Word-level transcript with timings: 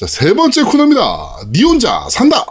자, 0.00 0.06
세 0.06 0.32
번째 0.32 0.62
코너입니다. 0.62 1.50
니 1.52 1.62
혼자 1.62 2.08
산다! 2.08 2.46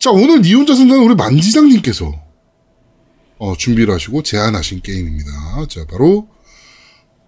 자, 0.00 0.10
오늘 0.10 0.42
니 0.42 0.52
혼자 0.52 0.74
산다는 0.74 1.04
우리 1.04 1.14
만지장님께서 1.14 2.12
어, 3.38 3.56
준비를 3.56 3.94
하시고 3.94 4.24
제안하신 4.24 4.80
게임입니다. 4.80 5.30
자, 5.68 5.86
바로 5.88 6.26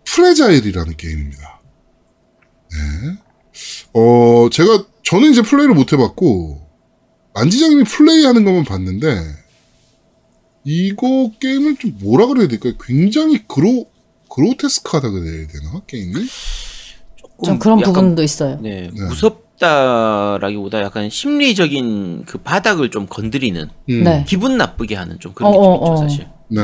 Fragile이라는 0.05 0.97
게임입니다. 0.97 1.61
네. 2.73 3.19
어, 3.93 4.51
제가, 4.51 4.85
저는 5.05 5.31
이제 5.31 5.43
플레이를 5.43 5.77
못 5.77 5.93
해봤고, 5.93 6.61
만지장님이 7.35 7.85
플레이하는 7.85 8.45
것만 8.45 8.65
봤는데, 8.65 9.23
이거 10.65 11.31
게임을 11.39 11.77
좀 11.77 11.97
뭐라 12.01 12.27
그래야 12.27 12.49
될까요? 12.49 12.73
굉장히 12.81 13.45
그로, 13.47 13.89
그로테스크하다 14.29 15.11
그래야 15.11 15.47
되나? 15.47 15.81
게임이? 15.87 16.15
좀 17.45 17.59
그런 17.59 17.81
약간, 17.81 17.93
부분도 17.93 18.23
있어요. 18.23 18.59
네, 18.61 18.91
네. 18.93 19.05
무섭다라기보다 19.07 20.83
약간 20.83 21.09
심리적인 21.09 22.25
그 22.27 22.39
바닥을 22.39 22.91
좀 22.91 23.07
건드리는 23.07 23.69
음, 23.91 24.05
네. 24.05 24.25
기분 24.27 24.57
나쁘게 24.57 24.97
하는 24.97 25.19
좀 25.21 25.33
그런 25.35 25.53
어, 25.53 25.53
게좀 25.53 25.67
어, 25.67 25.75
있죠 25.75 25.93
어. 25.93 25.97
사실. 25.97 26.27
네. 26.49 26.61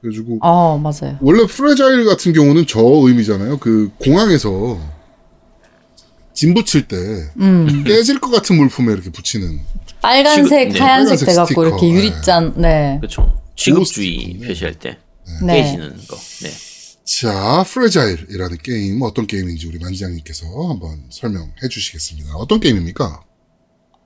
그래가지고, 0.00 0.38
아, 0.42 0.78
맞아요. 0.82 1.16
원래 1.20 1.46
fragile 1.46 2.04
같은 2.04 2.32
경우는 2.32 2.66
저 2.66 2.80
의미잖아요. 2.80 3.58
그 3.58 3.90
공항에서 3.98 4.78
짐 6.34 6.54
붙일 6.54 6.88
때 6.88 6.96
음. 7.40 7.84
깨질 7.84 8.18
것 8.18 8.30
같은 8.30 8.56
물품에 8.56 8.92
이렇게 8.92 9.10
붙이는. 9.10 9.60
빨간색, 10.00 10.70
네. 10.72 10.78
하얀색 10.78 10.80
빨간색 10.80 11.26
돼갖고 11.26 11.46
스티커, 11.46 11.66
이렇게 11.66 11.86
네. 11.86 11.92
유리잔, 11.92 12.54
네. 12.56 12.96
그렇죠. 13.00 13.32
취급주의. 13.54 14.40
표시할 14.44 14.74
때 14.74 14.98
네. 15.44 15.62
깨지는 15.62 15.90
거. 16.08 16.16
네. 16.16 16.71
자, 17.04 17.64
Fragile이라는 17.66 18.58
게임 18.62 19.02
어떤 19.02 19.26
게임인지 19.26 19.66
우리 19.66 19.78
만지장님께서 19.78 20.46
한번 20.68 21.02
설명해 21.10 21.68
주시겠습니다. 21.68 22.36
어떤 22.36 22.60
게임입니까? 22.60 23.22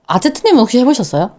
아제트님은 0.06 0.60
혹시 0.60 0.78
해보셨어요? 0.78 1.36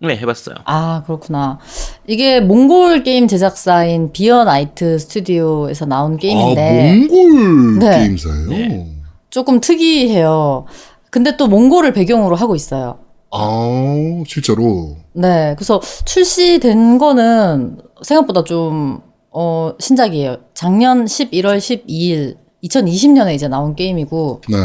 네, 0.00 0.16
해봤어요. 0.16 0.56
아, 0.64 1.02
그렇구나. 1.06 1.58
이게 2.06 2.40
몽골 2.40 3.02
게임 3.02 3.26
제작사인 3.26 4.12
Beer 4.12 4.44
Night 4.44 4.98
Studio에서 4.98 5.86
나온 5.86 6.14
아, 6.14 6.16
게임인데 6.18 7.06
몽골 7.08 7.78
네. 7.78 7.98
게임사예요. 8.00 8.48
네. 8.48 8.94
조금 9.30 9.60
특이해요. 9.60 10.66
근데 11.10 11.36
또 11.36 11.48
몽골을 11.48 11.92
배경으로 11.94 12.36
하고 12.36 12.54
있어요. 12.54 13.00
아, 13.30 13.94
실제로. 14.26 14.96
네. 15.14 15.54
그래서 15.56 15.80
출시된 16.04 16.98
거는 16.98 17.78
생각보다 18.02 18.44
좀, 18.44 19.00
어, 19.40 19.72
신작이에요. 19.78 20.38
작년 20.52 21.04
11월 21.04 21.58
12일, 21.58 22.38
2020년에 22.64 23.36
이제 23.36 23.46
나온 23.46 23.76
게임이고, 23.76 24.40
네. 24.48 24.56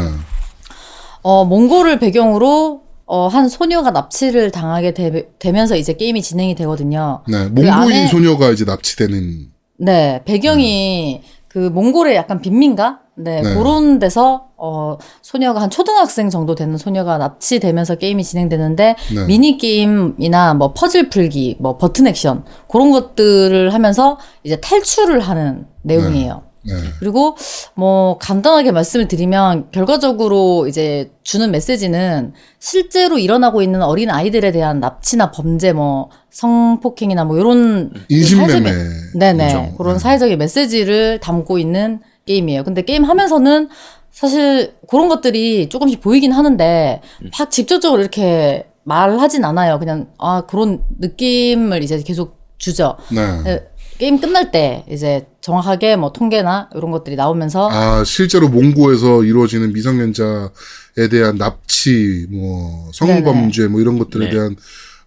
어, 1.22 1.44
몽골을 1.44 2.00
배경으로, 2.00 2.80
어, 3.06 3.28
한 3.28 3.48
소녀가 3.48 3.92
납치를 3.92 4.50
당하게 4.50 4.92
되, 4.92 5.52
면서 5.52 5.76
이제 5.76 5.92
게임이 5.92 6.22
진행이 6.22 6.56
되거든요. 6.56 7.22
네. 7.28 7.44
몽고인 7.44 7.70
안에- 7.72 8.08
소녀가 8.10 8.50
이제 8.50 8.64
납치되는. 8.64 9.52
네, 9.78 10.22
배경이 10.24 11.22
그 11.46 11.58
몽골의 11.72 12.16
약간 12.16 12.40
빈민가? 12.40 12.98
네, 13.16 13.42
네. 13.42 13.54
그런 13.54 13.98
데서 13.98 14.48
어 14.56 14.98
소녀가 15.22 15.60
한 15.60 15.70
초등학생 15.70 16.30
정도 16.30 16.54
되는 16.54 16.76
소녀가 16.76 17.18
납치되면서 17.18 17.96
게임이 17.96 18.24
진행되는데 18.24 18.96
네. 19.14 19.26
미니 19.26 19.56
게임이나 19.58 20.54
뭐 20.54 20.72
퍼즐 20.72 21.10
풀기, 21.10 21.56
뭐 21.60 21.78
버튼 21.78 22.06
액션 22.06 22.44
그런 22.68 22.90
것들을 22.90 23.72
하면서 23.72 24.18
이제 24.42 24.56
탈출을 24.56 25.20
하는 25.20 25.66
내용이에요. 25.82 26.42
네. 26.66 26.74
그리고 26.98 27.36
뭐 27.74 28.16
간단하게 28.18 28.72
말씀을 28.72 29.06
드리면 29.06 29.70
결과적으로 29.70 30.66
이제 30.66 31.10
주는 31.22 31.50
메시지는 31.50 32.32
실제로 32.58 33.18
일어나고 33.18 33.60
있는 33.60 33.82
어린 33.82 34.10
아이들에 34.10 34.50
대한 34.50 34.80
납치나 34.80 35.30
범죄 35.30 35.72
뭐 35.72 36.08
성폭행이나 36.30 37.24
뭐 37.24 37.36
이런 37.38 37.92
인신매매. 38.08 38.72
네네 39.18 39.46
그죠. 39.46 39.74
그런 39.76 39.94
네. 39.94 39.98
사회적인 39.98 40.38
메시지를 40.38 41.20
담고 41.20 41.58
있는 41.58 42.00
게임이에요. 42.26 42.64
근데 42.64 42.82
게임 42.82 43.04
하면서는 43.04 43.68
사실 44.10 44.74
그런 44.88 45.08
것들이 45.08 45.68
조금씩 45.68 46.00
보이긴 46.00 46.32
하는데 46.32 47.00
막 47.38 47.50
직접적으로 47.50 48.00
이렇게 48.00 48.66
말하진 48.84 49.44
않아요. 49.44 49.78
그냥 49.78 50.08
아 50.18 50.44
그런 50.46 50.82
느낌을 50.98 51.82
이제 51.82 52.00
계속 52.02 52.38
주죠. 52.58 52.96
네. 53.10 53.42
네, 53.42 53.68
게임 53.98 54.20
끝날 54.20 54.50
때 54.50 54.84
이제 54.90 55.26
정확하게 55.40 55.96
뭐 55.96 56.12
통계나 56.12 56.70
이런 56.74 56.90
것들이 56.90 57.16
나오면서 57.16 57.68
아, 57.70 58.04
실제로 58.04 58.48
몽고에서 58.48 59.24
이루어지는 59.24 59.72
미성년자에 59.72 61.08
대한 61.10 61.36
납치, 61.36 62.26
뭐, 62.30 62.90
성범죄, 62.92 63.68
뭐 63.68 63.80
이런 63.80 63.98
것들에 63.98 64.26
네. 64.26 64.30
대한 64.30 64.56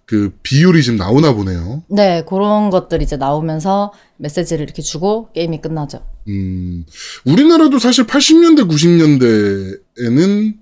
그 0.07 0.33
비율이 0.41 0.81
지금 0.83 0.97
나오나 0.97 1.33
보네요. 1.33 1.83
네 1.89 2.23
그런 2.27 2.69
것들이 2.69 3.03
이제 3.03 3.17
나오면서 3.17 3.91
메시지를 4.15 4.63
이렇게 4.63 4.81
주고 4.81 5.29
게임이 5.33 5.61
끝나죠. 5.61 6.03
음, 6.29 6.85
우리나라도 7.25 7.77
사실 7.77 8.05
80년대, 8.05 8.69
90년대에는 8.69 10.57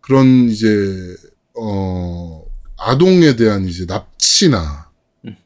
그런 0.00 0.48
이제, 0.48 1.14
어, 1.54 2.44
아동에 2.78 3.36
대한 3.36 3.66
이제 3.66 3.84
납치나, 3.84 4.90
음. 5.26 5.36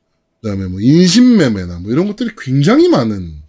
그 0.40 0.48
다음에 0.48 0.66
뭐 0.66 0.80
인신매매나 0.80 1.80
뭐 1.80 1.90
이런 1.90 2.06
것들이 2.06 2.30
굉장히 2.38 2.88
많은, 2.88 3.42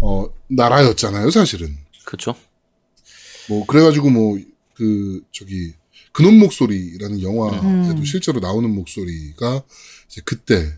어, 0.00 0.26
나라였잖아요, 0.48 1.30
사실은. 1.30 1.76
그렇죠. 2.04 2.34
뭐, 3.48 3.64
그래가지고 3.66 4.10
뭐, 4.10 4.38
그, 4.74 5.22
저기, 5.30 5.72
그놈 6.16 6.38
목소리라는 6.38 7.20
영화에도 7.20 7.66
음. 7.66 8.04
실제로 8.06 8.40
나오는 8.40 8.74
목소리가 8.74 9.62
이제 10.08 10.22
그때 10.24 10.72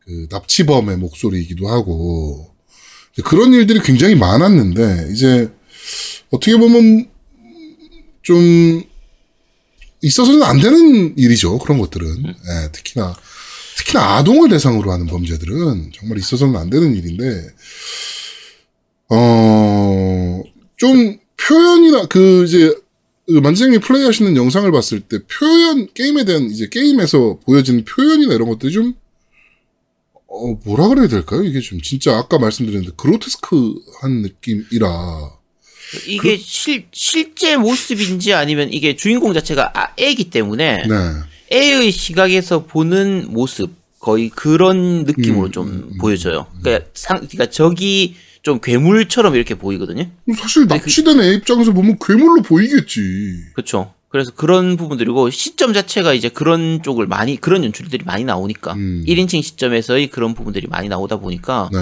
그 0.00 0.26
납치범의 0.28 0.98
목소리이기도 0.98 1.66
하고, 1.66 2.54
그런 3.24 3.54
일들이 3.54 3.80
굉장히 3.80 4.14
많았는데, 4.16 5.08
이제 5.10 5.50
어떻게 6.30 6.58
보면 6.58 7.08
좀 8.20 8.82
있어서는 10.02 10.42
안 10.42 10.60
되는 10.60 11.16
일이죠. 11.16 11.58
그런 11.58 11.78
것들은. 11.78 12.26
예, 12.26 12.72
특히나, 12.72 13.16
특히나 13.78 14.16
아동을 14.18 14.50
대상으로 14.50 14.92
하는 14.92 15.06
범죄들은 15.06 15.92
정말 15.94 16.18
있어서는 16.18 16.54
안 16.54 16.68
되는 16.68 16.94
일인데, 16.94 17.48
어, 19.08 20.42
좀 20.76 21.18
표현이나 21.38 22.08
그 22.08 22.44
이제 22.44 22.66
그 22.68 22.81
만지장님 23.40 23.80
플레이 23.80 24.04
하시는 24.04 24.36
영상을 24.36 24.70
봤을 24.72 25.00
때 25.00 25.18
표현, 25.26 25.88
게임에 25.92 26.24
대한 26.24 26.50
이제 26.50 26.68
게임에서 26.68 27.38
보여지는 27.44 27.84
표현이나 27.84 28.34
이런 28.34 28.48
것들이 28.48 28.72
좀, 28.72 28.94
어, 30.26 30.54
뭐라 30.64 30.88
그래야 30.88 31.08
될까요? 31.08 31.44
이게 31.44 31.60
좀 31.60 31.80
진짜 31.80 32.16
아까 32.16 32.38
말씀드렸는데 32.38 32.94
그로테스크한 32.96 34.22
느낌이라. 34.22 35.30
이게 36.06 36.38
실, 36.38 36.86
실제 36.92 37.56
모습인지 37.56 38.32
아니면 38.32 38.72
이게 38.72 38.96
주인공 38.96 39.34
자체가 39.34 39.72
아, 39.74 39.92
애기 39.98 40.30
때문에 40.30 40.86
네. 40.86 40.94
애의 41.52 41.92
시각에서 41.92 42.64
보는 42.64 43.26
모습 43.28 43.70
거의 43.98 44.30
그런 44.30 45.04
느낌으로 45.04 45.46
음, 45.46 45.52
좀 45.52 45.68
음, 45.68 45.88
음, 45.92 45.98
보여져요. 45.98 46.46
그러니까 46.60 46.88
상, 46.94 47.18
그러니까 47.18 47.46
적이 47.50 48.16
좀 48.42 48.60
괴물처럼 48.60 49.34
이렇게 49.36 49.54
보이거든요. 49.54 50.06
사실 50.36 50.66
납치된 50.66 51.20
애 51.20 51.34
입장에서 51.34 51.72
보면 51.72 51.96
괴물로 52.04 52.42
보이겠지. 52.42 53.00
그렇죠. 53.54 53.94
그래서 54.08 54.30
그런 54.34 54.76
부분들이고 54.76 55.30
시점 55.30 55.72
자체가 55.72 56.12
이제 56.12 56.28
그런 56.28 56.82
쪽을 56.82 57.06
많이 57.06 57.36
그런 57.40 57.64
연출들이 57.64 58.04
많이 58.04 58.24
나오니까 58.24 58.74
음. 58.74 59.04
1인칭 59.06 59.42
시점에서의 59.42 60.08
그런 60.08 60.34
부분들이 60.34 60.66
많이 60.66 60.88
나오다 60.88 61.16
보니까 61.16 61.70
네. 61.72 61.78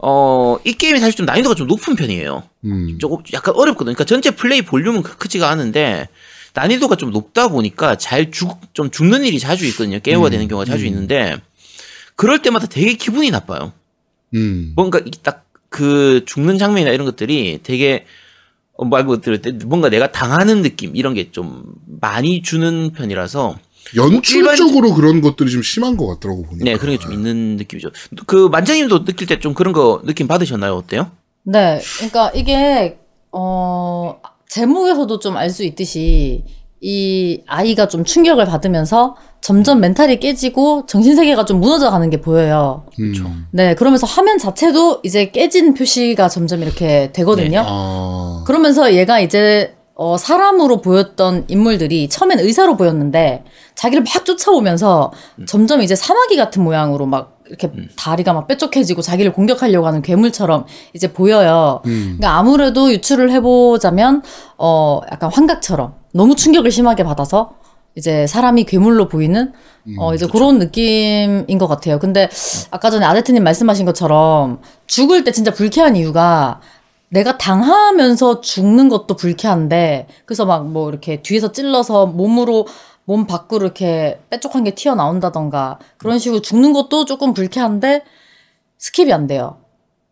어, 0.00 0.58
이 0.64 0.74
게임이 0.74 1.00
사실 1.00 1.16
좀 1.16 1.26
난이도가 1.26 1.54
좀 1.54 1.66
높은 1.68 1.96
편이에요. 1.96 2.42
음. 2.66 2.98
조금 2.98 3.18
약간 3.32 3.54
어렵거든요. 3.54 3.94
그러니까 3.94 4.04
전체 4.04 4.30
플레이 4.32 4.62
볼륨은 4.62 5.02
크- 5.02 5.16
크지가 5.16 5.48
않은데 5.48 6.08
난이도가 6.54 6.96
좀 6.96 7.10
높다 7.10 7.48
보니까 7.48 7.96
잘 7.96 8.30
죽, 8.30 8.58
좀 8.74 8.90
죽는 8.90 9.24
일이 9.24 9.38
자주 9.38 9.64
있거든요. 9.68 10.00
게임화 10.00 10.26
음, 10.26 10.30
되는 10.30 10.48
경우가 10.48 10.64
자주 10.66 10.84
음. 10.84 10.88
있는데 10.88 11.36
그럴 12.14 12.42
때마다 12.42 12.66
되게 12.66 12.94
기분이 12.94 13.30
나빠요. 13.30 13.72
음. 14.34 14.72
뭔가 14.76 15.00
딱 15.22 15.46
그 15.68 16.24
죽는 16.26 16.58
장면이나 16.58 16.90
이런 16.92 17.04
것들이 17.06 17.60
되게 17.62 18.04
어, 18.76 18.84
말고 18.84 19.20
들을 19.20 19.42
때 19.42 19.52
뭔가 19.66 19.88
내가 19.90 20.12
당하는 20.12 20.62
느낌 20.62 20.94
이런 20.96 21.14
게 21.14 21.30
좀 21.32 21.64
많이 22.00 22.42
주는 22.42 22.90
편이라서 22.92 23.58
연출적으로 23.96 24.94
그런 24.94 25.20
것들이 25.20 25.50
좀 25.50 25.62
심한 25.62 25.96
것 25.96 26.06
같더라고 26.08 26.42
보니까. 26.44 26.64
네 26.64 26.76
그런 26.76 26.96
게 26.96 27.02
좀 27.02 27.12
있는 27.12 27.56
느낌이죠. 27.56 27.90
그 28.26 28.48
만장님도 28.48 29.04
느낄 29.04 29.26
때 29.26 29.38
좀 29.40 29.54
그런 29.54 29.72
거 29.72 30.02
느낌 30.04 30.26
받으셨나요? 30.28 30.74
어때요? 30.74 31.10
네, 31.44 31.80
그러니까 31.96 32.30
이게 32.34 32.98
어 33.32 34.20
제목에서도 34.48 35.18
좀 35.18 35.36
알 35.36 35.50
수 35.50 35.64
있듯이 35.64 36.44
이 36.80 37.42
아이가 37.46 37.88
좀 37.88 38.04
충격을 38.04 38.44
받으면서 38.46 39.16
점점 39.40 39.80
멘탈이 39.80 40.20
깨지고 40.20 40.86
정신세계가 40.86 41.44
좀 41.44 41.60
무너져 41.60 41.90
가는 41.90 42.10
게 42.10 42.20
보여요. 42.20 42.84
음. 43.00 43.46
네, 43.50 43.74
그러면서 43.74 44.06
화면 44.06 44.38
자체도 44.38 45.00
이제 45.04 45.30
깨진 45.30 45.74
표시가 45.74 46.28
점점 46.28 46.62
이렇게 46.62 47.10
되거든요. 47.12 47.62
아. 47.66 48.44
그러면서 48.46 48.94
얘가 48.94 49.20
이제 49.20 49.74
어, 49.94 50.16
사람으로 50.16 50.80
보였던 50.80 51.46
인물들이 51.48 52.08
처음엔 52.08 52.38
의사로 52.38 52.76
보였는데 52.76 53.44
자기를 53.74 54.04
막 54.04 54.24
쫓아오면서 54.24 55.12
점점 55.46 55.82
이제 55.82 55.96
사마귀 55.96 56.36
같은 56.36 56.62
모양으로 56.62 57.06
막 57.06 57.38
이렇게 57.48 57.70
다리가 57.96 58.32
막 58.32 58.46
뾰족해지고 58.46 59.02
자기를 59.02 59.32
공격하려고 59.32 59.86
하는 59.86 60.02
괴물처럼 60.02 60.66
이제 60.92 61.12
보여요. 61.12 61.80
음. 61.86 62.16
그러니까 62.18 62.38
아무래도 62.38 62.92
유추를 62.92 63.32
해보자면 63.32 64.22
어 64.56 65.00
약간 65.10 65.32
환각처럼 65.32 65.94
너무 66.12 66.36
충격을 66.36 66.70
심하게 66.70 67.02
받아서 67.02 67.54
이제 67.94 68.26
사람이 68.26 68.64
괴물로 68.64 69.08
보이는 69.08 69.52
어 69.98 70.14
이제 70.14 70.26
그런 70.26 70.58
느낌인 70.58 71.58
것 71.58 71.66
같아요. 71.66 71.98
근데 71.98 72.28
아까 72.70 72.90
전에 72.90 73.04
아데트님 73.06 73.42
말씀하신 73.42 73.86
것처럼 73.86 74.60
죽을 74.86 75.24
때 75.24 75.32
진짜 75.32 75.52
불쾌한 75.52 75.96
이유가 75.96 76.60
내가 77.10 77.38
당하면서 77.38 78.40
죽는 78.42 78.88
것도 78.90 79.16
불쾌한데 79.16 80.06
그래서 80.26 80.44
막 80.44 80.64
뭐 80.64 80.90
이렇게 80.90 81.22
뒤에서 81.22 81.52
찔러서 81.52 82.06
몸으로 82.06 82.66
몸 83.06 83.26
밖으로 83.26 83.64
이렇게 83.64 84.20
빼쪽한 84.28 84.64
게 84.64 84.74
튀어나온다던가 84.74 85.78
그런 85.96 86.18
식으로 86.18 86.42
죽는 86.42 86.74
것도 86.74 87.06
조금 87.06 87.32
불쾌한데 87.32 88.04
skip이 88.78 89.10
안 89.12 89.26
돼요. 89.26 89.56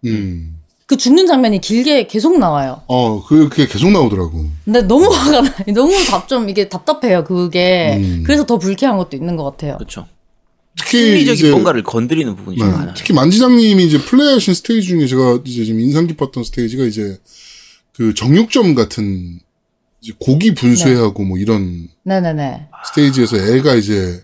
음. 0.07 0.56
그 0.87 0.97
죽는 0.97 1.27
장면이 1.27 1.61
길게 1.61 2.07
계속 2.07 2.39
나와요. 2.39 2.83
어, 2.87 3.25
그- 3.25 3.49
그게 3.49 3.67
계속 3.67 3.91
나오더라고. 3.91 4.47
근데 4.65 4.83
너무 4.83 5.07
화가 5.13 5.41
나. 5.43 5.55
너무 5.75 5.93
답 6.09 6.29
좀 6.29 6.49
이게 6.49 6.69
답답해요. 6.69 7.25
그게 7.25 7.97
음. 8.01 8.23
그래서 8.25 8.47
더 8.47 8.59
불쾌한 8.59 8.97
것도 8.97 9.17
있는 9.17 9.37
것 9.37 9.45
같아요. 9.45 9.77
그렇죠. 9.79 10.07
특히 10.79 10.99
심리적인 10.99 11.35
이제 11.35 11.51
뭔가를 11.51 11.83
건드리는 11.83 12.37
부분이 12.37 12.59
좀 12.59 12.69
네, 12.69 12.73
많아요. 12.73 12.95
특히 12.97 13.15
만지장님이 13.15 13.85
이제 13.85 13.99
플레이하신 13.99 14.55
스테이지 14.55 14.87
중에 14.89 15.07
제가 15.07 15.41
이제 15.45 15.65
좀 15.65 15.81
인상 15.81 16.07
깊었던 16.07 16.45
스테이지가 16.45 16.85
이제 16.85 17.19
그 17.93 18.13
정육점 18.15 18.75
같은 18.75 19.41
이제 20.03 20.13
고기 20.21 20.55
분쇄하고 20.55 21.25
뭐 21.25 21.39
이런 21.39 21.89
네네네. 22.05 22.69
스테이지에서 22.89 23.39
애가 23.39 23.75
이제 23.75 24.23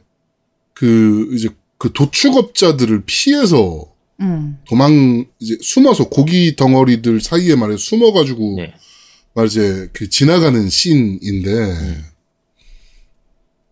그 0.75 1.29
이제 1.33 1.49
그 1.79 1.93
도축업자들을 1.93 3.03
피해서 3.07 3.87
음. 4.21 4.59
도망 4.69 5.25
이제 5.41 5.57
숨어서 5.61 6.09
고기 6.09 6.55
덩어리들 6.57 7.21
사이에 7.21 7.57
말해 7.57 7.77
숨어가지고 7.77 8.55
네. 8.59 8.75
말 9.35 9.47
이제 9.47 9.89
그 9.93 10.09
지나가는 10.09 10.69
씬인데 10.69 12.05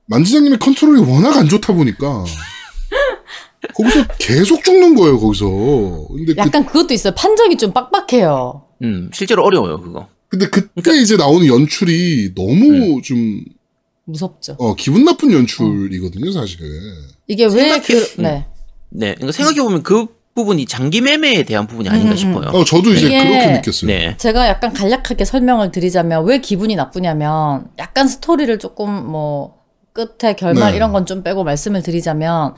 만지장님의 0.06 0.58
컨트롤이 0.58 1.00
워낙 1.08 1.36
안 1.36 1.48
좋다 1.48 1.72
보니까 1.72 2.24
거기서 3.74 4.06
계속 4.18 4.64
죽는 4.64 4.94
거예요 4.96 5.20
거기서 5.20 5.46
근데 6.08 6.34
그, 6.34 6.38
약간 6.38 6.66
그 6.66 6.72
것도 6.72 6.94
있어요. 6.94 7.14
판정이 7.14 7.56
좀 7.56 7.72
빡빡해요. 7.72 8.64
음, 8.82 9.10
실제로 9.12 9.44
어려워요, 9.44 9.80
그거. 9.80 10.08
근데 10.28 10.48
그때 10.48 10.68
그러니까 10.80 11.02
이제 11.02 11.16
나오는 11.16 11.46
연출이 11.46 12.32
너무 12.34 12.96
음. 12.96 13.02
좀 13.02 13.44
무섭죠. 14.06 14.56
어, 14.58 14.74
기분 14.74 15.04
나쁜 15.04 15.30
연출이거든요 15.32 16.32
사실 16.32 16.58
이게 17.28 17.44
왜 17.44 17.50
생각해- 17.78 17.86
그, 18.16 18.22
네. 18.22 18.46
네. 18.88 19.14
그러니까 19.14 19.32
생각해 19.32 19.60
보면 19.62 19.82
그 19.82 20.06
부분이 20.34 20.66
장기 20.66 21.00
매매에 21.00 21.42
대한 21.42 21.66
부분이 21.66 21.88
아닌가 21.88 22.10
음, 22.10 22.12
음, 22.12 22.16
싶어요. 22.16 22.48
어 22.52 22.64
저도 22.64 22.92
이제 22.92 23.06
이게- 23.06 23.18
그렇게 23.24 23.46
느꼈어요 23.52 23.86
네. 23.88 24.16
제가 24.16 24.46
약간 24.46 24.72
간략하게 24.72 25.24
설명을 25.24 25.72
드리자면 25.72 26.24
왜 26.24 26.38
기분이 26.38 26.76
나쁘냐면 26.76 27.66
약간 27.78 28.06
스토리를 28.08 28.58
조금 28.58 28.90
뭐 29.10 29.56
끝에 29.92 30.34
결말 30.34 30.70
네. 30.70 30.76
이런 30.76 30.92
건 30.92 31.04
좀 31.04 31.22
빼고 31.24 31.42
말씀을 31.44 31.82
드리자면 31.82 32.54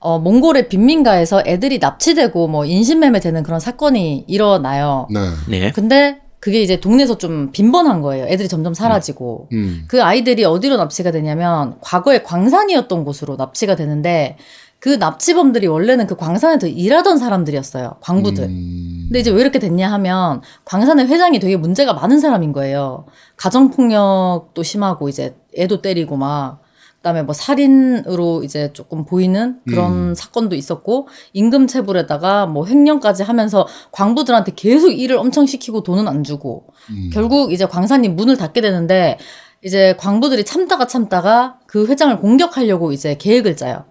어 0.00 0.18
몽골의 0.18 0.68
빈민가에서 0.68 1.44
애들이 1.46 1.78
납치되고 1.78 2.48
뭐 2.48 2.64
인신매매 2.64 3.20
되는 3.20 3.44
그런 3.44 3.60
사건이 3.60 4.24
일어나요. 4.26 5.06
네 5.10 5.20
네. 5.48 5.70
근데 5.70 6.18
그게 6.40 6.60
이제 6.60 6.80
동네에서 6.80 7.18
좀 7.18 7.52
빈번한 7.52 8.02
거예요. 8.02 8.26
애들이 8.26 8.48
점점 8.48 8.74
사라지고. 8.74 9.46
음. 9.52 9.84
그 9.86 10.02
아이들이 10.02 10.44
어디로 10.44 10.76
납치가 10.76 11.12
되냐면 11.12 11.76
과거에 11.80 12.24
광산이었던 12.24 13.04
곳으로 13.04 13.36
납치가 13.36 13.76
되는데 13.76 14.36
그 14.82 14.88
납치범들이 14.88 15.68
원래는 15.68 16.08
그 16.08 16.16
광산에서 16.16 16.66
일하던 16.66 17.16
사람들이었어요. 17.16 17.98
광부들. 18.00 18.42
음. 18.42 19.04
근데 19.04 19.20
이제 19.20 19.30
왜 19.30 19.40
이렇게 19.40 19.60
됐냐 19.60 19.92
하면 19.92 20.42
광산의 20.64 21.06
회장이 21.06 21.38
되게 21.38 21.56
문제가 21.56 21.92
많은 21.92 22.18
사람인 22.18 22.50
거예요. 22.52 23.06
가정폭력도 23.36 24.60
심하고 24.64 25.08
이제 25.08 25.36
애도 25.56 25.82
때리고 25.82 26.16
막 26.16 26.62
그다음에 26.96 27.22
뭐 27.22 27.32
살인으로 27.32 28.42
이제 28.42 28.72
조금 28.72 29.04
보이는 29.04 29.60
그런 29.68 29.92
음. 29.92 30.14
사건도 30.16 30.56
있었고 30.56 31.06
임금 31.32 31.68
체불에다가 31.68 32.46
뭐 32.46 32.66
횡령까지 32.66 33.22
하면서 33.22 33.68
광부들한테 33.92 34.54
계속 34.56 34.90
일을 34.90 35.16
엄청 35.16 35.46
시키고 35.46 35.84
돈은 35.84 36.08
안 36.08 36.24
주고 36.24 36.66
음. 36.90 37.10
결국 37.12 37.52
이제 37.52 37.66
광산이 37.66 38.08
문을 38.08 38.36
닫게 38.36 38.60
되는데 38.60 39.16
이제 39.64 39.94
광부들이 39.96 40.44
참다가 40.44 40.88
참다가 40.88 41.60
그 41.68 41.86
회장을 41.86 42.18
공격하려고 42.18 42.90
이제 42.90 43.14
계획을 43.16 43.56
짜요. 43.56 43.84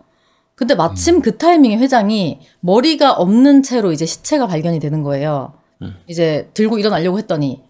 근데 0.56 0.76
마침 0.76 1.16
음. 1.16 1.22
그 1.22 1.38
타이밍에 1.38 1.78
회장이 1.78 2.40
머리가 2.60 3.14
없는 3.14 3.64
채로 3.64 3.92
이제 3.92 4.06
시체가 4.06 4.48
발견이 4.48 4.80
되는 4.80 5.04
거예요. 5.04 5.54
음. 5.82 5.96
이제 6.08 6.50
들고 6.54 6.78
일어나려고 6.78 7.18
했더니 7.18 7.64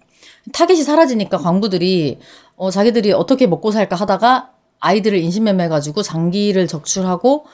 타겟이 0.53 0.83
사라지니까 0.83 1.37
광부들이 1.37 2.19
어 2.55 2.69
자기들이 2.69 3.13
어떻게 3.13 3.47
먹고 3.47 3.71
살까 3.71 3.95
하다가 3.95 4.51
아이들을 4.79 5.17
인신매매 5.17 5.67
가지고 5.69 6.01
장기를 6.01 6.67
적출하고 6.67 7.45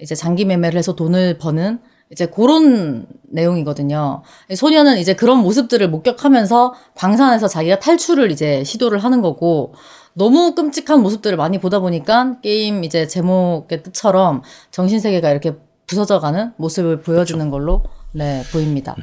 이제 0.00 0.14
장기 0.14 0.44
매매를 0.44 0.78
해서 0.78 0.94
돈을 0.94 1.38
버는 1.38 1.80
이제 2.10 2.26
그런 2.26 3.06
내용이거든요. 3.24 4.22
소녀는 4.54 4.98
이제 4.98 5.14
그런 5.14 5.38
모습들을 5.38 5.88
목격하면서 5.90 6.74
광산에서 6.94 7.48
자기가 7.48 7.80
탈출을 7.80 8.30
이제 8.30 8.62
시도를 8.62 9.00
하는 9.00 9.20
거고 9.20 9.74
너무 10.16 10.54
끔찍한 10.54 11.02
모습들을 11.02 11.36
많이 11.36 11.58
보다 11.58 11.78
보니까 11.78 12.40
게임 12.40 12.84
이제 12.84 13.06
제목의 13.06 13.82
뜻처럼 13.82 14.42
정신 14.70 14.98
세계가 14.98 15.30
이렇게 15.30 15.54
부서져가는 15.86 16.52
모습을 16.56 17.02
보여주는 17.02 17.50
걸로 17.50 17.82
네 18.12 18.42
보입니다. 18.50 18.96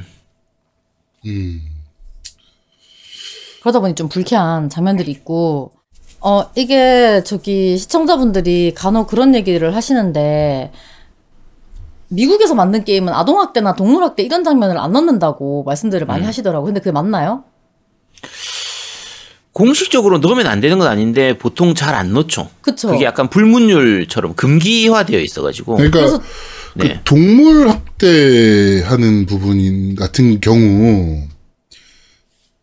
음. 1.28 1.62
그러다 3.62 3.80
보니 3.80 3.94
좀 3.94 4.10
불쾌한 4.10 4.70
장면들이 4.70 5.12
있고, 5.12 5.72
어, 6.20 6.50
이게 6.56 7.24
저기 7.24 7.78
시청자분들이 7.78 8.74
간혹 8.74 9.08
그런 9.08 9.36
얘기를 9.36 9.76
하시는데, 9.76 10.72
미국에서 12.10 12.56
만든 12.56 12.84
게임은 12.84 13.14
아동학대나 13.14 13.76
동물학대 13.76 14.24
이런 14.24 14.44
장면을 14.44 14.80
안 14.80 14.92
넣는다고 14.92 15.64
말씀들을 15.64 16.06
많이 16.08 16.26
하시더라고요. 16.26 16.66
근데 16.66 16.80
그게 16.80 16.92
맞나요? 16.92 17.44
공식적으로 19.54 20.18
넣으면 20.18 20.48
안 20.48 20.60
되는 20.60 20.80
건 20.80 20.88
아닌데 20.88 21.38
보통 21.38 21.74
잘 21.76 21.94
안 21.94 22.12
넣죠. 22.14 22.50
그쵸. 22.62 22.90
그게 22.90 23.06
약간 23.06 23.30
불문율처럼 23.30 24.34
금기화되어 24.36 25.20
있어가지고. 25.20 25.76
그러니까 25.76 26.00
그래서 26.00 26.22
그 26.78 26.88
네. 26.88 27.00
동물 27.04 27.70
학대하는 27.70 29.28
부분 29.28 29.96
같은 29.96 30.40
경우 30.42 31.28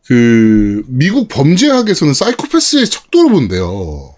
그 0.05 0.83
미국 0.89 1.29
범죄학에서는 1.29 2.13
사이코패스의 2.13 2.89
척도로 2.89 3.29
본대요. 3.29 4.15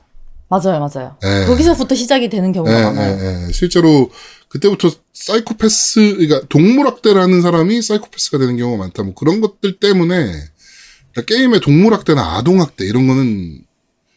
맞아요, 0.49 0.81
맞아요. 0.81 1.17
예. 1.25 1.47
거기서부터 1.47 1.95
시작이 1.95 2.31
되는 2.31 2.53
경우가 2.53 2.79
예, 2.79 2.83
많아요. 2.85 3.19
예, 3.21 3.47
예. 3.49 3.53
실제로 3.53 4.11
그때부터 4.49 4.91
사이코패스, 5.13 6.17
그러니까 6.17 6.47
동물 6.49 6.87
학대를 6.87 7.21
하는 7.21 7.43
사람이 7.43 7.83
사이코패스가 7.83 8.39
되는 8.39 8.57
경우가 8.57 8.83
많다. 8.83 9.03
뭐 9.03 9.15
그런 9.15 9.41
것들 9.43 9.79
때문에 9.79 10.33
그러니까 11.13 11.23
게임의 11.35 11.61
동물 11.61 11.93
학대나 11.95 12.37
아동 12.37 12.61
학대 12.61 12.85
이런 12.85 13.07
거는 13.07 13.65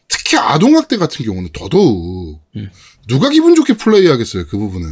특히 0.08 0.36
아동 0.38 0.76
학대 0.76 0.96
같은 0.96 1.24
경우는 1.24 1.50
더더욱 1.52 2.40
음. 2.56 2.70
누가 3.08 3.28
기분 3.28 3.54
좋게 3.54 3.74
플레이하겠어요 3.76 4.46
그 4.46 4.56
부분을. 4.58 4.88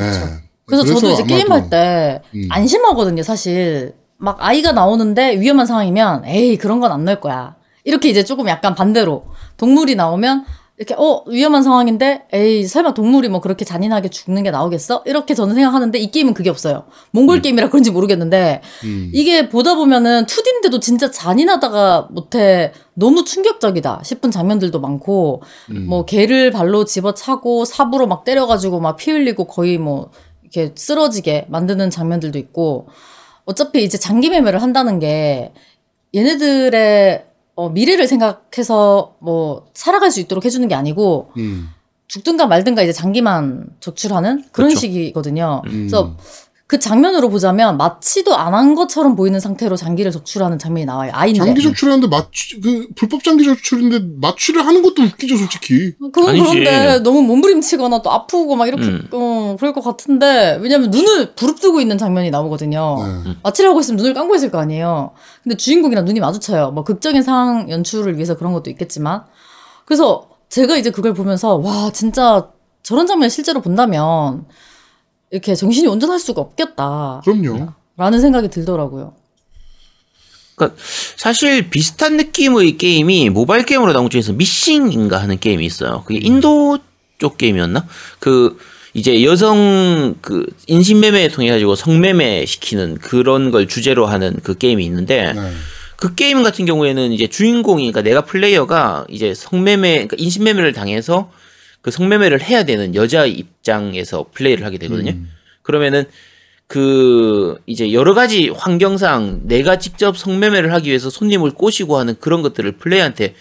예. 0.00 0.04
그래서, 0.66 0.84
저도 0.84 1.10
이제 1.12 1.22
아마도- 1.22 1.26
게임 1.26 1.52
할 1.52 1.68
때 1.70 2.22
음. 2.34 2.48
안심하거든요, 2.50 3.22
사실. 3.22 3.94
막 4.16 4.38
아이가 4.40 4.72
나오는데 4.72 5.38
위험한 5.40 5.66
상황이면 5.66 6.24
에이 6.24 6.56
그런 6.56 6.80
건 6.80 6.90
안 6.90 7.04
넣을 7.04 7.20
거야. 7.20 7.56
이렇게 7.84 8.08
이제 8.08 8.24
조금 8.24 8.48
약간 8.48 8.74
반대로 8.74 9.26
동물이 9.58 9.94
나오면 9.94 10.46
이렇게 10.76 10.94
어 10.98 11.22
위험한 11.28 11.62
상황인데 11.62 12.26
에이 12.32 12.66
설마 12.66 12.94
동물이 12.94 13.28
뭐 13.28 13.40
그렇게 13.40 13.64
잔인하게 13.64 14.08
죽는 14.08 14.42
게 14.42 14.50
나오겠어? 14.50 15.04
이렇게 15.06 15.32
저는 15.32 15.54
생각하는데 15.54 15.96
이 15.98 16.10
게임은 16.10 16.34
그게 16.34 16.50
없어요. 16.50 16.84
몽골 17.12 17.42
게임이라 17.42 17.68
그런지 17.68 17.92
모르겠는데 17.92 18.60
음. 18.82 19.10
이게 19.14 19.48
보다 19.48 19.76
보면은 19.76 20.26
2D인데도 20.26 20.80
진짜 20.80 21.12
잔인하다가 21.12 22.08
못해 22.10 22.72
너무 22.94 23.24
충격적이다 23.24 24.00
싶은 24.02 24.32
장면들도 24.32 24.80
많고 24.80 25.42
음. 25.70 25.86
뭐 25.86 26.04
개를 26.04 26.50
발로 26.50 26.84
집어차고 26.84 27.64
삽으로 27.64 28.08
막 28.08 28.24
때려가지고 28.24 28.80
막 28.80 28.96
피 28.96 29.12
흘리고 29.12 29.44
거의 29.46 29.78
뭐 29.78 30.10
이렇게 30.42 30.72
쓰러지게 30.74 31.46
만드는 31.50 31.90
장면들도 31.90 32.36
있고 32.38 32.88
어차피 33.44 33.84
이제 33.84 33.96
장기 33.96 34.28
매매를 34.28 34.60
한다는 34.60 34.98
게 34.98 35.52
얘네들의 36.16 37.26
어, 37.56 37.68
미래를 37.68 38.08
생각해서 38.08 39.14
뭐 39.20 39.66
살아갈 39.74 40.10
수 40.10 40.20
있도록 40.20 40.44
해주는 40.44 40.66
게 40.68 40.74
아니고 40.74 41.30
음. 41.36 41.68
죽든가 42.08 42.46
말든가 42.46 42.82
이제 42.82 42.92
장기만 42.92 43.66
적출하는 43.80 44.44
그런 44.52 44.68
그렇죠. 44.68 44.80
식이거든요. 44.80 45.62
음. 45.66 45.70
그래서 45.70 46.16
그 46.66 46.78
장면으로 46.78 47.28
보자면 47.28 47.76
마취도 47.76 48.34
안 48.36 48.54
한 48.54 48.74
것처럼 48.74 49.16
보이는 49.16 49.38
상태로 49.38 49.76
장기를 49.76 50.10
적출하는 50.12 50.58
장면이 50.58 50.86
나와요. 50.86 51.10
아이인데. 51.14 51.44
장기 51.44 51.62
적출하는데 51.62 52.08
마취 52.08 52.58
그 52.60 52.86
불법 52.94 53.22
장기 53.22 53.44
적출인데 53.44 54.00
마취를 54.20 54.64
하는 54.66 54.80
것도 54.82 55.02
웃기죠 55.02 55.36
솔직히. 55.36 55.92
그건 55.98 56.28
아니지. 56.30 56.44
그런데 56.44 57.00
너무 57.00 57.22
몸부림치거나 57.22 58.00
또 58.02 58.10
아프고 58.12 58.56
막 58.56 58.66
이렇게 58.66 58.84
음. 58.84 59.08
어, 59.12 59.56
그럴 59.58 59.72
것 59.74 59.82
같은데 59.82 60.58
왜냐면 60.62 60.90
눈을 60.90 61.34
부릅뜨고 61.34 61.80
있는 61.80 61.98
장면이 61.98 62.30
나오거든요. 62.30 62.96
네. 63.24 63.36
마취를 63.42 63.68
하고 63.70 63.80
있으면 63.80 63.96
눈을 63.98 64.14
감고 64.14 64.34
있을 64.36 64.50
거 64.50 64.58
아니에요. 64.58 65.10
근데 65.42 65.56
주인공이랑 65.56 66.04
눈이 66.06 66.20
마주쳐요. 66.20 66.70
뭐 66.70 66.84
극적인 66.84 67.22
상황 67.22 67.68
연출을 67.70 68.14
위해서 68.14 68.36
그런 68.36 68.52
것도 68.54 68.70
있겠지만. 68.70 69.24
그래서 69.84 70.28
제가 70.48 70.76
이제 70.76 70.90
그걸 70.90 71.12
보면서 71.12 71.56
와 71.56 71.90
진짜 71.92 72.48
저런 72.82 73.06
장면 73.06 73.28
실제로 73.28 73.60
본다면 73.60 74.46
이렇게 75.30 75.54
정신이 75.54 75.88
온전할 75.88 76.18
수가 76.18 76.40
없겠다. 76.40 77.22
그럼요. 77.24 77.72
라는 77.96 78.20
생각이 78.20 78.48
들더라고요. 78.48 79.14
그러니까 80.54 80.80
사실 81.16 81.68
비슷한 81.68 82.16
느낌의 82.16 82.76
게임이 82.76 83.30
모바일 83.30 83.64
게임으로 83.64 83.92
나온 83.92 84.04
것 84.04 84.10
중에서 84.10 84.32
미싱인가 84.32 85.20
하는 85.20 85.38
게임이 85.38 85.64
있어요. 85.64 86.04
그게 86.06 86.20
인도 86.22 86.78
쪽 87.18 87.38
게임이었나? 87.38 87.86
그 88.20 88.58
이제 88.94 89.24
여성 89.24 90.14
그 90.20 90.46
인신매매 90.68 91.28
통해 91.28 91.50
가지고 91.50 91.74
성매매 91.74 92.46
시키는 92.46 92.98
그런 92.98 93.50
걸 93.50 93.66
주제로 93.66 94.06
하는 94.06 94.36
그 94.42 94.56
게임이 94.56 94.84
있는데 94.84 95.32
네. 95.32 95.50
그 95.96 96.14
게임 96.14 96.42
같은 96.42 96.64
경우에는 96.64 97.12
이제 97.12 97.26
주인공이 97.26 97.82
그러니까 97.90 98.02
내가 98.02 98.20
플레이어가 98.20 99.06
이제 99.08 99.34
성매매 99.34 99.92
그러니까 99.92 100.16
인신매매를 100.18 100.72
당해서 100.72 101.30
그 101.84 101.90
성매매를 101.90 102.40
해야 102.40 102.64
되는 102.64 102.94
여자 102.94 103.26
입장에서 103.26 104.24
플레이를 104.32 104.64
하게 104.64 104.78
되거든요. 104.78 105.10
음. 105.10 105.30
그러면은 105.60 106.06
그 106.66 107.58
이제 107.66 107.92
여러 107.92 108.14
가지 108.14 108.48
환경상 108.48 109.42
내가 109.44 109.78
직접 109.78 110.16
성매매를 110.16 110.72
하기 110.72 110.88
위해서 110.88 111.10
손님을 111.10 111.50
꼬시고 111.50 111.98
하는 111.98 112.16
그런 112.18 112.40
것들을 112.40 112.78
플레이한테 112.78 113.34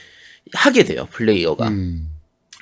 하게 0.52 0.84
돼요 0.84 1.08
플레이어가. 1.12 1.70
음. 1.70 2.10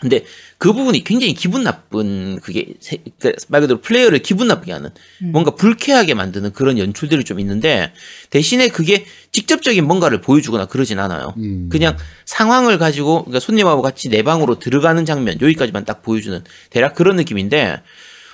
근데 0.01 0.25
그 0.57 0.73
부분이 0.73 1.03
굉장히 1.03 1.33
기분 1.35 1.63
나쁜 1.63 2.39
그게 2.41 2.73
세- 2.79 2.97
그말 3.19 3.61
그대로 3.61 3.79
플레이어를 3.81 4.19
기분 4.19 4.47
나쁘게 4.47 4.71
하는 4.71 4.89
뭔가 5.31 5.51
불쾌하게 5.51 6.15
만드는 6.15 6.53
그런 6.53 6.77
연출들이 6.79 7.23
좀 7.23 7.39
있는데 7.39 7.93
대신에 8.31 8.67
그게 8.69 9.05
직접적인 9.31 9.85
뭔가를 9.85 10.19
보여주거나 10.21 10.65
그러진 10.65 10.97
않아요. 10.99 11.35
음. 11.37 11.69
그냥 11.71 11.97
상황을 12.25 12.79
가지고 12.79 13.25
그러니까 13.25 13.39
손님하고 13.39 13.81
같이 13.83 14.09
내 14.09 14.23
방으로 14.23 14.57
들어가는 14.59 15.05
장면 15.05 15.37
여기까지만 15.39 15.85
딱 15.85 16.01
보여주는 16.01 16.43
대략 16.71 16.95
그런 16.95 17.15
느낌인데 17.15 17.81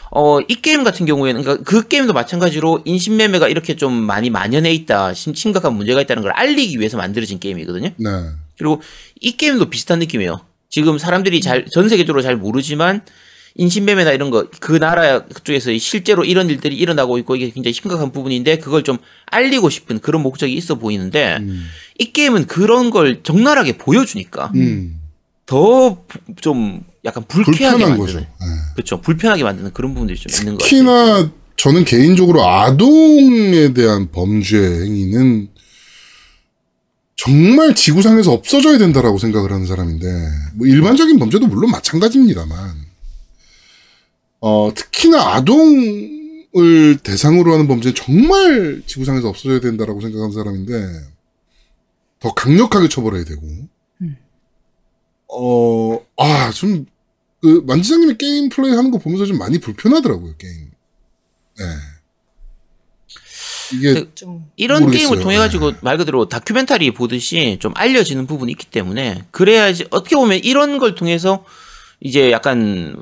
어 0.10 0.40
이 0.48 0.62
게임 0.62 0.86
같은 0.86 1.06
경우에는 1.06 1.42
그러니까 1.44 1.64
그 1.70 1.86
게임도 1.90 2.14
마찬가지로 2.14 2.82
인신매매가 2.86 3.50
이렇게 3.50 3.76
좀 3.76 3.92
많이 3.94 4.30
만연해 4.30 4.72
있다 4.74 5.14
심- 5.14 5.34
심각한 5.34 5.74
문제가 5.76 6.02
있다는 6.02 6.24
걸 6.24 6.32
알리기 6.32 6.80
위해서 6.80 6.96
만들어진 6.96 7.40
게임이거든요. 7.40 7.90
네. 7.98 8.10
그리고 8.58 8.82
이 9.20 9.36
게임도 9.36 9.70
비슷한 9.70 10.00
느낌이에요. 10.00 10.40
지금 10.70 10.98
사람들이 10.98 11.42
잘 11.42 11.66
전 11.72 11.90
세계적으로 11.90 12.22
잘 12.22 12.36
모르지만 12.36 13.02
인신매매나 13.56 14.12
이런 14.12 14.30
거 14.30 14.46
그 14.60 14.74
나라 14.80 15.26
쪽에서 15.44 15.76
실제로 15.80 16.24
이런 16.24 16.50
일들이 16.50 16.76
일어나고 16.76 17.18
있고 17.20 17.36
이게 17.36 17.50
굉장히 17.50 17.74
심각한 17.74 18.12
부분인데 18.12 18.60
그걸 18.60 18.84
좀 18.84 18.98
알리고 19.26 19.70
싶은 19.70 20.00
그런 20.00 20.22
목적이 20.22 20.54
있어 20.54 20.76
보이는데 20.76 21.38
음. 21.40 21.66
이 21.98 22.12
게임은 22.12 22.46
그런 22.48 22.92
걸 22.92 23.24
적나라하게 23.24 23.78
보여주니까 23.78 24.52
음. 24.56 25.00
더좀 25.48 26.84
약간 27.06 27.24
불쾌하게 27.28 27.52
불편한 27.52 27.80
만드는 27.80 27.98
거죠. 27.98 28.20
네. 28.20 28.28
그렇죠 28.76 29.02
불편하게 29.02 29.44
만드는 29.44 29.72
그런 29.74 29.94
부분들이 29.94 30.20
좀 30.20 30.30
있는 30.40 30.58
것 30.58 30.64
같아요. 30.64 30.70
특히나 30.70 31.32
저는 31.56 31.86
개인적으로 31.86 32.46
아동에 32.48 33.74
대한 33.74 34.12
범죄 34.12 34.58
행위는 34.58 35.48
정말 37.18 37.76
지구상에서 37.76 38.32
없어져야 38.32 38.78
된다라고 38.78 39.18
생각을 39.18 39.52
하는 39.52 39.66
사람인데 39.66 40.08
뭐 40.56 40.68
일반적인 40.68 41.20
범죄도 41.20 41.48
물론 41.48 41.72
마찬가지입니다만 41.72 42.88
어, 44.40 44.72
특히나 44.74 45.34
아동을 45.34 46.98
대상으로 47.04 47.54
하는 47.54 47.68
범죄는 47.68 47.96
정말 47.96 48.82
지구상에서 48.86 49.28
없어져야 49.30 49.60
된다라고 49.60 50.00
생각하는 50.00 50.32
사람인데 50.32 51.02
더 52.20 52.34
강력하게 52.34 52.88
처벌해야 52.88 53.26
되고 53.26 53.42
어, 55.30 56.00
아, 56.18 56.52
좀, 56.52 56.86
그, 57.42 57.64
만지장님이 57.66 58.18
게임 58.18 58.50
플레이 58.50 58.76
하는 58.76 58.92
거 58.92 58.98
보면서 58.98 59.26
좀 59.26 59.38
많이 59.38 59.60
불편하더라고요, 59.60 60.36
게임. 60.38 60.72
네. 61.60 61.66
이게, 63.74 63.94
그- 63.94 64.12
좀 64.16 64.46
이런 64.56 64.84
모르겠어요. 64.84 65.10
게임을 65.10 65.24
통해 65.24 65.38
가지고 65.38 65.74
말 65.82 65.98
그대로 65.98 66.28
다큐멘터리 66.30 66.92
보듯이 66.92 67.58
좀 67.60 67.74
알려지는 67.76 68.28
부분이 68.28 68.52
있기 68.54 68.68
때문에 68.68 69.24
그래야지 69.32 69.86
어떻게 69.90 70.16
보면 70.16 70.40
이런 70.44 70.78
걸 70.78 70.96
통해서 70.96 71.44
이제 72.00 72.32
약간 72.32 72.96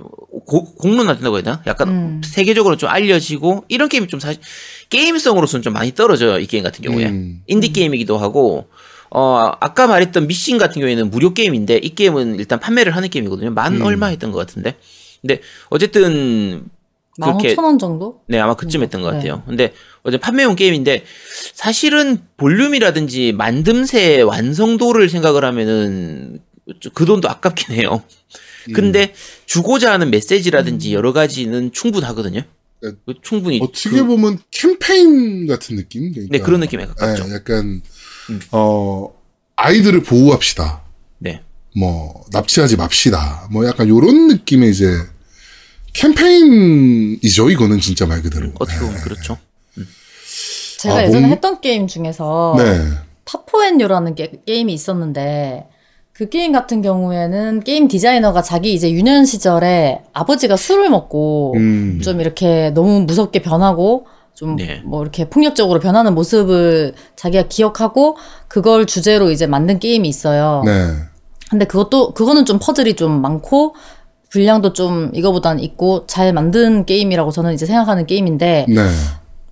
고- 0.46 0.74
공론화 0.76 1.16
된다고 1.16 1.36
해야 1.36 1.44
되나? 1.44 1.62
약간 1.68 1.90
음. 1.90 2.22
세계적으로 2.24 2.78
좀 2.78 2.90
알려지고 2.90 3.66
이런 3.68 3.90
게임이 3.90 4.08
좀 4.08 4.20
사실 4.20 4.40
게임성으로서는 4.90 5.64
좀 5.64 5.74
많이 5.74 5.94
떨어져요 5.94 6.40
이 6.40 6.46
게임 6.46 6.64
같은 6.64 6.82
경우에 6.84 7.06
음. 7.08 7.42
인디 7.48 7.74
게임이기도 7.74 8.18
하고 8.18 8.68
어 9.12 9.52
아까 9.60 9.88
말했던 9.88 10.28
미싱 10.28 10.58
같은 10.58 10.80
경우에는 10.80 11.10
무료 11.12 11.34
게임인데 11.34 11.78
이 11.84 11.94
게임은 11.96 12.36
일단 12.40 12.60
판매를 12.60 12.96
하는 12.96 13.10
게임이거든요 13.10 13.52
만 13.52 13.76
음. 13.78 13.82
얼마 13.82 14.08
했던 14.08 14.32
것 14.32 14.40
같은데 14.40 14.76
근데 15.22 15.42
어쨌든 15.70 16.66
그렇게 17.22 17.56
15,000원 17.56 17.80
정도? 17.80 18.22
네, 18.28 18.40
아마 18.40 18.56
그쯤 18.56 18.84
했던 18.84 19.02
것 19.02 19.12
네. 19.12 19.18
같아요. 19.18 19.44
근데 19.46 19.74
어제 20.04 20.18
판매용 20.18 20.56
게임인데 20.56 21.04
사실은 21.54 22.20
볼륨이라든지 22.38 23.34
만듦새 23.38 24.26
완성도를 24.28 25.10
생각을 25.10 25.46
하면은 25.46 26.40
그 26.94 27.06
돈도 27.06 27.30
아깝긴 27.30 27.76
해요. 27.76 28.04
음. 28.70 28.74
근데 28.74 29.14
주고자 29.46 29.94
하는 29.94 30.10
메시지라든지 30.10 30.94
여러 30.94 31.14
가지는 31.14 31.72
충분하거든요. 31.72 32.42
네. 32.82 32.90
그 33.06 33.14
충분히 33.22 33.60
어떻게 33.62 33.90
그- 33.92 34.06
보면 34.06 34.40
캠페인 34.52 35.48
같은 35.48 35.76
느낌? 35.78 36.12
그러니까, 36.12 36.38
네 36.38 36.44
그런 36.44 36.60
느낌에 36.60 36.86
가깝죠. 36.88 37.28
네, 37.28 37.34
약간, 37.36 37.82
음. 38.30 38.40
어, 38.52 39.14
아이들을 39.56 40.04
보호합시다. 40.04 40.84
네. 41.20 41.42
뭐, 41.78 42.26
납치하지 42.32 42.76
맙시다. 42.78 43.48
뭐, 43.52 43.66
약간 43.66 43.88
요런 43.88 44.28
느낌의 44.28 44.72
이제, 44.72 44.98
캠페인이죠, 45.96 47.50
이거는 47.50 47.80
진짜 47.80 48.06
말 48.06 48.22
그대로. 48.22 48.50
어떻게 48.60 48.80
보면 48.80 48.96
그렇죠. 49.02 49.38
제가 50.80 50.96
아, 50.98 51.04
예전에 51.04 51.22
몸- 51.22 51.32
했던 51.32 51.62
게임 51.62 51.88
중에서 51.88 52.56
네. 52.58 52.82
타포앤요라는 53.24 54.14
게, 54.16 54.32
게임이 54.46 54.74
있었는데 54.74 55.68
그 56.14 56.30
게임 56.30 56.52
같은 56.52 56.82
경우에는 56.82 57.62
게임 57.62 57.88
디자이너가 57.88 58.42
자기 58.42 58.74
이제 58.74 58.92
유년 58.92 59.26
시절에 59.26 60.02
아버지가 60.14 60.58
술을 60.58 60.90
먹고 60.90 61.54
음. 61.58 62.00
좀 62.04 62.22
이렇게 62.22 62.70
너무 62.72 63.02
무섭게 63.02 63.42
변하고 63.42 64.06
좀 64.34 64.58
네. 64.58 64.82
뭐 64.86 65.02
이렇게 65.02 65.30
폭력적으로 65.30 65.80
변하는 65.80 66.14
모습을 66.14 66.94
자기가 67.16 67.48
기억하고 67.48 68.18
그걸 68.48 68.86
주제로 68.86 69.32
이제 69.32 69.48
만든 69.48 69.80
게임이 69.80 70.08
있어요. 70.08 70.62
네. 70.66 70.94
근데 71.50 71.66
그것도 71.66 72.14
그거는 72.14 72.46
좀 72.46 72.60
퍼즐이 72.62 72.96
좀 72.96 73.22
많고 73.22 73.76
분량도 74.30 74.74
좀 74.74 75.12
이거보단 75.14 75.60
있고 75.60 76.06
잘 76.08 76.34
만든 76.34 76.86
게임이라고 76.86 77.32
저는 77.32 77.54
이제 77.54 77.66
생각하는 77.66 78.06
게임인데 78.06 78.66
네. 78.68 78.82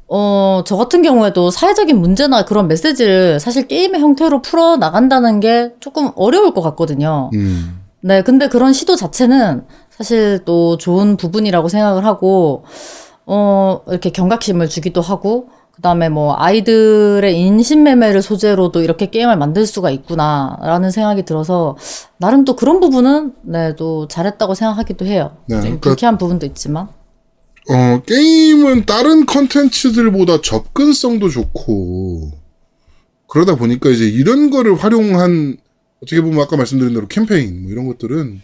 어, 0.07 0.61
저 0.65 0.77
같은 0.77 1.01
경우에도 1.01 1.49
사회적인 1.49 1.99
문제나 1.99 2.45
그런 2.45 2.67
메시지를 2.67 3.39
사실 3.39 3.67
게임의 3.67 3.99
형태로 3.99 4.41
풀어 4.41 4.77
나간다는 4.77 5.39
게 5.39 5.71
조금 5.79 6.11
어려울 6.15 6.53
것 6.53 6.61
같거든요. 6.61 7.31
음. 7.33 7.79
네, 8.01 8.21
근데 8.21 8.47
그런 8.47 8.73
시도 8.73 8.95
자체는 8.95 9.63
사실 9.89 10.39
또 10.45 10.77
좋은 10.77 11.17
부분이라고 11.17 11.69
생각을 11.69 12.05
하고, 12.05 12.65
어, 13.25 13.81
이렇게 13.87 14.09
경각심을 14.09 14.67
주기도 14.67 15.01
하고, 15.01 15.47
그 15.75 15.81
다음에 15.81 16.07
뭐, 16.07 16.35
아이들의 16.37 17.35
인신매매를 17.35 18.21
소재로도 18.21 18.81
이렇게 18.83 19.09
게임을 19.09 19.37
만들 19.37 19.65
수가 19.65 19.89
있구나, 19.89 20.55
라는 20.61 20.91
생각이 20.91 21.23
들어서, 21.25 21.75
나름 22.19 22.45
또 22.45 22.55
그런 22.55 22.79
부분은, 22.79 23.33
네, 23.41 23.75
또 23.75 24.07
잘했다고 24.07 24.53
생각하기도 24.53 25.05
해요. 25.07 25.35
네, 25.47 25.55
좀 25.55 25.61
그러니까- 25.61 25.81
불쾌한 25.89 26.17
부분도 26.19 26.45
있지만. 26.45 26.89
어, 27.69 28.01
게임은 28.05 28.85
다른 28.85 29.25
컨텐츠들보다 29.25 30.41
접근성도 30.41 31.29
좋고, 31.29 32.29
그러다 33.27 33.55
보니까 33.55 33.89
이제 33.89 34.05
이런 34.05 34.51
거를 34.51 34.75
활용한, 34.75 35.57
어떻게 36.03 36.21
보면 36.21 36.39
아까 36.39 36.55
말씀드린 36.55 36.93
대로 36.93 37.07
캠페인, 37.07 37.63
뭐 37.63 37.71
이런 37.71 37.87
것들은 37.87 38.41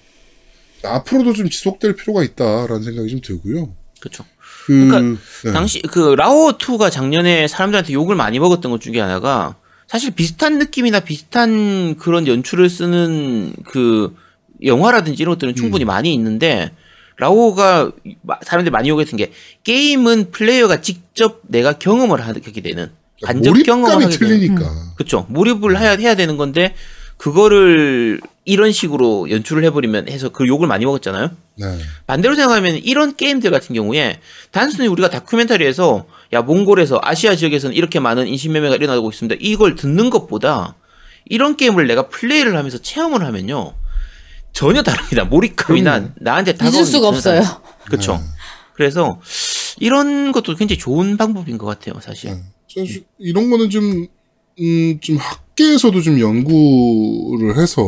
앞으로도 0.84 1.34
좀 1.34 1.48
지속될 1.48 1.96
필요가 1.96 2.24
있다라는 2.24 2.82
생각이 2.82 3.08
좀 3.10 3.22
들고요. 3.22 3.70
그렇죠. 4.00 4.24
그, 4.70 4.88
그러니까 4.88 5.20
네. 5.46 5.52
당시 5.52 5.82
그 5.82 6.14
라오 6.16 6.52
2가 6.54 6.92
작년에 6.92 7.48
사람들한테 7.48 7.94
욕을 7.94 8.16
많이 8.16 8.38
먹었던 8.38 8.72
것 8.72 8.80
중에 8.82 9.00
하나가 9.00 9.56
사실 9.88 10.12
비슷한 10.12 10.60
느낌이나 10.60 11.00
비슷한 11.00 11.96
그런 11.98 12.28
연출을 12.28 12.70
쓰는 12.70 13.54
그 13.66 14.16
영화라든지 14.64 15.24
이런 15.24 15.34
것들은 15.36 15.56
충분히 15.56 15.86
많이 15.86 16.14
있는데 16.14 16.72
라오가 17.18 17.92
마- 18.22 18.38
사람들이 18.44 18.72
많이 18.72 18.90
요구했던 18.90 19.18
게 19.18 19.32
게임은 19.64 20.30
플레이어가 20.32 20.82
직접 20.82 21.42
내가 21.48 21.74
경험을 21.74 22.22
하게 22.22 22.40
되는 22.62 22.92
간접 23.24 23.54
경험을 23.64 24.06
하게 24.06 24.10
되는 24.18 24.18
틀리니까. 24.40 24.94
그렇죠. 24.96 25.26
몰입을 25.30 25.80
해야 25.80 25.92
해야 25.92 26.16
되는 26.16 26.38
건데 26.38 26.76
그거를 27.20 28.22
이런 28.46 28.72
식으로 28.72 29.30
연출을 29.30 29.66
해버리면 29.66 30.08
해서 30.08 30.30
그 30.30 30.48
욕을 30.48 30.68
많이 30.68 30.86
먹었잖아요. 30.86 31.32
네. 31.56 31.78
반대로 32.08 32.34
생각하면 32.34 32.78
이런 32.78 33.18
게임들 33.18 33.52
같은 33.52 33.76
경우에 33.76 34.22
단순히 34.52 34.88
우리가 34.88 35.10
다큐멘터리에서 35.10 36.06
야 36.32 36.42
몽골에서 36.42 37.02
아시아 37.04 37.36
지역에서는 37.36 37.76
이렇게 37.76 38.00
많은 38.00 38.26
인신매매가 38.26 38.76
일어나고 38.76 39.10
있습니다. 39.10 39.36
이걸 39.42 39.76
듣는 39.76 40.10
것보다 40.10 40.76
이런 41.26 41.58
게임을 41.58 41.88
내가 41.88 42.08
플레이를 42.08 42.56
하면서 42.56 42.78
체험을 42.78 43.26
하면요 43.26 43.74
전혀 44.54 44.82
다릅니다. 44.82 45.26
몰입감이나 45.26 46.14
나한테 46.16 46.54
다가오는 46.54 46.80
잊을 46.80 46.86
수가 46.86 47.10
없어요. 47.10 47.42
그렇죠. 47.84 48.14
네. 48.14 48.22
그래서 48.76 49.20
이런 49.78 50.32
것도 50.32 50.56
굉장히 50.56 50.80
좋은 50.80 51.18
방법인 51.18 51.58
것 51.58 51.66
같아요, 51.66 52.00
사실. 52.00 52.32
네. 52.32 53.02
이런 53.18 53.50
거는 53.50 53.70
좀, 53.70 54.08
음, 54.58 55.00
좀 55.02 55.18
학 55.18 55.49
계에서도 55.60 56.02
좀 56.02 56.20
연구를 56.22 57.62
해서 57.62 57.84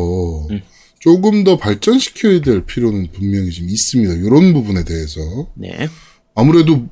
음. 0.51 0.61
조금 0.99 1.45
더 1.45 1.57
발전시켜야 1.57 2.41
될 2.41 2.65
필요는 2.65 3.11
분명히 3.13 3.49
좀 3.49 3.69
있습니다. 3.69 4.13
이런 4.15 4.53
부분에 4.53 4.83
대해서. 4.83 5.21
네. 5.55 5.87
아무래도 6.35 6.85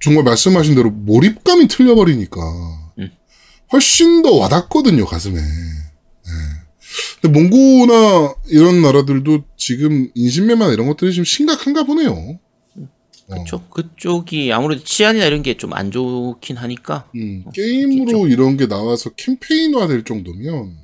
정말 0.00 0.24
말씀하신 0.24 0.74
대로 0.74 0.90
몰입감이 0.90 1.68
틀려버리니까 1.68 2.40
음. 2.98 3.10
훨씬 3.72 4.22
더 4.22 4.34
와닿거든요, 4.34 5.04
가슴에. 5.04 5.38
네. 5.38 6.30
근데 7.20 7.38
몽고나 7.38 8.34
이런 8.48 8.80
나라들도 8.80 9.44
지금 9.56 10.10
인신매만 10.14 10.72
이런 10.72 10.88
것들이 10.88 11.12
좀 11.12 11.24
심각한가 11.24 11.84
보네요. 11.84 12.38
그렇죠. 13.34 13.62
그쪽이 13.70 14.52
아무래도 14.52 14.82
치안이나 14.84 15.26
이런 15.26 15.42
게 15.42 15.54
좀 15.56 15.72
안 15.72 15.90
좋긴 15.90 16.56
하니까. 16.56 17.08
음, 17.14 17.44
게임으로 17.52 18.28
이런 18.28 18.56
게 18.56 18.66
나와서 18.66 19.10
캠페인화 19.10 19.86
될 19.88 20.04
정도면 20.04 20.76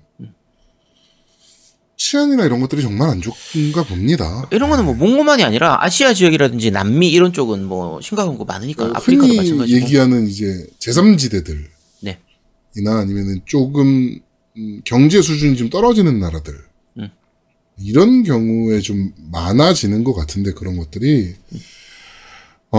치안이나 1.96 2.44
이런 2.44 2.60
것들이 2.60 2.80
정말 2.82 3.08
안 3.10 3.20
좋은가 3.20 3.82
봅니다. 3.84 4.48
이런 4.52 4.70
거는 4.70 4.84
뭐 4.84 4.94
몽고만이 4.94 5.42
아니라 5.42 5.78
아시아 5.82 6.14
지역이라든지 6.14 6.70
남미 6.70 7.10
이런 7.10 7.32
쪽은 7.32 7.64
뭐 7.64 8.00
심각한 8.00 8.38
거 8.38 8.44
많으니까 8.44 8.84
어, 8.84 8.90
아프리카도 8.94 9.26
흔히 9.26 9.36
마찬가지고. 9.36 9.76
얘기하는 9.80 10.28
이제 10.28 10.64
제3지대들 10.78 11.56
네. 12.02 12.18
이나 12.76 12.98
아니면은 13.00 13.40
조금 13.46 14.20
음, 14.56 14.80
경제 14.84 15.20
수준이 15.20 15.56
좀 15.56 15.70
떨어지는 15.70 16.20
나라들 16.20 16.54
음. 16.98 17.08
이런 17.80 18.22
경우에 18.22 18.80
좀 18.80 19.12
많아지는 19.32 20.04
것 20.04 20.14
같은데 20.14 20.52
그런 20.52 20.76
것들이 20.76 21.34
어, 22.70 22.78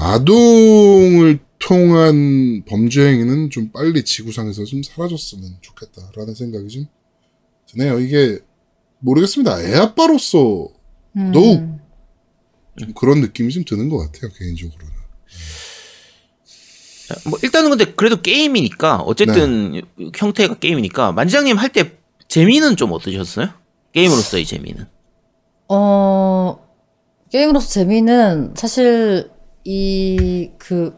아동을 0.00 1.40
통한 1.58 2.62
범죄 2.66 3.06
행위는 3.08 3.50
좀 3.50 3.70
빨리 3.72 4.04
지구상에서 4.04 4.64
좀 4.64 4.82
사라졌으면 4.82 5.58
좋겠다라는 5.60 6.34
생각이 6.34 6.68
좀 6.68 6.86
드네요. 7.66 7.98
이게 7.98 8.38
모르겠습니다. 9.00 9.62
애 9.62 9.74
아빠로서 9.76 10.68
음. 11.16 11.32
더욱 11.32 11.78
좀 12.78 12.92
그런 12.94 13.20
느낌이 13.20 13.52
좀 13.52 13.64
드는 13.64 13.88
것 13.88 13.98
같아요 13.98 14.30
개인적으로는. 14.38 14.98
뭐 17.28 17.38
일단은 17.42 17.70
근데 17.70 17.86
그래도 17.86 18.20
게임이니까 18.20 18.98
어쨌든 18.98 19.72
네. 19.72 19.82
형태가 20.14 20.58
게임이니까 20.58 21.12
만장님 21.12 21.56
할 21.56 21.70
때 21.72 21.96
재미는 22.28 22.76
좀 22.76 22.92
어떠셨어요? 22.92 23.48
게임으로서의 23.92 24.44
재미는. 24.44 24.84
어, 25.68 26.27
게임으로서 27.30 27.68
재미는 27.68 28.52
사실 28.54 29.30
이 29.64 30.50
그 30.58 30.96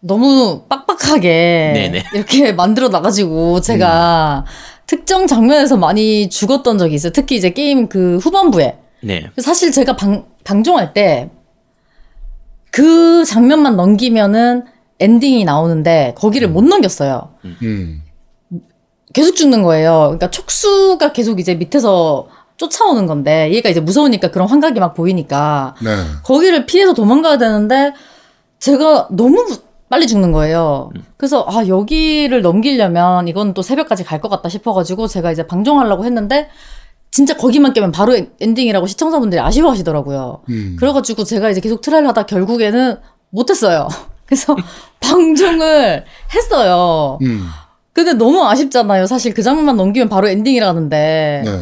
너무 0.00 0.62
빡빡하게 0.68 1.72
네네. 1.74 2.04
이렇게 2.14 2.52
만들어 2.52 2.88
놔가지고 2.88 3.60
제가 3.60 4.44
특정 4.86 5.26
장면에서 5.26 5.76
많이 5.76 6.28
죽었던 6.28 6.78
적이 6.78 6.94
있어요. 6.94 7.12
특히 7.12 7.36
이제 7.36 7.50
게임 7.50 7.88
그 7.88 8.18
후반부에. 8.18 8.78
네. 9.02 9.30
사실 9.38 9.72
제가 9.72 9.96
방, 9.96 10.26
방종할 10.44 10.92
때 10.92 11.30
그 12.76 13.24
장면만 13.24 13.74
넘기면은 13.76 14.64
엔딩이 15.00 15.46
나오는데 15.46 16.12
거기를 16.14 16.48
못 16.48 16.62
넘겼어요. 16.62 17.30
음. 17.62 18.02
계속 19.14 19.34
죽는 19.34 19.62
거예요. 19.62 20.00
그러니까 20.08 20.30
촉수가 20.30 21.14
계속 21.14 21.40
이제 21.40 21.54
밑에서 21.54 22.28
쫓아오는 22.56 23.06
건데 23.06 23.50
얘가 23.52 23.68
이제 23.68 23.80
무서우니까 23.80 24.30
그런 24.30 24.48
환각이 24.48 24.80
막 24.80 24.94
보이니까 24.94 25.74
네. 25.82 25.96
거기를 26.24 26.66
피해서 26.66 26.94
도망가야 26.94 27.38
되는데 27.38 27.92
제가 28.58 29.08
너무 29.10 29.44
빨리 29.88 30.06
죽는 30.06 30.32
거예요. 30.32 30.90
그래서 31.16 31.44
아 31.48 31.66
여기를 31.68 32.42
넘기려면 32.42 33.28
이건 33.28 33.54
또 33.54 33.62
새벽까지 33.62 34.04
갈 34.04 34.20
것 34.20 34.28
같다 34.28 34.48
싶어가지고 34.48 35.06
제가 35.06 35.30
이제 35.32 35.46
방종하려고 35.46 36.04
했는데 36.04 36.48
진짜 37.12 37.36
거기만 37.36 37.72
깨면 37.72 37.92
바로 37.92 38.16
엔- 38.16 38.30
엔딩이라고 38.40 38.86
시청자분들이 38.86 39.40
아쉬워하시더라고요. 39.40 40.40
음. 40.48 40.76
그래가지고 40.78 41.24
제가 41.24 41.50
이제 41.50 41.60
계속 41.60 41.80
try를 41.82 42.08
하다 42.08 42.26
결국에는 42.26 42.96
못했어요. 43.30 43.86
그래서 44.26 44.56
방종을 45.00 46.04
했어요. 46.34 47.18
음. 47.22 47.46
근데 47.92 48.12
너무 48.12 48.44
아쉽잖아요. 48.46 49.06
사실 49.06 49.32
그 49.34 49.42
장면만 49.42 49.76
넘기면 49.76 50.08
바로 50.08 50.28
엔딩이라는데. 50.28 51.42
네. 51.44 51.60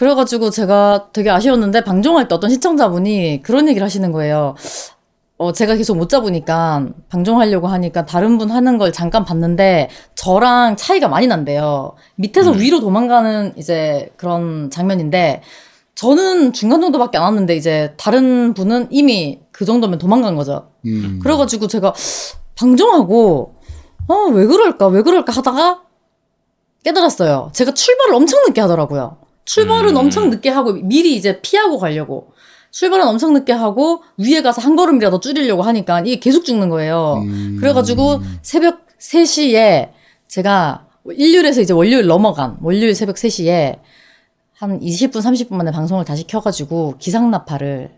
그래가지고 0.00 0.48
제가 0.48 1.08
되게 1.12 1.28
아쉬웠는데 1.28 1.84
방종할 1.84 2.26
때 2.26 2.34
어떤 2.34 2.48
시청자분이 2.48 3.42
그런 3.42 3.68
얘기를 3.68 3.84
하시는 3.84 4.10
거예요. 4.12 4.54
어, 5.36 5.52
제가 5.52 5.74
계속 5.74 5.98
못 5.98 6.08
잡으니까 6.08 6.86
방종하려고 7.10 7.66
하니까 7.66 8.06
다른 8.06 8.38
분 8.38 8.50
하는 8.50 8.78
걸 8.78 8.94
잠깐 8.94 9.26
봤는데 9.26 9.90
저랑 10.14 10.76
차이가 10.76 11.08
많이 11.08 11.26
난대요. 11.26 11.96
밑에서 12.14 12.52
위로 12.52 12.80
도망가는 12.80 13.52
이제 13.58 14.10
그런 14.16 14.70
장면인데 14.70 15.42
저는 15.94 16.54
중간 16.54 16.80
정도밖에 16.80 17.18
안 17.18 17.24
왔는데 17.24 17.54
이제 17.54 17.92
다른 17.98 18.54
분은 18.54 18.86
이미 18.88 19.40
그 19.52 19.66
정도면 19.66 19.98
도망간 19.98 20.34
거죠. 20.34 20.70
음. 20.86 21.20
그래가지고 21.22 21.66
제가 21.66 21.92
방종하고 22.54 23.54
어, 24.08 24.14
왜 24.32 24.46
그럴까, 24.46 24.86
왜 24.86 25.02
그럴까 25.02 25.30
하다가 25.30 25.82
깨달았어요. 26.84 27.50
제가 27.52 27.74
출발을 27.74 28.14
엄청 28.14 28.42
늦게 28.46 28.62
하더라고요. 28.62 29.18
출발은 29.44 29.90
음. 29.90 29.96
엄청 29.96 30.30
늦게 30.30 30.48
하고 30.50 30.74
미리 30.74 31.16
이제 31.16 31.40
피하고 31.40 31.78
가려고. 31.78 32.32
출발은 32.70 33.06
엄청 33.06 33.32
늦게 33.32 33.52
하고 33.52 34.02
위에 34.16 34.42
가서 34.42 34.60
한 34.62 34.76
걸음이라도 34.76 35.18
줄이려고 35.20 35.62
하니까 35.62 36.00
이게 36.00 36.20
계속 36.20 36.44
죽는 36.44 36.68
거예요. 36.68 37.22
음. 37.26 37.56
그래가지고 37.58 38.20
새벽 38.42 38.86
3시에 39.00 39.90
제가 40.28 40.86
일요일에서 41.10 41.62
이제 41.62 41.72
월요일 41.72 42.06
넘어간 42.06 42.58
월요일 42.62 42.94
새벽 42.94 43.16
3시에 43.16 43.78
한 44.56 44.78
20분, 44.78 45.14
30분 45.14 45.54
만에 45.54 45.72
방송을 45.72 46.04
다시 46.04 46.26
켜가지고 46.26 46.96
기상나팔을 46.98 47.90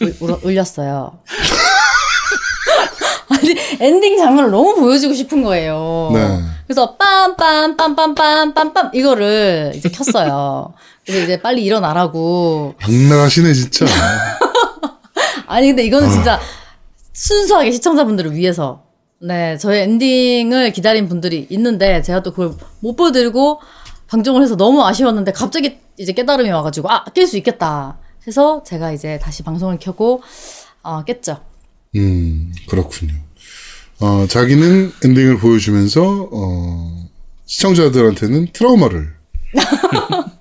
울- 0.00 0.16
울- 0.20 0.38
울렸어요. 0.44 1.18
아니, 3.28 3.54
엔딩 3.80 4.16
장면을 4.16 4.50
너무 4.50 4.74
보여주고 4.76 5.12
싶은 5.12 5.42
거예요. 5.42 6.10
네. 6.14 6.38
그래서 6.68 6.96
빰빰빰빰빰빰빰 6.98 8.94
이거를 8.94 9.72
이제 9.74 9.88
켰어요. 9.88 10.74
그래서 11.04 11.24
이제 11.24 11.40
빨리 11.40 11.64
일어나라고. 11.64 12.74
악랄하시네 12.80 13.54
진짜. 13.54 13.86
아니 15.48 15.68
근데 15.68 15.82
이거는 15.84 16.10
진짜 16.10 16.38
순수하게 17.14 17.72
시청자분들을 17.72 18.34
위해서 18.34 18.84
네 19.20 19.56
저의 19.56 19.82
엔딩을 19.84 20.72
기다린 20.72 21.08
분들이 21.08 21.46
있는데 21.50 22.02
제가 22.02 22.22
또 22.22 22.30
그걸 22.32 22.54
못 22.80 22.94
보여드리고 22.96 23.60
방종을 24.08 24.42
해서 24.42 24.56
너무 24.56 24.84
아쉬웠는데 24.84 25.32
갑자기 25.32 25.78
이제 25.96 26.12
깨달음이 26.12 26.50
와가지고 26.50 26.90
아 26.90 27.04
깰 27.06 27.26
수 27.26 27.36
있겠다 27.38 27.98
해서 28.26 28.62
제가 28.64 28.92
이제 28.92 29.18
다시 29.18 29.42
방송을 29.42 29.78
켜고 29.80 30.22
어, 30.82 31.02
깼죠. 31.02 31.38
음 31.96 32.52
그렇군요. 32.68 33.14
어 34.00 34.26
자기는 34.28 34.92
엔딩을 35.04 35.38
보여주면서 35.38 36.28
어 36.32 37.08
시청자들한테는 37.46 38.48
트라우마를. 38.52 39.12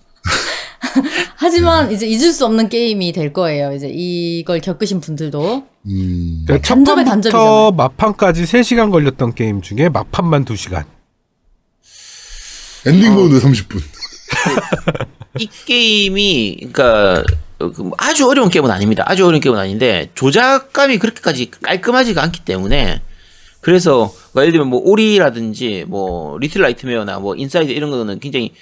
하지만 1.35 1.91
이제 1.91 2.07
잊을 2.07 2.31
수 2.33 2.45
없는 2.45 2.69
게임이 2.69 3.13
될 3.13 3.33
거예요. 3.33 3.73
이제 3.73 3.89
이걸 3.91 4.59
겪으신 4.59 4.99
분들도 4.99 5.65
음. 5.85 6.45
네, 6.47 6.61
첫 6.61 6.75
간접의 6.75 7.05
판부터 7.05 7.09
간접이잖아요. 7.09 7.71
막판까지 7.71 8.43
3시간 8.43 8.91
걸렸던 8.91 9.33
게임 9.33 9.61
중에 9.61 9.89
막판만 9.89 10.45
2시간. 10.45 10.85
엔딩 12.85 13.15
보는데 13.15 13.45
30분. 13.45 13.81
이 15.39 15.49
게임이 15.65 16.57
그러니까 16.73 17.23
어, 17.59 17.71
그뭐 17.71 17.91
아주 17.97 18.27
어려운 18.27 18.49
게임은 18.49 18.69
아닙니다. 18.69 19.03
아주 19.07 19.25
어려운 19.25 19.39
게임은 19.39 19.59
아닌데 19.59 20.09
조작감이 20.15 20.97
그렇게까지 20.99 21.51
깔끔하지가 21.61 22.21
않기 22.21 22.41
때문에 22.45 23.01
그래서 23.61 24.13
뭐 24.33 24.43
예를 24.43 24.51
들면 24.53 24.67
뭐 24.69 24.79
Ori라든지 24.83 25.85
뭐 25.87 26.37
Little 26.37 26.61
Nightmare나 26.61 27.19
뭐 27.19 27.35
Inside 27.35 27.71
이런 27.71 27.89
거는 27.91 28.19
굉장히 28.19 28.53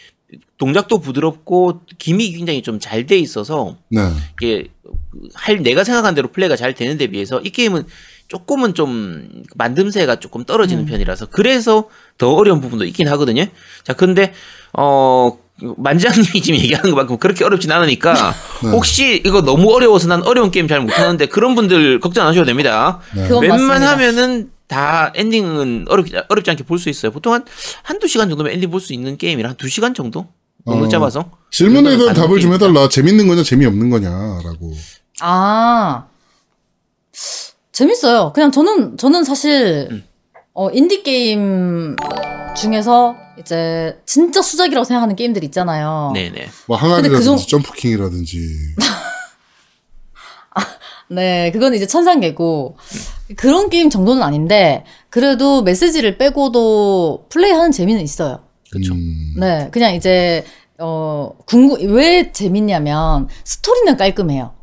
동작도 0.57 0.99
부드럽고 0.99 1.81
gimmick이 1.97 2.37
굉장히 2.37 2.61
좀 2.61 2.79
잘 2.79 3.05
돼 3.05 3.17
있어서 3.19 3.77
네. 3.89 4.01
이게 4.41 4.67
할 5.33 5.61
내가 5.61 5.83
생각한 5.83 6.15
대로 6.15 6.29
플레이가 6.31 6.55
잘 6.55 6.73
되는 6.73 6.97
데 6.97 7.07
비해서 7.07 7.39
이 7.41 7.49
게임은 7.51 7.85
조금은 8.27 8.73
좀 8.73 9.29
만듦새가 9.57 10.19
조금 10.19 10.43
떨어지는 10.45 10.85
편이라서 10.87 11.27
그래서 11.27 11.89
더 12.17 12.33
어려운 12.33 12.59
부분도 12.59 12.85
있긴 12.85 13.07
하거든요. 13.09 13.45
자, 13.83 13.93
근데 13.93 14.33
어 14.73 15.37
만지장님이 15.77 16.41
지금 16.41 16.59
얘기하는 16.59 16.89
것만큼 16.89 17.17
그렇게 17.17 17.45
어렵진 17.45 17.71
않으니까 17.71 18.33
혹시 18.73 19.21
이거 19.25 19.41
너무 19.43 19.71
어려워서 19.73 20.07
난 20.07 20.23
어려운 20.23 20.49
게임 20.51 20.67
잘 20.67 20.81
못하는데 20.81 21.27
그런 21.27 21.53
분들 21.55 21.99
걱정 21.99 22.23
안 22.23 22.29
하셔도 22.31 22.45
됩니다. 22.45 22.99
그건 23.13 23.43
웬만하면은 23.43 24.49
다 24.67 25.11
엔딩은 25.15 25.85
어렵지, 25.89 26.13
어렵지 26.29 26.49
않게 26.51 26.63
볼 26.63 26.79
수 26.79 26.89
있어요. 26.89 27.11
보통 27.11 27.33
한 27.33 27.45
한두 27.83 28.07
시간 28.07 28.29
정도면 28.29 28.51
엔딩 28.53 28.69
볼 28.71 28.79
수 28.81 28.93
있는 28.93 29.17
게임이라 29.17 29.49
한 29.49 29.57
두 29.57 29.67
시간 29.69 29.93
정도? 29.93 30.27
너무 30.65 30.85
어. 30.85 30.87
짧아서. 30.87 31.29
질문에 31.51 31.95
대한 31.97 32.05
가는 32.07 32.13
답을 32.21 32.39
좀. 32.39 32.53
해달라. 32.53 32.89
재밌는 32.89 33.27
거냐, 33.27 33.43
재미없는 33.43 33.89
거냐라고. 33.91 34.73
아 35.21 36.07
재밌어요. 37.71 38.33
그냥 38.33 38.51
저는 38.51 38.97
저는 38.97 39.23
사실 39.23 39.87
음. 39.91 40.03
어, 40.53 40.69
인디 40.71 41.03
게임 41.03 41.95
중에서 42.57 43.15
이제 43.39 43.99
진짜 44.05 44.41
수작이라고 44.41 44.83
생각하는 44.85 45.15
게임들 45.15 45.43
있잖아요. 45.45 46.11
네네. 46.15 46.49
뭐 46.67 46.77
근데 46.77 46.87
항아리라든지 46.89 47.19
그 47.19 47.23
정- 47.23 47.37
점프킹이라든지. 47.61 48.39
네, 51.09 51.51
그건 51.51 51.75
이제 51.75 51.85
천상계고 51.85 52.77
그런 53.35 53.69
게임 53.69 53.89
정도는 53.89 54.21
아닌데 54.21 54.83
그래도 55.09 55.63
메시지를 55.63 56.17
빼고도 56.17 57.25
플레이하는 57.29 57.71
재미는 57.71 58.01
있어요. 58.01 58.41
그쵸. 58.71 58.93
음, 58.93 59.35
네, 59.37 59.69
그냥 59.71 59.95
이제 59.95 60.43
어 60.77 61.31
궁금 61.45 61.93
왜 61.95 62.31
재밌냐면 62.31 63.27
스토리는 63.43 63.97
깔끔해요. 63.97 64.53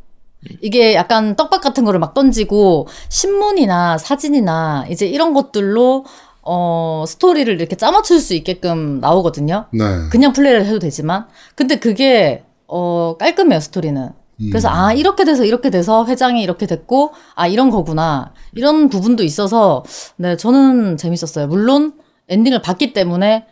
이게 0.61 0.95
약간 0.95 1.37
떡밥 1.37 1.61
같은 1.63 1.85
거를 1.85 2.01
막 2.01 2.15
던지고 2.15 2.89
신문이나 3.09 3.99
사진이나 3.99 4.87
이제 4.91 5.07
이런 5.07 5.35
것들로 5.35 6.05
어 6.43 7.05
스토리를 7.07 7.55
이렇게 7.55 7.77
짜맞출 7.77 8.21
수 8.21 8.35
있게끔 8.35 9.01
나오거든요. 9.01 9.67
네. 9.73 9.85
그냥 10.11 10.33
플레이를 10.33 10.67
해도 10.67 10.79
되지만 10.79 11.27
근데 11.55 11.77
그게 11.77 12.45
어 12.67 13.17
깔끔해요 13.19 13.61
스토리는. 13.61 14.11
그래서 14.39 14.69
음. 14.69 14.75
아 14.75 14.93
이렇게 14.93 15.25
돼서 15.25 15.45
이렇게 15.45 15.71
돼서 15.71 16.07
회장이 16.07 16.43
이렇게 16.43 16.67
됐고 16.67 17.13
아 17.35 17.47
이런 17.47 17.71
거구나 17.71 18.33
이런 18.55 18.89
부분도 18.89 19.23
있어서 19.23 19.85
네 20.17 20.37
저는 20.37 20.97
재밌었어요. 20.97 21.47
물론 21.47 21.95
엔딩을 22.29 22.63
봤기 22.63 22.93
때문에 22.93 23.47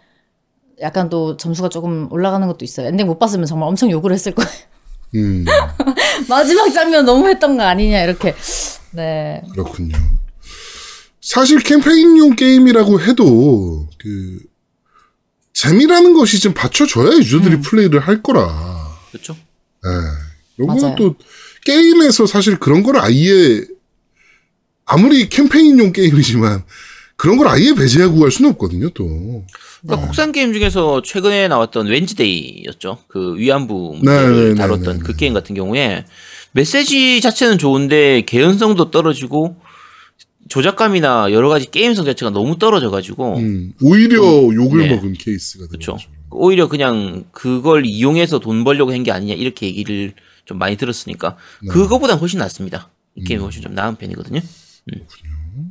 약간 0.80 1.10
또 1.10 1.36
점수가 1.36 1.68
조금 1.68 2.10
올라가는 2.10 2.46
것도 2.46 2.64
있어요. 2.64 2.86
엔딩 2.88 3.06
못 3.06 3.18
봤으면 3.18 3.46
정말 3.46 3.68
엄청 3.68 3.90
욕을 3.90 4.12
했을 4.12 4.34
거예요. 4.34 4.50
음, 5.16 5.44
마지막 6.28 6.72
장면 6.72 7.04
너무 7.04 7.28
했던 7.28 7.56
거 7.56 7.64
아니냐 7.64 8.02
이렇게 8.02 8.34
네 8.92 9.42
그렇군요. 9.52 9.96
사실 11.20 11.60
캠페인용 11.60 12.34
게임이라고 12.34 13.00
해도 13.02 13.88
그 13.98 14.38
재미라는 15.52 16.14
것이 16.14 16.40
좀 16.40 16.54
받쳐줘야 16.54 17.18
유저들이 17.18 17.56
음. 17.56 17.60
플레이를 17.60 18.00
할 18.00 18.22
거라. 18.22 18.96
그렇죠. 19.10 19.34
예. 19.84 20.29
요거는. 20.60 20.94
또 20.96 21.14
게임에서 21.64 22.26
사실 22.26 22.58
그런 22.58 22.82
걸 22.82 22.96
아예 22.98 23.62
아무리 24.84 25.28
캠페인용 25.28 25.92
게임이지만 25.92 26.64
그런 27.16 27.36
걸 27.36 27.48
아예 27.48 27.74
배제하고 27.74 28.20
갈 28.20 28.30
수는 28.30 28.50
없거든요. 28.52 28.88
또. 28.90 29.44
그러니까 29.82 30.06
국산 30.06 30.32
게임 30.32 30.52
중에서 30.52 31.02
최근에 31.02 31.48
나왔던 31.48 31.86
Wednesday였죠. 31.86 32.98
그 33.08 33.36
위안부 33.36 33.96
문제를 34.02 34.34
네, 34.34 34.48
네, 34.50 34.54
다뤘던 34.54 34.84
네, 34.84 34.92
네, 34.94 34.98
그 35.04 35.12
네. 35.12 35.16
게임 35.18 35.34
같은 35.34 35.54
경우에 35.54 36.04
메시지 36.52 37.20
자체는 37.20 37.58
좋은데 37.58 38.22
개연성도 38.22 38.90
떨어지고 38.90 39.56
조작감이나 40.48 41.30
여러 41.32 41.48
가지 41.48 41.70
게임성 41.70 42.04
자체가 42.06 42.30
너무 42.30 42.58
떨어져가지고 42.58 43.36
음, 43.36 43.72
오히려 43.82 44.18
욕을 44.52 44.88
네. 44.88 44.94
먹은 44.96 45.12
케이스가 45.12 45.68
그렇죠. 45.68 45.96
되죠. 45.96 46.08
오히려 46.30 46.68
그냥 46.68 47.24
그걸 47.32 47.84
이용해서 47.86 48.38
돈 48.40 48.64
벌려고 48.64 48.92
한 48.92 49.02
게 49.04 49.12
아니냐 49.12 49.34
이렇게 49.34 49.66
얘기를 49.66 50.12
좀 50.50 50.58
많이 50.58 50.76
들었으니까 50.76 51.36
네. 51.62 51.68
그거보단 51.68 52.18
훨씬 52.18 52.40
낫습니다. 52.40 52.88
이 53.14 53.20
음. 53.20 53.24
게임이 53.24 53.42
훨씬 53.42 53.62
좀 53.62 53.72
나은 53.72 53.94
편이거든요. 53.94 54.40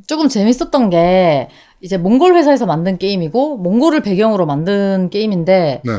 조금 0.06 0.28
재밌었던 0.28 0.88
게 0.88 1.50
이제 1.82 1.98
몽골 1.98 2.34
회사에서 2.34 2.64
만든 2.64 2.96
게임이고 2.96 3.58
몽골을 3.58 4.00
배경으로 4.00 4.46
만든 4.46 5.10
게임인데 5.10 5.82
네. 5.84 5.92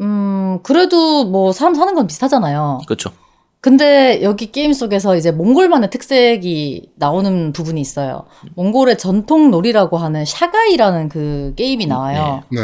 음 0.00 0.58
그래도 0.64 1.24
뭐 1.24 1.52
사람 1.52 1.76
사는 1.76 1.94
건 1.94 2.08
비슷하잖아요. 2.08 2.80
그렇죠. 2.86 3.12
근데 3.60 4.20
여기 4.24 4.50
게임 4.50 4.72
속에서 4.72 5.14
이제 5.14 5.30
몽골만의 5.30 5.90
특색이 5.90 6.90
나오는 6.96 7.52
부분이 7.52 7.80
있어요. 7.80 8.24
몽골의 8.56 8.98
전통 8.98 9.52
놀이라고 9.52 9.98
하는 9.98 10.24
샤가이라는 10.24 11.08
그 11.08 11.52
게임이 11.54 11.86
나와요. 11.86 12.42
네. 12.50 12.60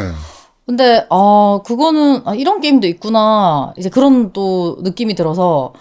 근데 0.69 1.07
아 1.09 1.61
그거는 1.65 2.21
아, 2.25 2.35
이런 2.35 2.61
게임도 2.61 2.85
있구나. 2.85 3.73
이제 3.75 3.89
그런 3.89 4.31
또 4.33 4.77
느낌이 4.83 5.15
들어서 5.15 5.73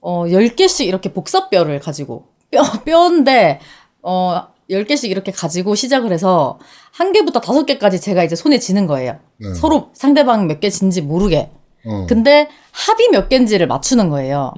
어 0.00 0.24
10개씩 0.24 0.86
이렇게 0.86 1.12
복사뼈를 1.12 1.78
가지고 1.78 2.24
뼈 2.50 2.64
뼈인데 2.84 3.60
어 4.02 4.42
10개씩 4.68 5.08
이렇게 5.08 5.30
가지고 5.30 5.76
시작을 5.76 6.12
해서 6.12 6.58
한 6.90 7.12
개부터 7.12 7.40
다섯 7.40 7.64
개까지 7.64 8.00
제가 8.00 8.24
이제 8.24 8.34
손에 8.34 8.58
쥐는 8.58 8.88
거예요. 8.88 9.20
네. 9.36 9.54
서로 9.54 9.90
상대방 9.92 10.48
몇 10.48 10.58
개 10.58 10.68
진지 10.68 11.00
모르게. 11.00 11.50
어. 11.86 12.06
근데 12.08 12.48
합이 12.72 13.10
몇 13.12 13.28
개인지를 13.28 13.68
맞추는 13.68 14.10
거예요. 14.10 14.52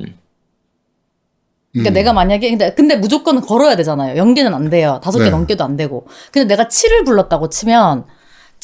그러니까 1.73 1.91
음. 1.91 1.93
내가 1.93 2.15
만약에 2.15 2.49
근데, 2.49 2.73
근데 2.73 2.97
무조건 2.97 3.43
걸어야 3.43 3.77
되잖아요. 3.77 4.17
연계는 4.17 4.55
안 4.55 4.71
돼요. 4.71 5.01
다섯 5.05 5.19
개 5.19 5.25
네. 5.25 5.31
넘게도 5.33 5.63
안 5.63 5.77
되고. 5.77 6.07
근데 6.33 6.47
내가 6.47 6.69
7을 6.69 7.05
불렀다고 7.05 7.51
치면 7.51 8.07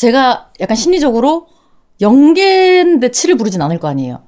제가 0.07 0.49
약간 0.59 0.77
심리적으로 0.77 1.47
연계인데 2.01 3.11
7을 3.11 3.39
부르진 3.39 3.63
않을 3.63 3.79
거 3.79 3.87
아니에요. 3.87 4.23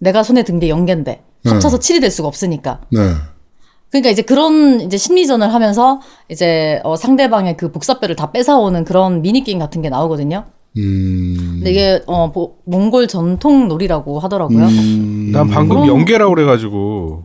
내가 0.00 0.22
손에 0.22 0.42
든게 0.42 0.70
연계인데 0.70 1.22
네. 1.44 1.50
합쳐서 1.50 1.78
7이 1.78 2.00
될 2.00 2.10
수가 2.10 2.28
없으니까. 2.28 2.80
네. 2.90 3.00
그러니까 3.90 4.08
이제 4.10 4.22
그런 4.22 4.80
이제 4.80 4.96
심리전을 4.96 5.52
하면서 5.52 6.00
이제 6.30 6.80
어, 6.82 6.96
상대방의 6.96 7.58
그 7.58 7.70
복사뼈를 7.72 8.16
다 8.16 8.32
뺏어오는 8.32 8.84
그런 8.86 9.20
미니 9.20 9.44
게임 9.44 9.58
같은 9.58 9.82
게 9.82 9.90
나오거든요. 9.90 10.46
음. 10.78 11.36
근데 11.56 11.70
이게 11.72 12.02
어 12.06 12.32
보- 12.32 12.56
몽골 12.64 13.08
전통 13.08 13.68
놀이라고 13.68 14.20
하더라고요. 14.20 14.64
음. 14.64 15.30
난 15.32 15.48
방금 15.48 15.82
그럼- 15.82 15.88
연계라고 15.88 16.34
그래가지고 16.34 17.24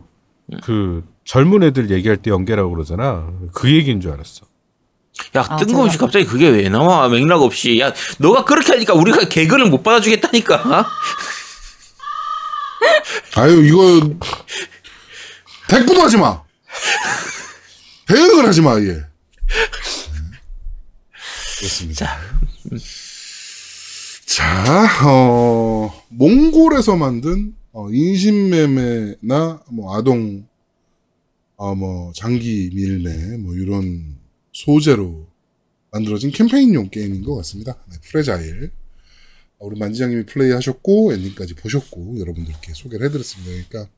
그 0.62 1.04
젊은 1.24 1.62
애들 1.62 1.90
얘기할 1.90 2.18
때 2.18 2.30
연계라고 2.30 2.70
그러잖아. 2.70 3.28
그 3.54 3.72
얘기인 3.72 4.00
줄 4.02 4.12
알았어. 4.12 4.44
야 5.36 5.46
아, 5.48 5.56
뜬금없이 5.56 5.96
제가- 5.96 6.00
갑자기 6.00 6.24
그게 6.24 6.48
왜 6.48 6.68
나와 6.68 7.08
맥락 7.08 7.42
없이 7.42 7.78
야 7.80 7.92
너가 8.18 8.44
그렇게 8.44 8.72
하니까 8.72 8.94
우리가 8.94 9.28
개그를 9.28 9.66
못 9.66 9.82
받아주겠다니까 9.82 10.88
아유 13.36 13.64
이거 13.66 14.10
대꾸도 15.68 16.02
하지 16.02 16.16
마. 16.18 16.42
대응을 18.06 18.46
하지 18.46 18.60
마 18.60 18.78
예. 18.80 19.02
그렇습니다. 21.58 22.18
자. 24.26 24.26
자, 24.26 25.06
어, 25.08 26.02
몽골에서 26.10 26.96
만든 26.96 27.54
어, 27.72 27.88
인신매매나 27.90 29.60
뭐 29.70 29.96
아동, 29.96 30.46
어, 31.56 31.74
뭐 31.74 32.12
장기 32.14 32.70
밀매 32.74 33.38
뭐 33.38 33.54
이런 33.54 34.13
소재로 34.54 35.26
만들어진 35.90 36.30
캠페인용 36.30 36.88
게임인 36.88 37.22
것 37.22 37.34
같습니다. 37.36 37.76
네, 37.90 37.98
Fragile. 38.02 38.70
어, 39.58 39.66
우리 39.66 39.78
만지장님이 39.78 40.24
플레이하셨고 40.26 41.12
엔딩까지 41.12 41.54
보셨고 41.54 42.18
여러분들께 42.18 42.72
소개를 42.72 43.06
해드렸습니다. 43.06 43.50
그러니까 43.50 43.92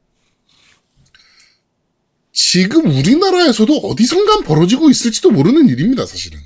지금 2.33 2.87
우리나라에서도 2.87 3.79
어디선간 3.79 4.45
벌어지고 4.45 4.91
있을지도 4.91 5.31
모르는 5.31 5.69
일입니다. 5.69 6.05
사실은. 6.05 6.39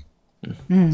음. 0.71 0.93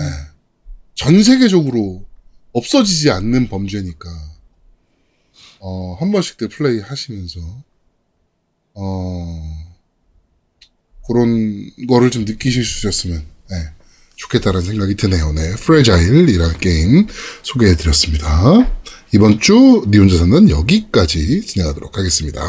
전 0.95 1.23
세계적으로 1.23 2.05
없어지지 2.53 3.11
않는 3.11 3.49
범죄니까 3.49 4.09
어, 5.61 5.95
한 5.95 6.11
번씩들 6.13 6.49
플레이 6.49 6.81
하시면서 6.81 7.41
어, 8.75 9.66
그런 11.09 11.71
거를 11.89 12.11
좀 12.11 12.25
느끼실 12.25 12.65
수 12.65 12.87
있었으면 12.89 13.25
네, 13.51 13.57
좋겠다라는 14.17 14.67
생각이 14.67 14.97
드네요. 14.97 15.33
네, 15.33 15.55
Fragile이라는 15.57 16.59
게임 16.59 17.07
소개해드렸습니다. 17.43 18.67
이번 19.13 19.39
주 19.41 19.85
니 19.89 19.99
혼자 19.99 20.19
산다는 20.19 20.51
여기까지 20.51 21.43
진행하도록 21.43 21.97
하겠습니다. 21.97 22.41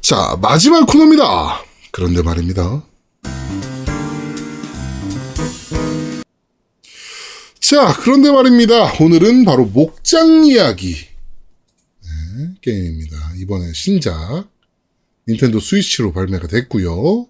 자, 0.00 0.36
마지막 0.40 0.86
코너입니다. 0.86 1.62
그런데 1.92 2.22
말입니다. 2.22 2.82
자, 7.70 7.96
그런데 8.00 8.32
말입니다. 8.32 8.92
오늘은 9.00 9.44
바로 9.44 9.64
목장 9.64 10.44
이야기 10.44 10.92
네, 10.92 12.48
게임입니다. 12.62 13.16
이번에 13.38 13.72
신작 13.72 14.48
닌텐도 15.28 15.60
스위치로 15.60 16.12
발매가 16.12 16.48
됐고요. 16.48 17.28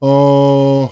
어, 0.00 0.90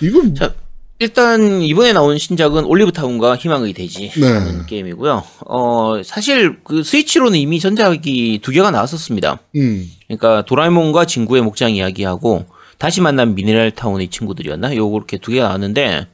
이건 0.00 0.34
자, 0.34 0.54
일단 0.98 1.60
이번에 1.60 1.92
나온 1.92 2.16
신작은 2.16 2.64
올리브 2.64 2.92
타운과 2.92 3.36
희망의 3.36 3.74
대지 3.74 4.10
네. 4.18 4.64
게임이고요. 4.66 5.24
어, 5.48 6.02
사실 6.02 6.60
그 6.64 6.82
스위치로는 6.82 7.38
이미 7.38 7.60
전작이 7.60 8.40
두 8.42 8.52
개가 8.52 8.70
나왔었습니다. 8.70 9.40
음, 9.56 9.86
그러니까 10.06 10.46
도라에몽과 10.46 11.04
친구의 11.04 11.42
목장 11.42 11.74
이야기하고 11.74 12.46
다시 12.78 13.02
만난 13.02 13.34
미네랄 13.34 13.72
타운의 13.72 14.08
친구들이었나? 14.08 14.74
요렇게 14.74 15.18
두 15.18 15.32
개가 15.32 15.48
나왔는데 15.48 16.06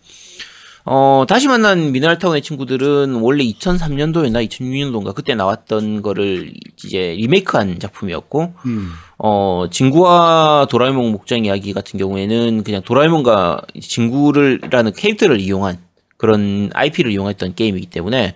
어, 0.87 1.25
다시 1.27 1.49
만난 1.49 1.93
미네랄 1.93 2.19
타운의 2.19 2.43
친구들은 2.43 3.15
원래 3.15 3.43
2003년도였나 3.45 4.47
2006년도인가 4.49 5.15
그때 5.15 5.35
나왔던 5.35 6.03
거를 6.03 6.53
이제 6.85 7.15
리메이크한 7.17 7.79
작품이었고 7.79 8.53
음, 8.67 8.93
어, 9.17 9.67
진구와 9.71 10.67
도라에몽 10.71 11.13
목장 11.13 11.47
이야기 11.47 11.73
같은 11.73 11.99
경우에는 11.99 12.65
그냥 12.65 12.83
도라에몽과 12.83 13.63
진구를라는 13.81 14.93
캐릭터를 14.93 15.41
이용한 15.41 15.79
그런 16.19 16.71
IP를 16.75 17.13
이용했던 17.13 17.55
게임이기 17.55 17.87
때문에 17.87 18.35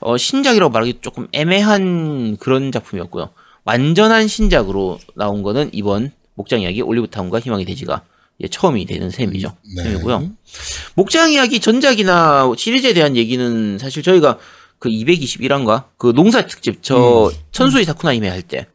어, 0.00 0.16
신작이라고 0.16 0.72
말하기 0.72 0.98
조금 1.02 1.28
애매한 1.32 2.38
그런 2.38 2.72
작품이었고요. 2.72 3.28
완전한 3.64 4.26
신작으로 4.26 4.98
나온 5.14 5.42
거는 5.42 5.70
이번 5.72 6.12
목장 6.34 6.62
이야기 6.62 6.80
올리브타운과 6.80 7.40
희망의 7.40 7.66
대지가 7.66 8.02
이제 8.38 8.48
처음이 8.48 8.84
되는 8.86 9.10
셈이죠. 9.10 9.56
네. 9.76 9.82
셈이고요. 9.84 10.30
목장 10.94 11.30
이야기 11.32 11.60
전작이나 11.60 12.52
시리즈에 12.56 12.92
대한 12.92 13.16
얘기는 13.16 13.78
사실 13.78 14.02
저희가 14.02 14.38
그 14.78 14.88
221화인가 14.88 15.84
그 15.96 16.12
농사 16.14 16.46
특집 16.46 16.82
저 16.82 17.32
천수의 17.52 17.84
사쿠나이메 17.84 18.28
할 18.28 18.42
때 18.42 18.66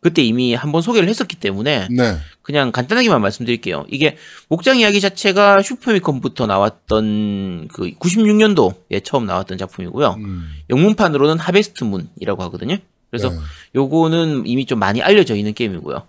그때 0.00 0.22
이미 0.22 0.54
한번 0.54 0.82
소개를 0.82 1.08
했었기 1.08 1.34
때문에 1.36 1.88
네, 1.90 2.16
그냥 2.42 2.70
간단하게만 2.70 3.20
말씀드릴게요. 3.20 3.86
이게 3.90 4.16
목장 4.48 4.78
이야기 4.78 5.00
자체가 5.00 5.62
슈퍼미컴부터 5.62 6.46
나왔던 6.46 7.68
그 7.72 7.90
96년도에 7.98 9.02
처음 9.02 9.26
나왔던 9.26 9.58
작품이고요. 9.58 10.14
음, 10.18 10.48
영문판으로는 10.70 11.40
하베스트 11.40 11.82
문이라고 11.82 12.40
하거든요. 12.44 12.76
그래서 13.10 13.30
네. 13.30 13.36
요거는 13.74 14.44
이미 14.46 14.64
좀 14.66 14.78
많이 14.78 15.02
알려져 15.02 15.34
있는 15.34 15.54
게임이고요. 15.54 16.06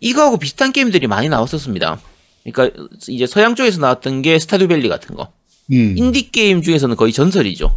이거하고 0.00 0.38
비슷한 0.38 0.72
게임들이 0.72 1.06
많이 1.06 1.28
나왔었습니다. 1.28 1.98
그러니까 2.52 2.84
이제 3.08 3.26
서양 3.26 3.54
쪽에서 3.54 3.80
나왔던 3.80 4.22
게 4.22 4.38
Stardew 4.38 4.65
Valley 4.65 4.88
같은 4.88 5.14
거. 5.16 5.32
음, 5.72 5.94
인디 5.96 6.30
게임 6.30 6.62
중에서는 6.62 6.94
거의 6.96 7.12
전설이죠. 7.12 7.76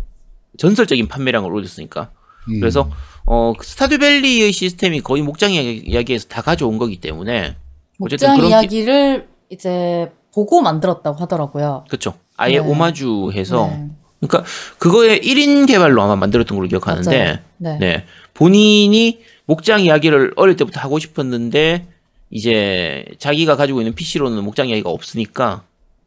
전설적인 0.57 1.07
판매량을 1.07 1.51
올렸으니까. 1.51 2.11
음, 2.49 2.59
그래서 2.59 2.91
어그 3.25 3.65
Stardew 3.65 4.05
Valley의 4.05 4.51
시스템이 4.51 5.01
거의 5.01 5.21
목장 5.21 5.51
이야기- 5.51 5.83
이야기에서 5.85 6.27
다 6.27 6.41
가져온 6.41 6.77
거기 6.77 6.99
때문에 6.99 7.55
어쨌든 7.99 8.27
목장 8.29 8.35
그런 8.37 8.49
이야기를 8.49 9.27
이제 9.49 10.11
보고 10.33 10.61
만들었다고 10.61 11.17
하더라고요. 11.17 11.85
그렇죠. 11.89 12.13
아예 12.37 12.53
네. 12.53 12.59
오마주해서 12.59 13.67
네. 13.67 13.87
그러니까 14.21 14.43
그거의 14.77 15.19
1인 15.21 15.65
개발로 15.67 16.01
아마 16.01 16.15
만들었던 16.15 16.55
걸로 16.57 16.67
기억하는데. 16.67 17.41
네. 17.57 17.77
네. 17.79 18.05
본인이 18.33 19.19
목장 19.45 19.81
이야기를 19.81 20.33
어릴 20.35 20.55
때부터 20.55 20.79
하고 20.79 20.99
싶었는데 20.99 21.87
이제 22.31 23.05
자기가 23.17 23.55
가지고 23.55 23.81
있는 23.81 23.95
PC로는 23.95 24.43
목장 24.43 24.69
이야기가 24.69 24.89
없으니까 24.89 25.63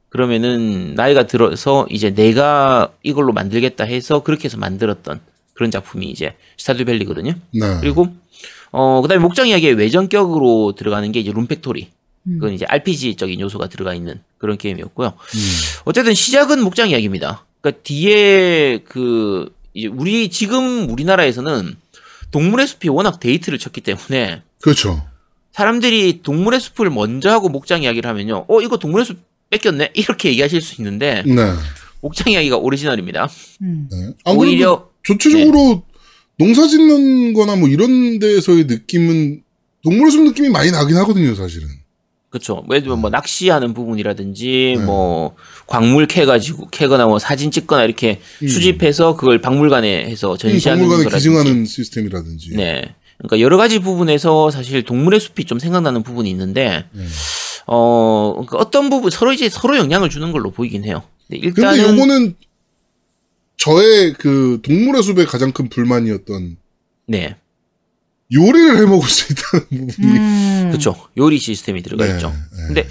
그러면은 0.09 0.95
나이가 0.95 1.27
들어서 1.27 1.87
이제 1.91 2.15
내가 2.15 2.93
이걸로 3.03 3.33
만들겠다 3.33 3.85
해서 3.85 4.23
그렇게 4.23 4.45
해서 4.45 4.59
만들었던 4.59 5.21
그런 5.55 5.71
작품이 5.71 6.07
이제 6.07 6.35
스타듀 6.59 6.85
밸리거든요. 6.85 7.35
네, 7.53 7.81
그리고 7.81 8.09
어 8.71 9.01
그다음에 9.03 9.23
목장 9.23 9.49
이야기의 9.49 9.75
외전격으로 9.75 10.75
들어가는 10.77 11.11
게 11.13 11.21
이제 11.21 11.33
룸팩토리. 11.33 11.91
음. 12.25 12.39
그건 12.39 12.53
이제 12.53 12.65
RPG적인 12.69 13.41
요소가 13.41 13.69
들어가 13.69 13.95
있는 13.95 14.21
그런 14.39 14.57
게임이었고요. 14.57 15.09
음, 15.09 15.41
어쨌든 15.85 16.15
시작은 16.15 16.63
목장 16.63 16.91
이야기입니다. 16.91 17.45
그러니까 17.61 17.83
뒤에 17.83 18.79
그 18.85 19.53
이제 19.75 19.89
우리 19.89 20.29
지금 20.29 20.91
우리나라에서는 20.91 21.75
동물의 22.31 22.67
숲이 22.67 22.89
워낙 22.91 23.19
데이트를 23.19 23.59
쳤기 23.59 23.81
때문에 23.81 24.43
그렇죠. 24.61 25.03
사람들이 25.53 26.21
동물의 26.23 26.61
숲을 26.61 26.91
먼저 26.91 27.31
하고 27.31 27.49
목장 27.49 27.83
이야기를 27.83 28.09
하면요. 28.09 28.47
어 28.49 28.61
이거 28.61 28.79
동물의 28.79 29.05
숲 29.07 29.19
뺏겼네 29.51 29.91
이렇게 29.95 30.31
얘기하실 30.31 30.63
수 30.63 30.81
있는데 30.81 31.23
네, 31.27 31.53
목장 32.01 32.33
이야기가 32.33 32.57
오리지널입니다. 32.57 33.29
음. 33.63 33.89
네. 33.91 33.97
안 34.25 34.37
그래도 34.37 34.41
오히려 34.41 34.89
전체적으로 35.07 35.83
농사 36.39 36.67
짓는 36.67 37.35
거나 37.35 37.57
뭐 37.57 37.69
이런 37.69 38.19
데서의 38.19 38.65
느낌은 38.65 39.43
동물의 39.85 40.11
숲 40.11 40.23
느낌이 40.25 40.49
많이 40.49 40.71
나긴 40.71 40.97
하거든요, 40.99 41.35
사실은. 41.35 41.69
그렇죠. 42.31 42.65
예를 42.71 42.83
들면 42.83 43.01
뭐 43.01 43.11
낚시하는 43.11 43.75
부분이라든지 43.75 44.77
네. 44.79 44.85
뭐 44.85 45.37
광물 45.67 46.07
캐가지고 46.07 46.69
캐거나 46.71 47.05
뭐 47.07 47.19
사진 47.19 47.51
찍거나 47.51 47.85
이렇게 47.85 48.21
음. 48.43 48.49
수집해서 48.49 49.17
그걸 49.17 49.43
박물관에 49.43 50.07
해서 50.07 50.39
전시하는 50.39 50.85
박물관에 50.85 51.05
거라든지. 51.11 51.29
기증하는 51.29 51.67
시스템이라든지. 51.67 52.57
네. 52.57 52.95
그러니까 53.23 53.41
여러 53.41 53.57
가지 53.57 53.79
부분에서 53.79 54.51
사실 54.51 54.83
동물의 54.83 55.21
숲이 55.21 55.45
좀 55.45 55.59
생각나는 55.59 56.03
부분이 56.03 56.29
있는데 56.31 56.85
네. 56.91 57.05
어 57.67 58.33
그러니까 58.35 58.59
어떤 58.59 58.91
부분 58.91 59.11
서로 59.11 59.33
이제 59.33 59.49
서로 59.49 59.77
영향을 59.77 60.11
주는 60.11 60.33
걸로 60.33 60.51
보이긴 60.51 60.85
해요. 60.85 61.03
근데 61.29 61.41
근데 61.41 61.47
일단은 61.47 61.99
요거는 61.99 62.35
저의 63.57 64.15
그 64.15 64.61
동물의 64.63 65.03
숲의 65.05 65.27
가장 65.27 65.53
큰 65.53 65.69
불만이었던 65.69 66.57
네 67.07 67.37
요리를 68.35 68.79
해 68.79 68.87
먹을 68.87 69.09
수 69.09 69.33
있다는 69.33 69.87
부분이. 69.87 70.19
음. 70.19 70.69
그렇죠 70.71 70.97
요리 71.17 71.39
시스템이 71.39 71.83
들어가 71.83 72.05
네, 72.05 72.15
있죠. 72.15 72.31
네. 72.31 72.67
근데 72.67 72.89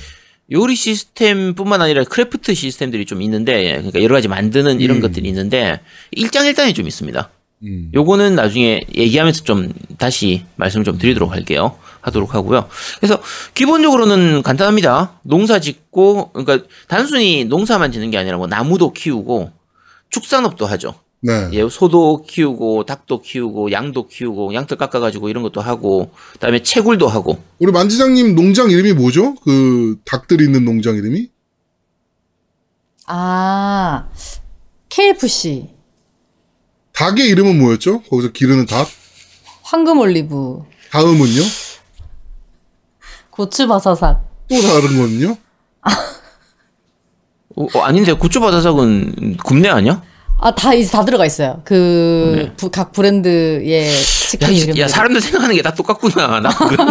요리 0.49 0.75
시스템뿐만 0.75 1.81
아니라 1.81 2.05
craft 2.05 2.53
시스템들이 2.53 3.05
좀 3.05 3.21
있는데 3.21 3.73
그러니까 3.75 4.01
여러 4.01 4.15
가지 4.15 4.29
만드는 4.29 4.79
이런 4.79 4.97
음. 4.97 5.01
것들이 5.01 5.27
있는데 5.27 5.81
일장일단이 6.11 6.73
좀 6.73 6.87
있습니다. 6.87 7.29
음. 7.63 7.91
요거는 7.93 8.35
나중에 8.35 8.81
얘기하면서 8.95 9.43
좀 9.43 9.71
다시 9.97 10.45
말씀을 10.55 10.83
좀 10.83 10.97
드리도록 10.97 11.31
할게요. 11.31 11.77
하도록 12.01 12.33
하고요. 12.33 12.67
그래서 12.99 13.21
기본적으로는 13.53 14.41
간단합니다. 14.41 15.19
농사 15.21 15.59
짓고 15.59 16.31
그러니까 16.31 16.67
단순히 16.87 17.45
농사만 17.45 17.91
짓는 17.91 18.09
게 18.09 18.17
아니라 18.17 18.37
뭐 18.37 18.47
나무도 18.47 18.93
키우고 18.93 19.51
축산업도 20.09 20.65
하죠. 20.65 20.95
네. 21.23 21.49
예, 21.53 21.69
소도 21.69 22.23
키우고 22.27 22.85
닭도 22.85 23.21
키우고 23.21 23.71
양도 23.71 24.07
키우고 24.07 24.55
양털 24.55 24.79
깎아 24.79 24.99
가지고 24.99 25.29
이런 25.29 25.43
것도 25.43 25.61
하고 25.61 26.11
그다음에 26.33 26.63
채굴도 26.63 27.07
하고 27.07 27.37
우리 27.59 27.71
만지장님 27.71 28.33
농장 28.33 28.71
이름이 28.71 28.93
뭐죠? 28.93 29.35
그 29.35 29.97
닭들이 30.03 30.45
있는 30.45 30.65
농장 30.65 30.95
이름이? 30.95 31.29
아, 33.05 34.09
KFC. 34.89 35.69
닭의 36.93 37.27
이름은 37.29 37.59
뭐였죠? 37.59 38.01
거기서 38.03 38.31
기르는 38.31 38.65
닭? 38.65 38.87
황금 39.63 39.99
올리브. 39.99 40.63
다음은요? 40.91 41.41
고추바사삭. 43.29 44.21
또 44.49 44.61
다른 44.61 44.81
거는요? 44.97 45.37
어, 47.55 47.67
어, 47.75 47.79
아닌데 47.81 48.13
고추바다삭은 48.13 49.37
굽네 49.43 49.69
아니야? 49.69 50.01
아, 50.39 50.53
다, 50.55 50.73
이제 50.73 50.89
다 50.91 51.05
들어가 51.05 51.25
있어요. 51.25 51.61
그, 51.63 52.33
네. 52.35 52.53
부- 52.57 52.71
각 52.71 52.91
브랜드의 52.91 53.87
야, 53.87 53.93
치킨 54.29 54.51
이- 54.51 54.57
이름. 54.59 54.77
야 54.79 54.87
사람들 54.87 55.21
생각하는 55.21 55.55
게 55.55 55.61
다 55.61 55.73
똑같구나. 55.73 56.39
나 56.39 56.49
그런- 56.67 56.89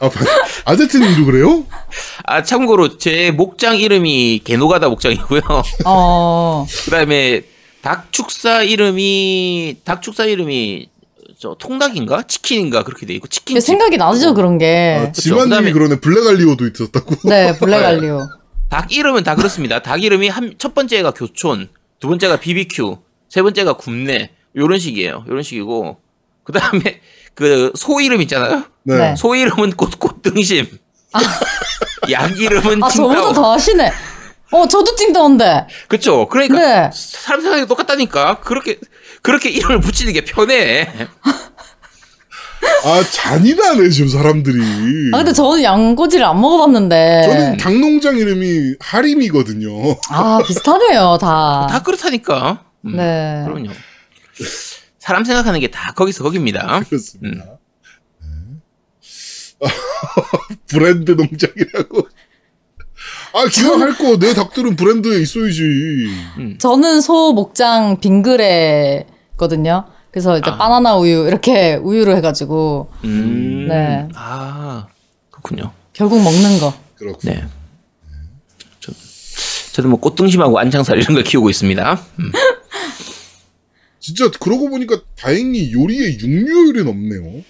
아, 0.00 0.10
아제트님도 0.64 1.24
그래요? 1.26 1.64
아 2.24 2.42
참고로 2.44 2.98
제 2.98 3.30
목장 3.32 3.76
이름이 3.78 4.42
개노가다 4.44 4.88
목장이고요. 4.88 5.40
어, 5.84 6.66
그 6.84 6.90
다음에 6.90 7.42
닭 7.88 8.12
축사 8.12 8.62
이름이 8.62 9.78
닭 9.82 10.02
축사 10.02 10.26
이름이 10.26 10.90
저 11.38 11.56
통닭인가 11.58 12.24
치킨인가 12.24 12.82
그렇게 12.84 13.06
돼 13.06 13.14
있고 13.14 13.28
치킨 13.28 13.54
그 13.54 13.62
생각이 13.62 13.96
나죠, 13.96 14.34
그런 14.34 14.58
게. 14.58 15.06
아, 15.08 15.10
집안님이 15.12 15.70
그다음에- 15.70 15.72
그러네. 15.72 16.00
블랙알리오도 16.00 16.66
있었다고. 16.66 17.14
네, 17.30 17.56
블랙알리오. 17.56 18.28
닭 18.68 18.92
이름은 18.92 19.24
다 19.24 19.34
그렇습니다. 19.36 19.80
닭 19.80 20.02
이름이 20.02 20.28
한 20.28 20.52
첫 20.58 20.74
번째가 20.74 21.12
교촌, 21.12 21.70
두 21.98 22.08
번째가 22.08 22.40
BBQ, 22.40 22.98
세 23.30 23.40
번째가 23.40 23.78
굽네 23.78 24.32
요런 24.54 24.78
식이에요. 24.78 25.24
요런 25.26 25.42
식이고 25.42 25.96
그 26.44 26.52
다음에 26.52 27.00
그 27.34 27.72
소 27.74 28.02
이름 28.02 28.20
있잖아요. 28.20 28.64
네. 28.82 28.98
네. 28.98 29.16
소 29.16 29.34
이름은 29.34 29.72
꽃 29.76 29.96
꽃 29.98 30.20
등심. 30.20 30.66
약 32.12 32.38
이름은 32.38 32.84
아, 32.84 32.88
저보다. 32.90 33.32
더 33.32 33.52
하시네. 33.52 33.90
어, 34.50 34.66
저도 34.66 34.96
찡다운데. 34.96 35.66
그쵸. 35.88 36.26
그러니까 36.28 36.58
네. 36.58 36.90
사람 36.94 37.40
생각이 37.42 37.66
똑같다니까. 37.66 38.40
그렇게 38.40 38.78
그렇게 39.22 39.50
이름을 39.50 39.80
붙이는 39.80 40.12
게 40.12 40.24
편해. 40.24 40.88
아 42.84 43.02
잔인하네 43.12 43.88
지금 43.90 44.08
사람들이. 44.08 44.60
아 45.12 45.18
근데 45.18 45.32
저는 45.32 45.62
양꼬치를 45.62 46.24
안 46.24 46.40
먹어봤는데. 46.40 47.22
저는 47.26 47.56
닭농장 47.58 48.16
이름이 48.16 48.76
하림이거든요. 48.80 49.96
아 50.10 50.40
비슷하네요 50.46 51.18
다. 51.20 51.66
다 51.70 51.82
그렇다니까. 51.82 52.64
음, 52.86 52.96
네. 52.96 53.42
그럼요. 53.46 53.70
사람 54.98 55.24
생각하는 55.24 55.60
게 55.60 55.68
다 55.70 55.92
거기서 55.94 56.22
거기입니다. 56.24 56.80
그렇습니다. 56.88 57.44
네. 57.44 58.28
브랜드 60.68 61.12
농장이라고. 61.12 62.07
아 63.34 63.46
기왕 63.50 63.80
할 63.82 63.92
거 63.96 64.16
내 64.18 64.32
닭들은 64.34 64.76
브랜드에 64.76 65.20
있어야지. 65.20 65.60
저는 66.58 67.00
소 67.00 67.32
목장 67.32 68.00
빙그레거든요. 68.00 69.84
그래서 70.10 70.38
이제 70.38 70.50
아. 70.50 70.56
바나나 70.56 70.96
우유 70.96 71.26
이렇게 71.26 71.74
우유로 71.76 72.16
해가지고 72.16 72.90
음. 73.04 73.66
네. 73.68 74.08
아 74.14 74.86
그렇군요. 75.30 75.72
결국 75.92 76.22
먹는 76.22 76.58
거. 76.60 76.72
그렇군. 76.96 77.30
네. 77.32 77.44
저, 78.80 78.92
저도 79.72 79.88
뭐 79.88 80.00
꽃등심하고 80.00 80.58
안창살 80.58 80.98
이런 80.98 81.14
걸 81.14 81.22
키우고 81.24 81.50
있습니다. 81.50 82.00
음. 82.20 82.32
진짜 84.00 84.30
그러고 84.40 84.70
보니까 84.70 85.00
다행히 85.16 85.72
요리에 85.72 86.18
육류율은 86.18 86.88
없네요. 86.88 87.42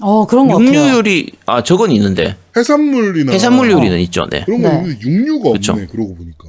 어 0.00 0.26
그런 0.26 0.48
거 0.48 0.54
같아요. 0.58 0.68
육류 0.68 0.88
요리 0.96 1.32
아 1.46 1.62
저건 1.62 1.90
있는데 1.92 2.36
해산물이나 2.56 3.32
해산물 3.32 3.70
요리는 3.70 3.98
있죠. 4.00 4.26
네. 4.30 4.42
그런 4.44 4.62
거 4.62 4.68
네. 4.68 4.76
있는데 4.82 5.00
육류가 5.00 5.52
그쵸. 5.52 5.72
없네. 5.72 5.86
그러고 5.86 6.14
보니까. 6.16 6.44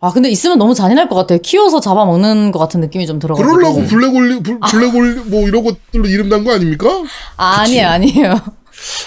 아 0.00 0.10
근데 0.12 0.28
있으면 0.30 0.58
너무 0.58 0.74
잔인할 0.74 1.08
것 1.08 1.14
같아요. 1.14 1.38
키워서 1.40 1.80
잡아 1.80 2.04
먹는 2.04 2.50
것 2.52 2.58
같은 2.58 2.80
느낌이 2.80 3.06
좀 3.06 3.18
들어가지고. 3.18 3.54
그러려고 3.56 3.84
블랙올리 3.86 4.42
블- 4.42 4.58
블랙올리 4.58 5.20
뭐 5.30 5.46
이런 5.46 5.62
것들로 5.62 6.06
이름 6.06 6.28
단거 6.28 6.52
아닙니까? 6.52 6.88
아, 7.36 7.60
아니에요, 7.60 7.86
아니에요. 7.88 8.40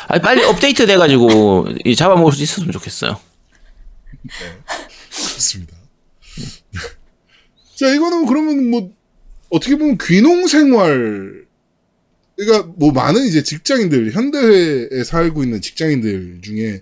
아니, 0.07 0.21
빨리 0.21 0.43
업데이트 0.45 0.85
돼가지고 0.85 1.67
이 1.83 1.95
잡아먹을 1.97 2.31
수 2.31 2.43
있었으면 2.43 2.71
좋겠어요. 2.71 3.17
그렇습니다. 5.09 5.73
자, 7.75 7.87
이거는 7.93 8.25
그러면 8.25 8.69
뭐 8.69 8.89
어떻게 9.49 9.75
보면 9.77 9.97
귀농 10.01 10.47
생활 10.47 11.44
그러니까 12.37 12.71
뭐 12.77 12.91
많은 12.91 13.25
이제 13.25 13.43
직장인들 13.43 14.11
현대에 14.11 15.03
살고 15.03 15.43
있는 15.43 15.61
직장인들 15.61 16.41
중에 16.43 16.81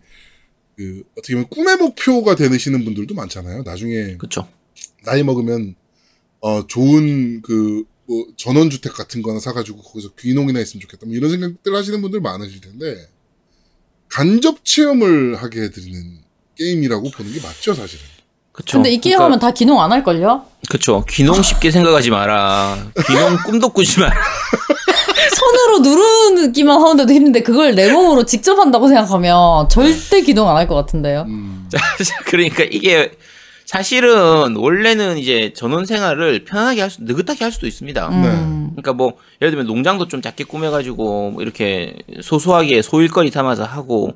그 0.76 1.04
어떻게 1.18 1.34
보면 1.36 1.50
꿈의 1.50 1.78
목표가 1.78 2.36
되시는 2.36 2.84
분들도 2.84 3.14
많잖아요. 3.14 3.64
나중에 3.64 4.18
그렇죠. 4.18 4.48
나이 5.06 5.24
먹으면 5.24 5.76
어 6.42 6.66
좋은 6.68 7.42
그 7.42 7.86
뭐 8.06 8.26
전원주택 8.38 8.94
같은 8.94 9.22
거나 9.22 9.40
사가지고 9.40 9.82
거기서 9.82 10.10
귀농이나 10.20 10.60
했으면 10.60 10.82
좋겠다. 10.82 11.06
뭐 11.06 11.16
이런 11.16 11.30
생각들 11.32 11.76
하시는 11.76 12.02
분들 12.02 12.20
많으실 12.22 12.62
텐데 12.62 13.08
간접 14.10 14.64
체험을 14.64 15.36
하게 15.42 15.62
해드리는 15.64 16.20
게임이라고 16.58 17.10
보는 17.12 17.34
게 17.34 17.42
맞죠, 17.42 17.74
사실은. 17.74 18.04
그렇죠. 18.52 18.78
근데 18.78 18.92
이 18.92 19.00
게임 19.00 19.20
하면 19.20 19.40
다 19.40 19.52
기농 19.52 19.82
안 19.82 19.92
할걸요? 19.92 20.46
그렇죠. 20.70 21.04
귀농 21.10 21.42
쉽게 21.42 21.72
생각하지 21.72 22.12
마라. 22.12 22.92
귀농 23.08 23.38
꿈도 23.46 23.70
꾸지 23.70 24.00
마라. 24.00 24.14
손으로 25.34 25.80
누르기만 25.80 26.82
하는데도 26.82 27.14
힘든데 27.14 27.42
그걸 27.42 27.76
내 27.76 27.92
몸으로 27.92 28.26
직접 28.26 28.58
한다고 28.58 28.88
생각하면 28.88 29.70
절대 29.70 30.22
기농 30.22 30.50
안할 30.50 30.68
것 30.68 30.76
같은데요. 30.76 31.26
음, 31.28 31.70
그러니까 32.26 32.64
이게 32.64 33.12
사실은 33.66 34.56
원래는 34.56 35.18
이제 35.18 35.54
전원 35.56 35.86
생활을 35.86 36.44
편하게 36.46 36.82
할 36.82 36.90
수, 36.90 37.04
느긋하게 37.04 37.44
할 37.44 37.52
수도 37.52 37.66
있습니다. 37.66 38.10
음. 38.10 38.72
그러니까 38.72 38.94
뭐 38.94 39.14
예를 39.42 39.52
들면 39.52 39.68
농장도 39.68 40.08
좀 40.08 40.22
작게 40.22 40.44
꾸며가지고 40.44 41.32
뭐 41.32 41.42
이렇게 41.42 41.96
소소하게 42.22 42.82
소일거리 42.82 43.32
삼아서 43.32 43.64
하고 43.64 44.14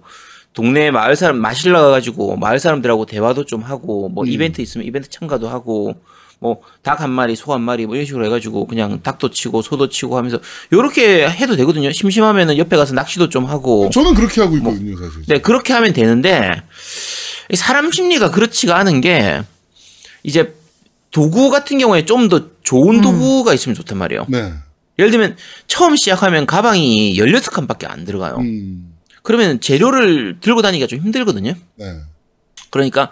동네 0.53 0.91
마을 0.91 1.15
사람 1.15 1.37
마실 1.37 1.71
나가가지고 1.71 2.35
마을 2.37 2.59
사람들하고 2.59 3.05
대화도 3.05 3.45
좀 3.45 3.61
하고 3.61 4.09
뭐 4.09 4.25
음. 4.25 4.29
이벤트 4.29 4.61
있으면 4.61 4.85
이벤트 4.85 5.09
참가도 5.09 5.47
하고 5.47 5.95
뭐 6.39 6.61
닭 6.83 7.01
한 7.01 7.09
마리 7.09 7.35
소 7.35 7.53
한 7.53 7.61
마리 7.61 7.85
뭐 7.85 7.95
이런 7.95 8.05
식으로 8.05 8.25
해가지고 8.25 8.67
그냥 8.67 9.01
닭도 9.01 9.31
치고 9.31 9.61
소도 9.61 9.89
치고 9.89 10.17
하면서 10.17 10.39
요렇게 10.71 11.29
해도 11.29 11.55
되거든요. 11.55 11.91
심심하면은 11.91 12.57
옆에 12.57 12.77
가서 12.77 12.93
낚시도 12.93 13.29
좀 13.29 13.45
하고 13.45 13.89
저는 13.89 14.13
그렇게 14.13 14.41
하고 14.41 14.55
있거든요, 14.57 14.95
사실. 14.97 15.23
네, 15.27 15.39
그렇게 15.41 15.73
하면 15.73 15.93
되는데, 15.93 16.61
이 17.51 17.55
사람 17.55 17.91
심리가 17.91 18.29
그렇지가 18.31 18.77
않은 18.77 19.01
게, 19.01 19.41
이제 20.23 20.53
도구 21.11 21.49
같은 21.49 21.77
경우에 21.79 22.05
좀 22.05 22.29
더 22.29 22.49
좋은 22.63 23.01
도구가 23.01 23.53
있으면 23.53 23.75
좋단 23.75 23.97
말이에요. 23.97 24.25
네. 24.27 24.53
예를 24.99 25.09
들면, 25.11 25.37
처음 25.67 25.95
시작하면 25.95 26.45
가방이 26.45 27.15
16칸밖에 27.17 27.89
안 27.89 28.03
들어가요. 28.05 28.35
음, 28.39 28.93
그러면 29.23 29.59
재료를 29.61 30.37
들고 30.41 30.61
다니기가 30.61 30.87
좀 30.87 30.99
힘들거든요. 30.99 31.53
네. 31.75 31.85
그러니까, 32.69 33.11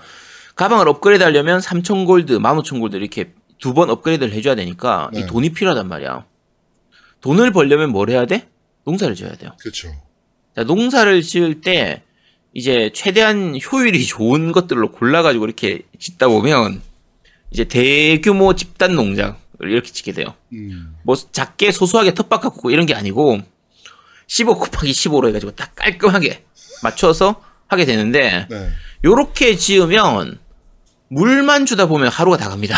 가방을 0.56 0.88
업그레이드 0.88 1.24
하려면 1.24 1.60
3,000골드, 1.60 2.39
15,000 2.39 2.80
골드 2.80 2.96
이렇게 2.96 3.34
두 3.60 3.74
번 3.74 3.89
업그레이드를 3.89 4.34
해줘야 4.34 4.56
되니까, 4.56 5.10
네. 5.13 5.22
이 5.22 5.26
돈이 5.26 5.50
필요하단 5.54 5.88
말이야. 5.88 6.26
돈을 7.22 7.52
벌려면 7.52 7.89
뭘 7.91 8.10
해야 8.10 8.26
돼? 8.26 8.48
농사를 8.86 9.15
지어야 9.15 9.34
돼요. 9.34 9.52
그렇죠. 9.60 9.89
자, 10.56 10.63
농사를 10.63 11.22
지을 11.22 11.62
때 11.62 12.04
이제 12.54 12.91
최대한 12.94 13.58
효율이 13.60 14.06
좋은 14.08 14.52
것들로 14.52 14.91
골라가지고 14.91 15.46
이렇게 15.46 15.82
짓다 16.00 16.28
보면 16.28 16.82
이제 17.52 17.63
대규모 17.65 18.54
집단 18.56 18.96
농장을 18.96 19.36
이렇게 19.62 19.91
짓게 19.91 20.12
돼요. 20.12 20.28
음, 20.54 20.96
뭐 21.04 21.15
작게 21.15 21.72
소소하게 21.72 22.13
텃밭 22.13 22.41
갖고 22.41 22.70
이런 22.72 22.86
게 22.86 22.94
아니고 22.94 23.39
15 24.28 24.56
곱하기 24.58 24.91
15로 24.91 25.28
해가지고 25.30 25.52
딱 25.52 25.74
깔끔하게 25.76 26.44
맞춰서 26.84 27.41
하게 27.68 27.86
되는데 27.86 28.48
네. 28.50 28.70
요렇게 29.04 29.56
지으면 29.56 30.39
물만 31.10 31.65
주다 31.65 31.86
보면 31.88 32.10
하루가 32.10 32.38
다 32.38 32.50
갑니다. 32.50 32.78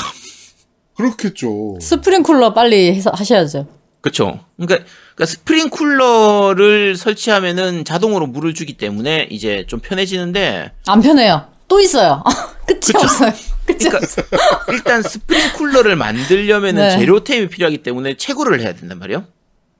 그렇겠죠. 0.95 1.77
스프링쿨러 1.79 2.53
빨리 2.53 2.93
해서 2.93 3.11
하셔야죠. 3.13 3.67
그렇죠. 4.01 4.39
그러니까, 4.57 4.85
그러니까 5.15 5.25
스프링쿨러를 5.25 6.95
설치하면은 6.95 7.85
자동으로 7.85 8.27
물을 8.27 8.53
주기 8.53 8.73
때문에 8.77 9.27
이제 9.29 9.65
좀 9.67 9.79
편해지는데 9.79 10.71
안 10.87 11.01
편해요. 11.01 11.45
또 11.67 11.79
있어요. 11.81 12.23
끝이 12.67 12.79
그쵸. 12.79 12.97
없어요. 12.99 13.31
끝이 13.67 13.77
그러니까 13.79 13.97
없어요. 13.97 14.25
일단 14.69 15.01
스프링쿨러를 15.03 15.95
만들려면은 15.95 16.81
네. 16.89 16.97
재료템이 16.97 17.49
필요하기 17.49 17.79
때문에 17.83 18.15
채굴을 18.17 18.61
해야 18.61 18.73
된단 18.73 18.99
말이에요. 18.99 19.25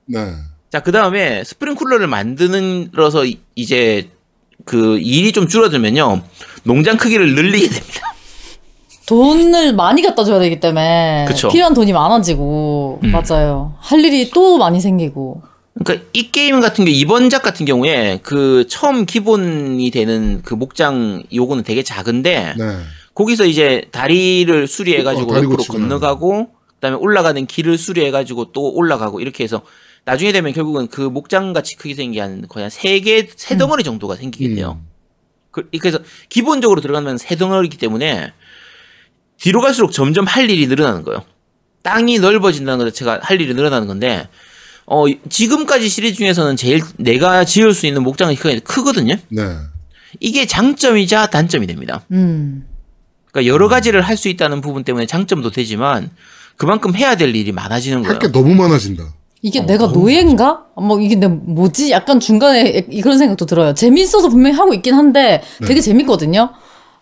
네. 0.07 0.33
자, 0.71 0.81
그 0.81 0.91
다음에 0.91 1.43
스프링쿨러를 1.45 2.07
만드는로서 2.07 3.25
이- 3.25 3.39
이제 3.55 4.10
그 4.65 4.97
일이 4.99 5.31
좀 5.31 5.47
줄어들면요. 5.47 6.23
농장 6.63 6.97
크기를 6.97 7.33
늘리게 7.36 7.69
됩니다. 7.69 8.06
돈을 9.07 9.73
많이 9.73 10.01
갖다 10.01 10.23
줘야 10.23 10.37
되기 10.37 10.59
때문에 10.59 11.25
그쵸. 11.27 11.47
필요한 11.49 11.73
돈이 11.73 11.93
많아지고 11.93 12.99
음. 13.03 13.11
맞아요. 13.11 13.73
할 13.79 14.03
일이 14.03 14.29
또 14.31 14.57
많이 14.57 14.79
생기고. 14.81 15.41
그러니까 15.83 16.05
이 16.13 16.29
게임 16.31 16.59
같은 16.59 16.83
게 16.85 16.91
이번 16.91 17.29
작 17.29 17.41
같은 17.41 17.65
경우에 17.65 18.19
그 18.21 18.65
처음 18.67 19.05
기본이 19.05 19.89
되는 19.91 20.41
그 20.43 20.53
목장 20.55 21.23
요거는 21.33 21.63
되게 21.63 21.83
작은데 21.83 22.55
네. 22.57 22.77
거기서 23.15 23.45
이제 23.45 23.85
다리를 23.91 24.67
수리해 24.67 25.03
가지고 25.03 25.31
어, 25.31 25.35
다리 25.35 25.45
옆으로. 25.45 25.63
건너가고 25.63 26.49
그다음에 26.75 26.97
올라가는 26.99 27.45
길을 27.45 27.77
수리해 27.77 28.11
가지고 28.11 28.51
또 28.51 28.73
올라가고 28.73 29.21
이렇게 29.21 29.43
해서 29.45 29.61
나중에 30.03 30.31
되면 30.33 30.51
결국은 30.51 30.87
그 30.87 30.99
목장 31.01 31.53
같이 31.53 31.77
크게 31.77 31.93
생긴 31.95 32.21
한 32.23 32.45
거의 32.49 32.63
한세개 32.63 33.29
세 33.37 33.57
덩어리 33.57 33.83
정도가 33.83 34.15
생기겠네요. 34.15 34.79
음. 34.81 34.87
그- 35.51 35.69
그래서 35.79 35.99
기본적으로 36.29 36.81
들어가면 36.81 37.17
세 37.17 37.35
덩어리이기 37.35 37.77
때문에 37.77 38.33
뒤로 39.39 39.62
갈수록 39.62 39.91
점점 39.91 40.26
할 40.26 40.50
일이 40.50 40.67
늘어나는 40.67 41.04
거예요. 41.04 41.23
땅이 41.84 42.19
넓어진다는 42.19 42.80
것 42.84 42.93
자체가 42.93 43.19
할 43.21 43.39
일이 43.41 43.54
늘어나는 43.54 43.88
건데 43.88 44.28
어 44.86 45.06
지금까지 45.30 45.89
시리즈 45.89 46.17
중에서는 46.17 46.56
제일 46.56 46.82
내가 46.97 47.45
지을 47.45 47.73
수 47.73 47.86
있는 47.88 48.04
목장의 48.04 48.36
크기가 48.36 48.62
크거든요. 48.63 49.15
네. 49.30 49.41
이게 50.19 50.45
장점이자 50.47 51.28
단점이 51.28 51.67
됩니다. 51.67 52.02
음. 52.12 52.65
그러니까 53.32 53.52
여러 53.54 53.67
가지를 53.67 54.02
할 54.02 54.17
수 54.17 54.29
있다는 54.29 54.62
부분 54.62 54.83
때문에 54.83 55.06
장점도 55.06 55.52
되지만 55.52 56.10
그만큼 56.56 56.96
해야 56.96 57.15
될 57.15 57.35
일이 57.35 57.52
많아지는 57.52 58.02
거예요. 58.02 58.13
할 58.13 58.19
게 58.19 58.31
너무 58.31 58.56
많아진다. 58.56 59.04
이게 59.44 59.62
내가 59.62 59.88
노예인가? 59.88 60.65
뭐 60.75 61.00
이게 61.00 61.15
내 61.15 61.27
뭐지? 61.27 61.92
약간 61.92 62.19
중간에 62.19 62.88
이- 62.90 63.02
그런 63.02 63.19
생각도 63.19 63.46
들어요. 63.46 63.75
재밌어서 63.75 64.29
분명히 64.29 64.56
하고 64.58 64.73
있긴 64.73 64.96
한데 64.96 65.44
네. 65.62 65.67
되게 65.67 65.79
재밌거든요. 65.79 66.50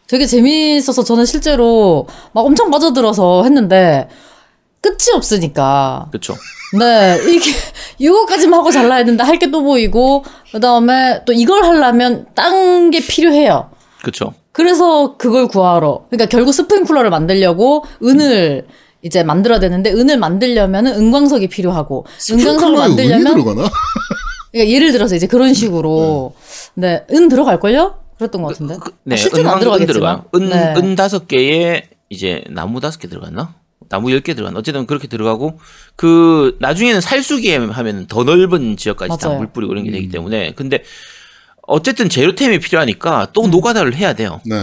되게 0.07 0.25
재밌어서 0.25 1.03
저는 1.03 1.25
실제로 1.25 2.07
막 2.33 2.45
엄청 2.45 2.69
빠져들어서 2.71 3.43
했는데 3.43 4.07
끝이 4.81 5.13
없으니까. 5.15 6.07
그렇죠. 6.11 6.35
네, 6.77 7.17
이게 7.27 7.51
이거까지만 7.97 8.59
하고 8.59 8.71
잘라야 8.71 9.03
된다 9.05 9.23
할 9.23 9.39
게 9.39 9.47
또 9.49 9.63
보이고 9.63 10.23
그다음에 10.51 11.21
또 11.25 11.33
이걸 11.33 11.63
하려면 11.63 12.25
딴 12.35 12.91
게 12.91 12.99
필요해요. 12.99 13.69
그렇죠. 14.01 14.33
그래서 14.51 15.17
그걸 15.17 15.47
구하러 15.47 16.05
그러니까 16.09 16.29
결국 16.29 16.53
스프링쿨러를 16.53 17.09
만들려고 17.09 17.83
은을 18.03 18.67
이제 19.01 19.23
만들어야 19.23 19.59
되는데 19.59 19.91
은을 19.91 20.17
만들려면은 20.17 20.93
은광석이 20.95 21.47
필요하고 21.47 22.05
은광석을 22.31 22.77
만들려면? 22.77 23.33
그러니까 23.43 24.71
예를 24.71 24.91
들어서 24.91 25.15
이제 25.15 25.27
그런 25.27 25.53
식으로 25.53 26.33
네, 26.75 27.05
은 27.11 27.27
들어갈 27.27 27.59
걸요? 27.59 27.95
그랬던 28.17 28.41
것 28.41 28.49
같은데. 28.49 28.77
그, 28.79 28.95
네, 29.03 29.15
아, 29.15 29.17
실제는 29.17 29.49
안은 29.49 29.59
들어가겠지만. 29.59 30.23
은, 30.35 30.49
네. 30.49 30.73
은 30.77 30.95
다섯 30.95 31.27
개에 31.27 31.89
이제 32.09 32.43
나무 32.49 32.79
다섯 32.79 32.99
개 32.99 33.07
들어갔나? 33.07 33.55
나무 33.89 34.11
열개 34.11 34.33
들어갔나? 34.33 34.59
어쨌든 34.59 34.85
그렇게 34.85 35.07
들어가고 35.07 35.59
그 35.95 36.57
나중에는 36.59 37.01
살수기에 37.01 37.57
하면 37.57 38.07
더 38.07 38.23
넓은 38.23 38.77
지역까지 38.77 39.17
다 39.19 39.27
맞아요. 39.27 39.39
물 39.39 39.47
뿌리고 39.47 39.73
이런 39.73 39.83
게 39.83 39.91
되기 39.91 40.09
때문에 40.09 40.53
근데 40.53 40.83
어쨌든 41.61 42.09
재료템이 42.09 42.59
필요하니까 42.59 43.21
음. 43.21 43.27
또 43.33 43.47
노가다를 43.47 43.95
해야 43.95 44.13
돼요. 44.13 44.41
네. 44.45 44.55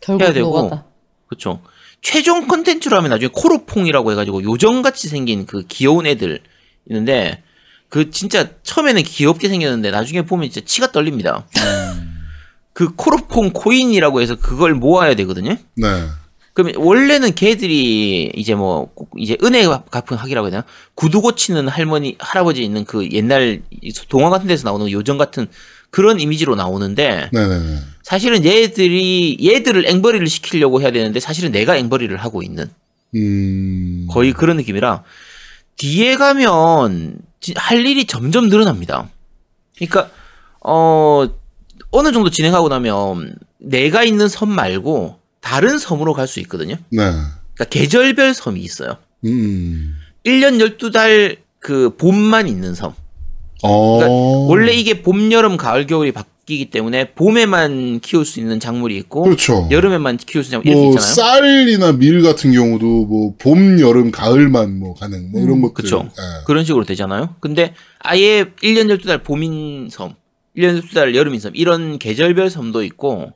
결국 0.00 0.22
해야 0.24 0.32
되고. 0.32 0.48
녹았다. 0.48 0.84
그렇죠. 1.26 1.60
최종 2.00 2.48
컨텐츠로 2.48 2.96
하면 2.96 3.10
나중에 3.10 3.30
코로퐁이라고 3.32 4.10
해가지고 4.12 4.42
요정같이 4.42 5.08
생긴 5.08 5.46
그 5.46 5.64
귀여운 5.68 6.06
애들 6.06 6.40
있는데 6.88 7.42
그 7.88 8.10
진짜 8.10 8.48
처음에는 8.62 9.02
귀엽게 9.02 9.48
생겼는데 9.48 9.90
나중에 9.90 10.22
보면 10.22 10.50
진짜 10.50 10.66
치가 10.66 10.90
떨립니다. 10.90 11.46
그 12.72 12.94
코로퐁 12.94 13.50
코인이라고 13.52 14.20
해서 14.20 14.36
그걸 14.36 14.74
모아야 14.74 15.14
되거든요. 15.14 15.56
네. 15.76 16.06
그러면 16.54 16.74
원래는 16.76 17.34
걔들이 17.34 18.30
이제 18.36 18.54
뭐꼭 18.54 19.10
이제 19.16 19.38
은혜 19.42 19.66
갚은 19.66 20.18
학이라고 20.18 20.46
해야 20.46 20.50
되나 20.50 20.64
구두 20.94 21.22
고치는 21.22 21.68
할머니 21.68 22.16
할아버지 22.18 22.62
있는 22.62 22.84
그 22.84 23.08
옛날 23.12 23.62
이 23.70 23.92
동화 24.08 24.28
같은 24.28 24.48
데서 24.48 24.64
나오는 24.64 24.90
요정 24.90 25.16
같은 25.16 25.46
그런 25.90 26.20
이미지로 26.20 26.54
나오는데 26.54 27.30
네네네. 27.32 27.78
사실은 28.02 28.44
얘들이 28.44 29.38
얘들을 29.42 29.86
앵벌이를 29.86 30.26
시키려고 30.26 30.80
해야 30.82 30.90
되는데 30.90 31.20
사실은 31.20 31.52
내가 31.52 31.76
앵벌이를 31.76 32.18
하고 32.18 32.42
있는 32.42 32.70
음. 33.14 34.06
거의 34.10 34.32
그런 34.32 34.56
느낌이라 34.58 35.04
뒤에 35.76 36.16
가면 36.16 37.16
지- 37.40 37.54
할 37.56 37.84
일이 37.86 38.04
점점 38.06 38.48
늘어납니다. 38.48 39.08
그러니까 39.76 40.10
어 40.60 41.28
어느 41.92 42.12
정도 42.12 42.30
진행하고 42.30 42.68
나면 42.68 43.36
내가 43.58 44.02
있는 44.02 44.28
섬 44.28 44.48
말고 44.50 45.16
다른 45.40 45.78
섬으로 45.78 46.14
갈 46.14 46.26
수 46.26 46.40
있거든요. 46.40 46.74
네. 46.90 46.98
그러니까 46.98 47.64
계절별 47.70 48.34
섬이 48.34 48.60
있어요. 48.60 48.96
음. 49.24 49.94
1년 50.24 50.58
12달 50.78 51.36
그 51.58 51.94
봄만 51.96 52.48
있는 52.48 52.74
섬. 52.74 52.94
어. 53.62 53.96
그러니까 53.98 54.16
원래 54.48 54.72
이게 54.72 55.02
봄, 55.02 55.30
여름, 55.30 55.56
가을, 55.56 55.86
겨울이 55.86 56.10
바뀌기 56.12 56.70
때문에 56.70 57.12
봄에만 57.12 58.00
키울 58.00 58.24
수 58.24 58.40
있는 58.40 58.58
작물이 58.58 58.96
있고 58.96 59.22
그렇죠. 59.22 59.68
여름에만 59.70 60.16
키울 60.16 60.42
수 60.42 60.48
있는 60.54 60.64
작물 60.64 60.74
뭐 60.82 60.90
있잖아요. 60.94 61.14
쌀이나 61.14 61.92
밀 61.92 62.22
같은 62.22 62.52
경우도 62.52 62.86
뭐 63.06 63.34
봄, 63.38 63.78
여름, 63.80 64.10
가을만 64.10 64.78
뭐 64.78 64.94
가능 64.94 65.30
뭐 65.30 65.40
이런 65.40 65.60
것들. 65.60 65.74
그쵸. 65.74 66.08
예. 66.08 66.44
그런 66.46 66.64
식으로 66.64 66.84
되잖아요. 66.84 67.36
근데 67.40 67.74
아예 68.00 68.44
1년 68.62 68.88
12달 68.98 69.22
봄인 69.22 69.88
섬, 69.90 70.14
1년 70.56 70.82
12달 70.82 71.14
여름 71.14 71.34
인 71.34 71.40
섬 71.40 71.52
이런 71.54 71.98
계절별 71.98 72.50
섬도 72.50 72.82
있고 72.84 73.32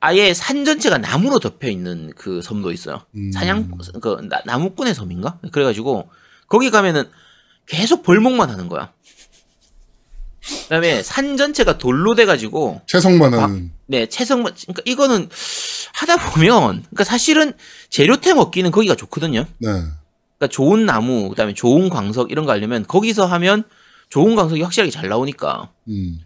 아예 0.00 0.34
산 0.34 0.64
전체가 0.64 0.98
나무로 0.98 1.38
덮여 1.38 1.68
있는 1.68 2.12
그 2.16 2.42
섬도 2.42 2.72
있어요. 2.72 3.02
음. 3.14 3.30
사냥 3.32 3.70
그 4.00 4.16
나, 4.28 4.42
나무꾼의 4.44 4.94
섬인가? 4.94 5.38
그래 5.52 5.64
가지고 5.64 6.08
거기 6.48 6.70
가면은 6.70 7.04
계속 7.66 8.02
벌목만 8.02 8.50
하는 8.50 8.68
거야. 8.68 8.92
그다음에 10.64 11.02
산 11.04 11.36
전체가 11.36 11.78
돌로 11.78 12.16
돼 12.16 12.24
가지고 12.24 12.80
채성만 12.86 13.34
아, 13.34 13.42
하는. 13.44 13.70
네 13.86 14.06
채성만 14.06 14.54
그러니까 14.60 14.82
이거는 14.86 15.28
하다 15.94 16.16
보면 16.30 16.82
그러니까 16.82 17.04
사실은 17.04 17.52
재료템 17.90 18.38
얻기는 18.38 18.70
거기가 18.72 18.96
좋거든요. 18.96 19.46
네. 19.58 19.68
그러니까 19.68 20.48
좋은 20.50 20.84
나무, 20.84 21.28
그다음에 21.28 21.54
좋은 21.54 21.88
광석 21.88 22.32
이런 22.32 22.44
거 22.44 22.50
하려면 22.50 22.84
거기서 22.84 23.26
하면 23.26 23.62
좋은 24.12 24.36
광석이 24.36 24.60
확실하게 24.60 24.90
잘 24.90 25.08
나오니까 25.08 25.70
음. 25.88 26.20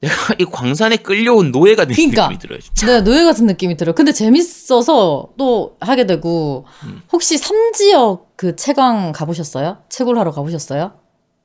내가 0.00 0.14
이 0.40 0.44
광산에 0.44 0.96
끌려온 0.96 1.52
노예 1.52 1.76
같은 1.76 1.94
그러니까. 1.94 2.22
느낌이 2.22 2.38
들어요. 2.40 2.58
진짜. 2.58 2.86
네, 2.86 3.00
노예 3.00 3.22
같은 3.22 3.46
느낌이 3.46 3.76
들어요. 3.76 3.94
근데 3.94 4.12
재밌어서 4.12 5.28
또 5.38 5.76
하게 5.80 6.04
되고, 6.06 6.66
음. 6.82 7.00
혹시 7.12 7.38
삼지역 7.38 8.32
그 8.36 8.56
채광 8.56 9.12
가보셨어요? 9.12 9.78
채굴 9.88 10.18
하러 10.18 10.32
가보셨어요? 10.32 10.94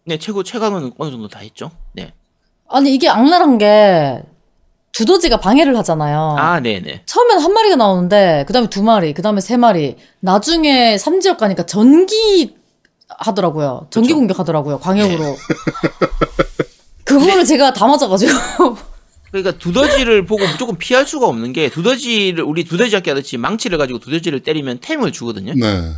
네, 0.05 0.17
최고 0.17 0.41
최강은 0.41 0.93
어느 0.97 1.11
정도 1.11 1.27
다 1.27 1.39
했죠. 1.39 1.69
네. 1.93 2.11
아니, 2.67 2.93
이게 2.93 3.07
악랄한 3.07 3.59
게, 3.59 4.23
두더지가 4.93 5.39
방해를 5.39 5.77
하잖아요. 5.77 6.35
아, 6.39 6.59
네, 6.59 6.81
네. 6.81 7.03
처음엔 7.05 7.39
한 7.39 7.53
마리가 7.53 7.75
나오는데, 7.75 8.45
그 8.47 8.53
다음에 8.53 8.67
두 8.67 8.83
마리, 8.83 9.13
그 9.13 9.21
다음에 9.21 9.39
세 9.41 9.57
마리. 9.57 9.95
나중에 10.21 10.97
삼지역 10.97 11.37
가니까 11.37 11.67
전기 11.67 12.58
하더라고요. 13.17 13.87
전기 13.89 14.09
그쵸. 14.09 14.19
공격하더라고요. 14.19 14.79
광역으로. 14.79 15.35
그거를 17.03 17.43
제가 17.45 17.73
다 17.73 17.87
맞아가지고. 17.87 18.31
그러니까 19.31 19.57
두더지를 19.57 20.25
보고 20.25 20.47
무조건 20.47 20.77
피할 20.77 21.05
수가 21.05 21.27
없는 21.27 21.53
게 21.53 21.69
두더지를 21.69 22.43
우리 22.43 22.63
두더지 22.63 22.91
잡기 22.91 23.09
하듯이 23.09 23.37
망치를 23.37 23.77
가지고 23.77 23.99
두더지를 23.99 24.41
때리면 24.41 24.79
템을 24.79 25.11
주거든요. 25.11 25.53
네. 25.53 25.93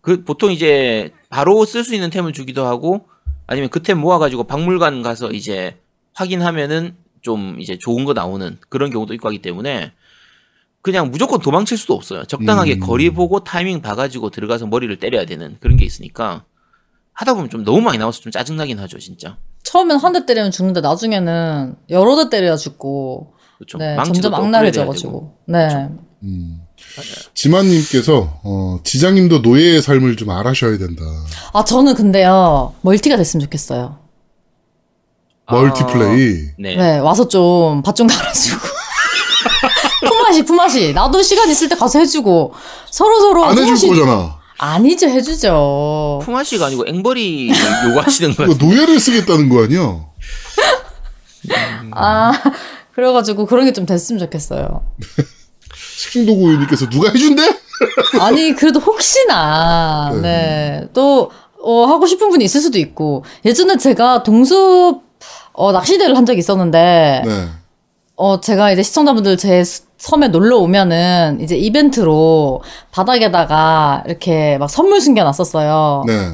그 0.00 0.24
보통 0.24 0.50
이제 0.52 1.12
바로 1.30 1.64
쓸 1.64 1.84
수 1.84 1.94
있는 1.94 2.10
템을 2.10 2.32
주기도 2.32 2.66
하고 2.66 3.06
아니면 3.46 3.68
그 3.70 3.82
템 3.82 3.98
모아가지고 3.98 4.44
박물관 4.44 5.02
가서 5.02 5.30
이제 5.30 5.76
확인하면은 6.14 6.94
좀 7.20 7.56
이제 7.58 7.78
좋은 7.78 8.04
거 8.04 8.12
나오는 8.12 8.58
그런 8.68 8.90
경우도 8.90 9.14
있고 9.14 9.28
하기 9.28 9.40
때문에 9.40 9.92
그냥 10.84 11.10
무조건 11.10 11.40
도망칠 11.40 11.78
수도 11.78 11.94
없어요. 11.94 12.24
적당하게 12.26 12.74
음. 12.74 12.80
거리 12.80 13.08
보고 13.08 13.42
타이밍 13.42 13.80
봐가지고 13.80 14.28
들어가서 14.28 14.66
머리를 14.66 14.94
때려야 14.98 15.24
되는 15.24 15.56
그런 15.60 15.78
게 15.78 15.84
있으니까 15.86 16.44
하다 17.14 17.32
보면 17.34 17.48
좀 17.48 17.64
너무 17.64 17.80
많이 17.80 17.96
나와서 17.96 18.20
좀 18.20 18.30
짜증나긴 18.30 18.78
하죠, 18.80 18.98
진짜. 18.98 19.38
처음엔 19.62 19.96
한 19.96 20.12
대 20.12 20.26
때리면 20.26 20.50
죽는데, 20.50 20.82
나중에는 20.82 21.76
여러 21.88 22.16
대 22.16 22.28
때려야 22.28 22.56
죽고, 22.56 23.32
그렇죠. 23.56 23.78
네, 23.78 23.96
점점. 24.04 24.34
악랄해져가지고. 24.34 25.32
네. 25.46 25.88
음. 26.22 26.60
지만님께서 27.32 28.40
어, 28.44 28.78
지장님도 28.84 29.38
노예의 29.38 29.80
삶을 29.80 30.16
좀 30.16 30.28
알아셔야 30.30 30.76
된다. 30.76 31.02
아, 31.54 31.64
저는 31.64 31.94
근데요, 31.94 32.74
멀티가 32.82 33.16
됐으면 33.16 33.42
좋겠어요. 33.44 33.98
멀티플레이. 35.50 36.50
네. 36.58 36.76
네, 36.76 36.98
와서 36.98 37.26
좀 37.28 37.82
밭 37.82 37.96
좀 37.96 38.06
갈아주고. 38.06 38.73
품앗이, 40.42 40.44
품앗이. 40.44 40.92
나도 40.92 41.22
시간 41.22 41.48
있을 41.50 41.68
때 41.68 41.76
가서 41.76 41.98
해주고. 42.00 42.52
서로서로. 42.90 43.44
안 43.44 43.56
해줄 43.58 43.74
품앗이- 43.74 43.88
거잖아. 44.00 44.36
아니죠, 44.58 45.08
해주죠. 45.08 46.20
품앗이가 46.24 46.66
아니고 46.66 46.84
앵벌이 46.86 47.48
요구하시는 47.88 48.34
거 48.36 48.44
이거 48.44 48.54
노예를 48.54 48.98
쓰겠다는 49.00 49.48
거 49.48 49.64
아니야? 49.64 50.00
아, 51.92 52.32
그래가지고 52.94 53.46
그런 53.46 53.64
게 53.66 53.72
좀 53.72 53.84
됐으면 53.86 54.18
좋겠어요. 54.20 54.84
식중도구님께서 55.96 56.88
누가 56.88 57.10
해준대? 57.10 57.42
아니, 58.20 58.54
그래도 58.54 58.78
혹시나, 58.80 60.10
네. 60.14 60.20
네. 60.20 60.88
또, 60.92 61.30
어, 61.62 61.86
하고 61.86 62.06
싶은 62.06 62.28
분이 62.30 62.44
있을 62.44 62.60
수도 62.60 62.78
있고. 62.78 63.24
예전에 63.44 63.76
제가 63.76 64.22
동숲, 64.22 65.02
어, 65.52 65.72
낚시대를 65.72 66.16
한 66.16 66.24
적이 66.26 66.38
있었는데, 66.38 67.22
네. 67.24 67.48
어, 68.16 68.40
제가 68.40 68.70
이제 68.70 68.82
시청자분들 68.82 69.36
제 69.36 69.64
스- 69.64 69.82
섬에 69.98 70.28
놀러 70.28 70.58
오면은 70.58 71.38
이제 71.40 71.56
이벤트로 71.56 72.62
바닥에다가 72.92 74.04
이렇게 74.06 74.56
막 74.58 74.68
선물 74.70 75.00
숨겨놨었어요. 75.00 76.04
네. 76.06 76.32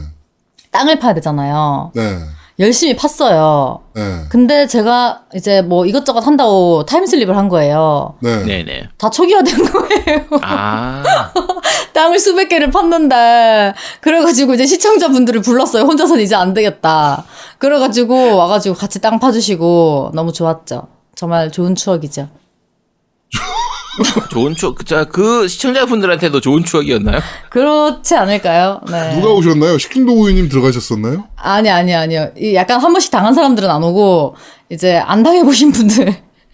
땅을 0.73 0.99
파야 0.99 1.15
되잖아요. 1.15 1.93
네. 1.95 2.19
열심히 2.59 2.95
팠어요. 2.95 3.81
네. 3.95 4.25
근데 4.29 4.67
제가 4.67 5.23
이제 5.35 5.63
뭐 5.63 5.87
이것저것 5.87 6.27
한다고 6.27 6.85
타임슬립을 6.85 7.35
한 7.37 7.49
거예요. 7.49 8.15
네. 8.21 8.45
네네. 8.45 8.89
다 8.99 9.09
초기화된 9.09 9.55
거예요. 9.65 10.27
아, 10.43 11.03
땅을 11.95 12.19
수백 12.19 12.49
개를 12.49 12.71
팠는데 12.71 13.73
그래가지고 14.03 14.53
이제 14.55 14.67
시청자분들을 14.67 15.41
불렀어요. 15.41 15.85
혼자서는 15.85 16.23
이제 16.23 16.35
안 16.35 16.53
되겠다. 16.53 17.25
그래가지고 17.59 18.37
와가지고 18.37 18.75
같이 18.75 19.01
땅 19.01 19.19
파주시고 19.19 20.11
너무 20.13 20.33
좋았죠. 20.33 20.89
정말 21.21 21.53
좋은 21.53 21.75
추억이죠. 21.75 22.31
좋은 24.31 24.57
추억. 24.57 24.77
그, 24.77 24.85
자, 24.87 25.05
그 25.05 25.47
시청자분들한테도 25.49 26.41
좋은 26.41 26.65
추억이었나요? 26.65 27.21
그렇지 27.51 28.15
않을까요? 28.15 28.81
네. 28.91 29.17
누가 29.17 29.29
오셨나요? 29.35 29.77
식중도구님 29.77 30.49
들어가셨었나요? 30.49 31.29
아니 31.37 31.69
아니 31.69 31.95
아니요. 31.95 32.31
이 32.39 32.55
약간 32.55 32.81
한 32.81 32.91
번씩 32.93 33.11
당한 33.11 33.35
사람들은 33.35 33.69
안 33.69 33.83
오고 33.85 34.37
이제 34.71 34.97
안 34.97 35.23
당해보신 35.23 35.73
분들 35.73 36.07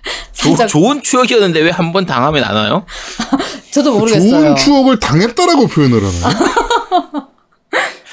조, 0.35 0.49
살짝 0.49 0.67
좋은 0.67 1.01
추억이었는데 1.01 1.61
왜 1.61 1.71
한 1.71 1.93
번 1.93 2.05
당하면 2.05 2.43
안 2.43 2.57
와요? 2.57 2.85
저도 3.71 3.97
모르겠어요. 4.01 4.31
좋은 4.31 4.57
추억을 4.57 4.99
당했다라고 4.99 5.69
표현을 5.69 6.01
하나요? 6.03 7.29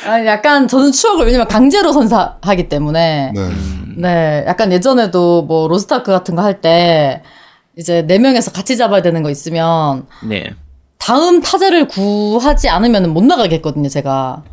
아니, 0.05 0.27
약간 0.27 0.67
저는 0.67 0.91
추억을 0.91 1.25
왜냐면 1.25 1.47
강제로 1.47 1.91
선사하기 1.93 2.69
때문에 2.69 3.31
네. 3.33 3.49
네, 3.95 4.43
약간 4.47 4.71
예전에도 4.71 5.43
뭐 5.43 5.67
로스타크 5.67 6.11
같은 6.11 6.35
거 6.35 6.41
할 6.41 6.61
때 6.61 7.21
이제 7.77 8.03
네 8.05 8.19
명에서 8.19 8.51
같이 8.51 8.77
잡아야 8.77 9.01
되는 9.01 9.23
거 9.23 9.29
있으면 9.29 10.05
네. 10.27 10.53
다음 10.99 11.41
타자를 11.41 11.87
구하지 11.87 12.69
않으면 12.69 13.09
못 13.11 13.23
나가겠거든요, 13.23 13.89
제가. 13.89 14.43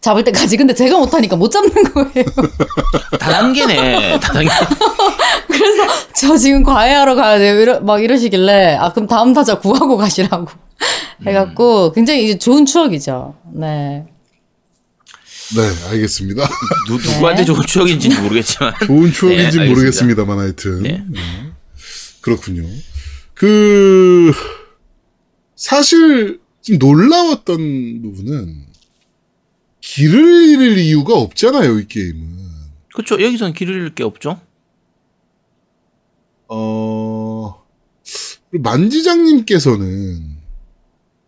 잡을 0.00 0.22
때까지. 0.24 0.56
근데 0.56 0.72
제가 0.74 0.98
못하니까 0.98 1.34
못 1.36 1.50
잡는 1.50 1.72
거예요. 1.72 2.24
다단계네. 3.18 4.20
다단계. 4.20 4.48
그래서 5.48 5.82
저 6.14 6.36
지금 6.36 6.62
과외하러 6.62 7.14
가야 7.16 7.38
돼요. 7.38 7.58
이러, 7.60 7.80
막 7.80 8.00
이러시길래, 8.02 8.76
아, 8.76 8.92
그럼 8.92 9.08
다음 9.08 9.32
타자 9.32 9.58
구하고 9.58 9.96
가시라고. 9.96 10.46
해갖고, 11.26 11.90
굉장히 11.92 12.24
이제 12.24 12.38
좋은 12.38 12.66
추억이죠. 12.66 13.34
네. 13.54 14.04
네, 15.54 15.88
알겠습니다. 15.90 16.48
누, 16.88 16.96
누구한테 16.96 17.44
좋은 17.44 17.64
추억인지는 17.64 18.22
모르겠지만. 18.22 18.74
좋은 18.86 19.12
추억인지 19.12 19.58
네, 19.58 19.68
모르겠습니다만 19.68 20.38
하여튼 20.38 20.82
네. 20.82 21.04
네. 21.08 21.20
그렇군요. 22.20 22.66
그 23.34 24.32
사실 25.54 26.40
좀 26.62 26.78
놀라웠던 26.78 28.02
부분은 28.02 28.66
길을 29.80 30.48
잃을 30.48 30.78
이유가 30.78 31.14
없잖아요, 31.14 31.78
이 31.78 31.86
게임은. 31.86 32.36
그렇죠. 32.92 33.22
여기서는 33.22 33.52
길을 33.54 33.74
잃을 33.74 33.94
게 33.94 34.02
없죠. 34.02 34.40
어 36.48 37.62
만지장님께서는 38.50 40.36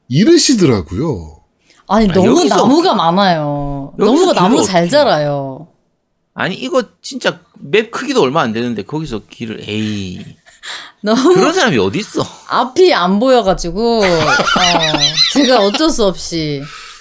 잃으시더라고요. 0.08 1.40
아니, 1.88 2.08
아, 2.10 2.12
너무 2.12 2.42
여기서- 2.42 2.48
나무가 2.56 2.94
많아요. 2.94 3.67
너무가 4.06 4.32
나무 4.32 4.62
잘 4.64 4.88
자라요. 4.88 5.68
아니 6.34 6.54
이거 6.54 6.82
진짜 7.02 7.40
맵 7.58 7.90
크기도 7.90 8.22
얼마 8.22 8.42
안 8.42 8.52
되는데 8.52 8.82
거기서 8.84 9.22
길을 9.28 9.64
에이 9.68 10.24
너무 11.02 11.34
그런 11.34 11.52
사람이 11.52 11.78
어디 11.78 11.98
있어? 11.98 12.22
앞이 12.48 12.92
안 12.92 13.18
보여가지고, 13.20 14.00
어, 14.02 14.04
제가 15.32 15.60
어쩔 15.60 15.88
수 15.90 16.04
없이 16.04 16.60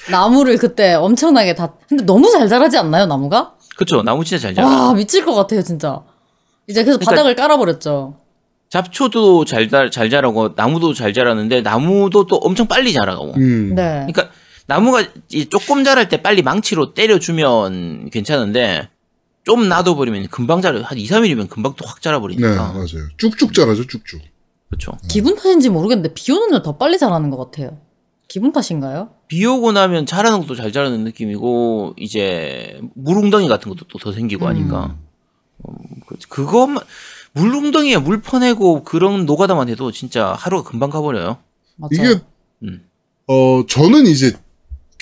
나무를 0.09 0.57
그때 0.57 0.93
엄청나게 0.93 1.55
다, 1.55 1.73
근데 1.89 2.03
너무 2.05 2.29
잘 2.31 2.47
자라지 2.47 2.77
않나요, 2.77 3.07
나무가? 3.07 3.53
그렇죠. 3.75 4.03
나무 4.03 4.23
진짜 4.23 4.41
잘 4.43 4.55
자라. 4.55 4.67
와, 4.67 4.93
미칠 4.93 5.25
것 5.25 5.33
같아요, 5.33 5.61
진짜. 5.63 6.01
이제 6.67 6.83
그래서 6.83 6.99
그러니까- 6.99 7.11
바닥을 7.11 7.35
깔아버렸죠. 7.35 8.15
잡초도 8.69 9.45
잘, 9.45 9.67
자- 9.69 9.89
잘 9.89 10.09
자라고 10.09 10.53
나무도 10.55 10.93
잘 10.93 11.13
자라는데 11.13 11.61
나무도 11.61 12.27
또 12.27 12.35
엄청 12.37 12.67
빨리 12.67 12.93
자라고. 12.93 13.33
음. 13.37 13.73
네. 13.75 14.05
그러니까 14.07 14.29
나무가 14.67 15.03
이 15.29 15.45
조금 15.47 15.83
자랄 15.83 16.09
때 16.09 16.21
빨리 16.21 16.41
망치로 16.41 16.93
때려주면 16.93 18.09
괜찮은데 18.09 18.89
좀 19.43 19.69
놔둬버리면 19.69 20.27
금방 20.27 20.61
자라. 20.61 20.81
한 20.83 20.97
2, 20.97 21.05
3일이면 21.05 21.49
금방 21.49 21.73
또확 21.75 21.95
네, 21.95 22.01
자라버리니까. 22.01 22.73
맞아요. 22.73 23.07
쭉쭉 23.17 23.53
자라죠, 23.53 23.87
쭉쭉. 23.87 24.21
그렇죠. 24.69 24.91
기분 25.07 25.35
탓인지 25.37 25.69
모르겠는데, 25.69 26.13
비 26.13 26.33
오는 26.33 26.49
날 26.49 26.61
더 26.61 26.75
빨리 26.77 26.97
자라는 26.97 27.29
것 27.29 27.37
같아요. 27.37 27.77
기분 28.27 28.51
탓인가요? 28.51 29.11
비 29.29 29.45
오고 29.45 29.71
나면 29.71 30.05
자라는 30.05 30.41
것도 30.41 30.55
잘 30.55 30.73
자라는 30.73 31.05
느낌이고 31.05 31.93
이제 31.97 32.81
물웅덩이 32.95 33.47
같은 33.47 33.69
것도 33.73 33.85
또 33.87 33.99
더 33.99 34.11
생기고 34.11 34.45
음. 34.45 34.49
하니까 34.49 34.97
어, 35.63 35.73
그- 36.07 36.17
그것만 36.27 36.83
물웅덩이에 37.31 37.99
물 37.99 38.21
퍼내고 38.21 38.83
그런 38.83 39.25
노가다만 39.25 39.69
해도 39.69 39.93
진짜 39.93 40.33
하루가 40.37 40.69
금방 40.69 40.89
가버려요. 40.89 41.37
맞아요. 41.77 41.89
이게 41.93 42.21
음. 42.63 42.85
어 43.27 43.63
저는 43.69 44.07
이제 44.07 44.33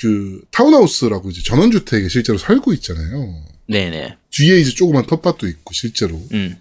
그 0.06 0.42
타운하우스라고 0.52 1.32
이제 1.32 1.42
전원주택에 1.42 2.10
실제로 2.10 2.38
살고 2.38 2.74
있잖아요. 2.74 3.44
네네. 3.68 4.18
뒤에 4.30 4.60
이제 4.60 4.70
조그만 4.70 5.08
텃밭도 5.08 5.48
있고 5.48 5.74
실제로 5.74 6.22
음. 6.32 6.56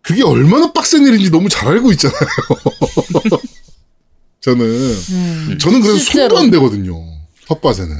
그게 0.00 0.22
얼마나 0.22 0.72
빡센 0.72 1.06
일인지 1.06 1.30
너무 1.30 1.50
잘 1.50 1.68
알고 1.68 1.92
있잖아요. 1.92 2.18
저는 4.40 4.64
음. 4.64 5.58
저는 5.60 5.82
그래서 5.82 5.98
실제로. 5.98 6.36
손도 6.36 6.38
안 6.38 6.50
대거든요. 6.50 7.04
텃밭에는. 7.46 7.94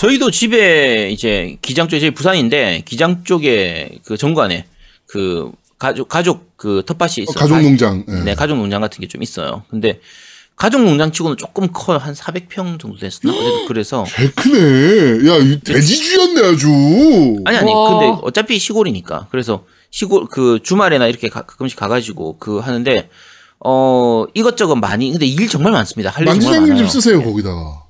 저희도 0.00 0.30
집에 0.30 1.10
이제 1.10 1.58
기장 1.60 1.88
쪽에 1.88 2.00
저희 2.00 2.10
부산인데 2.12 2.84
기장 2.86 3.22
쪽에 3.24 3.98
그 4.06 4.16
정관에 4.16 4.64
그 5.04 5.52
가족 5.78 6.08
가족 6.08 6.56
그 6.56 6.82
텃밭이 6.86 7.24
있어요. 7.24 7.34
가족 7.34 7.60
농장. 7.60 8.02
예. 8.08 8.12
네, 8.24 8.34
가족 8.34 8.56
농장 8.56 8.80
같은 8.80 8.98
게 9.02 9.06
좀 9.08 9.22
있어요. 9.22 9.62
근데 9.68 10.00
가족 10.60 10.82
농장 10.84 11.10
치고는 11.10 11.38
조금 11.38 11.68
커요. 11.72 11.96
한 11.96 12.12
400평 12.12 12.78
정도 12.78 12.98
됐었나? 12.98 13.34
어쨌든 13.34 13.66
그래서 13.66 14.04
개 14.04 14.28
크네. 14.28 15.26
야, 15.26 15.38
이 15.38 15.58
돼지주였네 15.58 16.48
아주. 16.48 16.68
아니 17.46 17.56
아니 17.56 17.72
와. 17.72 17.88
근데 17.88 18.20
어차피 18.20 18.58
시골이니까 18.58 19.28
그래서 19.30 19.64
시골 19.90 20.26
그 20.26 20.58
주말에나 20.62 21.06
이렇게 21.06 21.30
가, 21.30 21.46
가끔씩 21.46 21.78
가가지고 21.78 22.36
그 22.38 22.58
하는데 22.58 23.08
어 23.64 24.26
이것저것 24.34 24.74
많이 24.74 25.10
근데 25.10 25.24
일 25.24 25.48
정말 25.48 25.72
많습니다. 25.72 26.10
할일 26.10 26.26
정말 26.26 26.36
만지장님 26.36 26.68
많아요. 26.68 26.78
좀 26.78 26.88
쓰세요 26.88 27.22
거기다가. 27.22 27.84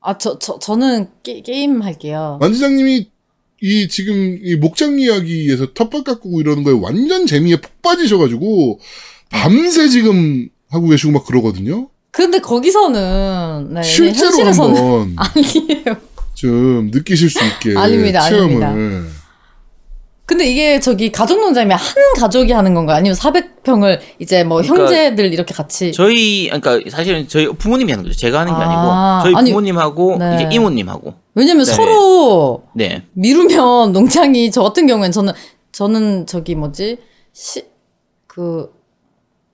아, 0.00 0.18
저, 0.18 0.36
저, 0.40 0.58
저는 0.58 1.10
게, 1.22 1.42
게임 1.42 1.80
할게요. 1.80 2.38
만지장님이 2.40 3.08
이 3.60 3.86
지금 3.86 4.36
이 4.42 4.56
목장 4.56 4.98
이야기에서 4.98 5.74
텃밭 5.74 6.02
가꾸고 6.02 6.40
이러는 6.40 6.64
거에 6.64 6.74
완전 6.74 7.26
재미에 7.26 7.60
푹 7.60 7.80
빠지셔가지고 7.82 8.80
밤새 9.30 9.88
지금 9.88 10.48
하고 10.70 10.88
계시고 10.88 11.12
막 11.12 11.24
그러거든요. 11.24 11.88
근데 12.10 12.38
거기서는, 12.40 13.68
네. 13.74 13.82
실제로 13.82 14.28
현실에서는 14.28 15.16
아니에요. 15.16 15.96
좀 16.34 16.90
느끼실 16.92 17.30
수 17.30 17.38
있게 17.44 17.78
아닙니다, 17.78 18.20
체험을. 18.28 18.62
아닙니다. 18.64 19.10
근데 20.26 20.48
이게 20.48 20.78
저기 20.78 21.10
가족 21.10 21.40
농장이면 21.40 21.76
한 21.76 21.94
가족이 22.16 22.52
하는 22.52 22.72
건가요? 22.72 22.96
아니면 22.98 23.16
400평을 23.16 23.98
이제 24.20 24.44
뭐 24.44 24.62
그러니까 24.62 24.84
형제들 24.84 25.32
이렇게 25.32 25.52
같이 25.52 25.90
저희 25.92 26.48
그러니까 26.48 26.88
사실은 26.88 27.26
저희 27.26 27.48
부모님이 27.48 27.90
하는 27.90 28.04
거죠. 28.04 28.16
제가 28.16 28.40
하는 28.40 28.52
게 28.56 28.62
아, 28.62 29.22
아니고 29.22 29.24
저희 29.24 29.34
아니, 29.34 29.50
부모님하고 29.50 30.18
네. 30.18 30.36
이제 30.36 30.48
이모님하고 30.54 31.14
왜냐면 31.34 31.64
네. 31.64 31.72
서로 31.72 32.62
네 32.74 33.02
미루면 33.14 33.92
농장이 33.92 34.52
저 34.52 34.62
같은 34.62 34.86
경우엔 34.86 35.10
저는 35.10 35.32
저는 35.72 36.26
저기 36.26 36.54
뭐지 36.54 36.98
시 37.32 37.70
그 38.32 38.72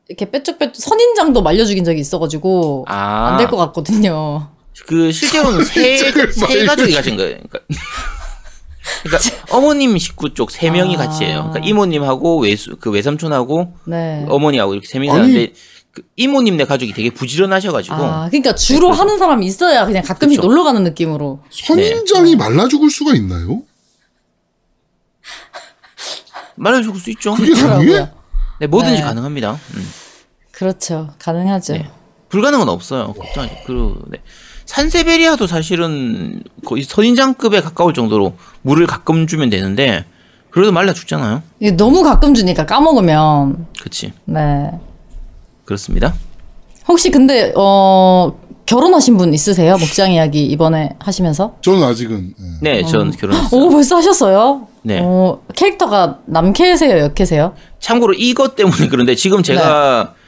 이렇게 0.08 0.30
빼쭉빼쭉 0.30 0.74
선인장도 0.76 1.42
말려 1.42 1.64
죽인 1.64 1.84
적이 1.84 2.00
있어가지고 2.00 2.84
아. 2.88 3.30
안 3.32 3.36
될 3.38 3.48
것 3.50 3.56
같거든요. 3.56 4.48
그 4.86 5.10
실제로는 5.10 5.64
세, 5.66 5.96
정말 6.12 6.32
세 6.32 6.64
가족이 6.64 6.92
가진 6.94 7.16
거예요. 7.16 7.36
그러니까, 7.48 7.58
그러니까 9.02 9.30
어머님 9.50 9.96
식구 9.98 10.32
쪽 10.34 10.50
세 10.50 10.70
명이 10.70 10.94
아. 10.96 10.98
같이 10.98 11.24
해요. 11.24 11.48
그러니까 11.50 11.68
이모님하고 11.68 12.40
외수 12.42 12.76
그 12.78 12.90
외삼촌하고 12.90 13.74
네. 13.86 14.24
어머니하고 14.28 14.74
이렇게 14.74 14.86
세 14.86 14.98
명이. 14.98 15.10
사는데 15.10 15.52
그 15.92 16.02
이모님네 16.16 16.66
가족이 16.66 16.92
되게 16.92 17.10
부지런하셔가지고 17.10 17.94
아 17.96 18.28
그러니까 18.28 18.54
주로 18.54 18.92
하는 18.92 19.18
사람이 19.18 19.46
있어야 19.46 19.86
그냥 19.86 20.02
가끔씩 20.04 20.38
그쵸. 20.40 20.46
놀러 20.48 20.62
가는 20.62 20.84
느낌으로. 20.84 21.40
선인장이 21.50 22.32
네. 22.32 22.36
말라 22.36 22.68
죽을 22.68 22.90
수가 22.90 23.14
있나요? 23.14 23.62
말려 26.54 26.82
죽을 26.82 27.00
수 27.00 27.10
있죠. 27.10 27.34
그게 27.34 27.54
가능해? 27.54 28.10
네, 28.58 28.66
뭐든지 28.66 28.96
네. 28.96 29.02
가능합니다. 29.02 29.52
음. 29.52 29.88
그렇죠. 30.52 31.12
가능하죠. 31.18 31.74
네. 31.74 31.90
불가능은 32.28 32.68
없어요. 32.68 33.12
걱정하지. 33.12 33.62
그 33.66 34.02
네. 34.08 34.18
산세베리아도 34.64 35.46
사실은 35.46 36.42
거의 36.64 36.82
선인장급에 36.82 37.60
가까울 37.60 37.94
정도로 37.94 38.36
물을 38.62 38.86
가끔 38.86 39.26
주면 39.26 39.50
되는데 39.50 40.04
그래도 40.50 40.72
말라 40.72 40.92
죽잖아요. 40.92 41.42
이게 41.60 41.70
너무 41.72 42.02
가끔 42.02 42.34
주니까 42.34 42.66
까먹으면 42.66 43.66
그치. 43.80 44.12
네. 44.24 44.70
그렇습니다. 45.64 46.14
혹시 46.88 47.10
근데 47.10 47.52
어 47.56 48.38
결혼하신 48.66 49.16
분 49.16 49.32
있으세요? 49.34 49.76
목장 49.78 50.12
이야기 50.12 50.44
이번에 50.44 50.90
하시면서? 50.98 51.56
저는 51.62 51.82
아직은 51.84 52.34
예. 52.64 52.72
네, 52.82 52.84
전 52.84 53.10
결혼했어요. 53.10 53.60
오 53.60 53.70
벌써 53.70 53.96
하셨어요? 53.96 54.66
네. 54.82 55.00
어, 55.02 55.40
캐릭터가 55.54 56.20
남캐세요, 56.26 56.98
여캐세요? 56.98 57.54
참고로 57.80 58.14
이것 58.14 58.56
때문에 58.56 58.88
그런데 58.88 59.14
지금 59.14 59.42
제가 59.42 60.12
네. 60.14 60.20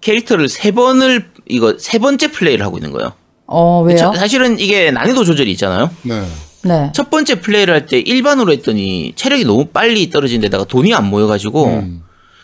캐릭터를 0.00 0.48
세 0.48 0.70
번을 0.72 1.30
이거 1.48 1.76
세 1.78 1.98
번째 1.98 2.30
플레이를 2.30 2.64
하고 2.64 2.78
있는 2.78 2.92
거예요. 2.92 3.12
어 3.46 3.82
왜요? 3.82 3.96
저- 3.96 4.14
사실은 4.14 4.58
이게 4.58 4.90
난이도 4.90 5.24
조절이 5.24 5.50
있잖아요. 5.52 5.90
네. 6.02 6.22
네. 6.64 6.90
첫 6.94 7.10
번째 7.10 7.40
플레이를 7.40 7.74
할 7.74 7.86
때 7.86 7.98
일반으로 7.98 8.52
했더니 8.52 9.12
체력이 9.16 9.44
너무 9.44 9.66
빨리 9.66 10.08
떨어진 10.10 10.40
데다가 10.40 10.64
돈이 10.64 10.94
안 10.94 11.06
모여가지고 11.10 11.64
음. 11.66 12.02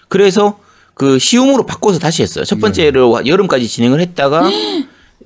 그래서 0.09 0.59
그 0.99 1.19
쉬움으로 1.19 1.65
바꿔서 1.65 1.99
다시 1.99 2.23
했어요. 2.23 2.45
첫 2.45 2.61
번째를 2.61 3.01
여름까지 3.27 3.69
진행을 3.69 4.01
했다가 4.01 4.51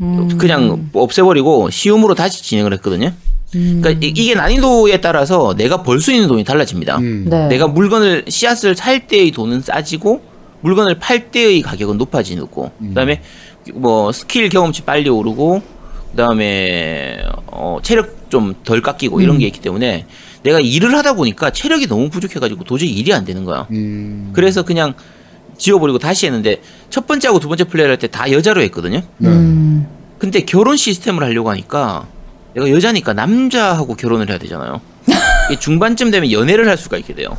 음. 0.03 0.37
그냥 0.39 0.89
없애버리고 0.93 1.70
쉬움으로 1.70 2.14
다시 2.14 2.43
진행을 2.43 2.73
했거든요. 2.75 3.12
음. 3.55 3.81
그러니까 3.83 4.07
이- 4.07 4.12
이게 4.14 4.35
난이도에 4.35 5.01
따라서 5.01 5.55
내가 5.57 5.83
벌 5.83 5.99
수 6.01 6.12
있는 6.12 6.29
돈이 6.29 6.45
달라집니다. 6.45 6.99
음. 6.99 7.27
네. 7.29 7.49
내가 7.49 7.68
물건을 7.68 8.25
씨앗을 8.29 8.77
살 8.77 9.07
때의 9.07 9.31
돈은 9.31 9.62
싸지고 9.62 10.23
물건을 10.61 10.99
팔 10.99 11.31
때의 11.31 11.62
가격은 11.62 11.99
높아지고 11.99 12.70
그다음에 12.79 13.23
뭐 13.75 14.12
스킬 14.12 14.49
경험치 14.49 14.83
빨리 14.83 15.09
오르고 15.09 15.62
그다음에 16.12 17.18
어 17.47 17.79
체력 17.83 18.31
좀 18.31 18.55
덜 18.64 18.81
깎이고 18.81 19.20
이런 19.20 19.39
게 19.39 19.47
있기 19.47 19.61
때문에 19.61 20.07
내가 20.43 20.59
일을 20.61 20.95
하다 20.97 21.14
보니까 21.14 21.51
체력이 21.51 21.87
너무 21.87 22.09
부족해가지고 22.11 22.64
도저히 22.64 22.91
일이 22.91 23.12
안 23.12 23.25
되는 23.25 23.45
거야. 23.45 23.66
음. 23.70 24.31
그래서 24.33 24.62
그냥 24.64 24.95
지워버리고 25.59 25.98
다시 25.98 26.26
했는데 26.26 26.61
첫 26.90 27.07
번째하고 27.07 27.38
두 27.40 27.48
번째 27.48 27.64
플레이를 27.64 27.92
할 27.92 27.98
때 27.98 28.09
다 28.09 28.30
여자로 28.30 28.61
했거든요. 28.62 29.03
네. 29.18 29.28
음. 29.28 29.86
근데 30.18 30.40
결혼 30.44 30.76
시스템을 30.76 31.22
하려고 31.22 31.50
하니까 31.50 32.07
내가 32.55 32.70
여자니까 32.70 33.12
남자하고 33.12 33.94
결혼을 33.94 34.28
해야 34.28 34.38
되잖아요. 34.38 34.80
이게 35.50 35.59
중반쯤 35.59 36.11
되면 36.11 36.30
연애를 36.30 36.68
할 36.68 36.76
수가 36.76 36.96
있게 36.98 37.14
돼요. 37.14 37.36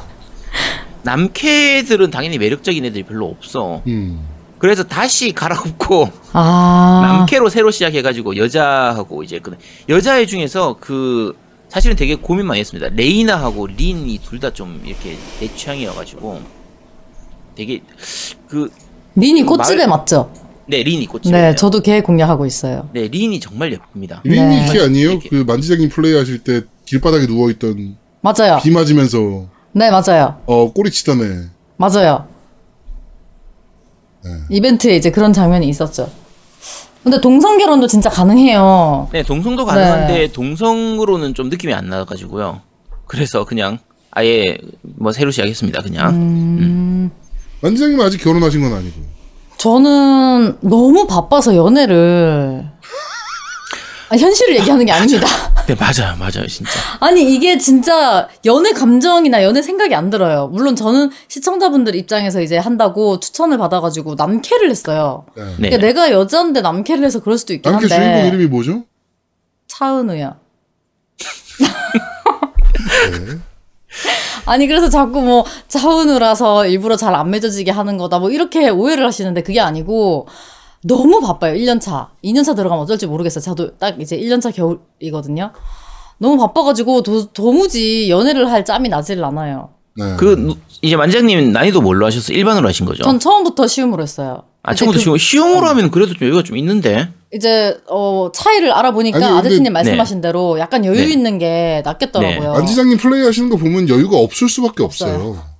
남캐들은 1.03 2.11
당연히 2.11 2.37
매력적인 2.37 2.83
애들이 2.85 3.03
별로 3.03 3.27
없어. 3.27 3.81
음. 3.87 4.27
그래서 4.57 4.83
다시 4.83 5.33
갈아엎고 5.33 6.09
아. 6.31 7.01
남캐로 7.05 7.49
새로 7.49 7.69
시작해가지고 7.69 8.37
여자하고 8.37 9.23
이제 9.23 9.39
그 9.39 9.57
여자애 9.89 10.25
중에서 10.25 10.77
그 10.79 11.35
사실은 11.67 11.95
되게 11.97 12.15
고민 12.15 12.45
많이 12.45 12.59
했습니다. 12.61 12.87
레이나하고 12.93 13.67
린이 13.67 14.19
둘 14.23 14.39
다 14.39 14.51
좀 14.51 14.81
이렇게 14.85 15.17
내 15.39 15.53
취향이어가지고 15.53 16.41
되게 17.55 17.81
그 18.47 18.69
린이 19.15 19.43
꽃집에 19.43 19.85
말- 19.87 19.99
맞죠? 19.99 20.31
네, 20.65 20.81
린이 20.81 21.05
꽃이 21.05 21.29
네, 21.31 21.55
저도 21.55 21.81
걔 21.81 22.01
공략하고 22.01 22.45
있어요. 22.45 22.89
네, 22.93 23.07
린이 23.07 23.39
정말 23.39 23.71
예쁩니다. 23.73 24.21
린이 24.23 24.37
네. 24.61 24.69
걔 24.71 24.81
아니에요? 24.81 25.19
그 25.29 25.43
만지작님 25.45 25.89
플레이 25.89 26.15
하실 26.15 26.39
때 26.43 26.61
길바닥에 26.85 27.27
누워 27.27 27.49
있던 27.51 27.97
맞아요. 28.21 28.59
비 28.63 28.71
맞으면서 28.71 29.47
네, 29.73 29.89
맞아요. 29.91 30.39
어 30.45 30.71
꼬리 30.71 30.89
치던 30.89 31.21
애. 31.21 31.49
맞아요. 31.77 32.27
네. 34.23 34.31
이벤트에 34.49 34.95
이제 34.95 35.11
그런 35.11 35.33
장면이 35.33 35.67
있었죠. 35.67 36.09
근데 37.03 37.19
동성 37.19 37.57
결혼도 37.57 37.87
진짜 37.87 38.09
가능해요. 38.09 39.09
네, 39.11 39.23
동성도 39.23 39.65
가능한데 39.65 40.31
동성으로는 40.31 41.33
좀 41.33 41.49
느낌이 41.49 41.73
안 41.73 41.89
나가지고요. 41.89 42.61
그래서 43.05 43.43
그냥 43.43 43.79
아예 44.11 44.57
뭐 44.81 45.11
새로 45.11 45.29
시작했습니다. 45.31 45.81
그냥. 45.81 46.09
음, 46.15 47.11
만지작님 47.63 47.99
아직 48.01 48.21
결혼하신 48.21 48.61
건 48.61 48.73
아니고. 48.73 49.01
저는 49.57 50.57
너무 50.59 51.07
바빠서 51.07 51.55
연애를 51.55 52.69
아, 54.09 54.17
현실을 54.17 54.57
얘기하는 54.57 54.85
게 54.85 54.91
아닙니다. 54.91 55.25
네, 55.65 55.75
맞아요, 55.75 56.17
맞아요, 56.19 56.45
진짜. 56.47 56.71
아니 56.99 57.33
이게 57.33 57.57
진짜 57.57 58.27
연애 58.43 58.73
감정이나 58.73 59.43
연애 59.43 59.61
생각이 59.61 59.95
안 59.95 60.09
들어요. 60.09 60.49
물론 60.51 60.75
저는 60.75 61.09
시청자분들 61.29 61.95
입장에서 61.95 62.41
이제 62.41 62.57
한다고 62.57 63.21
추천을 63.21 63.57
받아가지고 63.57 64.15
남캐를 64.15 64.69
했어요. 64.69 65.25
네. 65.37 65.45
네. 65.45 65.53
그러니까 65.69 65.77
내가 65.77 66.11
여자인데 66.11 66.59
남캐를 66.59 67.05
해서 67.05 67.21
그럴 67.21 67.37
수도 67.37 67.53
있긴 67.53 67.71
남캐 67.71 67.87
주인공 67.87 68.27
이름이 68.27 68.47
뭐죠? 68.47 68.83
차은우야. 69.67 70.35
네. 73.25 73.39
아니 74.45 74.67
그래서 74.67 74.89
자꾸 74.89 75.21
뭐 75.21 75.45
차은우라서 75.67 76.67
일부러 76.67 76.95
잘 76.95 77.13
안 77.15 77.29
맺어지게 77.29 77.71
하는 77.71 77.97
거다 77.97 78.19
뭐 78.19 78.29
이렇게 78.31 78.69
오해를 78.69 79.05
하시는데 79.05 79.43
그게 79.43 79.59
아니고 79.59 80.27
너무 80.83 81.21
바빠요 81.21 81.53
1년차 81.55 82.07
2년차 82.23 82.55
들어가면 82.55 82.83
어쩔지 82.83 83.05
모르겠어요 83.07 83.41
저도 83.41 83.77
딱 83.77 83.99
이제 84.01 84.17
1년차 84.17 84.53
겨울이거든요 84.53 85.51
너무 86.17 86.37
바빠가지고 86.37 87.03
도, 87.03 87.31
도무지 87.31 88.09
연애를 88.09 88.49
할 88.51 88.65
짬이 88.65 88.89
나질 88.89 89.23
않아요 89.23 89.69
네. 89.95 90.15
그 90.17 90.35
누- 90.37 90.55
이제 90.81 90.95
만장님 90.95 91.51
난이도 91.51 91.81
뭘로 91.81 92.05
하셨어요? 92.07 92.35
일반으로 92.37 92.67
하신 92.67 92.85
거죠? 92.85 93.03
전 93.03 93.19
처음부터 93.19 93.67
시음으로 93.67 94.01
했어요 94.03 94.43
아, 94.63 94.73
처음부터 94.73 95.11
그- 95.11 95.17
쉬움으로 95.17 95.67
하면 95.67 95.91
그래도 95.91 96.13
좀 96.13 96.25
여유가 96.27 96.41
좀 96.41 96.55
있는데. 96.57 97.09
이제 97.33 97.77
어 97.87 98.29
차이를 98.33 98.71
알아보니까 98.71 99.17
아니, 99.17 99.25
근데- 99.25 99.39
아저씨님 99.39 99.73
말씀하신 99.73 100.21
대로 100.21 100.59
약간 100.59 100.85
여유 100.85 100.97
네. 100.97 101.11
있는 101.11 101.39
게 101.39 101.81
낫겠더라고요 101.83 102.53
만지작님 102.53 102.97
플레이 102.97 103.23
하시는 103.23 103.49
거 103.49 103.57
보면 103.57 103.89
여유가 103.89 104.17
없을 104.17 104.47
수밖에 104.49 104.83
없어요. 104.83 105.13
없어요. 105.15 105.53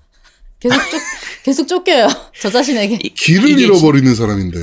계속 0.59 0.77
쫓 0.91 1.01
계속 1.43 1.67
쫓겨요 1.67 2.07
저 2.41 2.49
자신에게 2.51 2.99
이- 3.03 3.13
길을 3.13 3.59
잃어버리는 3.59 4.13
사람인데. 4.15 4.59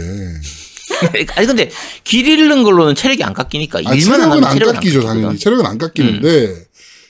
아니 1.37 1.47
근데 1.47 1.71
길 2.05 2.29
잃는 2.29 2.63
걸로는 2.63 2.95
체력이 2.95 3.25
안 3.25 3.33
깎이니까 3.33 3.79
아, 3.87 3.95
일만 3.95 4.19
체력은 4.21 4.45
안 4.45 4.53
체력은 4.55 4.75
깎이죠, 4.75 4.99
깎이거든. 5.01 5.21
당연히. 5.23 5.39
체력은 5.39 5.65
안 5.67 5.79
깎이는데, 5.79 6.55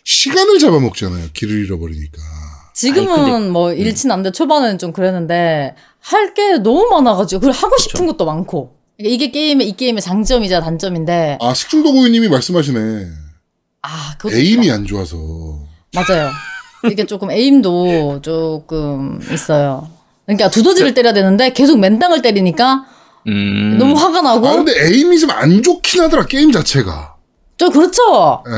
시간을 0.04 0.58
잡아먹잖아요, 0.60 1.28
길을 1.32 1.64
잃어버리니까. 1.64 2.18
지금은 2.74 3.12
아니, 3.12 3.30
근데- 3.32 3.48
뭐 3.50 3.72
일친 3.72 4.10
안돼 4.12 4.30
초반에는 4.32 4.78
좀 4.78 4.92
그랬는데 4.92 5.74
할 6.00 6.34
게 6.34 6.58
너무 6.58 6.88
많아가지고 6.90 7.40
그리고 7.40 7.56
하고 7.56 7.76
싶은 7.78 8.06
것도 8.06 8.24
많고 8.26 8.76
그러니까 9.00 9.14
이게 9.14 9.30
게임의 9.30 9.68
이 9.68 9.76
게임의 9.76 10.02
장점이자 10.02 10.60
단점인데 10.60 11.38
아, 11.40 11.54
식중독 11.54 11.96
우유님이 11.96 12.28
말씀하시네. 12.28 13.06
아 13.82 14.14
그것도 14.18 14.36
에임이 14.36 14.70
안 14.70 14.86
좋아서. 14.86 15.16
맞아요 15.94 16.30
이게 16.90 17.04
조금 17.04 17.30
에임도 17.32 18.20
조금 18.22 19.18
있어요 19.32 19.88
그러니까 20.24 20.48
두더지를 20.50 20.94
때려야 20.94 21.12
되는데 21.12 21.52
계속 21.52 21.80
맨땅을 21.80 22.22
때리니까 22.22 22.84
음. 23.26 23.76
너무 23.78 23.94
화가 23.96 24.20
나고 24.22 24.46
아, 24.48 24.52
근데 24.56 24.72
에임이 24.86 25.18
좀 25.18 25.30
안 25.30 25.62
좋긴 25.62 26.02
하더라, 26.02 26.26
게임 26.26 26.52
자체가. 26.52 27.16
좀 27.56 27.70
그렇죠 27.72 28.44
예. 28.46 28.52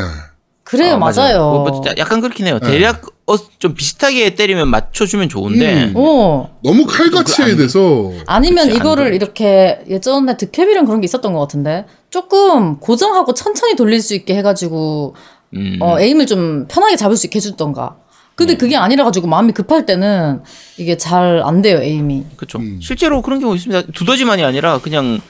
그래요 0.64 0.94
아, 0.94 0.98
맞아요, 0.98 1.38
뭐, 1.38 1.58
뭐 1.68 1.72
진짜 1.72 1.94
약간 1.98 2.20
그렇긴 2.20 2.46
해요. 2.48 2.58
네. 2.62 2.70
대략 2.72 3.02
어, 3.26 3.36
좀 3.58 3.74
비슷하게 3.74 4.34
때리면 4.34 4.68
맞춰주면 4.68 5.28
좋은데. 5.28 5.84
음. 5.84 5.92
어 5.96 6.58
너무 6.62 6.84
칼같이 6.86 7.36
그 7.36 7.42
해야 7.42 7.52
안- 7.52 7.56
돼서. 7.56 8.10
아니면 8.26 8.64
그치, 8.66 8.70
안 8.70 8.76
이거를. 8.80 9.14
이렇게 9.14 9.80
예전에 9.88 10.36
득캐비랑 10.36 10.86
그런 10.86 11.00
게 11.00 11.04
있었던 11.04 11.32
것 11.32 11.38
같은데 11.40 11.86
조금 12.10 12.78
고정하고 12.80 13.32
천천히 13.34 13.76
돌릴 13.76 14.02
수 14.02 14.14
있게 14.14 14.34
해가지고 14.36 15.14
음. 15.54 15.78
어, 15.80 16.00
에임을 16.00 16.26
좀 16.26 16.66
편하게 16.68 16.96
잡을 16.96 17.16
수 17.16 17.26
있게 17.26 17.36
해주던가. 17.36 17.96
근데 18.34 18.56
그게 18.56 18.76
아니라 18.76 19.04
가지고 19.04 19.28
마음이 19.28 19.52
급할 19.52 19.84
때는 19.86 20.40
이게 20.78 20.96
잘 20.96 21.42
안 21.44 21.62
돼요 21.62 21.80
에임이. 21.82 22.24
그렇죠. 22.36 22.58
음. 22.58 22.80
실제로 22.82 23.22
그런 23.22 23.38
경우 23.40 23.54
있습니다. 23.54 23.92
두더지만이 23.94 24.42
아니라 24.42 24.78
그냥 24.80 25.20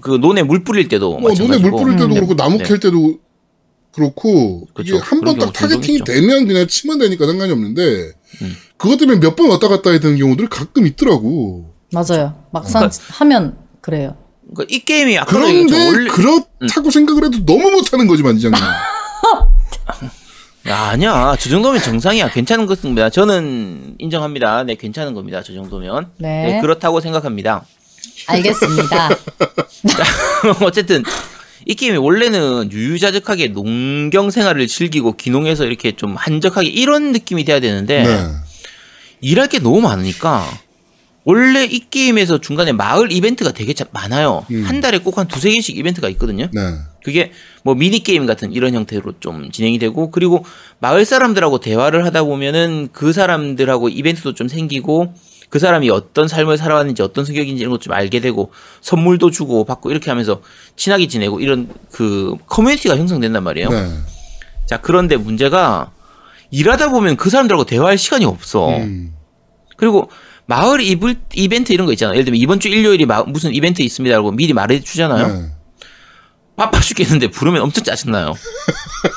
그 0.00 0.18
논에 0.20 0.42
물 0.42 0.64
뿌릴 0.64 0.88
때도 0.88 1.18
뭐, 1.18 1.30
눈에 1.32 1.56
마찬가지고. 1.56 1.70
물 1.70 1.80
뿌릴 1.84 1.96
때도 1.96 2.08
음. 2.10 2.14
그렇고, 2.14 2.36
나무 2.36 2.58
네. 2.58 2.64
캘 2.64 2.78
때도 2.78 3.14
그렇고, 3.92 4.66
그쵸. 4.74 4.96
이게 4.96 5.04
한 5.04 5.20
번 5.20 5.38
딱 5.38 5.52
타겟팅이. 5.52 6.04
되면 6.04 6.46
그냥 6.46 6.66
치면 6.66 6.98
되니까 6.98 7.26
상관이 7.26 7.50
없는데, 7.52 8.12
음. 8.42 8.56
그것 8.76 8.96
때문에 8.98 9.18
몇 9.20 9.34
번 9.36 9.50
왔다 9.50 9.68
갔다 9.68 9.90
해야 9.90 9.98
되는 10.00 10.16
경우들 10.18 10.48
가끔 10.48 10.86
있더라고. 10.86 11.74
맞아요. 11.92 12.44
막상 12.52 12.82
그러니까- 12.82 12.98
하면 13.18 13.56
그래요. 13.80 14.16
그러니까 14.54 14.74
이 14.74 14.80
게임이. 14.80 15.18
그런데 15.26 15.86
원래 15.86 16.04
음. 16.04 16.08
그렇다고 16.08 16.90
생각을 16.90 17.24
해도 17.24 17.44
너무 17.44 17.70
못하는 17.70 18.06
거지 18.06 18.22
만지장님. 18.22 18.60
야, 20.68 20.76
아니야. 20.90 21.34
저 21.40 21.48
정도면 21.48 21.80
정상이야. 21.80 22.30
괜찮은 22.30 22.66
것입니다. 22.66 23.08
저는 23.10 23.94
인정합니다. 23.98 24.64
네, 24.64 24.74
괜찮은 24.74 25.14
겁니다. 25.14 25.42
저 25.42 25.54
정도면. 25.54 26.10
네. 26.18 26.58
그렇다고 26.60 27.00
생각합니다. 27.00 27.64
알겠습니다. 28.26 29.08
어쨌든 30.62 31.02
이 31.66 31.74
게임이 31.74 31.96
원래는 31.98 32.70
유유자적하게 32.72 33.48
농경 33.48 34.30
생활을 34.30 34.66
즐기고 34.66 35.16
귀농해서 35.16 35.64
이렇게 35.66 35.92
좀 35.92 36.14
한적하게 36.16 36.68
이런 36.68 37.12
느낌이 37.12 37.44
돼야 37.44 37.60
되는데 37.60 38.02
네. 38.04 38.26
일할 39.20 39.48
게 39.48 39.58
너무 39.58 39.80
많으니까 39.80 40.46
원래 41.24 41.64
이 41.64 41.80
게임에서 41.90 42.38
중간에 42.40 42.72
마을 42.72 43.12
이벤트가 43.12 43.52
되게 43.52 43.74
자- 43.74 43.84
많아요. 43.90 44.46
음. 44.50 44.62
한 44.64 44.80
달에 44.80 44.98
꼭 44.98 45.18
한 45.18 45.28
두세 45.28 45.50
개씩 45.50 45.76
이벤트가 45.76 46.08
있거든요. 46.10 46.48
네. 46.52 46.60
그게 47.04 47.32
뭐 47.64 47.74
미니 47.74 48.02
게임 48.02 48.24
같은 48.24 48.52
이런 48.52 48.72
형태로 48.74 49.14
좀 49.20 49.50
진행이 49.50 49.78
되고 49.78 50.10
그리고 50.10 50.44
마을 50.78 51.04
사람들하고 51.04 51.60
대화를 51.60 52.06
하다 52.06 52.22
보면은 52.24 52.88
그 52.92 53.12
사람들하고 53.12 53.88
이벤트도 53.90 54.32
좀 54.34 54.48
생기고 54.48 55.12
그 55.48 55.58
사람이 55.58 55.88
어떤 55.90 56.28
삶을 56.28 56.58
살아왔는지 56.58 57.00
어떤 57.02 57.24
성격인지 57.24 57.60
이런 57.60 57.70
것 57.70 57.80
좀 57.80 57.92
알게 57.94 58.20
되고 58.20 58.52
선물도 58.82 59.30
주고 59.30 59.64
받고 59.64 59.90
이렇게 59.90 60.10
하면서 60.10 60.40
친하게 60.76 61.06
지내고 61.08 61.40
이런 61.40 61.68
그 61.90 62.34
커뮤니티가 62.46 62.96
형성된단 62.96 63.42
말이에요. 63.44 63.70
네. 63.70 63.90
자 64.66 64.78
그런데 64.80 65.16
문제가 65.16 65.90
일하다 66.50 66.90
보면 66.90 67.16
그 67.16 67.30
사람들하고 67.30 67.64
대화할 67.64 67.96
시간이 67.98 68.24
없어. 68.24 68.68
음. 68.76 69.14
그리고 69.76 70.10
마을 70.46 70.80
이블, 70.80 71.16
이벤트 71.34 71.72
이런 71.72 71.86
거 71.86 71.92
있잖아요. 71.92 72.14
예를 72.14 72.24
들면 72.26 72.40
이번 72.40 72.58
주 72.60 72.68
일요일이 72.68 73.06
마- 73.06 73.22
무슨 73.22 73.54
이벤트 73.54 73.80
있습니다라고 73.82 74.32
미리 74.32 74.52
말해주잖아요. 74.54 75.26
네. 75.28 75.50
바빠 76.56 76.80
죽겠는데 76.80 77.28
부르면 77.30 77.62
엄청 77.62 77.84
짜증나요. 77.84 78.34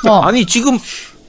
어. 0.07 0.19
아니 0.23 0.45
지금 0.45 0.77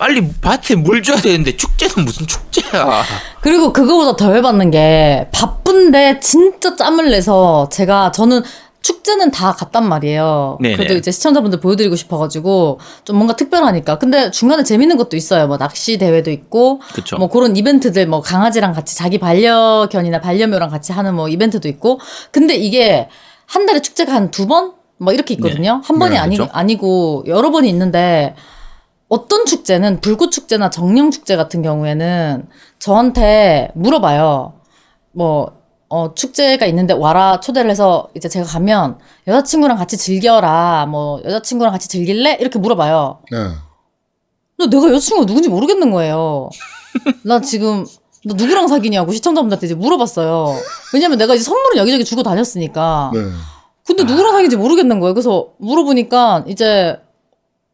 빨리 0.02 0.28
밭에 0.40 0.74
물 0.74 1.00
줘야 1.00 1.16
되는데 1.18 1.56
축제는 1.56 2.04
무슨 2.04 2.26
축제야. 2.26 3.04
그리고 3.40 3.72
그거보다 3.72 4.16
더 4.16 4.34
열받는 4.34 4.72
게 4.72 5.28
바쁜데 5.30 6.18
진짜 6.18 6.74
짬을 6.74 7.12
내서 7.12 7.68
제가 7.70 8.10
저는 8.10 8.42
축제는 8.80 9.30
다 9.30 9.52
갔단 9.52 9.88
말이에요. 9.88 10.58
네네. 10.60 10.74
그래도 10.74 10.94
이제 10.94 11.12
시청자분들 11.12 11.60
보여드리고 11.60 11.94
싶어가지고 11.94 12.80
좀 13.04 13.14
뭔가 13.14 13.36
특별하니까. 13.36 13.98
근데 13.98 14.32
중간에 14.32 14.64
재밌는 14.64 14.96
것도 14.96 15.16
있어요. 15.16 15.46
뭐 15.46 15.56
낚시 15.56 15.98
대회도 15.98 16.32
있고, 16.32 16.80
그쵸. 16.92 17.16
뭐 17.18 17.28
그런 17.28 17.56
이벤트들 17.56 18.08
뭐 18.08 18.22
강아지랑 18.22 18.72
같이 18.72 18.96
자기 18.96 19.18
반려견이나 19.18 20.20
반려묘랑 20.20 20.68
같이 20.68 20.90
하는 20.92 21.14
뭐 21.14 21.28
이벤트도 21.28 21.68
있고. 21.68 22.00
근데 22.32 22.56
이게 22.56 23.08
한 23.46 23.66
달에 23.66 23.80
축제가 23.80 24.12
한 24.12 24.32
두 24.32 24.48
번? 24.48 24.72
뭐 24.98 25.12
이렇게 25.12 25.34
있거든요. 25.34 25.80
한 25.84 26.00
번이 26.00 26.14
네, 26.14 26.18
아니. 26.18 26.38
아니고 26.50 27.22
여러 27.28 27.52
번이 27.52 27.68
있는데 27.68 28.34
어떤 29.12 29.44
축제는 29.44 30.00
불꽃 30.00 30.30
축제나 30.30 30.70
정령 30.70 31.10
축제 31.10 31.36
같은 31.36 31.60
경우에는 31.60 32.48
저한테 32.78 33.70
물어봐요. 33.74 34.54
뭐 35.12 35.52
어, 35.90 36.14
축제가 36.14 36.64
있는데 36.64 36.94
와라 36.94 37.38
초대를 37.38 37.70
해서 37.70 38.08
이제 38.16 38.30
제가 38.30 38.46
가면 38.46 38.98
여자친구랑 39.26 39.76
같이 39.76 39.98
즐겨라. 39.98 40.86
뭐 40.86 41.20
여자친구랑 41.26 41.74
같이 41.74 41.88
즐길래? 41.88 42.38
이렇게 42.40 42.58
물어봐요. 42.58 43.18
네. 43.30 43.48
근데 44.56 44.74
내가 44.74 44.88
여자친구가 44.88 45.26
누군지 45.26 45.50
모르겠는 45.50 45.90
거예요. 45.90 46.48
나 47.22 47.42
지금 47.42 47.84
너 48.24 48.32
누구랑 48.32 48.66
사귀냐고 48.66 49.12
시청자분들한테 49.12 49.66
이제 49.66 49.74
물어봤어요. 49.74 50.56
왜냐면 50.94 51.18
내가 51.18 51.34
이제 51.34 51.44
선물은 51.44 51.76
여기저기 51.76 52.06
주고 52.06 52.22
다녔으니까. 52.22 53.10
네. 53.12 53.20
근데 53.84 54.04
누구랑 54.04 54.32
사귀는지 54.32 54.56
모르겠는 54.56 55.00
거예요. 55.00 55.12
그래서 55.12 55.50
물어보니까 55.58 56.44
이제 56.46 56.96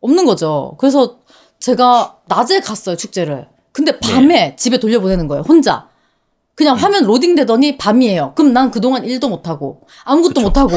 없는 0.01 0.27
거죠. 0.27 0.75
그래서 0.79 1.19
제가 1.61 2.17
낮에 2.27 2.61
갔어요, 2.61 2.97
축제를. 2.97 3.49
근데 3.73 3.99
밤에 3.99 4.57
집에 4.57 4.79
돌려보내는 4.79 5.29
거예요, 5.29 5.43
혼자. 5.47 5.89
그냥 6.55 6.77
화면 6.77 7.05
로딩 7.05 7.37
되더니 7.37 7.79
밤이에요. 7.79 8.33
그럼 8.35 8.53
난 8.53 8.71
그동안 8.73 9.05
일도 9.05 9.29
못하고, 9.29 9.83
아무것도 10.05 10.41
못하고, 10.41 10.73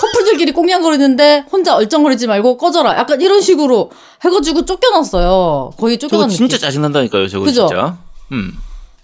커플들끼리 0.00 0.52
꽁냥거리는데 0.52 1.46
혼자 1.50 1.74
얼쩡거리지 1.76 2.26
말고 2.26 2.58
꺼져라. 2.58 2.98
약간 2.98 3.20
이런 3.20 3.40
식으로 3.40 3.90
해가지고 4.22 4.66
쫓겨났어요. 4.66 5.70
거의 5.78 5.98
쫓겨난 5.98 6.28
진짜 6.28 6.56
느낌. 6.56 6.66
짜증난다니까요, 6.66 7.28
저거 7.28 7.44
그죠? 7.46 7.66
진짜. 7.66 7.96
음. 8.32 8.52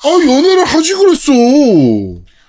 아, 0.05 0.09
연애를 0.09 0.64
하지 0.64 0.95
그랬어. 0.95 1.33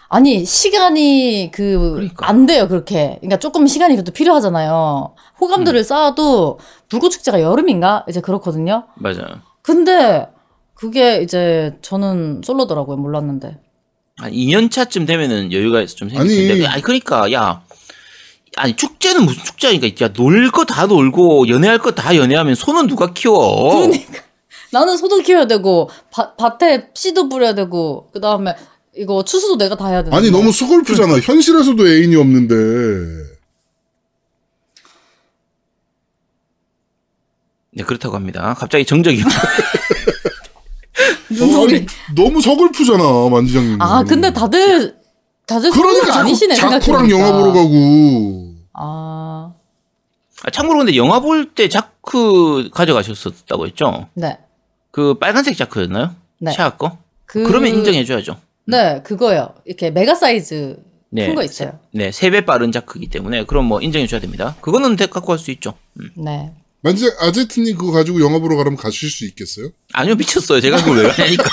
아니 0.10 0.44
시간이 0.44 1.52
그 1.54 1.92
그러니까. 1.96 2.28
안 2.28 2.46
돼요 2.48 2.68
그렇게 2.68 3.18
그러니까 3.22 3.38
조금 3.38 3.68
시간이 3.68 3.96
그래도 3.96 4.12
필요하잖아요 4.12 5.14
음. 5.16 5.22
호감들을 5.40 5.84
쌓아도 5.84 6.60
불꽃 6.90 7.10
축제가 7.12 7.42
여름인가 7.42 8.06
이제 8.10 8.20
그렇거든요 8.20 8.86
맞아요. 8.96 9.42
근데 9.62 10.28
그게 10.74 11.22
이제 11.22 11.78
저는 11.82 12.42
솔로더라고요 12.44 12.98
몰랐는데 12.98 13.58
한 14.18 14.32
2년 14.32 14.72
차쯤 14.72 15.06
되면은 15.06 15.52
여유가 15.54 15.86
좀 15.86 16.10
생길 16.10 16.20
아니. 16.40 16.48
텐데. 16.48 16.66
아니 16.66 16.82
그러니까 16.82 17.32
야. 17.32 17.62
아니 18.58 18.76
축제는 18.76 19.24
무슨 19.26 19.44
축제니까 19.44 19.88
야 20.06 20.10
놀 20.18 20.50
거 20.52 20.66
다 20.66 20.88
놀고 20.88 21.48
연애할 21.50 21.78
거 21.78 21.92
다 21.92 22.16
연애하면 22.16 22.56
손은 22.56 22.88
누가 22.88 23.14
키워? 23.14 23.76
그러니까 23.76 24.24
나는 24.72 24.98
소도 24.98 25.20
키워야 25.20 25.46
되고 25.48 25.90
밭- 26.12 26.36
밭에 26.36 26.90
씨도 26.96 27.30
뿌려야 27.30 27.54
되고 27.54 28.10
그 28.12 28.20
다음에 28.20 28.56
이거 29.00 29.24
추수도 29.24 29.58
내가 29.58 29.78
다 29.78 29.88
해야 29.88 30.04
되는 30.04 30.16
아니, 30.16 30.30
너무 30.30 30.52
서글프잖아. 30.52 31.20
현실에서도 31.20 31.88
애인이 31.88 32.18
없는데. 32.18 32.56
네 37.72 37.84
그렇다고 37.86 38.16
합니다. 38.16 38.54
갑자기 38.56 38.84
정적이 38.86 39.22
어, 39.24 39.26
아니, 41.66 41.86
너무 42.14 42.42
서글프잖아, 42.42 43.30
만지장님. 43.32 43.82
아 43.82 44.04
근데 44.04 44.34
다들 44.34 44.98
다들 45.46 45.72
그러니까 45.72 46.18
아니시네 46.20 46.56
자쿠랑 46.56 47.10
영화 47.10 47.32
보러 47.32 47.54
가고. 47.54 48.54
아 48.74 49.54
아, 50.44 50.50
참고로 50.52 50.80
근데 50.80 50.98
영화 50.98 51.22
볼 51.22 51.54
때 51.56 51.70
자크 51.70 52.70
가져가셨었다고 52.74 53.68
했죠? 53.68 54.10
네. 54.14 54.40
그 54.92 55.14
빨간색 55.20 55.56
자크였나요? 55.56 56.16
네. 56.40 56.52
시아 56.52 56.72
거? 56.76 56.98
그, 57.26 57.44
그러면 57.44 57.74
인정해줘야죠. 57.76 58.40
네, 58.70 59.02
그거요. 59.04 59.54
이렇게 59.66 59.90
메가 59.92 60.16
사이즈 60.16 60.78
네. 61.12 61.28
큰거 61.28 61.44
있어요. 61.44 61.80
네, 61.94 62.12
세 62.12 62.30
배 62.30 62.46
빠른 62.46 62.72
자크이기 62.72 63.08
때문에 63.10 63.46
그럼 63.46 63.66
뭐 63.66 63.82
인정해 63.82 64.06
줘야 64.08 64.20
됩니다. 64.20 64.56
그거는 64.62 64.96
대- 64.96 65.08
갖고 65.08 65.28
갈수 65.30 65.52
있죠. 65.52 65.74
음. 66.00 66.10
네. 66.16 66.52
만지 66.82 67.12
아제트님 67.20 67.78
그거 67.78 67.92
가지고 67.92 68.22
영화 68.22 68.40
보러 68.40 68.56
가면 68.56 68.76
가실 68.78 69.10
수 69.10 69.26
있겠어요? 69.26 69.70
아니요, 69.94 70.16
미쳤어요. 70.16 70.62
제가 70.62 70.78
그걸 70.78 71.04
왜 71.06 71.10
가냐니까. 71.12 71.44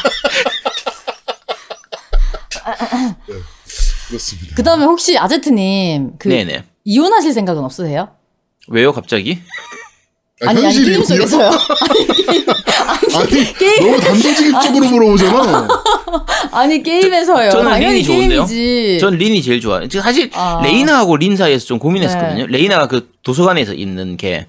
그렇습니다. 4.09 4.55
그 4.55 4.63
다음에 4.63 4.85
혹시 4.85 5.19
아제트님, 5.19 6.17
그, 6.19 6.29
네네. 6.29 6.65
이혼하실 6.85 7.33
생각은 7.33 7.65
없으세요? 7.65 8.11
왜요, 8.69 8.93
갑자기? 8.93 9.41
아, 10.45 10.51
아니, 10.51 10.67
아니, 10.67 10.75
게임 10.85 10.95
현실이군요. 10.97 11.05
속에서요. 11.27 11.51
아니, 13.17 13.55
게임- 13.55 13.87
너무 13.87 14.01
단도직입적으로 14.01 14.87
물어보잖아. 14.89 15.69
아니, 16.53 16.83
게임에서요. 16.83 17.51
저는 17.53 17.71
당연히 17.71 17.95
린이 17.95 18.05
좋은데요? 18.05 18.45
게임이지. 18.47 18.99
전 19.01 19.15
린이 19.17 19.43
제일 19.43 19.61
좋아요. 19.63 19.89
지금 19.89 20.03
사실 20.03 20.31
아. 20.35 20.61
레이나하고 20.63 21.17
린 21.17 21.37
사이에서 21.37 21.65
좀 21.65 21.79
고민했었거든요. 21.79 22.47
네. 22.47 22.53
레이나가 22.53 22.87
그 22.87 23.11
도서관에서 23.23 23.73
있는 23.73 24.17
걔. 24.19 24.47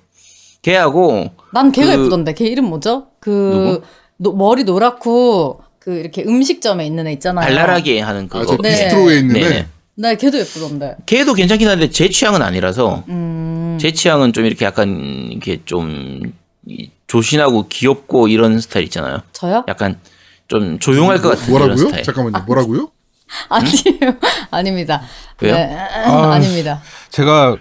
걔하고 0.61 1.31
난 1.53 1.71
걔가 1.71 1.87
그- 1.95 2.01
예쁘던데. 2.01 2.33
걔 2.33 2.47
이름 2.47 2.65
뭐죠? 2.65 3.07
그, 3.21 3.81
노- 4.17 4.33
머리 4.33 4.65
노랗고, 4.65 5.61
그, 5.79 5.93
이렇게 5.95 6.23
음식점에 6.27 6.85
있는 6.85 7.07
애 7.07 7.13
있잖아요. 7.13 7.45
발랄하게 7.45 8.01
하는 8.01 8.27
그거. 8.27 8.41
아, 8.41 8.45
저 8.45 8.57
네. 8.61 8.69
bistro에 8.71 9.19
있는 9.19 9.33
네네. 9.35 9.55
애. 9.55 9.67
네, 9.99 10.15
걔도 10.15 10.37
예쁘던데. 10.37 10.95
걔도 11.07 11.33
괜찮긴 11.33 11.67
한데 11.67 11.89
제 11.89 12.07
취향은 12.09 12.41
아니라서 12.43 13.03
음, 13.09 13.77
제 13.81 13.91
취향은 13.91 14.31
좀 14.31 14.45
이렇게 14.45 14.63
약간 14.65 14.89
이렇게 15.31 15.59
좀 15.65 16.21
이- 16.67 16.91
조신하고 17.07 17.67
귀엽고 17.67 18.27
이런 18.27 18.59
스타일 18.59 18.85
있잖아요. 18.85 19.21
저요? 19.31 19.63
약간 19.67 19.99
좀 20.47 20.77
조용할 20.77 21.19
것 21.21 21.29
같은 21.29 21.45
이런 21.45 21.59
뭐라고요? 21.59 21.85
스타일. 21.87 22.03
잠깐만요. 22.03 22.43
뭐라고요? 22.45 22.91
아니에요. 23.49 24.15
아닙니다. 24.51 25.01
왜요? 25.41 25.55
네, 25.55 25.75
아 26.05 26.37
닙니다. 26.37 26.81
제가 27.09 27.57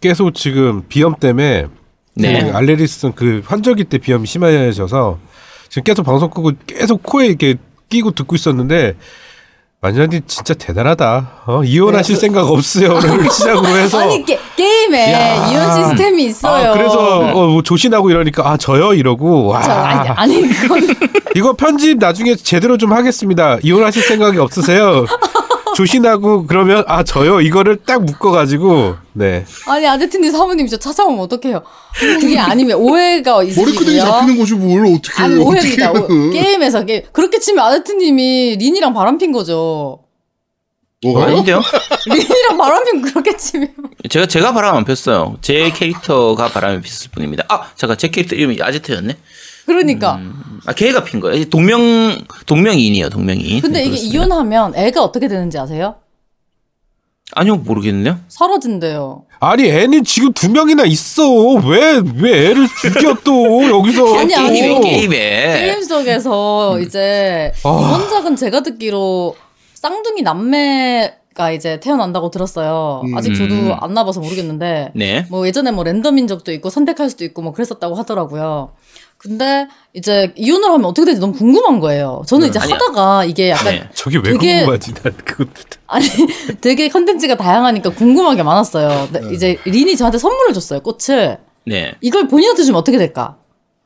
계속 0.00 0.34
지금 0.34 0.84
비염 0.88 1.16
때문에 1.16 1.66
네. 2.14 2.44
그 2.44 2.56
알레리슨 2.56 3.12
그 3.14 3.42
환절기 3.44 3.84
때 3.84 3.98
비염이 3.98 4.26
심해져서 4.26 5.18
지금 5.68 5.82
계속 5.84 6.04
방송 6.04 6.30
끄고 6.30 6.52
계속 6.66 7.02
코에 7.02 7.26
이렇게 7.26 7.56
끼고 7.88 8.12
듣고 8.12 8.36
있었는데 8.36 8.96
완전히 9.84 10.20
진짜 10.28 10.54
대단하다. 10.54 11.30
어, 11.44 11.64
이혼하실 11.64 12.14
생각 12.14 12.48
없어요를 12.48 13.28
시작으로 13.28 13.66
해서 13.66 13.98
아니, 14.02 14.24
게, 14.24 14.38
게임에 14.54 15.12
야. 15.12 15.46
이혼 15.50 15.74
시스템이 15.90 16.24
있어요. 16.26 16.70
아, 16.70 16.72
그래서 16.72 17.18
어, 17.18 17.48
뭐 17.48 17.62
조신하고 17.64 18.08
이러니까 18.10 18.48
아 18.48 18.56
저요 18.56 18.94
이러고 18.94 19.48
와 19.48 19.60
저, 19.60 19.72
아니, 19.72 20.08
아니, 20.10 20.48
그건. 20.48 20.82
이거 21.34 21.54
편집 21.54 21.98
나중에 21.98 22.36
제대로 22.36 22.76
좀 22.78 22.92
하겠습니다. 22.92 23.58
이혼하실 23.60 24.02
생각이 24.04 24.38
없으세요? 24.38 25.04
조신하고 25.74 26.46
그러면 26.46 26.84
아 26.86 27.02
저요 27.02 27.40
이거를 27.40 27.78
딱 27.84 28.04
묶어가지고 28.04 28.96
네 29.14 29.44
아니 29.66 29.86
아제트님 29.86 30.30
사모님 30.30 30.66
저 30.66 30.76
찾아오면 30.76 31.20
어떡해요 31.20 31.62
그게 31.98 32.38
아니면 32.38 32.78
오해가 32.78 33.34
머리끄댕이 33.36 33.68
있으시고요 33.70 34.00
잡히는 34.04 34.38
거지 34.38 34.54
뭘 34.54 34.86
어떻게 34.86 35.22
아니? 35.22 35.36
오해입니다 35.36 35.90
어떻게 35.90 36.12
오- 36.12 36.16
해요? 36.22 36.30
게임에서 36.32 36.84
게 36.84 37.06
그렇게 37.12 37.38
치면 37.38 37.64
아제트님이 37.64 38.56
린이랑 38.58 38.94
바람핀 38.94 39.32
거죠 39.32 40.00
뭐가요? 41.04 41.32
아닌데요? 41.32 41.60
린이랑 42.06 42.56
바람핀 42.58 43.02
그렇게 43.02 43.36
치면 43.36 43.74
제가 44.08 44.26
제가 44.26 44.52
바람 44.52 44.76
안 44.76 44.84
폈어요. 44.84 45.36
제 45.42 45.70
캐릭터가 45.70 46.48
바람을 46.48 46.80
폈을 46.80 47.10
뿐입니다. 47.12 47.44
아 47.48 47.70
잠깐 47.76 47.96
제 47.96 48.08
캐릭터 48.08 48.34
이름이 48.36 48.58
아제트였네. 48.60 49.16
그러니까 49.72 50.20
아 50.66 50.72
걔가 50.72 51.02
핀 51.04 51.20
거예요. 51.20 51.44
동명 51.46 51.80
동명이인이요. 52.46 53.08
동명이인. 53.08 53.60
근데 53.62 53.80
네, 53.80 53.84
이게 53.86 53.90
그렇습니다. 53.90 54.14
이혼하면 54.16 54.74
애가 54.76 55.02
어떻게 55.02 55.28
되는지 55.28 55.58
아세요? 55.58 55.96
아니요 57.34 57.56
모르겠네요. 57.56 58.18
사라진대요 58.28 59.24
아니 59.40 59.64
애는 59.68 60.04
지금 60.04 60.32
두 60.34 60.50
명이나 60.50 60.84
있어 60.84 61.24
왜 61.66 62.00
왜 62.16 62.50
애를 62.50 62.66
죽여 62.80 63.16
또 63.24 63.64
여기서 63.70 64.18
아니, 64.18 64.34
또. 64.34 64.40
아니, 64.40 64.60
게임에 64.60 64.72
뭐. 64.74 64.80
게임에. 64.82 65.60
게임 65.66 65.82
속에서 65.82 66.78
이제 66.80 67.52
아. 67.64 67.68
이번작은 67.96 68.36
제가 68.36 68.62
듣기로 68.62 69.34
쌍둥이 69.74 70.22
남매 70.22 71.14
가 71.34 71.50
이제 71.50 71.80
태어난다고 71.80 72.30
들었어요 72.30 73.02
아직 73.16 73.34
저도 73.34 73.54
음. 73.54 73.72
안 73.80 73.94
나봐서 73.94 74.20
모르겠는데 74.20 74.92
네. 74.94 75.24
뭐 75.30 75.46
예전에 75.46 75.70
뭐 75.70 75.82
랜덤인 75.82 76.26
적도 76.26 76.52
있고 76.52 76.68
선택할 76.68 77.08
수도 77.08 77.24
있고 77.24 77.40
뭐 77.40 77.52
그랬었다고 77.54 77.94
하더라고요. 77.94 78.72
근데 79.22 79.68
이제 79.92 80.32
이혼을 80.36 80.68
하면 80.70 80.84
어떻게 80.84 81.04
되는지 81.04 81.20
너무 81.20 81.32
궁금한 81.32 81.78
거예요. 81.78 82.22
저는 82.26 82.48
이제 82.48 82.58
아니야. 82.58 82.74
하다가 82.74 83.24
이게 83.24 83.50
약간 83.50 83.74
네. 83.74 83.88
저게 83.94 84.16
왜 84.18 84.32
되게- 84.32 84.56
궁금하지 84.58 84.94
난 84.94 85.12
그것도 85.24 85.52
아니 85.86 86.06
되게 86.60 86.88
컨텐츠가 86.88 87.36
다양하니까 87.36 87.90
궁금한 87.90 88.34
게 88.36 88.42
많았어요. 88.42 89.08
근데 89.12 89.32
이제 89.34 89.58
린이 89.64 89.96
저한테 89.96 90.18
선물을 90.18 90.52
줬어요. 90.54 90.80
꽃을. 90.80 91.38
네. 91.66 91.92
이걸 92.00 92.26
본인한테 92.26 92.64
주면 92.64 92.80
어떻게 92.80 92.98
될까? 92.98 93.36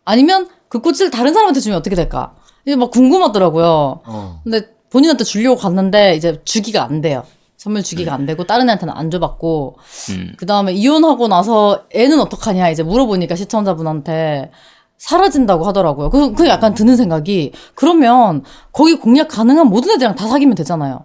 아니면 0.07 0.49
그 0.69 0.81
꽃을 0.81 1.11
다른 1.11 1.35
사람한테 1.35 1.61
주면 1.61 1.79
어떻게 1.79 1.95
될까? 1.95 2.35
이게 2.65 2.75
막 2.77 2.91
궁금하더라고요. 2.91 4.01
어. 4.07 4.41
근데 4.43 4.69
본인한테 4.91 5.25
주려고 5.25 5.57
갔는데 5.61 6.15
이제 6.17 6.41
주기가 6.45 6.85
안 6.85 7.03
돼요. 7.03 7.25
선물 7.59 7.83
주기가 7.83 8.15
안 8.15 8.25
되고 8.27 8.45
다른 8.45 8.69
애한테는 8.69 8.95
안 8.95 9.11
줘봤고 9.11 9.77
음. 10.11 10.33
그 10.39 10.47
다음에 10.47 10.73
이혼하고 10.73 11.27
나서 11.29 11.85
애는 11.91 12.21
어떡하냐 12.21 12.71
이제 12.71 12.83
물어보니까 12.83 13.35
시청자분한테 13.35 14.51
사라진다고 14.99 15.65
하더라고요. 15.67 16.11
그, 16.11 16.33
그 16.33 16.47
약간 16.49 16.75
드는 16.75 16.97
생각이 16.97 17.53
그러면 17.75 18.43
거기 18.73 18.95
공략 18.97 19.29
가능한 19.29 19.67
모든 19.69 19.91
애들이랑 19.93 20.15
다 20.17 20.27
사귀면 20.29 20.55
되잖아요. 20.55 21.05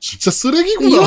진짜 0.00 0.30
쓰레기구나. 0.30 1.02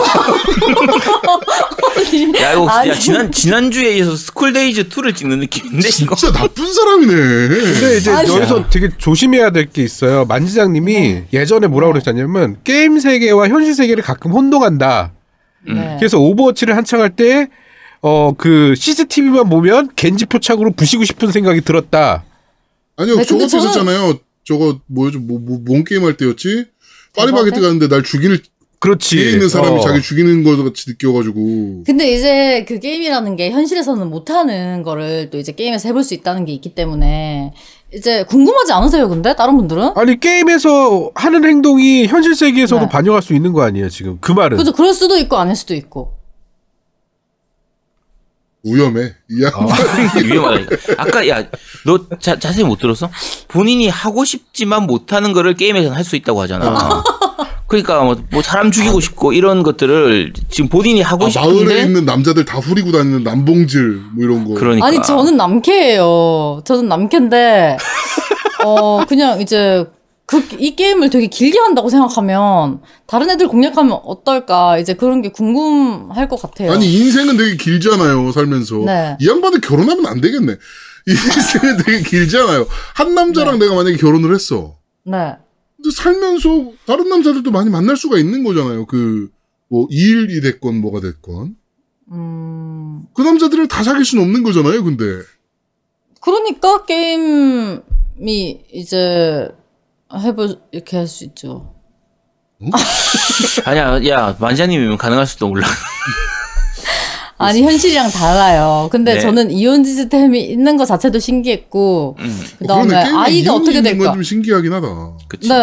야 2.41 2.53
이거 2.53 2.67
아니. 2.69 2.89
야, 2.89 2.93
지난 2.93 3.31
지난주에 3.31 3.97
이어서 3.97 4.15
School 4.15 4.60
Days 4.60 4.89
2를 4.89 5.15
찍는 5.15 5.39
느낌인데 5.39 5.87
이거. 6.01 6.15
진짜 6.15 6.31
나쁜 6.37 6.73
사람이네. 6.73 7.13
근데 7.13 7.97
이제 7.97 8.11
아니. 8.11 8.29
여기서 8.29 8.69
되게 8.69 8.89
조심해야 8.97 9.51
될 9.51 9.71
게 9.71 9.83
있어요. 9.83 10.25
만지장님이 10.25 11.23
예전에 11.31 11.67
뭐라고 11.67 11.93
그랬냐면 11.93 12.57
게임 12.65 12.99
세계와 12.99 13.47
현실 13.47 13.73
세계를 13.75 14.03
가끔 14.03 14.31
혼동한다. 14.33 15.11
네. 15.67 15.95
그래서 15.99 16.19
Overwatch를 16.19 16.75
한창 16.75 16.99
할 17.01 17.11
때 17.15 17.47
어 18.01 18.33
그 18.37 18.73
CCTV만 18.75 19.49
보면 19.49 19.89
겐지 19.95 20.25
표착으로 20.25 20.71
부시고 20.71 21.03
싶은 21.05 21.31
생각이 21.31 21.61
들었다. 21.61 22.23
아니요, 22.97 23.15
네, 23.17 23.23
저는- 23.23 23.45
있었잖아요. 23.45 24.19
저거 24.43 24.79
뭐였죠? 24.87 25.19
뭐, 25.19 25.39
뭐, 25.39 25.59
뭔 25.63 25.83
게임 25.83 26.03
할 26.03 26.17
때였지? 26.17 26.65
파리바게트? 27.15 27.61
가는데 27.61 27.87
날 27.87 28.03
죽이는 28.03 28.37
그렇지. 28.79 29.15
뒤에 29.15 29.31
있는 29.33 29.47
사람이 29.49 29.77
어. 29.77 29.79
자기 29.81 30.01
죽이는 30.01 30.43
거 30.43 30.57
같이 30.63 30.89
느껴가지고. 30.89 31.83
근데 31.85 32.11
이제 32.15 32.65
그 32.67 32.79
게임이라는 32.79 33.35
게 33.35 33.51
현실에서는 33.51 34.09
못하는 34.09 34.81
거를 34.81 35.29
또 35.29 35.37
이제 35.37 35.51
게임에서 35.51 35.87
해볼 35.89 36.03
수 36.03 36.15
있다는 36.15 36.45
게 36.45 36.53
있기 36.53 36.73
때문에 36.73 37.53
이제 37.93 38.23
궁금하지 38.23 38.71
않으세요, 38.73 39.07
근데? 39.09 39.35
다른 39.35 39.55
분들은? 39.57 39.91
아니 39.95 40.19
게임에서 40.19 41.11
하는 41.13 41.43
행동이 41.45 42.07
현실 42.07 42.33
세계에서도 42.33 42.81
네. 42.85 42.89
반영할 42.89 43.21
수 43.21 43.35
있는 43.35 43.53
거 43.53 43.61
아니에요 43.61 43.89
지금 43.89 44.17
그 44.19 44.31
말은. 44.31 44.57
그죠, 44.57 44.71
그럴 44.71 44.95
수도 44.95 45.15
있고 45.17 45.37
아닐 45.37 45.55
수도 45.55 45.75
있고. 45.75 46.13
위험해. 48.63 49.13
이 49.29 49.43
양반. 49.43 49.69
위험하다니까. 50.23 50.75
아까 50.97 51.27
야너 51.27 52.19
자세히 52.39 52.63
못 52.63 52.77
들었어? 52.79 53.09
본인이 53.47 53.87
하고 53.89 54.23
싶지만 54.25 54.85
못하는 54.85 55.33
거를 55.33 55.55
게임에서는 55.55 55.95
할 55.95 56.03
수 56.03 56.15
있다고 56.15 56.41
하잖아. 56.41 57.03
그러니까 57.67 58.03
뭐, 58.03 58.21
뭐 58.31 58.41
사람 58.41 58.69
죽이고 58.69 58.99
싶고 58.99 59.31
이런 59.31 59.63
것들을 59.63 60.33
지금 60.49 60.67
본인이 60.69 61.01
하고 61.01 61.25
아, 61.27 61.29
마을에 61.33 61.53
싶은데 61.53 61.81
있는 61.83 62.05
남자들 62.05 62.43
다 62.43 62.57
후리고 62.59 62.91
다니는 62.91 63.23
남봉질, 63.23 63.81
뭐 64.13 64.25
이런 64.25 64.43
거. 64.45 64.55
그러니까 64.55 64.85
아니, 64.87 65.01
저는 65.01 65.37
남캐예요. 65.37 66.63
저는 66.65 66.89
남캐인데, 66.89 67.77
어, 68.65 69.05
그냥 69.07 69.39
이제, 69.39 69.85
그, 70.31 70.55
이 70.57 70.77
게임을 70.77 71.09
되게 71.09 71.27
길게 71.27 71.59
한다고 71.59 71.89
생각하면, 71.89 72.81
다른 73.05 73.29
애들 73.29 73.49
공략하면 73.49 73.99
어떨까, 74.05 74.77
이제 74.77 74.93
그런 74.93 75.21
게 75.21 75.29
궁금할 75.29 76.29
것 76.29 76.41
같아요. 76.41 76.71
아니, 76.71 76.89
인생은 76.93 77.35
되게 77.35 77.57
길잖아요, 77.57 78.31
살면서. 78.31 78.77
네. 78.85 79.17
이 79.19 79.27
양반은 79.27 79.59
결혼하면 79.59 80.05
안 80.05 80.21
되겠네. 80.21 80.55
인생은 81.05 81.77
되게 81.85 82.01
길잖아요. 82.01 82.65
한 82.95 83.13
남자랑 83.13 83.59
네. 83.59 83.65
내가 83.65 83.75
만약에 83.75 83.97
결혼을 83.97 84.33
했어. 84.33 84.77
네. 85.03 85.35
근데 85.75 85.93
살면서 85.93 86.71
다른 86.85 87.09
남자들도 87.09 87.51
많이 87.51 87.69
만날 87.69 87.97
수가 87.97 88.17
있는 88.17 88.45
거잖아요. 88.45 88.85
그, 88.85 89.29
뭐, 89.67 89.87
일이 89.89 90.39
됐건 90.39 90.79
뭐가 90.79 91.01
됐건. 91.01 91.57
음, 92.13 93.03
그 93.13 93.21
남자들을 93.21 93.67
다 93.67 93.83
사귈 93.83 94.05
수는 94.05 94.23
없는 94.23 94.43
거잖아요, 94.43 94.81
근데. 94.85 95.03
그러니까 96.21 96.85
게임이 96.85 98.61
이제, 98.71 99.49
해볼, 100.17 100.59
이렇게 100.71 100.97
할 100.97 101.07
수 101.07 101.23
있죠. 101.25 101.73
아니야 103.65 103.99
야 104.07 104.35
만자님이면 104.39 104.97
가능할 104.97 105.25
수도 105.25 105.47
몰라. 105.47 105.65
아니, 107.37 107.63
현실이랑 107.63 108.11
달라요. 108.11 108.87
근데 108.91 109.15
네. 109.15 109.19
저는 109.19 109.49
이온 109.49 109.83
시스템이 109.83 110.41
있는 110.41 110.77
것 110.77 110.85
자체도 110.85 111.17
신기했고, 111.17 112.15
음, 112.19 112.43
그 112.59 112.67
다음에 112.67 112.87
그러네. 112.89 113.03
게임에 113.05 113.17
아이가 113.17 113.55
어떻게 113.55 113.81
될까? 113.81 114.13
좀 114.13 114.21
신기하긴 114.21 114.71
하다. 114.71 114.87
그치. 115.27 115.49
네. 115.49 115.55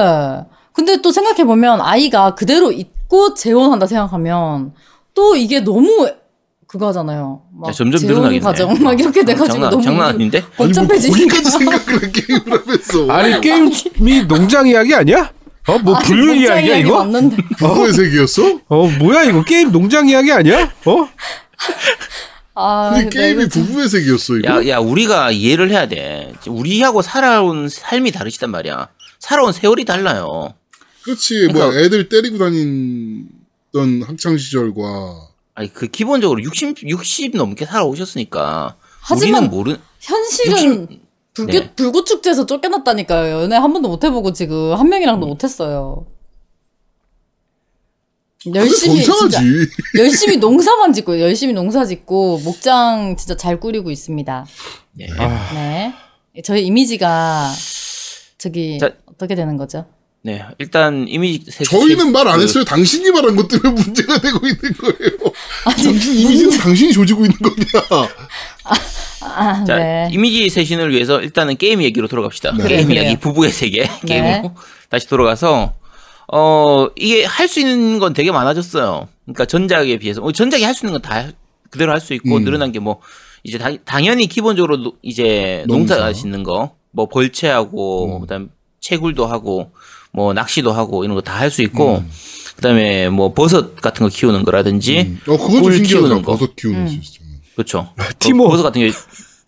근데 0.72 1.00
또 1.00 1.12
생각해 1.12 1.44
보면 1.44 1.80
아이가 1.80 2.34
그대로 2.34 2.72
있고 2.72 3.34
재혼한다 3.34 3.86
생각하면 3.86 4.72
또 5.14 5.36
이게 5.36 5.60
너무 5.60 6.10
그거잖아요. 6.68 7.42
막 7.58 7.68
야, 7.68 7.72
점점 7.72 8.00
늘어나겠네. 8.06 8.40
과정 8.40 8.82
막 8.82 8.98
이렇게 9.00 9.24
돼가지고 9.24 9.52
장난, 9.54 9.70
너무 9.70 9.82
장난 9.82 10.08
아닌데? 10.10 10.38
아니, 10.44 10.48
뭐, 10.56 10.66
복잡해지니까. 10.66 11.50
생각을 11.50 12.02
해, 12.04 12.10
게임을 12.12 12.60
하면서. 12.60 13.10
아니 13.10 13.40
게임이 13.40 14.22
농장 14.28 14.66
이야기 14.68 14.94
아니야? 14.94 15.32
어 15.66 15.78
뭐 15.78 15.98
불륜 15.98 16.36
이야기야 16.36 16.76
이야기 16.76 16.80
이거? 16.88 16.98
맞는데. 17.04 17.36
부부의 17.58 17.92
세계였어? 17.92 18.60
어 18.68 18.86
뭐야 18.98 19.24
이거 19.24 19.42
게임 19.44 19.70
농장 19.72 20.08
이야기 20.08 20.30
아니야? 20.32 20.70
어? 20.86 21.08
아, 22.54 22.90
근데 22.92 23.04
네, 23.04 23.10
게임이 23.10 23.48
참- 23.48 23.66
부부의 23.66 23.88
세계였어, 23.88 24.36
이거? 24.36 24.48
야, 24.48 24.68
야, 24.68 24.78
우리가 24.78 25.30
이해를 25.30 25.70
해야 25.70 25.86
돼. 25.86 26.32
우리하고 26.46 27.02
살아온 27.02 27.68
삶이 27.68 28.10
다르시단 28.12 28.50
말이야. 28.50 28.88
살아온 29.20 29.52
세월이 29.52 29.84
달라요. 29.84 30.54
그렇지. 31.02 31.46
뭐, 31.52 31.54
그러니까- 31.70 31.80
애들 31.80 32.08
때리고 32.08 32.38
다니던 32.38 34.02
학창시절과. 34.08 35.27
아니, 35.58 35.72
그, 35.72 35.88
기본적으로 35.88 36.40
60, 36.40 36.84
60 36.88 37.36
넘게 37.36 37.64
살아오셨으니까. 37.66 38.76
하지만 39.00 39.42
우리는 39.42 39.50
모르, 39.50 39.76
현실은 39.98 40.86
불교, 41.34 41.58
네. 41.58 41.74
불구축제에서 41.74 42.46
쫓겨났다니까요. 42.46 43.42
연애 43.42 43.56
한 43.56 43.72
번도 43.72 43.88
못 43.88 44.04
해보고 44.04 44.32
지금 44.32 44.72
한 44.74 44.88
명이랑도 44.88 45.26
못 45.26 45.42
했어요. 45.42 46.06
열심히 48.54 49.02
진짜. 49.02 49.40
열심히 49.98 50.36
농사만 50.36 50.92
짓고 50.92 51.18
열심히 51.20 51.52
농사 51.52 51.84
짓고 51.84 52.38
목장 52.44 53.16
진짜 53.16 53.36
잘 53.36 53.58
꾸리고 53.58 53.90
있습니다. 53.90 54.46
네. 54.92 55.08
아, 55.18 55.50
네. 55.54 55.92
저희 56.44 56.64
이미지가 56.66 57.50
저기 58.38 58.78
자- 58.78 58.92
어떻게 59.06 59.34
되는 59.34 59.56
거죠? 59.56 59.86
네. 60.28 60.44
일단, 60.58 61.06
이미지 61.08 61.50
세 61.50 61.64
저희는 61.64 62.12
말안 62.12 62.36
그- 62.36 62.42
했어요. 62.42 62.64
당신이 62.64 63.10
말한 63.10 63.34
것 63.36 63.48
때문에 63.48 63.70
문제가 63.82 64.18
되고 64.20 64.38
있는 64.46 64.60
거예요. 64.78 65.32
당신 65.64 66.14
이미지는 66.18 66.58
당신이 66.58 66.92
조지고 66.92 67.24
있는 67.24 67.36
거냐. 67.38 68.08
아, 69.20 69.64
자, 69.64 69.76
네. 69.76 70.08
이미지 70.12 70.48
세신을 70.50 70.92
위해서 70.92 71.20
일단은 71.20 71.56
게임 71.56 71.82
얘기로 71.82 72.08
돌아갑시다. 72.08 72.52
네. 72.58 72.68
게임 72.68 72.88
그래요, 72.88 73.02
이야기. 73.04 73.16
부부의 73.18 73.50
세계 73.52 73.82
네. 74.04 74.20
게임으로 74.22 74.54
다시 74.90 75.08
돌아가서 75.08 75.74
어 76.32 76.88
이게 76.96 77.24
할 77.24 77.48
수 77.48 77.60
있는 77.60 77.98
건 77.98 78.12
되게 78.12 78.30
많아졌어요. 78.30 79.08
그러니까 79.24 79.44
전작에 79.46 79.96
비해서 79.98 80.22
어, 80.22 80.30
전작이 80.32 80.62
할 80.64 80.74
수 80.74 80.84
있는 80.86 81.00
건 81.00 81.02
다 81.02 81.26
그대로 81.70 81.92
할 81.92 82.00
수 82.00 82.12
있고 82.14 82.36
음. 82.36 82.44
늘어난 82.44 82.70
게 82.72 82.78
뭐 82.80 83.00
이제 83.44 83.56
다, 83.56 83.70
당연히 83.84 84.26
기본적으로 84.26 84.76
노- 84.76 84.94
이제 85.02 85.64
농사, 85.68 85.96
농사. 85.96 86.12
짓는 86.12 86.42
거, 86.42 86.74
뭐 86.90 87.06
벌채하고 87.08 88.16
음. 88.16 88.20
그다음 88.22 88.50
채굴도 88.80 89.26
하고 89.26 89.72
뭐 90.12 90.32
낚시도 90.32 90.72
하고 90.72 91.04
이런 91.04 91.14
거 91.14 91.20
다 91.22 91.34
할 91.38 91.50
수 91.50 91.62
있고 91.62 91.98
음. 91.98 92.10
그다음에 92.56 93.08
뭐 93.08 93.32
버섯 93.34 93.76
같은 93.76 94.04
거 94.04 94.10
키우는 94.12 94.44
거라든지 94.44 95.00
음. 95.02 95.20
어, 95.28 95.36
꿀 95.36 95.74
신기하다. 95.74 95.86
키우는 96.08 96.22
거. 96.22 96.32
버섯 96.32 96.56
키우는 96.56 96.80
음. 96.80 96.88
시스템. 96.88 97.26
그렇죠. 97.54 97.92
티모. 98.18 98.48
버섯 98.48 98.62
같은 98.64 98.80
게 98.80 98.92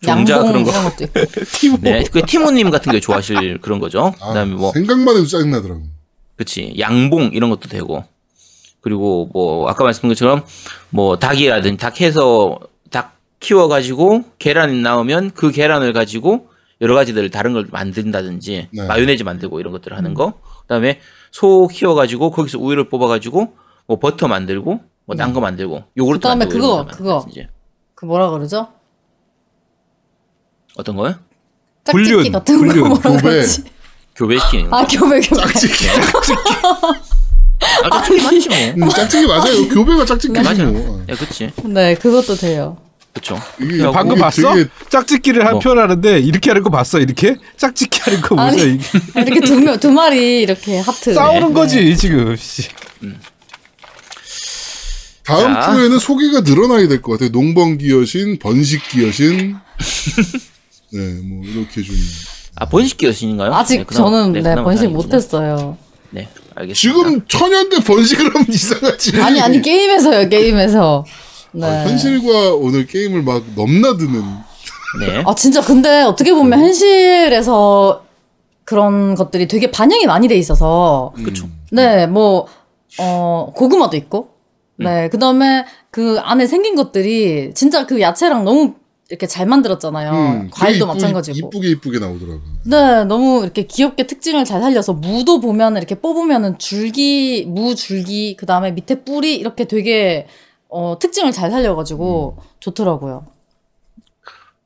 종자 0.03 0.41
그런 0.43 0.63
거. 0.63 0.71
티모. 1.59 1.77
네, 1.81 2.03
그 2.11 2.21
티모님 2.25 2.69
같은 2.69 2.91
게 2.91 2.99
좋아하실 2.99 3.59
그런 3.61 3.79
거죠. 3.79 4.13
아, 4.21 4.27
그다음에 4.29 4.53
뭐, 4.55 4.71
생각만 4.73 5.15
해도 5.15 5.25
짜증 5.27 5.51
나더라고. 5.51 5.81
그치 6.37 6.73
양봉 6.79 7.31
이런 7.33 7.49
것도 7.51 7.67
되고 7.69 8.03
그리고 8.81 9.29
뭐 9.31 9.69
아까 9.69 9.83
말씀드린 9.83 10.09
것처럼 10.09 10.43
뭐 10.89 11.19
닭이라든지 11.19 11.77
닭 11.77 12.01
해서 12.01 12.57
닭 12.89 13.17
키워 13.39 13.67
가지고 13.67 14.23
계란이 14.39 14.81
나오면 14.81 15.31
그 15.35 15.51
계란을 15.51 15.93
가지고 15.93 16.47
여러 16.81 16.95
가지들 16.95 17.29
다른 17.29 17.53
걸 17.53 17.67
만든다든지 17.71 18.69
네. 18.71 18.85
마요네즈 18.87 19.23
만들고 19.23 19.59
이런 19.59 19.71
것들을 19.71 19.95
하는 19.95 20.13
거. 20.15 20.33
그다음에 20.61 20.99
소 21.31 21.67
키워가지고 21.67 22.31
거기서 22.31 22.57
우유를 22.59 22.89
뽑아가지고 22.89 23.53
뭐 23.87 23.99
버터 23.99 24.27
만들고 24.27 24.81
뭐딴거 25.05 25.39
만들고 25.39 25.83
요구르트 25.95 26.21
그다음에 26.21 26.45
만들고 26.45 26.67
그거, 26.67 26.85
그거. 26.85 27.13
만든다든지. 27.19 27.47
그 27.93 28.05
뭐라 28.05 28.31
그러죠? 28.31 28.67
어떤 30.77 30.95
거요? 30.95 31.15
짝짓기 31.83 32.13
불륜, 32.13 32.31
같은 32.31 32.57
거 32.57 32.65
불륜, 32.65 32.87
뭐라 32.87 33.01
교배. 33.01 33.21
그러지? 33.21 33.63
교배시키는 34.15 34.69
거. 34.69 34.77
아 34.77 34.87
교배 34.87 35.19
교배. 35.21 35.41
짝짓기. 35.41 35.85
아, 37.83 37.89
짝짓기 38.01 38.23
맞지 38.23 38.49
뭐. 38.49 38.85
음, 38.85 38.89
짝짓기 38.89 39.27
맞아요. 39.27 39.67
교배가 39.69 40.05
짝짓기지 40.05 40.43
맞아. 40.43 40.63
뭐. 40.65 41.03
야, 41.09 41.15
그치. 41.15 41.51
네 41.63 41.93
그것도 41.95 42.35
돼요. 42.35 42.77
야, 43.81 43.91
방금 43.91 44.17
봤어? 44.17 44.53
짝짓기를 44.89 45.45
한 45.45 45.53
뭐. 45.53 45.59
표현하는데 45.59 46.19
이렇게 46.19 46.49
하는 46.49 46.63
거 46.63 46.69
봤어? 46.69 46.99
이렇게 46.99 47.35
짝짓기 47.57 47.99
하는 48.01 48.21
거 48.21 48.35
보세요. 48.35 48.65
이게 48.73 48.79
이렇게 49.15 49.39
두, 49.41 49.59
명- 49.59 49.79
두 49.79 49.91
마리 49.91 50.41
이렇게 50.41 50.79
하트. 50.79 51.13
싸우는 51.15 51.49
네. 51.49 51.53
거지 51.53 51.97
지금. 51.97 52.35
씨. 52.37 52.69
다음 55.25 55.53
자. 55.53 55.71
프로에는 55.71 55.99
소개가 55.99 56.41
늘어나야 56.41 56.87
될 56.87 57.01
것 57.01 57.13
같아요. 57.13 57.29
농번기 57.29 57.91
여신, 57.91 58.39
번식기 58.39 59.05
여신. 59.05 59.55
네, 60.93 60.99
뭐 61.23 61.43
이렇게 61.45 61.83
좀. 61.83 61.95
아, 62.55 62.65
번식기 62.65 63.05
여신인가요? 63.07 63.53
아직 63.53 63.77
네, 63.79 63.83
그나마- 63.83 64.09
저는 64.11 64.33
네, 64.33 64.41
그나마 64.41 64.63
번식. 64.63 64.89
못했어요. 64.89 65.77
네, 66.09 66.27
알겠습니다. 66.55 66.73
지금 66.75 67.25
천연대 67.27 67.83
번식을 67.83 68.35
하면 68.35 68.45
이상하지. 68.49 69.19
아니 69.21 69.39
아니 69.41 69.61
게임에서요 69.61 70.27
게임에서. 70.29 71.05
네. 71.53 71.65
아, 71.65 71.87
현실과 71.87 72.53
오늘 72.55 72.85
게임을 72.87 73.23
막 73.23 73.43
넘나드는. 73.55 74.21
네. 75.01 75.23
아 75.25 75.35
진짜 75.35 75.61
근데 75.61 76.01
어떻게 76.03 76.33
보면 76.33 76.59
현실에서 76.59 78.05
그런 78.65 79.15
것들이 79.15 79.47
되게 79.47 79.71
반영이 79.71 80.05
많이 80.05 80.27
돼 80.27 80.35
있어서 80.35 81.13
음. 81.17 81.23
그쵸. 81.23 81.47
네뭐 81.71 82.47
어, 82.99 83.53
고구마도 83.55 83.95
있고, 83.97 84.29
네, 84.77 85.07
그 85.09 85.17
다음에 85.17 85.65
그 85.91 86.19
안에 86.19 86.45
생긴 86.45 86.75
것들이 86.75 87.53
진짜 87.53 87.85
그 87.85 88.01
야채랑 88.01 88.43
너무 88.43 88.73
이렇게 89.09 89.27
잘 89.27 89.45
만들었잖아요. 89.45 90.11
음, 90.11 90.49
과일도 90.51 90.85
이쁘- 90.85 90.87
마찬가지고. 90.87 91.47
이쁘게 91.47 91.69
이쁘게 91.69 91.99
나오더라고. 91.99 92.39
네, 92.65 93.03
너무 93.05 93.43
이렇게 93.43 93.63
귀엽게 93.65 94.07
특징을 94.07 94.43
잘 94.45 94.61
살려서 94.61 94.93
무도 94.93 95.39
보면 95.41 95.77
이렇게 95.77 95.95
뽑으면은 95.95 96.57
줄기, 96.59 97.45
무 97.47 97.75
줄기, 97.75 98.35
그 98.37 98.45
다음에 98.45 98.71
밑에 98.71 99.03
뿌리 99.03 99.35
이렇게 99.35 99.65
되게 99.65 100.27
어, 100.71 100.97
특징을 100.99 101.31
잘 101.31 101.51
살려가지고 101.51 102.37
좋더라고요. 102.59 103.25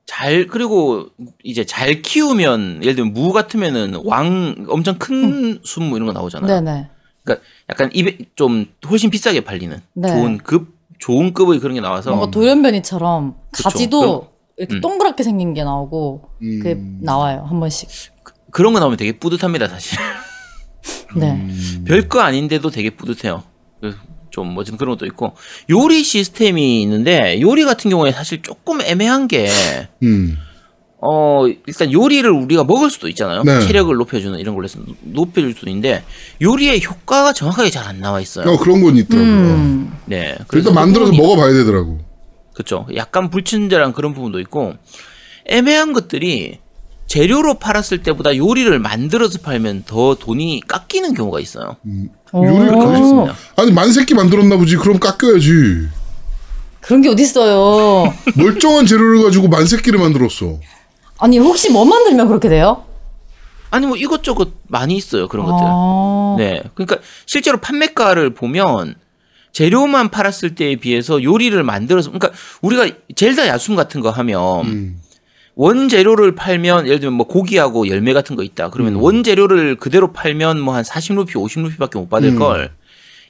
잘 0.06 0.46
그리고 0.48 1.08
이제 1.44 1.66
잘 1.66 2.02
키우면 2.04 2.82
예를 2.84 2.96
들면 2.96 3.14
무 3.14 3.34
같으면은 3.34 4.00
왕 4.06 4.66
엄청 4.70 4.98
큰 5.00 5.60
순무 5.64 5.96
이런 5.96 6.06
거 6.06 6.14
나오잖아요. 6.14 6.48
네네. 6.62 6.90
그러니까 7.24 7.46
약간 7.72 7.90
입에 7.92 8.20
좀 8.36 8.68
훨씬 8.88 9.10
비싸게 9.10 9.42
팔리는 9.44 9.82
네. 9.94 10.08
좋은 10.10 10.38
급 10.38 10.76
좋은 11.00 11.34
급의 11.34 11.60
그런 11.60 11.74
게 11.74 11.82
나와서 11.82 12.12
뭔가 12.12 12.30
돌연변이처럼 12.30 13.36
그쵸. 13.52 13.64
가지도 13.70 14.00
그럼- 14.00 14.22
이렇게 14.58 14.76
음. 14.76 14.82
동그랗게 14.82 15.24
생긴 15.24 15.54
게 15.56 15.64
나오고 15.64 16.30
음. 16.42 16.60
그게 16.60 16.76
나와요 17.02 17.44
한 17.50 17.60
번씩. 17.60 17.90
그 18.52 18.62
런 18.62 18.72
거 18.74 18.80
나오면 18.80 18.98
되게 18.98 19.18
뿌듯합니다 19.18 19.68
사실. 19.68 19.98
네. 21.18 21.32
음. 21.32 21.84
별거 21.88 22.22
아닌데도 22.22 22.70
되게 22.70 22.92
뿌듯해요. 22.96 23.44
그좀 24.36 24.54
뭐 24.54 24.64
좀 24.66 24.78
그런 24.78 24.96
것도 24.98 25.06
있고 25.06 25.34
요리 25.70 26.04
시스템이 26.04 26.82
있는데 26.82 27.40
요리 27.42 27.64
같은 27.64 27.90
경우에 27.90 28.12
사실 28.12 28.42
조금 28.42 28.82
애매한 28.82 29.28
게 29.28 29.48
음. 30.04 30.38
어, 31.02 31.46
일단 31.68 31.92
요리를 31.92 32.28
우리가 32.30 32.64
먹을 32.64 32.90
수도 32.90 33.08
있잖아요. 33.10 33.44
네. 33.44 33.60
체력을 33.62 33.96
높여주는 33.96 34.38
이런 34.40 34.56
걸로 34.56 34.66
해서 34.66 34.80
높여줄 35.04 35.54
수도 35.54 35.70
있는데 35.70 36.04
요리의 36.42 36.84
효과가 36.84 37.34
정확하게 37.34 37.70
잘 37.70 37.86
안 37.86 38.00
나와 38.00 38.20
있어요. 38.20 38.50
어, 38.50 38.58
그런 38.58 38.82
건 38.82 38.98
있더라고요. 38.98 39.32
음. 39.32 39.94
네. 40.06 40.36
일단 40.54 40.74
만들어서 40.74 41.12
먹어봐야 41.14 41.54
되더라고. 41.54 42.00
그렇죠. 42.54 42.88
약간 42.96 43.30
불친절한 43.30 43.94
그런 43.94 44.14
부분도 44.16 44.40
있고 44.40 44.74
애매한 45.46 45.94
것들이 45.94 46.60
재료로 47.08 47.56
팔았을 47.56 48.02
때보다 48.04 48.36
요리를 48.36 48.78
만들어서 48.80 49.40
팔면 49.40 49.84
더 49.86 50.16
돈이 50.16 50.62
깎이는 50.68 51.14
경우가 51.14 51.40
있어요. 51.40 51.78
요리를 52.34 52.54
오. 52.76 52.80
그렇게 52.80 52.86
그렇습니다. 52.86 53.36
아니 53.56 53.72
만세끼 53.72 54.14
만들었나 54.14 54.58
보지. 54.58 54.78
그럼 54.78 55.00
깎여야지. 55.00 55.88
그런 56.82 57.02
게 57.02 57.10
어딨어요. 57.10 58.14
멀쩡한 58.36 58.86
재료를 58.86 59.24
가지고 59.24 59.48
만세끼를 59.48 60.00
만들었어. 60.00 60.60
아니 61.18 61.38
혹시 61.40 61.72
뭐 61.72 61.86
만들면 61.86 62.28
그렇게 62.28 62.50
돼요? 62.50 62.84
아니 63.72 63.88
뭐 63.88 63.98
이것저것 63.98 64.50
많이 64.68 64.96
있어요 64.96 65.28
그런 65.28 65.46
것들. 65.46 65.66
아. 65.68 66.36
네. 66.38 66.64
그러니까 66.74 66.98
실제로 67.26 67.58
판매가를 67.60 68.34
보면 68.34 68.96
재료만 69.52 70.10
팔았을 70.10 70.56
때에 70.56 70.76
비해서 70.76 71.24
요리를 71.24 71.62
만들어서 71.64 72.12
그러니까 72.12 72.38
우리가 72.62 72.90
젤다 73.16 73.48
야숨 73.48 73.76
같은 73.76 74.02
거 74.02 74.10
하면 74.10 74.66
음. 74.66 75.02
원재료를 75.56 76.36
팔면 76.36 76.86
예를 76.88 77.00
들면 77.00 77.14
뭐 77.14 77.28
고기하고 77.28 77.88
열매 77.88 78.14
같은 78.14 78.36
거 78.36 78.44
있다. 78.44 78.70
그러면 78.70 78.96
음. 78.96 79.02
원재료를 79.02 79.78
그대로 79.78 80.12
팔면 80.12 80.60
뭐 80.60 80.76
한 80.76 80.84
40루피, 80.84 81.32
50루피밖에 81.32 81.96
못 81.98 82.10
받을 82.10 82.30
음. 82.30 82.40
걸. 82.40 82.72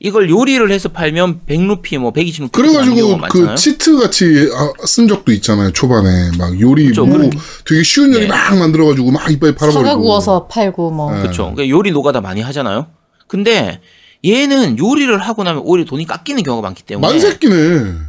이걸 0.02 0.30
요리를 0.30 0.70
해서 0.72 0.90
팔면 0.90 1.42
100루피, 1.48 1.98
뭐 2.00 2.12
120루피 2.12 2.52
그래가지고 2.52 3.18
그 3.30 3.56
치트 3.56 3.98
같이 4.00 4.50
아, 4.54 4.86
쓴 4.86 5.08
적도 5.08 5.32
있잖아요. 5.32 5.72
초반에 5.72 6.32
막 6.38 6.60
요리 6.60 6.88
그쵸, 6.88 7.06
뭐. 7.06 7.30
되게 7.66 7.82
쉬운 7.84 8.14
요리 8.14 8.22
네. 8.24 8.28
막 8.28 8.58
만들어가지고 8.58 9.12
막 9.12 9.32
이빨 9.32 9.56
팔아버리고. 9.56 9.86
사과 9.86 9.96
구워서 9.98 10.48
팔고 10.48 10.92
뭐. 10.92 11.14
네. 11.14 11.22
그렇죠. 11.22 11.44
그러니까 11.54 11.70
요리 11.70 11.92
노가다 11.92 12.20
많이 12.22 12.42
하잖아요. 12.42 12.88
근데 13.28 13.80
얘는 14.26 14.78
요리를 14.80 15.18
하고 15.20 15.44
나면 15.44 15.62
오히려 15.64 15.86
돈이 15.86 16.06
깎이는 16.06 16.44
경우가 16.44 16.68
많기 16.68 16.84
때문에 16.84 17.08
만세끼네. 17.08 17.54
그러니까 17.56 18.02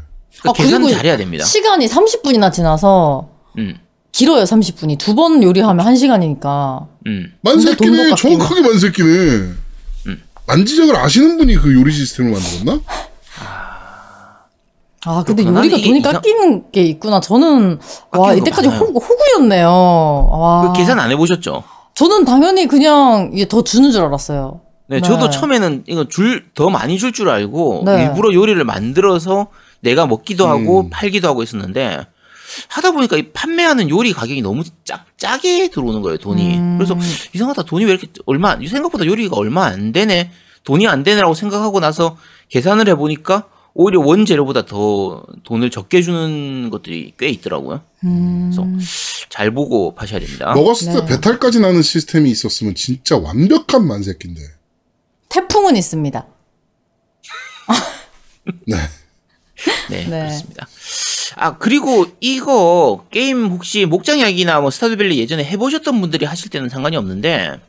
아, 0.45 0.53
그리고 0.57 0.91
잘해야 0.91 1.17
됩니다. 1.17 1.45
시간이 1.45 1.87
30분이나 1.87 2.53
지나서 2.53 3.29
음. 3.59 3.77
길어요 4.17 4.45
30분이 4.45 4.99
두 4.99 5.15
번 5.15 5.43
요리하면 5.43 5.87
1 5.87 5.97
시간이니까 5.97 6.87
음. 7.07 7.33
만세끼네. 7.43 8.15
정확하게 8.15 8.61
만세끼네. 8.63 9.49
만지작을 10.47 10.97
아시는 10.97 11.37
분이 11.39 11.57
그 11.57 11.75
요리 11.75 11.93
시스템을 11.93 12.33
만들었나? 12.33 12.81
아 15.05 15.23
근데 15.25 15.43
그렇구나. 15.43 15.61
요리가 15.61 15.77
돈이 15.77 15.99
이상- 16.01 16.13
깎이는 16.15 16.71
게 16.73 16.83
있구나 16.83 17.21
저는 17.21 17.79
와 18.13 18.35
이때까지 18.35 18.69
많아요. 18.69 18.81
호구, 18.85 18.99
호구였네요 19.05 20.29
와 20.31 20.73
그 20.73 20.79
계산 20.79 20.99
안 20.99 21.11
해보셨죠? 21.13 21.63
저는 21.95 22.25
당연히 22.25 22.67
그냥 22.67 23.31
이게 23.33 23.47
더 23.47 23.63
주는 23.63 23.91
줄 23.93 24.03
알았어요 24.03 24.61
네, 24.89 24.97
네. 25.01 25.03
저도 25.03 25.31
처음에는 25.31 25.85
이거 25.87 26.09
줄 26.09 26.45
더 26.55 26.71
많이 26.71 26.99
줄 26.99 27.13
줄 27.13 27.29
알고 27.29 27.83
네. 27.85 28.05
일부러 28.05 28.33
요리를 28.33 28.63
만들어서 28.65 29.49
내가 29.81 30.07
먹기도 30.07 30.47
하고 30.49 30.83
음. 30.83 30.91
팔기도 30.91 31.29
하고 31.29 31.43
있었는데 31.43 32.07
하다 32.69 32.93
보니까 32.93 33.17
이 33.17 33.31
판매하는 33.33 33.89
요리 33.91 34.13
가격이 34.13 34.43
너무 34.43 34.63
짝 34.85 35.07
짜게 35.17 35.71
들어오는 35.71 36.03
거예요 36.03 36.19
돈이. 36.19 36.59
음. 36.59 36.79
그래서 36.79 36.97
이상하다 37.35 37.65
돈이 37.65 37.85
왜 37.85 37.93
이렇게 37.93 38.09
얼마 38.27 38.57
생각보다 38.57 39.07
요리가 39.07 39.37
얼마 39.37 39.65
안 39.67 39.93
되네 39.93 40.31
돈이 40.65 40.87
안 40.89 41.03
되네라고 41.03 41.35
생각하고 41.35 41.81
나서 41.81 42.17
계산을 42.49 42.89
해보니까 42.89 43.49
오히려 43.79 44.01
원재료보다 44.01 44.65
더 44.65 45.23
돈을 45.45 45.71
적게 45.71 46.01
주는 46.01 46.71
것들이 46.71 47.13
꽤 47.19 47.29
있더라고요. 47.29 47.83
음. 48.05 48.51
그래서 48.51 48.67
잘 49.29 49.51
보고 49.51 49.95
파셔야 49.95 50.19
됩니다. 50.19 50.55
먹었을 50.55 50.93
때 50.93 51.01
네. 51.01 51.07
배탈까지 51.07 51.61
나는 51.61 51.83
시스템이 51.83 52.31
있었으면 52.31 52.75
진짜 52.75 53.19
완벽한 53.19 53.87
만세끼인데. 53.87 54.41
태풍은 55.29 55.77
있습니다 55.77 56.27
네. 58.67 58.77
네, 59.91 60.05
네. 60.05 60.07
그렇습니다. 60.07 60.67
아, 61.37 61.59
그리고 61.59 62.07
이거 62.21 63.07
게임 63.11 63.47
혹시 63.47 63.85
목장 63.87 64.19
이야기나 64.19 64.61
뭐 64.61 64.71
스타드밸리 64.71 65.19
예전에 65.19 65.45
해보셨던 65.45 66.01
분들이 66.01 66.25
하실 66.27 66.51
때는 66.51 66.69
상관이 66.69 66.97
없는데 66.97 67.61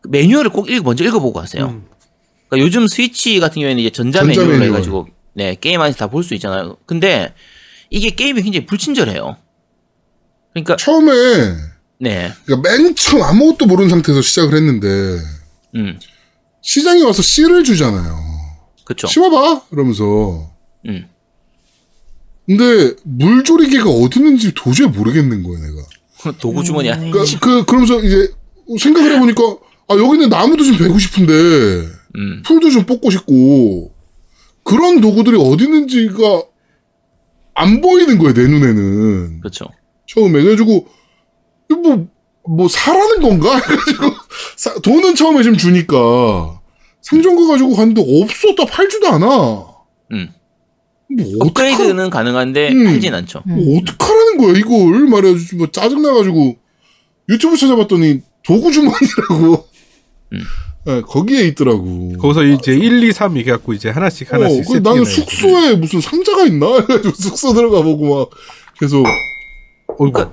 그 0.00 0.08
매뉴얼을 0.08 0.50
꼭 0.50 0.70
읽, 0.70 0.82
먼저 0.84 1.04
읽어보고 1.04 1.40
하세요. 1.40 1.66
음. 1.66 1.86
그러니까 2.48 2.66
요즘 2.66 2.86
스위치 2.88 3.38
같은 3.40 3.60
경우에는 3.60 3.80
이제 3.80 3.90
전자, 3.90 4.20
전자 4.20 4.40
매뉴얼로 4.40 4.52
매뉴얼. 4.58 4.68
해가지고 4.74 5.08
네, 5.34 5.56
게임 5.60 5.80
안에서 5.80 5.98
다 5.98 6.06
볼 6.08 6.22
수 6.24 6.34
있잖아요. 6.34 6.76
근데 6.86 7.34
이게 7.90 8.10
게임이 8.10 8.42
굉장히 8.42 8.66
불친절해요. 8.66 9.36
그러니까 10.54 10.76
처음에 10.76 11.12
네, 12.00 12.32
그러니까 12.46 12.70
맨 12.70 12.94
처음 12.94 13.22
아무것도 13.22 13.66
모르는 13.66 13.90
상태에서 13.90 14.22
시작을 14.22 14.54
했는데 14.56 14.86
음, 15.74 15.98
시장에 16.62 17.02
와서 17.02 17.22
씨를 17.22 17.64
주잖아요. 17.64 18.16
그렇죠. 18.84 19.06
심어봐 19.06 19.62
이러면서. 19.72 20.50
음, 20.86 21.08
근데 22.48 22.94
물조리개가 23.04 23.88
어디 23.90 24.18
있는지 24.18 24.52
도저히 24.54 24.88
모르겠는 24.88 25.42
거예요, 25.42 25.58
내가. 25.60 26.32
도구 26.40 26.64
주머니 26.64 26.90
안에 26.90 27.10
그, 27.10 27.22
그 27.40 27.64
그러면서 27.64 28.00
이제 28.02 28.32
생각을 28.80 29.14
해보니까 29.14 29.42
아 29.88 29.94
여기는 29.96 30.28
나무도 30.28 30.64
좀 30.64 30.76
베고 30.78 30.98
싶은데 30.98 31.32
음, 32.16 32.42
풀도 32.44 32.70
좀 32.70 32.84
뽑고 32.86 33.10
싶고 33.10 33.92
그런 34.64 35.00
도구들이 35.00 35.36
어디 35.40 35.64
있는지가 35.64 36.42
안 37.54 37.80
보이는 37.80 38.18
거예요, 38.18 38.34
내 38.34 38.42
눈에는. 38.46 39.40
그렇죠. 39.40 39.66
처음에 40.06 40.42
그래가지고 40.42 40.86
이거 41.70 41.80
뭐, 41.80 42.08
뭐 42.48 42.68
사라는 42.68 43.20
건가? 43.22 43.54
해가지고 43.60 44.10
사- 44.56 44.74
돈은 44.80 45.14
처음에 45.14 45.42
좀 45.42 45.56
주니까 45.56 46.60
생존거 47.02 47.46
가지고 47.46 47.74
갔는데 47.74 48.02
없어 48.22 48.54
다 48.54 48.64
팔지도 48.66 49.06
않아. 49.08 49.66
음, 50.12 50.28
뭐 51.10 51.24
어떡하, 51.26 51.46
업그레이드는 51.46 52.10
가능한데 52.10 52.72
음. 52.72 52.84
팔진 52.84 53.14
않죠. 53.14 53.42
뭐 53.46 53.78
어떡하라는 53.80 54.38
거야 54.38 54.56
이걸 54.58 55.06
말해가지고 55.08 55.56
뭐 55.56 55.66
짜증나가지고 55.70 56.56
유튜브 57.30 57.56
찾아봤더니 57.56 58.20
도구 58.44 58.70
주머니라고 58.72 59.66
음. 60.32 60.40
예, 60.88 61.00
거기에 61.02 61.42
있더라고. 61.48 62.12
거기서 62.18 62.44
이제 62.44 62.72
1, 62.74 63.02
2, 63.04 63.12
3 63.12 63.36
이게 63.36 63.50
갖고 63.50 63.72
이제 63.74 63.90
하나씩 63.90 64.32
하나씩 64.32 64.60
어, 64.68 64.72
그 64.72 64.78
나는. 64.78 65.04
숙소에 65.04 65.74
무슨 65.76 66.00
상자가 66.00 66.44
있나? 66.46 66.66
해가지고 66.80 67.10
숙소 67.14 67.52
들어가 67.52 67.82
보고 67.82 68.14
막 68.16 68.30
계속 68.78 69.04
어이구. 69.06 70.12
그러니까 70.12 70.32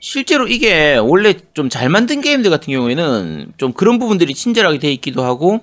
실제로 0.00 0.46
이게 0.48 0.96
원래 0.96 1.34
좀 1.54 1.68
잘 1.68 1.88
만든 1.88 2.20
게임들 2.20 2.50
같은 2.50 2.72
경우에는 2.72 3.52
좀 3.56 3.72
그런 3.72 3.98
부분들이 3.98 4.34
친절하게 4.34 4.78
돼 4.78 4.92
있기도 4.92 5.24
하고 5.24 5.60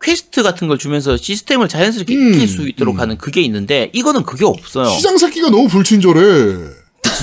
퀘스트 0.00 0.42
같은 0.42 0.68
걸 0.68 0.78
주면서 0.78 1.16
시스템을 1.16 1.68
자연스럽게 1.68 2.14
음, 2.14 2.34
익힐 2.34 2.48
수 2.48 2.68
있도록 2.68 2.96
음. 2.96 3.00
하는 3.00 3.18
그게 3.18 3.40
있는데 3.42 3.90
이거는 3.92 4.22
그게 4.22 4.44
없어요. 4.44 4.88
시장 4.88 5.18
새끼가 5.18 5.50
너무 5.50 5.68
불친절해. 5.68 6.20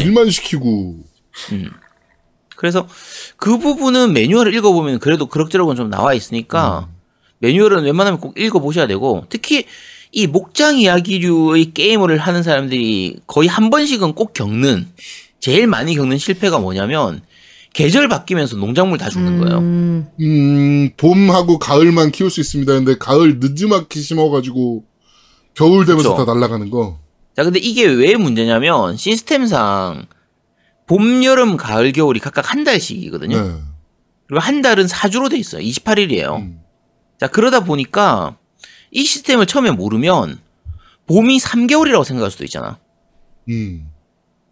일만 0.01 0.29
시키고. 0.29 0.97
그래서 2.55 2.87
그 3.37 3.57
부분은 3.57 4.13
매뉴얼을 4.13 4.53
읽어보면 4.55 4.99
그래도 4.99 5.27
그럭저럭은 5.27 5.75
좀 5.75 5.89
나와 5.89 6.13
있으니까 6.13 6.87
매뉴얼은 7.39 7.83
웬만하면 7.83 8.19
꼭 8.19 8.37
읽어보셔야 8.39 8.87
되고 8.87 9.25
특히 9.29 9.65
이 10.11 10.27
목장 10.27 10.77
이야기류의 10.79 11.73
게임을 11.73 12.17
하는 12.17 12.43
사람들이 12.43 13.17
거의 13.27 13.49
한 13.49 13.69
번씩은 13.69 14.13
꼭 14.13 14.33
겪는 14.33 14.87
제일 15.39 15.67
많이 15.67 15.95
겪는 15.95 16.17
실패가 16.17 16.59
뭐냐면 16.59 17.21
계절 17.75 18.07
바뀌면서 18.07 18.55
농작물 18.55 18.97
다 18.97 19.09
죽는 19.09 19.37
거예요. 19.37 19.57
음, 19.59 20.07
음, 20.21 20.89
봄하고 20.95 21.59
가을만 21.59 22.11
키울 22.11 22.31
수 22.31 22.39
있습니다. 22.39 22.71
근데 22.71 22.97
가을 22.97 23.39
늦지막히 23.39 23.99
심어가지고 23.99 24.85
겨울 25.55 25.85
되면서 25.85 26.15
그쵸. 26.15 26.25
다 26.25 26.33
날아가는 26.33 26.69
거. 26.69 27.01
자, 27.35 27.43
근데 27.43 27.59
이게 27.59 27.85
왜 27.85 28.15
문제냐면 28.15 28.95
시스템상 28.95 30.05
봄, 30.87 31.21
여름, 31.25 31.57
가을, 31.57 31.91
겨울이 31.91 32.21
각각 32.21 32.53
한 32.53 32.63
달씩이거든요. 32.63 33.41
네. 33.41 33.61
그리고 34.27 34.39
한 34.39 34.61
달은 34.61 34.85
4주로 34.85 35.29
돼 35.29 35.37
있어요. 35.37 35.61
28일이에요. 35.61 36.37
음. 36.37 36.61
자, 37.19 37.27
그러다 37.27 37.65
보니까 37.65 38.37
이 38.89 39.03
시스템을 39.03 39.47
처음에 39.47 39.71
모르면 39.71 40.39
봄이 41.07 41.39
3개월이라고 41.39 42.05
생각할 42.05 42.31
수도 42.31 42.45
있잖아. 42.45 42.79
음. 43.49 43.89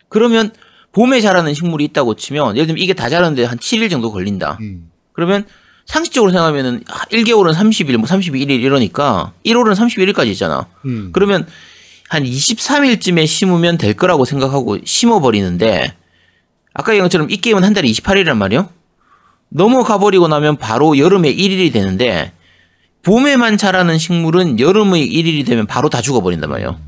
그러면 0.10 0.52
봄에 0.94 1.22
자라는 1.22 1.54
식물이 1.54 1.84
있다고 1.86 2.16
치면 2.16 2.56
예를 2.56 2.68
들면 2.68 2.82
이게 2.82 2.94
다 2.94 3.10
자라는데 3.10 3.44
한 3.46 3.58
7일 3.58 3.90
정도 3.90 4.12
걸린다. 4.12 4.58
음. 4.62 4.90
그러면 5.12 5.46
상식적으로 5.86 6.32
생각하면은 6.32 6.84
1개월은 7.12 7.54
30일, 7.54 7.98
뭐 7.98 8.08
31일 8.08 8.62
이러니까 8.62 9.34
1월은 9.46 9.76
31일까지 9.76 10.28
있잖아. 10.28 10.68
음. 10.86 11.10
그러면 11.12 11.46
한 12.10 12.24
23일쯤에 12.24 13.26
심으면 13.26 13.78
될 13.78 13.96
거라고 13.96 14.24
생각하고 14.24 14.78
심어버리는데 14.84 15.96
아까 16.74 16.92
얘기한 16.92 17.06
것처럼 17.08 17.30
이 17.32 17.38
게임은 17.38 17.64
한 17.64 17.74
달에 17.74 17.88
28일이란 17.88 18.38
말이에요. 18.38 18.70
넘어가 19.50 19.98
버리고 19.98 20.28
나면 20.28 20.58
바로 20.58 20.98
여름에 20.98 21.34
1일이 21.34 21.74
되는데 21.74 22.34
봄에만 23.04 23.58
자라는 23.58 23.98
식물은 23.98 24.60
여름의 24.60 25.08
1일이 25.08 25.46
되면 25.46 25.66
바로 25.66 25.90
다 25.90 26.02
죽어버린단 26.02 26.50
말이에요. 26.50 26.80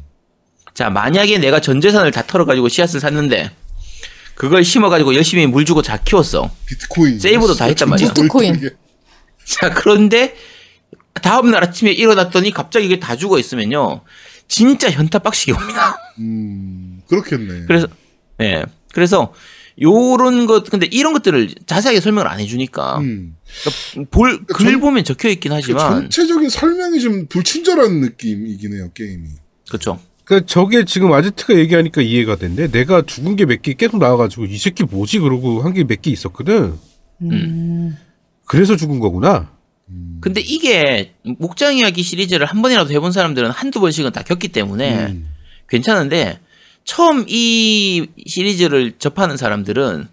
자 0.74 0.90
만약에 0.90 1.38
내가 1.40 1.60
전 1.60 1.82
재산을 1.82 2.12
다 2.12 2.24
털어가지고 2.26 2.70
씨앗을 2.70 3.00
샀는데 3.00 3.52
그걸 4.36 4.64
심어가지고 4.64 5.16
열심히 5.16 5.48
물 5.48 5.66
주고 5.66 5.82
잘 5.82 6.04
키웠어. 6.04 6.52
비트코인. 6.66 7.20
세이브도 7.20 7.56
다 7.56 7.66
했단 7.66 7.90
말이야. 7.90 8.14
비트코인. 8.14 8.70
자, 9.46 9.70
그런데 9.74 10.36
다음 11.14 11.52
날 11.52 11.64
아침에 11.64 11.92
일어났더니 11.92 12.52
갑자기 12.52 12.86
이게 12.88 13.00
다 13.00 13.16
죽어 13.16 13.40
있으면요. 13.40 14.02
진짜 14.48 14.90
현타 14.92 15.20
빡시게 15.20 15.54
옵니다. 15.54 15.98
음, 16.20 17.02
그렇겠네. 17.08 17.66
그래서, 17.68 17.88
예. 18.42 18.64
그래서, 18.94 19.34
요런 19.82 20.46
것, 20.46 20.70
근데 20.70 20.86
이런 20.92 21.14
것들을 21.14 21.56
자세하게 21.66 22.00
설명을 22.00 22.28
안 22.30 22.40
해주니까, 22.40 23.00
음. 23.00 23.36
볼, 24.12 24.46
글 24.46 24.72
전- 24.72 24.80
보면 24.82 25.04
적혀 25.04 25.30
있긴 25.30 25.50
그 25.50 25.56
하지만, 25.56 26.02
전체적인 26.02 26.50
설명이 26.50 27.00
좀 27.00 27.28
불친절한 27.28 28.02
느낌이긴 28.02 28.74
해요, 28.74 28.92
게임이. 28.94 29.30
그쵸. 29.70 30.00
그 30.26 30.46
저게 30.46 30.86
지금 30.86 31.14
아지트가 31.14 31.56
얘기하니까 31.56 32.02
이해가 32.02 32.36
된대. 32.38 32.68
내가 32.70 33.04
죽은 33.06 33.36
게 33.36 33.46
몇 33.46 33.62
개 33.62 33.74
계속 33.76 33.98
나와가지고 34.00 34.46
이 34.46 34.58
새끼 34.58 34.84
뭐지 34.84 35.20
그러고 35.20 35.62
한 35.62 35.74
게 35.74 35.84
몇 35.84 36.02
개 36.02 36.12
있었거든. 36.12 36.74
음. 37.22 37.98
그래서 38.46 38.76
죽은 38.76 39.00
거구나. 39.00 39.54
근데 40.20 40.42
이게, 40.42 41.14
목장 41.40 41.78
이야기 41.78 42.02
시리즈를 42.02 42.48
한 42.48 42.64
번이라도 42.64 42.92
해본 42.92 43.12
사람들은 43.12 43.52
한두 43.52 43.80
번씩은 43.80 44.12
다 44.12 44.24
겪기 44.24 44.48
때문에, 44.48 45.06
음. 45.12 45.30
괜찮은데, 45.70 46.40
처음 46.84 47.26
이 47.28 48.08
시리즈를 48.26 48.94
접하는 48.98 49.38
사람들은 49.38 50.08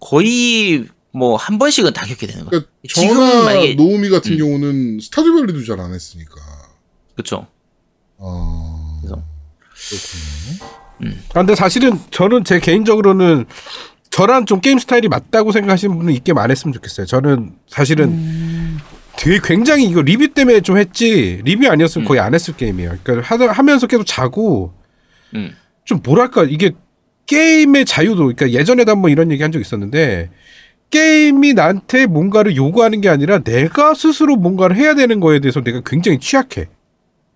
거의 0.00 0.84
뭐 1.12 1.36
한 1.36 1.58
번씩은 1.58 1.94
다 1.94 2.04
겪게 2.04 2.26
되는 2.26 2.44
거야. 2.44 2.60
그러니까 2.94 3.50
만약에- 3.50 3.76
노우미 3.76 4.10
같은 4.10 4.32
음. 4.32 4.38
경우는 4.38 5.00
Stardew 5.00 5.30
Valley도 5.30 5.64
잘 5.64 5.80
안 5.80 5.94
했으니까. 5.94 6.34
그쵸. 7.16 7.46
아. 8.18 8.98
그래서. 9.00 9.24
그렇군요. 9.88 11.14
아, 11.30 11.40
근데 11.40 11.54
사실은 11.54 11.98
저는 12.10 12.44
제 12.44 12.58
개인적으로는 12.60 13.46
저랑 14.10 14.46
좀 14.46 14.60
게임 14.60 14.78
스타일이 14.78 15.08
맞다고 15.08 15.52
생각하시는 15.52 15.96
분은 15.96 16.12
이 16.12 16.18
게임 16.20 16.38
안 16.38 16.50
했으면 16.50 16.72
좋겠어요. 16.72 17.06
저는 17.06 17.52
사실은 17.68 18.78
되게 19.16 19.38
굉장히 19.42 19.84
이거 19.84 20.02
리뷰 20.02 20.28
때문에 20.28 20.60
좀 20.60 20.78
했지 20.78 21.40
리뷰 21.44 21.68
아니었으면 21.68 22.06
거의 22.06 22.20
안 22.20 22.34
했을 22.34 22.56
게임이에요. 22.56 22.96
그러니까 23.02 23.28
하다, 23.28 23.52
하면서 23.52 23.86
계속 23.86 24.04
자고 24.04 24.72
음. 25.34 25.54
좀 25.84 26.00
뭐랄까 26.02 26.44
이게 26.44 26.72
게임의 27.26 27.84
자유도 27.84 28.22
그러니까 28.34 28.50
예전에도 28.50 28.92
한번 28.92 29.10
이런 29.10 29.30
얘기 29.30 29.42
한 29.42 29.52
적 29.52 29.60
있었는데 29.60 30.30
게임이 30.90 31.52
나한테 31.52 32.06
뭔가를 32.06 32.56
요구하는 32.56 33.00
게 33.02 33.08
아니라 33.10 33.40
내가 33.40 33.92
스스로 33.94 34.36
뭔가를 34.36 34.76
해야 34.76 34.94
되는 34.94 35.20
거에 35.20 35.38
대해서 35.38 35.60
내가 35.60 35.82
굉장히 35.84 36.18
취약해. 36.18 36.68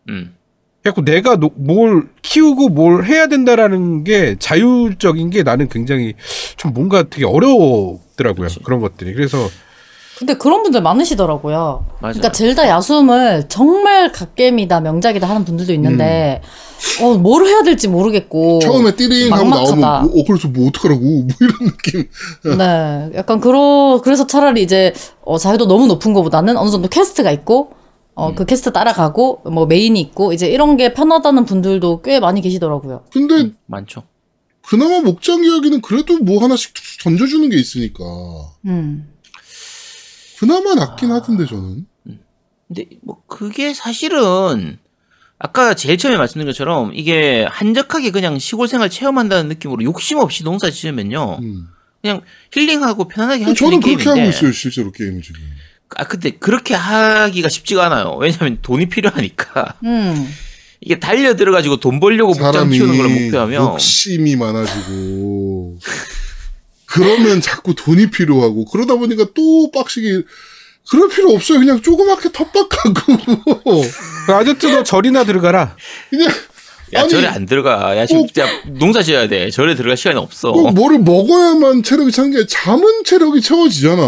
음. 0.08 0.34
그래갖고 0.82 1.04
내가 1.04 1.36
노- 1.36 1.52
뭘 1.54 2.08
키우고 2.22 2.68
뭘 2.70 3.04
해야 3.04 3.28
된다라는 3.28 4.02
게 4.04 4.36
자율적인 4.38 5.30
게 5.30 5.42
나는 5.44 5.68
굉장히 5.68 6.14
좀 6.56 6.72
뭔가 6.74 7.04
되게 7.04 7.24
어려웠더라고요. 7.24 8.48
그치. 8.48 8.60
그런 8.64 8.80
것들이. 8.80 9.14
그래서 9.14 9.48
근데 10.18 10.34
그런 10.34 10.62
분들 10.62 10.82
많으시더라고요. 10.82 11.56
맞아요. 12.00 12.12
그러니까 12.14 12.32
젤다 12.32 12.68
야숨을 12.68 13.44
정말 13.48 14.12
갓겜이다 14.12 14.80
명작이다 14.80 15.28
하는 15.28 15.44
분들도 15.44 15.72
있는데 15.74 16.42
음. 17.00 17.04
어, 17.04 17.14
뭘 17.16 17.46
해야 17.46 17.62
될지 17.62 17.86
모르겠고 17.88 18.58
처음에 18.60 18.94
띠링 18.96 19.32
하고. 19.32 19.48
나오면, 19.48 19.78
뭐, 19.80 20.20
어, 20.20 20.24
그래서 20.26 20.48
뭐 20.48 20.66
어떡하라고. 20.68 21.00
뭐 21.00 21.26
이런 21.40 21.58
느낌. 21.70 22.08
네, 22.58 23.10
약간 23.14 23.40
그러 23.40 24.00
그래서 24.02 24.26
차라리 24.26 24.62
이제 24.62 24.92
어, 25.24 25.38
자유도 25.38 25.66
너무 25.66 25.86
높은 25.86 26.12
것보다는 26.12 26.56
어느 26.56 26.70
정도 26.70 26.88
quest가 26.88 27.30
있고 27.30 27.70
어, 28.14 28.30
음. 28.30 28.34
그 28.34 28.44
퀘스트 28.44 28.72
따라가고 28.72 29.42
뭐 29.50 29.66
메인이 29.66 29.98
있고 30.00 30.32
이제 30.32 30.48
이런 30.48 30.76
게 30.76 30.92
편하다는 30.92 31.44
분들도 31.44 32.02
꽤 32.02 32.20
많이 32.20 32.40
계시더라고요. 32.40 33.04
근데 33.12 33.52
많죠. 33.66 34.02
그나마 34.66 35.00
목장 35.00 35.44
이야기는 35.44 35.80
그래도 35.80 36.18
뭐 36.18 36.42
하나씩 36.42 36.72
던져주는 37.02 37.48
게 37.50 37.56
있으니까. 37.56 38.04
음. 38.66 39.12
그나마 40.38 40.74
낫긴 40.74 41.10
하던데, 41.10 41.46
저는. 41.46 41.86
근데 42.68 42.86
뭐 43.02 43.22
그게 43.26 43.74
사실은 43.74 44.78
아까 45.38 45.74
제일 45.74 45.98
처음에 45.98 46.16
말씀드린 46.16 46.46
것처럼 46.46 46.92
이게 46.94 47.44
한적하게 47.50 48.10
그냥 48.12 48.38
시골 48.38 48.68
생활 48.68 48.88
체험한다는 48.88 49.48
느낌으로 49.48 49.82
욕심 49.84 50.18
없이 50.18 50.44
농사 50.44 50.70
지으면요. 50.70 51.38
음. 51.42 51.68
그냥 52.00 52.22
힐링하고 52.52 53.08
편안하게 53.08 53.44
할수 53.44 53.58
저는 53.58 53.74
있는 53.74 53.80
그렇게 53.82 54.04
게임인데. 54.04 54.20
하고 54.20 54.30
있어요, 54.30 54.52
실제로 54.52 54.90
게임을 54.92 55.22
지금. 55.22 55.40
아 55.96 56.04
근데 56.04 56.30
그렇게 56.30 56.74
하기가 56.74 57.48
쉽지가 57.48 57.86
않아요. 57.86 58.16
왜냐하면 58.20 58.58
돈이 58.62 58.88
필요하니까 58.88 59.74
음. 59.84 60.32
이게 60.80 60.98
달려 60.98 61.36
들어가지고 61.36 61.78
돈 61.78 62.00
벌려고 62.00 62.30
목장 62.32 62.52
사람이 62.52 62.76
키우는 62.76 62.96
걸 62.98 63.08
목표하면 63.08 63.62
욕심이 63.72 64.34
많아지고 64.36 65.78
그러면 66.86 67.40
자꾸 67.40 67.74
돈이 67.74 68.10
필요하고 68.10 68.64
그러다 68.66 68.96
보니까 68.96 69.26
또 69.34 69.70
빡시게 69.70 70.22
그럴 70.90 71.08
필요 71.08 71.30
없어요. 71.30 71.60
그냥 71.60 71.80
조그맣게 71.80 72.30
텃밭하고 72.32 73.82
그 74.26 74.32
아저씨도 74.34 74.82
절이나 74.82 75.24
들어가라. 75.24 75.76
그냥 76.10 76.28
야 76.94 77.00
아니, 77.00 77.08
절에 77.08 77.26
안 77.28 77.46
들어가. 77.46 77.96
야 77.96 78.04
지금 78.04 78.22
꼭- 78.22 78.34
진짜 78.34 78.46
농사 78.66 79.02
지어야 79.02 79.28
돼. 79.28 79.48
절에 79.50 79.74
들어갈 79.76 79.96
시간이 79.96 80.18
없어. 80.18 80.50
꼭 80.52 80.74
뭐를 80.74 80.98
먹어야만 80.98 81.84
체력이 81.84 82.10
차는 82.10 82.32
게 82.32 82.46
잠은 82.46 83.04
체력이 83.04 83.40
채워지잖아. 83.40 84.02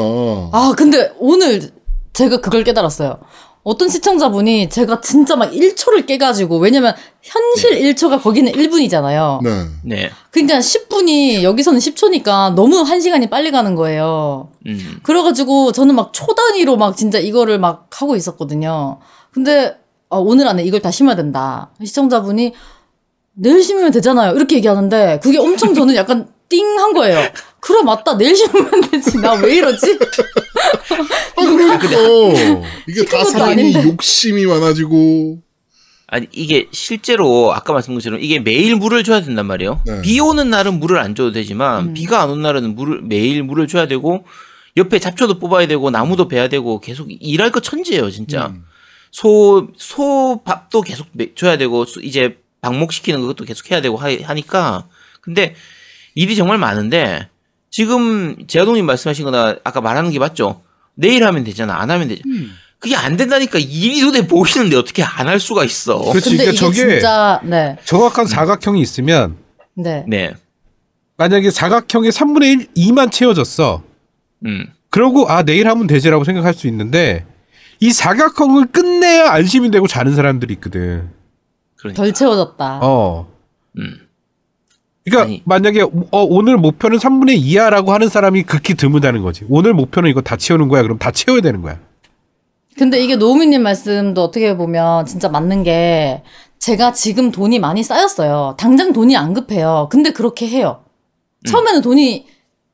아 0.53 0.75
근데 0.77 1.11
오늘 1.19 1.71
제가 2.15 2.41
그걸 2.41 2.65
깨달았어요. 2.65 3.19
어떤 3.65 3.89
시청자분이 3.89 4.69
제가 4.69 5.01
진짜 5.01 5.37
막 5.37 5.51
1초를 5.51 6.07
깨가지고 6.07 6.59
왜냐면 6.59 6.95
현실 7.23 7.81
1초가 7.81 8.23
거기는 8.23 8.53
1분이잖아요. 8.53 9.43
네. 9.43 9.51
네. 9.83 10.11
그러니까 10.31 10.59
10분이 10.59 11.43
여기서는 11.43 11.79
10초니까 11.81 12.55
너무 12.55 12.83
1시간이 12.85 13.31
빨리 13.31 13.51
가는 13.51 13.75
거예요. 13.75 14.51
음. 14.67 14.99
그래가지고 15.03 15.73
저는 15.73 15.95
막 15.95 16.13
초 16.13 16.27
단위로 16.35 16.77
막 16.77 16.97
진짜 16.97 17.19
이거를 17.19 17.59
막 17.59 17.89
하고 17.95 18.17
있었거든요. 18.17 18.99
근데 19.33 19.77
어, 20.11 20.21
오늘 20.21 20.47
안에 20.47 20.63
이걸 20.63 20.81
다 20.81 20.91
심어야 20.91 21.17
된다. 21.17 21.71
시청자분이 21.83 22.53
내일 23.33 23.63
심으면 23.63 23.91
되잖아요. 23.93 24.35
이렇게 24.37 24.57
얘기하는데 24.57 25.21
그게 25.23 25.39
엄청 25.39 25.75
저는 25.75 25.95
약간 25.97 26.29
띵 26.57 26.79
한 26.79 26.93
거예요. 26.93 27.29
그래 27.61 27.83
맞다 27.83 28.17
내일 28.17 28.37
심으면 28.37 28.81
되지. 28.91 29.19
나 29.19 29.35
왜 29.35 29.57
이러지? 29.57 29.99
아, 31.37 31.43
그러니까 31.45 32.67
이게 32.89 33.05
다 33.05 33.25
사람이 33.25 33.53
아닌데. 33.53 33.85
욕심이 33.85 34.47
많아지고 34.47 35.39
아니 36.07 36.27
이게 36.33 36.69
실제로 36.73 37.53
아까 37.55 37.73
말씀드린 37.73 37.99
것처럼 37.99 38.21
이게 38.23 38.39
매일 38.39 38.77
물을 38.77 39.03
줘야 39.03 39.21
된단 39.23 39.47
말이에요. 39.47 39.81
네. 39.87 40.03
비 40.03 40.21
오는 40.21 40.49
날은 40.51 40.79
물을 40.79 40.99
안 40.99 41.15
줘도 41.15 41.33
되지만 41.33 41.89
음. 41.89 41.95
비가 41.95 42.21
안 42.23 42.31
오는 42.31 42.43
날은 42.43 42.75
물을 42.75 43.01
매일 43.03 43.43
물을 43.43 43.67
줘야 43.67 43.89
되고 43.89 44.25
옆에 44.77 44.99
잡초도 44.99 45.39
뽑아야 45.39 45.67
되고 45.67 45.91
나무도 45.91 46.29
베야 46.29 46.49
되고 46.49 46.81
계속 46.81 47.09
일할 47.11 47.51
거 47.51 47.61
천지예요 47.61 48.11
진짜. 48.11 48.49
음. 48.49 48.65
소, 49.11 49.69
소 49.79 50.43
밥도 50.45 50.81
계속 50.83 51.07
매- 51.13 51.33
줘야 51.37 51.57
되고, 51.57 51.85
수- 51.85 52.03
이제 52.03 52.39
방목시키는 52.63 53.25
것도 53.25 53.45
계속 53.45 53.71
해야 53.71 53.81
되고 53.81 53.97
하, 53.97 54.09
하니까. 54.11 54.89
근데 55.21 55.55
일이 56.15 56.37
정말 56.37 56.59
많은데, 56.59 57.29
지금 57.71 58.37
제아동님 58.47 58.87
말씀하신 58.87 59.25
거나 59.25 59.57
아까 59.65 59.81
말하는 59.81 60.11
게 60.11 60.19
맞죠? 60.19 60.63
내일 60.95 61.25
하면 61.25 61.43
되잖아. 61.45 61.75
안 61.81 61.91
하면 61.91 62.09
되잖아. 62.09 62.23
음. 62.27 62.53
그게 62.79 62.95
안 62.97 63.17
된다니까 63.17 63.59
일이 63.59 64.01
눈에 64.03 64.27
보이는데 64.27 64.77
어떻게 64.77 65.03
안 65.03 65.27
할 65.27 65.41
수가 65.41 65.65
있어. 65.65 65.99
그렇지. 65.99 66.31
근데 66.31 66.45
그러니까 66.45 66.51
이게 66.53 66.59
저게 66.59 66.91
진짜 66.99 67.41
네, 67.43 67.77
정확한 67.85 68.27
사각형이 68.27 68.81
있으면 68.81 69.37
네, 69.75 70.05
네. 70.07 70.35
만약에 71.17 71.51
사각형의 71.51 72.13
3분의 72.13 72.69
1, 72.77 72.91
2만 72.93 73.11
채워졌어. 73.11 73.83
음. 74.45 74.67
그러고 74.91 75.29
아 75.31 75.43
내일 75.43 75.67
하면 75.69 75.87
되지라고 75.87 76.25
생각할 76.25 76.53
수 76.55 76.67
있는데 76.69 77.25
이 77.81 77.91
사각형을 77.91 78.67
끝내야 78.67 79.31
안심이 79.31 79.71
되고 79.71 79.87
자는 79.89 80.15
사람들이 80.15 80.53
있거든. 80.55 81.09
그러니까. 81.77 82.03
덜 82.03 82.13
채워졌다. 82.13 82.81
어. 82.83 83.27
음. 83.79 83.99
그러니까 85.05 85.23
아니. 85.25 85.43
만약에 85.45 85.83
어, 85.83 86.23
오늘 86.23 86.57
목표는 86.57 86.99
3분의 86.99 87.41
2야라고 87.43 87.89
하는 87.89 88.09
사람이 88.09 88.45
극히 88.45 88.75
드물다는 88.75 89.23
거지. 89.23 89.45
오늘 89.49 89.75
목표는 89.75 90.11
이거 90.11 90.23
다 90.23 90.37
채우는 90.37 90.69
거야. 90.69 90.83
그럼 90.83 90.99
다 90.99 91.11
채워야 91.11 91.43
되는 91.43 91.61
거야. 91.61 91.79
근데 92.77 93.03
이게 93.03 93.17
노우미님 93.17 93.63
말씀도 93.63 94.23
어떻게 94.23 94.57
보면 94.57 95.07
진짜 95.07 95.29
맞는 95.29 95.63
게 95.63 96.23
제가 96.59 96.93
지금 96.93 97.31
돈이 97.31 97.59
많이 97.59 97.83
쌓였어요. 97.83 98.57
당장 98.59 98.93
돈이 98.93 99.17
안 99.17 99.35
급해요. 99.35 99.89
근데 99.93 100.11
그렇게 100.13 100.49
해요. 100.49 100.83
처음에는 101.47 101.83
돈이 101.83 102.27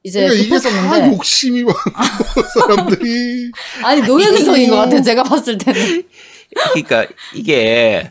이제 0.04 0.20
그러니까 0.28 0.44
급했었는데 0.56 1.12
욕심이 1.16 1.64
많고 1.64 2.42
사람들이 2.60 3.50
아니 3.82 4.02
노예근성인 4.02 4.70
것 4.70 4.76
같아요. 4.76 5.02
제가 5.02 5.24
봤을 5.24 5.58
때는. 5.58 6.04
그러니까 6.72 7.06
이게 7.34 8.10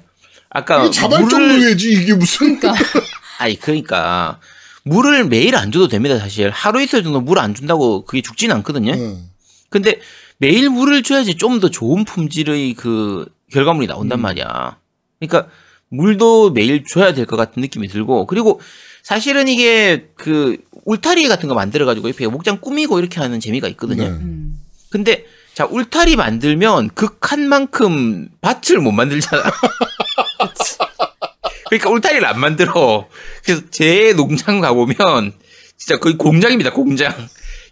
아까 0.50 0.84
이게 0.84 0.92
자발적 0.92 1.42
노예지 1.42 1.94
이게 1.94 2.14
무슨 2.14 2.60
그러니까 2.60 2.84
아니 3.40 3.60
그러니까 3.60 4.40
물을 4.84 5.26
매일 5.26 5.56
안 5.56 5.72
줘도 5.72 5.88
됩니다 5.88 6.18
사실 6.20 6.50
하루 6.50 6.82
이틀 6.82 7.04
정도 7.04 7.22
물 7.22 7.40
안 7.40 7.54
준다고 7.56 8.06
그게 8.06 8.22
죽지는 8.22 8.56
않거든요. 8.58 8.94
응. 8.94 9.24
근데 9.70 10.00
매일 10.38 10.70
물을 10.70 11.04
줘야지 11.04 11.36
좀 11.36 11.60
더 11.60 11.70
좋은 11.70 12.06
품질의 12.06 12.74
그 12.76 13.26
결과물이 13.52 13.88
나온단 13.88 14.20
음. 14.20 14.22
말이야. 14.22 14.78
그러니까 15.20 15.50
물도 15.90 16.52
매일 16.52 16.84
줘야 16.86 17.14
될 17.14 17.26
것 17.26 17.36
같은 17.36 17.62
느낌이 17.62 17.88
들고 17.88 18.26
그리고 18.28 18.62
사실은 19.04 19.48
이게 19.48 20.08
그 20.16 20.58
울타리 20.86 21.28
같은 21.28 21.50
거 21.50 21.56
만들어 21.56 21.86
가지고 21.86 22.08
이렇게 22.08 22.28
목장 22.28 22.60
꾸미고 22.62 23.00
이렇게 23.00 23.20
하는 23.20 23.40
재미가 23.40 23.68
있거든요. 23.70 24.04
네. 24.04 24.10
음. 24.10 24.60
근데 24.90 25.26
자 25.54 25.66
울타리 25.66 26.16
만들면 26.16 26.92
그 26.94 27.20
칸만큼 27.20 28.30
밭을 28.42 28.80
못 28.80 28.92
만들잖아. 28.92 29.44
그러니까 31.70 31.90
울타리를 31.90 32.26
안 32.26 32.40
만들어. 32.40 33.08
그래서 33.46 33.62
제 33.72 34.14
농장 34.14 34.60
가보면 34.60 35.34
진짜 35.78 35.98
거의 36.00 36.18
공장입니다. 36.18 36.74
공장. 36.74 37.14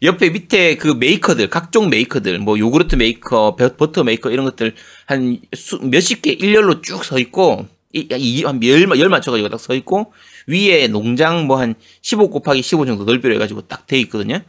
옆에 0.04 0.30
밑에 0.30 0.76
그 0.78 0.90
메이커들 0.90 1.50
각종 1.50 1.90
메이커들 1.90 2.38
뭐 2.40 2.60
요구르트 2.60 2.96
메이커, 2.96 3.56
버- 3.56 3.76
버터 3.76 4.04
메이커 4.04 4.30
이런 4.30 4.46
것들 4.46 4.76
한 5.08 5.40
수, 5.56 5.80
몇십 5.82 6.22
개 6.22 6.32
일렬로 6.32 6.82
쭉 6.82 7.04
서 7.04 7.18
있고 7.18 7.66
이한열 7.94 9.10
맞춰가지고 9.10 9.50
딱 9.50 9.60
서 9.60 9.74
있고 9.74 10.14
위에 10.46 10.88
농장 10.88 11.48
뭐 11.48 11.58
한 11.60 11.74
15 12.04 12.30
곱하기 12.30 12.62
15 12.62 12.86
정도 12.86 13.06
넓이로 13.06 13.34
해가지고 13.36 13.62
딱 13.68 13.88
돼 13.88 13.98
있거든요. 14.02 14.40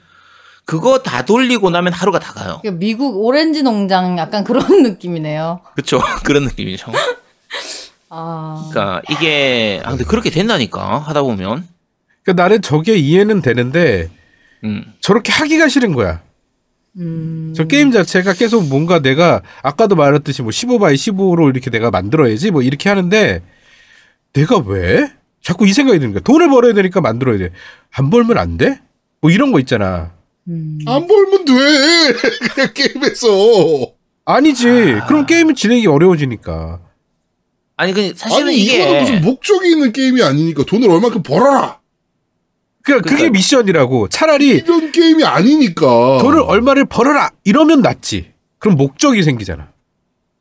그거 0.67 0.99
다 0.99 1.25
돌리고 1.25 1.71
나면 1.71 1.95
하루가 1.95 2.19
다 2.19 2.35
가요. 2.35 2.59
그러니까 2.61 2.79
미국 2.79 3.25
오렌지 3.25 3.63
농장 3.63 4.19
약간 4.19 4.45
그런 4.45 4.63
느낌이네요. 4.85 5.61
그렇죠. 5.75 6.01
그런 6.25 6.45
느낌이죠. 6.45 6.93
아. 8.11 8.69
그러니까 8.71 9.03
이게 9.11 9.81
아 9.85 9.91
근데 9.91 10.05
그렇게 10.05 10.31
된다니까 10.31 10.99
하다 10.99 11.23
보면 11.23 11.67
그러니까 12.23 12.43
나는 12.43 12.63
저게 12.63 12.97
이해는 12.97 13.43
되는데 13.43 14.11
음. 14.65 14.85
저렇게 15.01 15.33
하기가 15.33 15.69
싫은 15.69 15.95
거야. 15.95 16.23
음. 16.97 17.53
저 17.57 17.67
게임 17.67 17.91
자체가 17.91 18.33
계속 18.35 18.67
뭔가 18.69 19.01
내가 19.01 19.43
아까도 19.63 19.95
말했듯이 19.95 20.43
뭐 20.43 20.51
15 20.51 20.73
by 20.73 20.95
15로 20.95 21.49
이렇게 21.49 21.71
내가 21.71 21.91
만들어야지 21.91 22.51
뭐 22.51 22.63
이렇게 22.63 22.89
하는데 22.89 23.43
내가 24.33 24.59
왜? 24.59 25.13
자꾸 25.43 25.67
이 25.67 25.73
생각이 25.73 25.99
드는 25.99 26.13
거야. 26.13 26.21
돈을 26.23 26.49
벌어야 26.51 26.75
되니까 26.75 27.01
만들어야 27.01 27.39
돼. 27.39 27.51
안 27.93 28.11
벌면 28.11 28.37
안 28.37 28.57
돼? 28.57 28.81
뭐 29.21 29.31
이런 29.31 29.53
거 29.53 29.61
있잖아. 29.61 30.13
음. 30.49 30.79
안 30.87 31.07
벌면 31.07 31.45
돼 31.45 31.53
그냥 32.55 32.73
게임에서 32.75 33.29
아니지. 34.25 34.67
그럼 35.07 35.25
게임은 35.27 35.55
진행이 35.55 35.87
어려워지니까. 35.87 36.81
아니 37.79 37.93
그 37.95 38.13
사실은 38.17 38.49
아니 38.49 38.59
이게 38.59 38.83
이거는 38.83 39.01
무슨 39.01 39.21
목적이 39.23 39.71
있는 39.71 39.93
게임이 39.93 40.21
아니니까 40.23 40.65
돈을 40.65 40.91
얼마큼 40.91 41.23
벌어라 41.23 41.79
그러니까 42.83 43.05
그게 43.09 43.17
그러니까- 43.23 43.33
미션이라고. 43.39 44.09
차라리 44.09 44.49
이런 44.49 44.91
게임이 44.93 45.23
아니니까 45.25 46.19
돈을 46.21 46.41
얼마를 46.41 46.87
벌어라 46.87 47.31
이러면 47.45 47.81
낫지. 47.83 48.33
그럼 48.59 48.77
목적이 48.77 49.23
생기잖아. 49.23 49.71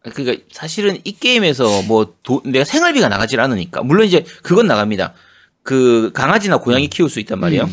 그러니까 0.01 0.43
사실은 0.51 0.97
이 1.03 1.11
게임에서 1.11 1.83
뭐 1.83 2.13
도- 2.23 2.41
내가 2.45 2.63
생활비가 2.65 3.09
나가질 3.09 3.39
않으니까 3.39 3.83
물론 3.83 4.07
이제 4.07 4.23
그건 4.41 4.65
나갑니다. 4.67 5.13
그 5.61 6.11
강아지나 6.13 6.57
고양이 6.57 6.87
키울 6.87 7.09
수 7.09 7.19
있단 7.19 7.39
말이에요. 7.39 7.69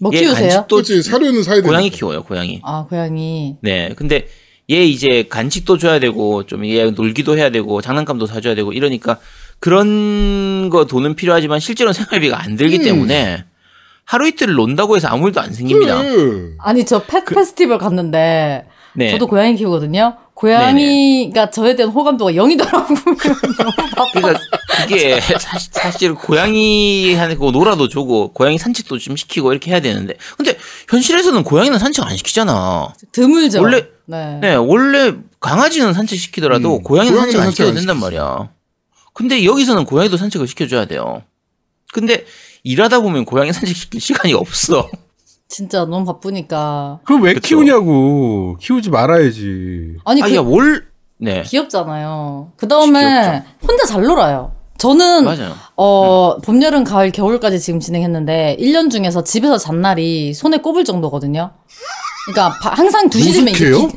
뭐얘 0.00 0.20
키우세요? 0.20 0.66
그렇지 0.68 1.02
사료는 1.02 1.42
사야 1.42 1.56
돼 1.56 1.62
고양이 1.62 1.90
키워요, 1.90 2.24
고양이. 2.24 2.60
아 2.64 2.86
고양이. 2.88 3.56
네. 3.60 3.92
근데 3.96 4.26
얘 4.70 4.84
이제 4.84 5.24
간식도 5.28 5.78
줘야 5.78 5.98
되고 6.00 6.44
좀 6.44 6.64
얘 6.64 6.90
놀기도 6.90 7.36
해야 7.38 7.50
되고 7.50 7.80
장난감도 7.80 8.26
사줘야 8.26 8.54
되고 8.54 8.72
이러니까 8.72 9.18
그런 9.60 10.68
거 10.70 10.86
돈은 10.86 11.14
필요하지만 11.14 11.60
실제로 11.60 11.92
생활비가 11.92 12.42
안 12.42 12.56
들기 12.56 12.78
음. 12.78 12.82
때문에 12.84 13.44
하루 14.04 14.26
이틀 14.28 14.54
논다고 14.54 14.96
해서 14.96 15.08
아무 15.08 15.28
일도 15.28 15.40
안 15.40 15.52
생깁니다. 15.52 16.00
그래. 16.02 16.50
아니 16.58 16.84
저펫 16.84 17.24
페스티벌 17.26 17.78
갔는데 17.78 18.66
네. 18.94 19.10
저도 19.10 19.26
고양이 19.26 19.54
키우거든요. 19.56 20.16
고양이가 20.34 21.50
저에 21.50 21.76
대한 21.76 21.90
호감도가 21.92 22.32
0이더라고요. 22.32 23.56
너무 23.58 23.72
바빠. 23.94 24.10
그러니까 24.12 24.40
그게 24.86 25.20
사실, 25.38 25.70
사실 25.72 26.14
고양이한테 26.14 27.34
그거 27.34 27.50
놀아도 27.50 27.88
주고 27.88 28.32
고양이 28.32 28.58
산책도 28.58 28.98
좀 28.98 29.16
시키고 29.16 29.52
이렇게 29.52 29.70
해야 29.70 29.80
되는데 29.80 30.14
근데 30.36 30.56
현실에서는 30.88 31.42
고양이는 31.44 31.78
산책 31.78 32.04
안 32.06 32.16
시키잖아. 32.16 32.92
드물죠. 33.12 33.60
원래- 33.62 33.86
네. 34.06 34.38
네, 34.40 34.54
원래 34.54 35.14
강아지는 35.40 35.92
산책 35.92 36.18
시키더라도 36.18 36.76
음, 36.76 36.82
고양이는 36.82 37.18
산책 37.18 37.40
안 37.40 37.50
시켜도 37.50 37.70
안 37.70 37.74
된단 37.76 37.98
말이야. 37.98 38.50
근데 39.12 39.44
여기서는 39.44 39.84
고양이도 39.84 40.16
산책을 40.16 40.46
시켜줘야 40.46 40.84
돼요. 40.84 41.22
근데 41.92 42.24
일하다 42.62 43.00
보면 43.00 43.24
고양이 43.24 43.52
산책 43.52 43.74
시킬 43.76 44.00
시간이 44.00 44.34
없어. 44.34 44.88
진짜 45.48 45.84
너무 45.84 46.04
바쁘니까. 46.04 47.00
그럼 47.04 47.22
왜 47.22 47.34
그쵸. 47.34 47.48
키우냐고. 47.48 48.56
키우지 48.60 48.90
말아야지. 48.90 49.96
아니 50.04 50.20
아, 50.22 50.26
그 50.26 50.34
야, 50.34 50.40
월, 50.40 50.86
네. 51.18 51.42
귀엽잖아요. 51.42 52.52
그 52.56 52.66
다음에 52.66 53.44
혼자 53.66 53.86
잘 53.86 54.02
놀아요. 54.02 54.55
저는 54.78 55.24
맞아요. 55.24 55.54
어, 55.76 56.36
봄, 56.44 56.62
여름, 56.62 56.84
가을, 56.84 57.10
겨울까지 57.10 57.60
지금 57.60 57.80
진행했는데 57.80 58.56
1년 58.60 58.90
중에서 58.90 59.24
집에서 59.24 59.58
잔 59.58 59.80
날이 59.80 60.34
손에 60.34 60.58
꼽을 60.58 60.84
정도거든요. 60.84 61.52
그러니까 62.26 62.58
바- 62.60 62.70
항상 62.74 63.08
2시 63.08 63.34
되면 63.34 63.48
이제 63.54 63.70
노숙해요? 63.70 63.88
기- 63.88 63.96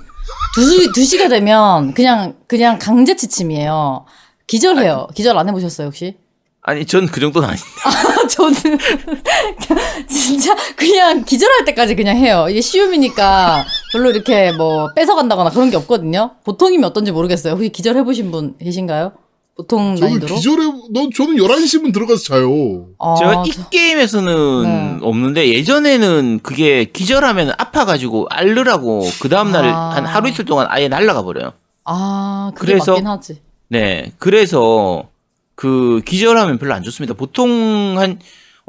두, 0.56 0.92
두 0.94 1.04
시가 1.04 1.28
되면 1.28 1.94
그냥 1.94 2.36
그냥 2.48 2.80
강제 2.80 3.16
지침이에요. 3.16 4.06
기절해요. 4.48 5.08
기절 5.14 5.38
안 5.38 5.48
해 5.48 5.52
보셨어요 5.52 5.88
혹시? 5.88 6.18
아니, 6.62 6.86
전 6.86 7.08
그 7.08 7.20
정도는 7.20 7.50
아닌데. 7.50 7.64
저는 8.30 8.54
진짜 10.10 10.56
그냥 10.76 11.24
기절할 11.24 11.66
때까지 11.66 11.96
그냥 11.96 12.18
해요. 12.18 12.48
이게 12.50 12.62
시움이니까 12.62 13.66
별로 13.92 14.12
이렇게 14.12 14.52
뭐 14.52 14.88
뺏어 14.96 15.16
간다거나 15.16 15.50
그런 15.52 15.70
게 15.70 15.78
없거든요. 15.78 16.32
보통이면 16.44 16.90
어떤지 16.90 17.12
모르겠어요. 17.12 17.54
혹시 17.54 17.70
기절해 17.70 18.04
보신 18.04 18.32
분 18.32 18.56
계신가요? 18.58 19.14
보통 19.60 19.98
저는 19.98 20.14
난이도로? 20.14 20.36
기절해 20.36 20.64
너 20.92 21.10
저는 21.14 21.36
11시면 21.36 21.92
들어가서 21.94 22.24
자요 22.24 22.86
아, 22.98 23.16
제가 23.20 23.44
이 23.46 23.52
저- 23.52 23.68
게임에서는 23.68 24.64
네. 24.64 24.98
없는데 25.02 25.50
예전에는 25.54 26.40
그게 26.42 26.86
기절하면 26.86 27.52
아파가지고 27.58 28.28
앓으라고 28.30 29.04
그 29.22 29.28
다음날 29.28 29.66
아. 29.66 29.90
한 29.90 30.06
하루 30.06 30.30
이틀 30.30 30.46
동안 30.46 30.68
아예 30.70 30.88
날라가 30.88 31.24
버려요. 31.24 31.52
아, 31.84 32.52
그게 32.56 32.72
그래서- 32.72 32.94
맞긴 32.94 33.08
하지. 33.08 33.42
네. 33.68 34.14
그래서 34.18 35.10
그 35.56 36.02
기절하면 36.06 36.58
별로 36.58 36.74
안 36.74 36.82
좋습니다. 36.84 37.14
보통 37.14 37.96
한 37.98 38.18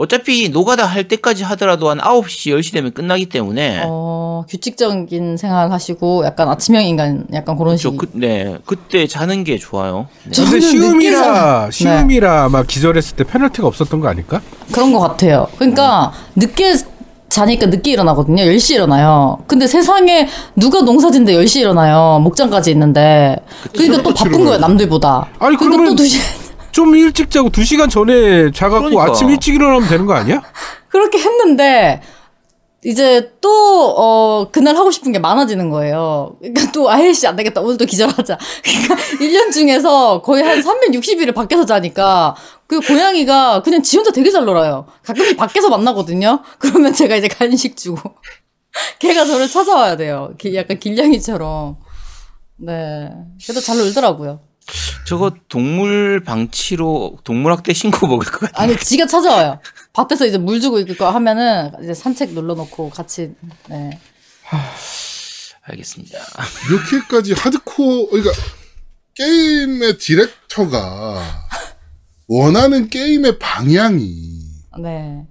어차피 0.04 0.48
노가다 0.48 0.86
할 0.86 1.06
때까지 1.08 1.44
하더라도 1.44 1.90
한 1.90 1.98
9시, 1.98 2.56
10시 2.56 2.72
되면 2.72 2.90
끝나기 2.90 3.26
때문에 3.26 3.82
어, 3.84 4.44
규칙적인 4.48 5.36
생활 5.36 5.70
하시고 5.70 6.24
약간 6.24 6.48
아침형 6.48 6.84
인간 6.86 7.26
약간 7.34 7.54
그런 7.58 7.76
저 7.76 7.90
식. 7.90 7.98
그, 7.98 8.08
네. 8.14 8.56
그때 8.64 9.06
자는 9.06 9.44
게 9.44 9.58
좋아요. 9.58 10.08
네. 10.24 10.30
저- 10.32 10.44
근데 10.44 10.58
저는 10.60 10.70
시움이라 10.72 11.60
늦게 11.66 11.70
시움이라 11.72 12.44
아마 12.44 12.62
기절했을 12.62 13.14
때 13.16 13.24
페널티가 13.24 13.66
없었던 13.66 14.00
거 14.00 14.08
아닐까? 14.08 14.40
그런 14.72 14.90
것 14.94 15.00
같아요. 15.00 15.46
그러니까 15.58 16.12
늦게 16.34 16.76
자니까 17.28 17.66
늦게 17.66 17.92
일어나거든요. 17.92 18.42
10시 18.42 18.76
일어나요. 18.76 19.38
근데 19.46 19.66
세상에 19.66 20.28
누가 20.56 20.80
농사진데 20.80 21.34
10시 21.34 21.60
일어나요. 21.60 22.18
목장까지 22.24 22.70
있는데. 22.70 23.36
그러니까 23.74 24.02
또 24.02 24.14
바쁜 24.14 24.44
거예요. 24.46 24.56
남들보다. 24.60 25.28
아니, 25.38 25.56
그러니까 25.58 25.76
그러면- 25.76 25.94
또 25.96 26.02
2시 26.02 26.18
좀 26.72 26.94
일찍 26.94 27.30
자고 27.30 27.50
2시간 27.50 27.90
전에 27.90 28.50
자갖고 28.52 28.90
그러니까. 28.90 29.04
아침 29.12 29.30
일찍 29.30 29.54
일어나면 29.54 29.88
되는 29.88 30.06
거 30.06 30.14
아니야? 30.14 30.42
그렇게 30.88 31.18
했는데 31.18 32.00
이제 32.84 33.32
또 33.42 33.94
어, 33.96 34.50
그날 34.50 34.74
하고 34.76 34.90
싶은 34.90 35.12
게 35.12 35.18
많아지는 35.18 35.68
거예요. 35.68 36.36
그러니까 36.40 36.72
또 36.72 36.90
아이씨 36.90 37.26
안 37.26 37.36
되겠다. 37.36 37.60
오늘 37.60 37.76
또 37.76 37.84
기절하자. 37.84 38.38
그러니까 38.64 38.94
1년 39.20 39.52
중에서 39.52 40.22
거의 40.22 40.42
한 40.42 40.60
360일을 40.62 41.34
밖에서 41.34 41.66
자니까 41.66 42.34
그 42.66 42.80
고양이가 42.80 43.62
그냥 43.62 43.82
지 43.82 43.96
혼자 43.96 44.10
되게 44.12 44.30
잘 44.30 44.44
놀아요. 44.46 44.86
가끔씩 45.04 45.36
밖에서 45.36 45.68
만나거든요. 45.68 46.42
그러면 46.58 46.92
제가 46.94 47.16
이제 47.16 47.28
간식 47.28 47.76
주고 47.76 48.00
걔가 48.98 49.24
저를 49.26 49.46
찾아와야 49.48 49.96
돼요. 49.96 50.32
기- 50.38 50.56
약간 50.56 50.78
길냥이처럼. 50.78 51.76
네. 52.62 53.10
그래도 53.44 53.60
잘 53.60 53.76
놀더라고요. 53.78 54.40
저거 55.06 55.32
동물 55.48 56.22
방치로 56.24 57.18
동물학대 57.24 57.72
신고 57.72 58.06
먹을 58.06 58.26
것 58.30 58.40
같아. 58.40 58.62
아니, 58.62 58.76
지가 58.76 59.06
찾아와요. 59.06 59.60
밭에서 59.92 60.26
이제 60.26 60.38
물 60.38 60.60
주고 60.60 60.78
있고 60.80 61.04
하면은 61.04 61.72
이제 61.82 61.94
산책 61.94 62.32
눌러놓고 62.32 62.90
같이, 62.90 63.32
네. 63.68 63.98
알겠습니다. 65.62 66.18
이렇게까지 66.68 67.34
하드코어 67.34 68.08
그러니까 68.10 68.32
게임의 69.14 69.98
디렉터가 69.98 71.48
원하는 72.26 72.88
게임의 72.88 73.38
방향이 73.38 74.40
네. 74.82 75.26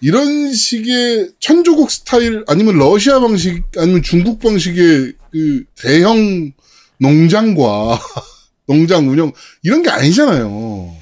이런 0.00 0.52
식의 0.52 1.32
천조국 1.40 1.90
스타일 1.90 2.44
아니면 2.48 2.78
러시아 2.78 3.20
방식 3.20 3.64
아니면 3.76 4.02
중국 4.02 4.40
방식의 4.40 5.14
그 5.30 5.64
대형 5.76 6.52
농장과 7.00 7.98
농장 8.68 9.08
운영 9.08 9.32
이런 9.62 9.82
게 9.82 9.90
아니잖아요. 9.90 10.94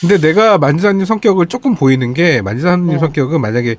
근데 0.00 0.18
내가 0.18 0.58
만지사님 0.58 1.04
성격을 1.04 1.46
조금 1.46 1.74
보이는 1.74 2.14
게 2.14 2.42
만지사님 2.42 2.86
네. 2.86 2.98
성격은 2.98 3.40
만약에 3.40 3.76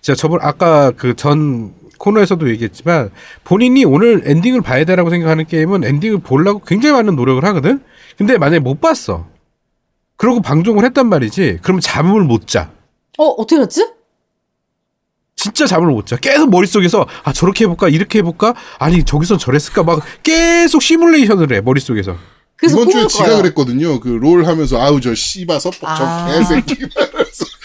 진짜 0.00 0.16
저번 0.16 0.40
아까 0.42 0.90
그 0.92 1.14
전 1.14 1.74
코너에서도 2.00 2.48
얘기했지만 2.50 3.10
본인이 3.44 3.84
오늘 3.84 4.22
엔딩을 4.24 4.62
봐야 4.62 4.84
되라고 4.84 5.10
생각하는 5.10 5.46
게임은 5.46 5.84
엔딩을 5.84 6.18
보려고 6.20 6.60
굉장히 6.60 6.94
많은 6.94 7.14
노력을 7.14 7.44
하거든. 7.44 7.82
근데 8.16 8.38
만약에 8.38 8.58
못 8.58 8.80
봤어. 8.80 9.26
그러고 10.16 10.40
방종을 10.40 10.84
했단 10.86 11.08
말이지. 11.08 11.58
그러면 11.62 11.80
잠을 11.80 12.22
못 12.24 12.46
자. 12.46 12.70
어, 13.18 13.24
어떻게 13.24 13.56
알았지? 13.56 13.86
진짜 15.42 15.66
잠을 15.66 15.88
못 15.90 16.06
자. 16.06 16.16
계속 16.16 16.50
머릿속에서 16.50 17.06
아 17.24 17.32
저렇게 17.32 17.64
해볼까 17.64 17.88
이렇게 17.88 18.18
해볼까 18.18 18.54
아니 18.78 19.02
저기선 19.04 19.38
저랬을까 19.38 19.82
막 19.84 20.02
계속 20.22 20.82
시뮬레이션을 20.82 21.52
해 21.54 21.60
머릿속에서. 21.62 22.16
그래서 22.56 22.76
이번 22.78 22.90
주에 22.92 23.06
지가 23.06 23.24
꿔요. 23.24 23.36
그랬거든요. 23.38 24.00
그 24.00 24.08
롤 24.10 24.44
하면서 24.44 24.78
아우 24.78 25.00
저 25.00 25.14
씨바 25.14 25.58
서포 25.58 25.78
저 25.80 25.86
아. 25.86 26.26
개새끼. 26.30 26.76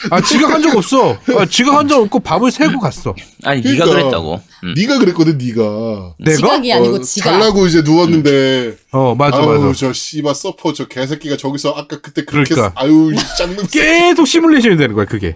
아 0.10 0.22
지각한 0.22 0.62
적 0.62 0.78
없어. 0.78 1.18
아, 1.38 1.46
지각한 1.50 1.88
적 1.90 2.00
없고 2.02 2.20
밥을 2.22 2.50
새고 2.52 2.80
갔어. 2.80 3.14
아니 3.44 3.62
네가 3.62 3.84
그러니까. 3.86 3.92
그랬다고. 4.04 4.42
음. 4.64 4.74
네가 4.78 5.00
그랬거든 5.00 5.38
네가. 5.38 6.14
내가? 6.20 6.36
지각이 6.38 6.72
아니고 6.74 6.96
어, 6.96 7.02
지각. 7.02 7.32
잘라고 7.32 7.68
이제 7.68 7.82
누웠는데 7.82 8.78
어 8.94 9.16
맞아 9.16 9.38
아우 9.40 9.60
맞아. 9.60 9.74
저 9.78 9.92
씨바 9.92 10.34
서퍼 10.34 10.72
저 10.72 10.88
개새끼가 10.88 11.36
저기서 11.36 11.72
아까 11.76 12.00
그때 12.00 12.24
그렇게 12.24 12.54
그러니까. 12.56 12.80
했- 12.82 12.86
아유 12.88 13.12
이 13.14 13.18
짱놈 13.38 13.58
새끼. 13.66 13.80
계속 13.80 14.26
시뮬레이션이 14.28 14.78
되는 14.78 14.96
거야 14.96 15.06
그게. 15.06 15.36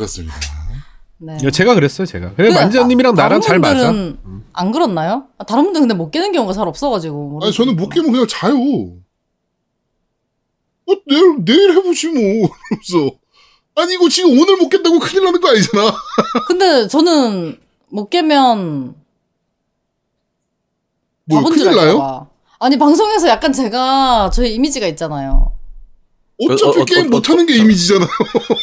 그렇습니다. 0.00 0.34
네. 1.18 1.36
야, 1.44 1.50
제가 1.50 1.74
그랬어요 1.74 2.06
제가. 2.06 2.34
그래 2.34 2.48
그, 2.48 2.54
만지사님이랑 2.54 3.12
아, 3.12 3.22
나랑 3.22 3.40
잘 3.42 3.58
맞아. 3.58 3.92
분들은 3.92 4.42
안 4.54 4.72
그렇나요? 4.72 5.26
아, 5.36 5.44
다른 5.44 5.64
분들은 5.64 5.86
근데 5.86 5.94
못 5.94 6.10
깨는 6.10 6.32
경우가 6.32 6.54
잘 6.54 6.66
없어가지고. 6.66 7.40
아니 7.42 7.52
저는 7.52 7.76
못 7.76 7.90
깨면 7.90 8.10
그냥 8.10 8.26
자요. 8.26 8.54
어 10.86 10.94
내일 11.06 11.44
내일 11.44 11.72
해보지 11.76 12.08
뭐. 12.08 12.48
그러면서 12.48 13.16
아니 13.74 13.94
이거 13.94 14.08
지금 14.08 14.30
오늘 14.38 14.56
못 14.56 14.70
깼다고 14.70 14.98
큰일 14.98 15.24
나는 15.24 15.40
거 15.40 15.50
아니잖아. 15.50 15.94
근데 16.48 16.88
저는 16.88 17.60
못 17.90 18.08
깨면 18.08 18.94
뭐 21.26 21.44
큰일 21.44 21.76
나요? 21.76 22.28
아니 22.58 22.78
방송에서 22.78 23.28
약간 23.28 23.52
제가 23.52 24.30
저의 24.32 24.54
이미지가 24.54 24.86
있잖아요. 24.88 25.52
어차피 26.48 26.78
어, 26.78 26.82
어, 26.82 26.84
게임 26.86 27.06
어, 27.06 27.10
못하는 27.10 27.44
게 27.44 27.52
어, 27.52 27.56
이미지잖아. 27.56 28.06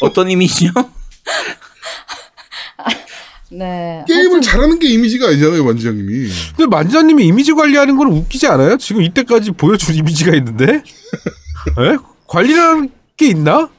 어떤 0.02 0.28
이미지요? 0.28 0.72
네. 3.50 4.04
게임을 4.06 4.24
하여튼 4.24 4.42
잘하는 4.42 4.78
게 4.78 4.88
이미지가 4.88 5.28
아니잖아요, 5.28 5.64
만지장님이. 5.64 6.28
근데 6.56 6.66
만지사님이 6.66 7.26
이미지 7.26 7.52
관리하는 7.54 7.96
건 7.96 8.08
웃기지 8.08 8.46
않아요? 8.46 8.76
지금 8.76 9.02
이때까지 9.02 9.52
보여준 9.52 9.94
이미지가 9.96 10.34
있는데? 10.36 10.74
에? 10.74 11.96
관리라는 12.26 12.90
게 13.16 13.28
있나? 13.28 13.70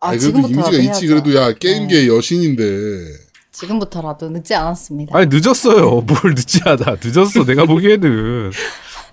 아, 0.00 0.08
아, 0.10 0.16
그래도 0.16 0.40
이미지가 0.40 0.70
있지. 0.70 0.82
해야죠. 0.82 1.06
그래도 1.06 1.34
야 1.36 1.52
게임계 1.52 2.08
여신인데. 2.08 2.64
지금부터라도 3.52 4.28
늦지 4.30 4.54
않았습니다. 4.54 5.16
아니 5.16 5.28
늦었어요. 5.30 6.02
뭘 6.06 6.18
늦지 6.34 6.60
않아. 6.64 6.96
늦었어. 7.02 7.44
내가 7.44 7.64
보기에는. 7.64 8.50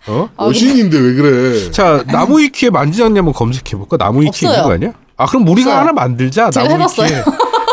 어? 0.07 0.30
아, 0.36 0.48
여신인데 0.48 0.99
왜 0.99 1.14
그래? 1.14 1.72
자 1.72 2.03
나무 2.07 2.41
위키에 2.41 2.70
만지장님 2.72 3.18
한번 3.20 3.34
검색해볼까? 3.34 3.98
나무 3.98 4.24
위키 4.24 4.45
있는. 4.45 4.64
거 4.64 4.72
아니야? 4.74 4.94
아 5.18 5.26
그럼 5.26 5.48
우리가 5.48 5.69
없어요. 5.72 5.81
하나 5.81 5.91
만들자. 5.94 6.49
제가 6.49 6.68
나무 6.68 6.76
해봤어요. 6.81 7.23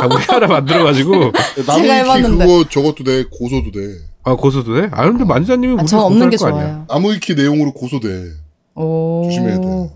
아, 0.02 0.06
우리 0.06 0.22
하나 0.24 0.46
만들어가지고 0.46 1.12
나무 1.66 1.82
제가 1.82 1.82
위키 1.82 1.90
해봤는데. 1.92 2.46
그거 2.46 2.68
저것도 2.68 3.04
돼. 3.04 3.24
고소도 3.30 3.70
돼. 3.72 3.80
아 4.24 4.34
고소도 4.34 4.74
돼? 4.74 4.88
아 4.92 5.04
근데 5.04 5.24
만지장님이 5.24 5.72
아, 5.72 5.82
우리 5.82 5.86
저 5.86 5.98
없는 5.98 6.30
게 6.30 6.36
고소할 6.36 6.52
거 6.52 6.58
아니야? 6.58 6.72
좋아요. 6.72 6.84
나무 6.88 7.12
위키 7.12 7.34
내용으로 7.34 7.72
고소돼. 7.72 8.32
오. 8.74 9.22
조심해야 9.26 9.60
돼. 9.60 9.90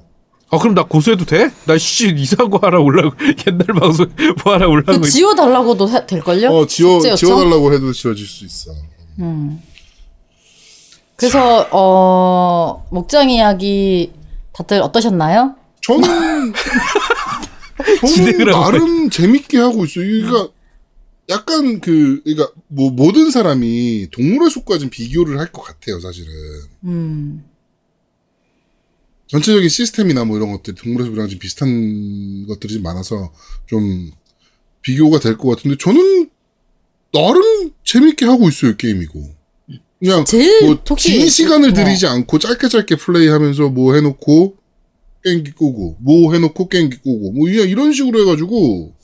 아 0.50 0.58
그럼 0.58 0.74
나 0.74 0.84
고소해도 0.84 1.24
돼? 1.24 1.50
나 1.66 1.76
씨 1.78 2.14
이상한 2.14 2.48
거 2.50 2.58
하나 2.62 2.78
올라고 2.78 3.10
옛날 3.46 3.66
방송 3.78 4.06
뭐 4.44 4.54
하나 4.54 4.66
올라고 4.66 5.00
그 5.00 5.06
있- 5.06 5.10
지워달라고도 5.10 5.88
해- 5.90 6.06
될걸요? 6.06 6.48
어 6.50 6.66
지워 6.66 7.00
숙제 7.00 7.10
요청? 7.10 7.28
지워달라고 7.28 7.72
해도 7.72 7.92
지워질 7.92 8.26
수 8.26 8.44
있어. 8.44 8.70
음. 9.20 9.60
그래서 11.16 11.66
어 11.70 12.84
목장 12.90 13.30
이야기 13.30 14.12
다들 14.52 14.80
어떠셨나요? 14.82 15.54
저는 15.82 16.52
저는 18.00 18.14
진행을 18.14 18.54
하고 18.54 18.64
나름 18.72 19.10
재밌게 19.10 19.58
하고 19.58 19.84
있어요. 19.84 20.04
그러니까 20.06 20.48
약간 21.30 21.80
그 21.80 22.20
그러니까 22.24 22.50
뭐 22.68 22.90
모든 22.90 23.30
사람이 23.30 24.08
동물의 24.10 24.50
숲과 24.50 24.78
좀 24.78 24.90
비교를 24.90 25.38
할 25.38 25.50
것 25.52 25.62
같아요, 25.62 26.00
사실은. 26.00 26.30
음. 26.84 27.44
전체적인 29.26 29.68
시스템이나 29.68 30.24
뭐 30.24 30.36
이런 30.36 30.52
것들 30.52 30.74
동물의 30.74 31.06
숲이랑 31.06 31.28
좀 31.28 31.38
비슷한 31.38 32.46
것들이 32.46 32.74
좀 32.74 32.82
많아서 32.82 33.32
좀 33.66 34.10
비교가 34.82 35.18
될 35.18 35.38
것 35.38 35.56
같은데 35.56 35.76
저는 35.78 36.28
나름 37.12 37.70
재밌게 37.84 38.26
하고 38.26 38.48
있어요 38.48 38.76
게임이고 38.76 39.34
그냥 39.98 40.24
제일 40.26 40.66
뭐 40.66 40.78
혹시 40.90 41.10
긴 41.12 41.28
시간을 41.30 41.72
네. 41.72 41.84
들이지 41.84 42.06
않고 42.06 42.38
짧게 42.38 42.68
짧게 42.68 42.96
플레이하면서 42.96 43.70
뭐 43.70 43.94
해놓고 43.94 44.56
게임기 45.24 45.52
끄고 45.52 45.96
뭐 46.00 46.32
해놓고 46.32 46.68
게임기 46.68 46.98
끄고 46.98 47.32
뭐 47.32 47.48
이런 47.48 47.92
식으로 47.92 48.20
해가지고 48.20 48.94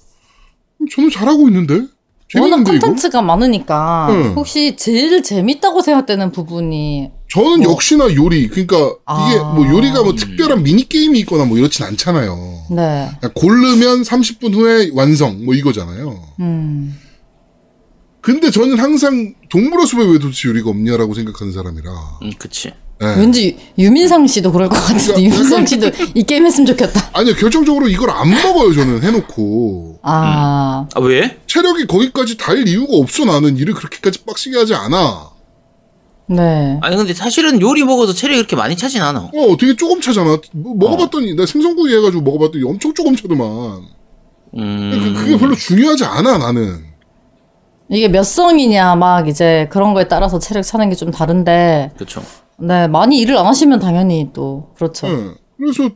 저는 0.93 1.11
잘하고 1.11 1.49
있는데 1.49 1.87
워낙 2.39 2.63
콘텐츠가 2.63 3.23
많으니까 3.23 4.09
응. 4.11 4.35
혹시 4.37 4.77
제일 4.77 5.23
재밌다고 5.23 5.83
생각되는 5.83 6.31
부분이 6.31 7.11
저는 7.29 7.61
뭐. 7.61 7.73
역시나 7.73 8.15
요리 8.15 8.49
그러니까 8.49 8.77
이게 8.77 9.39
아. 9.41 9.53
뭐 9.55 9.67
요리가 9.67 10.03
뭐 10.03 10.15
특별한 10.15 10.63
미니 10.63 10.89
게임이 10.89 11.19
있거나 11.21 11.45
뭐 11.45 11.59
이렇진 11.59 11.85
않잖아요. 11.87 12.37
네. 12.71 13.11
그냥 13.21 13.33
고르면 13.35 14.03
30분 14.03 14.55
후에 14.55 14.91
완성 14.95 15.45
뭐 15.45 15.55
이거잖아요. 15.55 16.23
음. 16.41 16.97
근데 18.21 18.51
저는 18.51 18.79
항상 18.79 19.35
동물의 19.49 19.87
숲에 19.87 20.05
왜 20.05 20.19
도대체 20.19 20.49
요리가 20.49 20.71
없냐라고 20.71 21.15
생각하는 21.15 21.53
사람이라. 21.53 21.91
음, 22.23 22.31
그치. 22.39 22.73
예. 23.03 23.07
왠지 23.19 23.57
유민상 23.79 24.27
씨도 24.27 24.53
그럴 24.53 24.69
것 24.69 24.77
같은데 24.77 25.05
그러니까 25.05 25.23
유민상 25.35 25.67
씨도 25.67 25.91
이 26.15 26.23
게임 26.23 26.45
했으면 26.45 26.67
좋겠다. 26.67 27.11
아니요 27.15 27.35
결정적으로 27.35 27.89
이걸 27.89 28.11
안 28.11 28.29
먹어요 28.31 28.75
저는 28.75 29.03
해놓고 29.03 30.01
아. 30.03 30.87
아 30.95 31.01
왜? 31.01 31.39
체력이 31.47 31.87
거기까지 31.87 32.37
달 32.37 32.69
이유가 32.69 32.97
없어 32.97 33.25
나는 33.25 33.57
일을 33.57 33.73
그렇게까지 33.75 34.25
빡시게 34.25 34.59
하지 34.59 34.75
않아. 34.75 35.31
네. 36.27 36.79
아니 36.83 36.97
근데 36.97 37.13
사실은 37.15 37.61
요리 37.61 37.83
먹어서 37.85 38.13
체력이 38.13 38.39
그렇게 38.41 38.55
많이 38.55 38.77
차진 38.77 39.03
않아. 39.03 39.31
어 39.35 39.57
되게 39.59 39.75
조금 39.77 40.01
차잖아. 40.01 40.39
뭐, 40.53 40.75
먹어봤더니 40.77 41.35
나 41.35 41.45
생선구이 41.47 41.95
해가지고 41.97 42.23
먹어봤더니 42.23 42.65
엄청 42.65 42.93
조금 42.95 43.17
차더만. 43.17 43.47
음. 44.59 45.15
그, 45.15 45.21
그게 45.25 45.39
별로 45.39 45.55
중요하지 45.57 46.05
않아 46.05 46.39
나는. 46.39 46.85
이게 47.89 48.07
몇 48.09 48.23
성이냐 48.23 48.95
막 48.95 49.27
이제 49.27 49.67
그런 49.71 49.95
거에 49.95 50.07
따라서 50.07 50.39
체력 50.39 50.63
차는 50.63 50.91
게 50.91 50.97
좀 50.97 51.11
다른데 51.11 51.93
그쵸. 51.99 52.23
네 52.61 52.89
많이 52.89 53.19
일을 53.21 53.37
안 53.37 53.47
하시면 53.47 53.81
당연히 53.81 54.31
또 54.33 54.73
그렇죠. 54.77 55.07
예. 55.09 55.35
그래서 55.57 55.91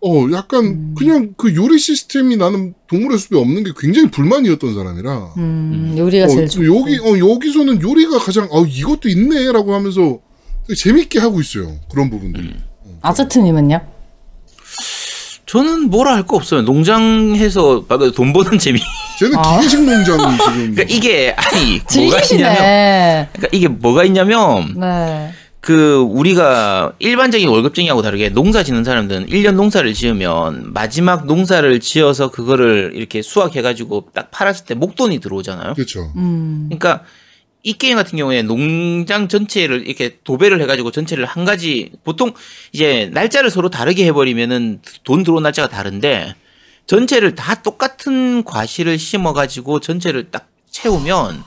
어 0.00 0.30
약간 0.32 0.64
음. 0.64 0.94
그냥 0.96 1.34
그 1.36 1.54
요리 1.56 1.78
시스템이 1.78 2.36
나는 2.36 2.74
동물의 2.86 3.18
숲에 3.18 3.36
없는 3.36 3.64
게 3.64 3.72
굉장히 3.76 4.10
불만이었던 4.10 4.74
사람이라. 4.74 5.34
음, 5.38 5.94
요리가 5.98 6.26
어, 6.26 6.28
제일 6.28 6.48
좋고. 6.48 6.66
여기 6.66 6.98
어 6.98 7.18
여기서는 7.18 7.82
요리가 7.82 8.18
가장 8.18 8.46
어 8.52 8.64
이것도 8.64 9.08
있네라고 9.08 9.74
하면서 9.74 10.20
재밌게 10.76 11.18
하고 11.18 11.40
있어요 11.40 11.74
그런 11.90 12.10
부분들. 12.10 12.44
이 12.44 12.54
아제트님은요? 13.00 13.80
저는 15.48 15.90
뭐라 15.90 16.14
할 16.14 16.22
거 16.26 16.36
없어요. 16.36 16.62
농장해서 16.62 17.84
돈 18.14 18.32
버는 18.32 18.58
재미. 18.60 18.80
쟤는 19.18 19.36
아. 19.38 19.56
기계식 19.58 19.82
농장 19.84 20.18
지금 20.36 20.74
그러니까 20.74 20.82
이게 20.88 21.34
아니 21.36 21.80
뭐가 21.96 22.20
있냐면. 22.22 23.28
그러니까 23.32 23.48
이게 23.52 23.68
뭐가 23.68 24.04
있냐면 24.04 24.74
네. 24.78 25.32
그 25.60 25.96
우리가 25.96 26.92
일반적인 26.98 27.48
월급쟁이하고 27.48 28.00
다르게 28.02 28.28
농사 28.28 28.62
짓는 28.62 28.84
사람들은 28.84 29.26
1년 29.26 29.54
농사를 29.54 29.92
지으면 29.92 30.72
마지막 30.72 31.26
농사를 31.26 31.80
지어서 31.80 32.30
그거를 32.30 32.92
이렇게 32.94 33.22
수확해 33.22 33.60
가지고 33.60 34.06
딱 34.14 34.30
팔았을 34.30 34.66
때 34.66 34.74
목돈이 34.74 35.18
들어오잖아요. 35.18 35.74
그렇죠. 35.74 36.12
음. 36.16 36.66
그러니까 36.68 37.02
이 37.64 37.72
게임 37.74 37.96
같은 37.96 38.16
경우에 38.16 38.42
농장 38.42 39.28
전체를 39.28 39.86
이렇게 39.86 40.18
도배를 40.24 40.60
해가지고 40.62 40.90
전체를 40.90 41.24
한 41.24 41.44
가지 41.44 41.90
보통 42.04 42.32
이제 42.72 43.10
날짜를 43.12 43.50
서로 43.50 43.68
다르게 43.68 44.04
해버리면은 44.06 44.80
돈 45.04 45.22
들어온 45.24 45.42
날짜가 45.42 45.68
다른데 45.68 46.34
전체를 46.86 47.34
다 47.34 47.56
똑같은 47.56 48.44
과실을 48.44 48.98
심어가지고 48.98 49.80
전체를 49.80 50.30
딱 50.30 50.48
채우면 50.70 51.42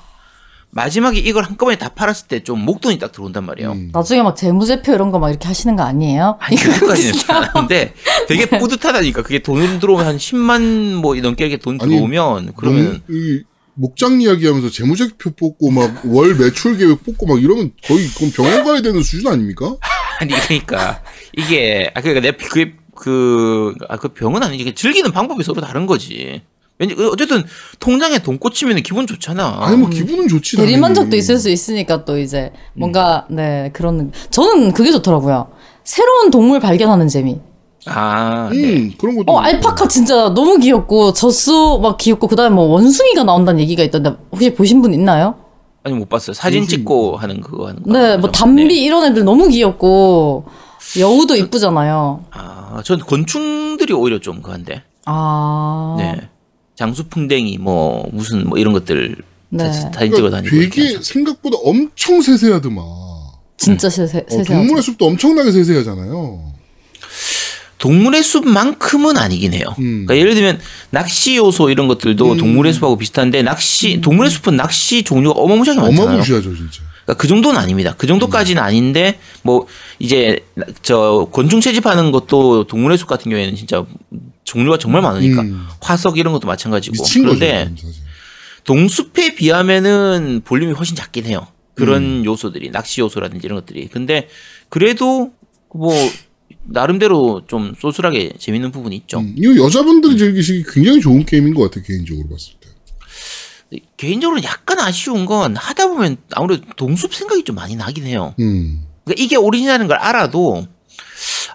마지막에 0.73 1.19
이걸 1.19 1.43
한꺼번에 1.43 1.77
다 1.77 1.89
팔았을 1.89 2.27
때 2.27 2.39
좀 2.43 2.63
목돈이 2.63 2.97
딱 2.99 3.11
들어온단 3.11 3.45
말이에요. 3.45 3.71
음. 3.73 3.89
나중에 3.93 4.21
막 4.23 4.35
재무제표 4.37 4.93
이런 4.93 5.11
거 5.11 5.19
막 5.19 5.29
이렇게 5.29 5.47
하시는 5.47 5.75
거 5.75 5.83
아니에요? 5.83 6.37
아니 6.39 6.55
그것까지는 6.55 7.13
안 7.29 7.43
하는데 7.43 7.93
되게 8.27 8.45
뿌듯하다니까 8.57 9.21
그게 9.23 9.39
돈 9.39 9.79
들어오면 9.79 10.05
한 10.05 10.17
10만 10.17 10.93
뭐 10.95 11.15
넘게 11.15 11.45
이렇게 11.45 11.57
돈 11.61 11.77
아니, 11.81 11.89
들어오면 11.93 12.53
그러면 12.55 13.01
농- 13.07 13.15
이 13.17 13.43
목장 13.81 14.21
이야기하면서 14.21 14.69
재무제표 14.69 15.31
뽑고 15.31 15.71
막 15.71 16.05
월 16.05 16.35
매출 16.35 16.77
계획 16.77 17.03
뽑고 17.03 17.25
막 17.25 17.41
이러면 17.41 17.71
거의 17.83 18.07
그건 18.09 18.31
병원 18.31 18.63
가야 18.63 18.81
되는 18.81 19.01
수준 19.01 19.31
아닙니까? 19.31 19.75
아니 20.19 20.33
그러니까 20.33 21.01
이게 21.35 21.89
아 21.95 22.01
그러니까 22.01 22.21
내 22.21 22.31
그게 22.37 22.73
그 22.95 23.73
아 23.89 23.97
그 23.97 24.09
병은 24.09 24.43
아니지 24.43 24.73
즐기는 24.75 25.11
방법이 25.11 25.43
서로 25.43 25.61
다른 25.61 25.85
거지. 25.87 26.41
왠지 26.77 26.95
그 26.95 27.09
어쨌든 27.09 27.43
통장에 27.79 28.19
돈 28.19 28.37
꽂히면 28.39 28.81
기분 28.83 29.05
좋잖아. 29.07 29.57
아니 29.61 29.77
뭐 29.77 29.89
기분은 29.89 30.27
좋지. 30.27 30.57
대리 30.57 30.65
당연히. 30.73 30.81
만족도 30.81 31.15
있을 31.15 31.37
수 31.37 31.49
있으니까 31.49 32.05
또 32.05 32.17
이제 32.19 32.51
뭔가 32.73 33.25
네 33.29 33.69
그런 33.73 34.11
저는 34.29 34.73
그게 34.73 34.91
좋더라고요. 34.91 35.51
새로운 35.83 36.29
동물 36.31 36.59
발견하는 36.59 37.07
재미. 37.07 37.39
아, 37.87 38.49
음 38.51 38.61
네. 38.61 38.95
그런 38.97 39.15
것도. 39.17 39.31
어 39.31 39.39
알파카 39.39 39.87
진짜 39.87 40.29
너무 40.33 40.57
귀엽고 40.59 41.13
젖소 41.13 41.79
막 41.79 41.97
귀엽고 41.97 42.27
그 42.27 42.35
다음에 42.35 42.53
뭐 42.55 42.65
원숭이가 42.65 43.23
나온다는 43.23 43.59
얘기가 43.61 43.81
있던데 43.83 44.11
혹시 44.31 44.53
보신 44.53 44.81
분 44.81 44.93
있나요? 44.93 45.35
아니 45.83 45.95
못 45.95 46.07
봤어요. 46.09 46.33
사진 46.33 46.61
무슨- 46.61 46.77
찍고 46.77 47.17
하는 47.17 47.41
그거 47.41 47.67
하는 47.67 47.81
거. 47.81 47.91
네, 47.91 48.17
뭐? 48.17 48.29
담비 48.31 48.65
네. 48.65 48.73
이런 48.75 49.03
애들 49.11 49.23
너무 49.23 49.47
귀엽고 49.47 50.45
여우도 50.99 51.35
이쁘잖아요. 51.37 52.23
아, 52.31 52.81
전 52.83 52.99
곤충들이 52.99 53.93
오히려 53.93 54.19
좀 54.19 54.41
그한데. 54.43 54.83
아, 55.05 55.95
네. 55.97 56.21
장수풍뎅이 56.75 57.57
뭐 57.57 58.07
무슨 58.11 58.47
뭐 58.47 58.57
이런 58.59 58.73
것들 58.73 59.15
네. 59.49 59.71
사- 59.71 59.91
사진 59.91 60.13
찍어 60.13 60.29
그러니까 60.29 60.37
다니고. 60.37 60.55
되게 60.55 60.99
생각보다 61.01 61.57
엄청 61.63 62.21
세세하더만. 62.21 62.83
진짜 63.57 63.89
세세, 63.89 64.19
어, 64.19 64.23
세세하죠. 64.27 64.53
동물의 64.53 64.81
숲도 64.83 65.05
엄청나게 65.05 65.51
세세하잖아요. 65.51 66.51
동물의 67.81 68.21
숲만큼은 68.21 69.17
아니긴 69.17 69.55
해요. 69.55 69.65
음. 69.79 70.05
그러니까 70.05 70.17
예를 70.17 70.35
들면 70.35 70.59
낚시 70.91 71.35
요소 71.35 71.71
이런 71.71 71.87
것들도 71.87 72.33
음. 72.33 72.37
동물의 72.37 72.73
숲하고 72.73 72.95
비슷한데 72.95 73.41
낚시 73.41 73.99
동물의 74.01 74.29
숲은 74.29 74.55
낚시 74.55 75.01
종류가 75.01 75.39
어마무시하게 75.39 75.81
많잖아요. 75.81 76.07
어마무시하죠 76.09 76.55
진짜. 76.55 76.83
그러니까 77.05 77.13
그 77.19 77.27
정도는 77.27 77.59
아닙니다. 77.59 77.95
그 77.97 78.05
정도까지는 78.05 78.61
아닌데 78.61 79.19
뭐 79.41 79.65
이제 79.97 80.45
저 80.83 81.27
곤충 81.31 81.59
채집하는 81.59 82.11
것도 82.11 82.67
동물의 82.67 82.99
숲 82.99 83.07
같은 83.07 83.31
경우에는 83.31 83.55
진짜 83.55 83.83
종류가 84.43 84.77
정말 84.77 85.01
많으니까 85.01 85.41
음. 85.41 85.65
화석 85.81 86.19
이런 86.19 86.33
것도 86.33 86.47
마찬가지고. 86.47 87.03
그런데. 87.03 87.73
동숲에 88.63 89.33
비하면은 89.33 90.41
볼륨이 90.45 90.73
훨씬 90.73 90.95
작긴 90.95 91.25
해요. 91.25 91.47
그런 91.73 92.23
요소들이 92.23 92.69
낚시 92.69 93.01
요소라든지 93.01 93.43
이런 93.43 93.59
것들이. 93.59 93.87
근데 93.87 94.29
그래도 94.69 95.31
뭐 95.73 95.95
나름대로 96.63 97.41
좀 97.47 97.73
쏠쏠하게 97.79 98.33
재밌는 98.39 98.71
부분이 98.71 98.95
있죠. 98.97 99.19
음, 99.19 99.33
이거 99.37 99.55
여자분들이 99.63 100.17
즐기시기 100.17 100.63
굉장히 100.71 100.99
좋은 101.01 101.25
게임인 101.25 101.53
것 101.53 101.69
같아 101.71 101.85
개인적으로 101.85 102.27
봤을 102.29 102.53
때. 102.59 102.69
개인적으로 103.97 104.43
약간 104.43 104.79
아쉬운 104.79 105.25
건 105.25 105.55
하다 105.55 105.87
보면 105.87 106.17
아무래도 106.31 106.63
동숲 106.75 107.13
생각이 107.15 107.43
좀 107.43 107.55
많이 107.55 107.75
나긴 107.75 108.05
해요. 108.05 108.35
음. 108.39 108.83
그러니까 109.05 109.23
이게 109.23 109.35
오리지널인 109.37 109.87
걸 109.87 109.97
알아도 109.97 110.67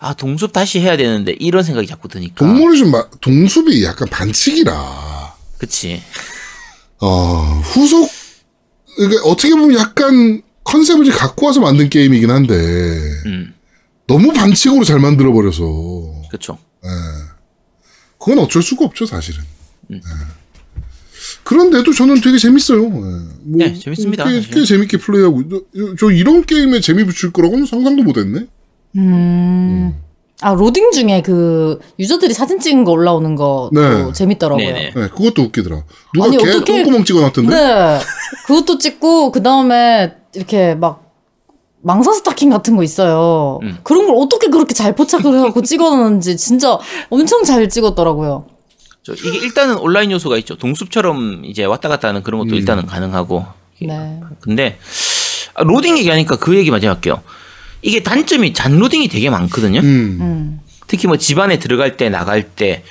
아 0.01 0.14
동숲 0.14 0.52
다시 0.52 0.81
해야 0.81 0.97
되는데 0.97 1.36
이런 1.39 1.62
생각이 1.62 1.86
자꾸 1.86 2.09
드니까. 2.09 2.36
동물이 2.36 2.78
좀 2.78 2.90
마- 2.90 3.09
동숲이 3.20 3.85
약간 3.85 4.09
반칙이라. 4.09 5.35
그치. 5.59 6.01
어, 7.01 7.60
후속 7.64 8.10
그러니까 8.97 9.23
어떻게 9.24 9.51
보면 9.55 9.78
약간 9.78 10.40
컨셉을 10.64 11.10
갖고 11.10 11.47
와서 11.47 11.60
만든 11.60 11.90
게임이긴 11.90 12.31
한데 12.31 12.55
음, 13.27 13.55
너무 14.08 14.32
반칙으로 14.32 14.84
잘 14.84 14.98
만들어 15.00 15.32
버려서 15.32 15.64
그쵸. 16.30 16.58
그건 18.18 18.38
어쩔 18.40 18.62
수가 18.62 18.84
없죠 18.84 19.06
사실은. 19.06 19.40
음. 19.90 19.96
예. 19.96 20.00
그런데도 21.44 21.92
저는 21.92 22.20
되게 22.20 22.38
재밌어요. 22.38 22.84
예. 22.84 22.88
뭐 22.88 23.24
네, 23.44 23.74
재밌습니다, 23.74 24.24
꽤. 24.24 24.40
꽤 24.40 24.64
재밌게 24.64 24.98
플레이하고 24.98 25.42
저, 25.48 25.60
저 25.98 26.10
이런 26.10 26.44
게임에 26.44 26.80
재미 26.80 27.04
붙일 27.04 27.32
거라고는 27.32 27.66
상상도 27.66 28.02
못했네. 28.02 28.46
음. 28.96 29.94
아, 30.40 30.52
로딩 30.52 30.90
중에 30.92 31.22
그 31.22 31.78
유저들이 31.98 32.34
사진 32.34 32.60
찍은 32.60 32.84
거 32.84 32.92
올라오는 32.92 33.34
거 33.36 33.70
네. 33.72 34.12
재밌더라고요. 34.12 34.66
네네. 34.66 34.92
네, 34.94 35.08
그것도 35.08 35.42
웃기더라. 35.44 35.82
누가 36.14 36.26
아니, 36.26 36.36
개 36.36 36.50
어떻게- 36.50 36.64
똥구멍 36.82 37.04
찍어놨던데? 37.04 37.54
네. 37.54 38.00
그것도 38.46 38.78
찍고 38.78 39.32
그 39.32 39.42
다음에 39.42 40.14
이렇게 40.34 40.74
막 40.74 41.05
망사 41.86 42.12
스타킹 42.14 42.50
같은 42.50 42.74
거 42.74 42.82
있어요. 42.82 43.60
음. 43.62 43.78
그런 43.84 44.06
걸 44.06 44.16
어떻게 44.18 44.48
그렇게 44.48 44.74
잘 44.74 44.96
포착을 44.96 45.24
해갖고 45.38 45.62
찍어놨는지 45.62 46.36
진짜 46.36 46.80
엄청 47.10 47.44
잘 47.44 47.68
찍었더라고요. 47.68 48.44
저 49.04 49.12
이게 49.12 49.38
일단은 49.38 49.78
온라인 49.78 50.10
요소가 50.10 50.36
있죠. 50.38 50.56
동숲처럼 50.56 51.44
이제 51.44 51.64
왔다 51.64 51.88
갔다 51.88 52.08
하는 52.08 52.24
그런 52.24 52.40
것도 52.40 52.50
음. 52.50 52.54
일단은 52.56 52.86
가능하고. 52.86 53.46
네. 53.80 54.20
근데 54.40 54.80
아, 55.54 55.62
로딩 55.62 55.96
얘기하니까 55.98 56.34
그 56.34 56.56
얘기 56.56 56.72
마저 56.72 56.88
할게요. 56.88 57.22
이게 57.82 58.02
단점이 58.02 58.52
잔로딩이 58.52 59.06
되게 59.06 59.30
많거든요. 59.30 59.78
음. 59.78 60.18
음. 60.20 60.60
특히 60.88 61.06
뭐 61.06 61.16
집안에 61.16 61.60
들어갈 61.60 61.96
때 61.96 62.08
나갈 62.08 62.42
때 62.42 62.82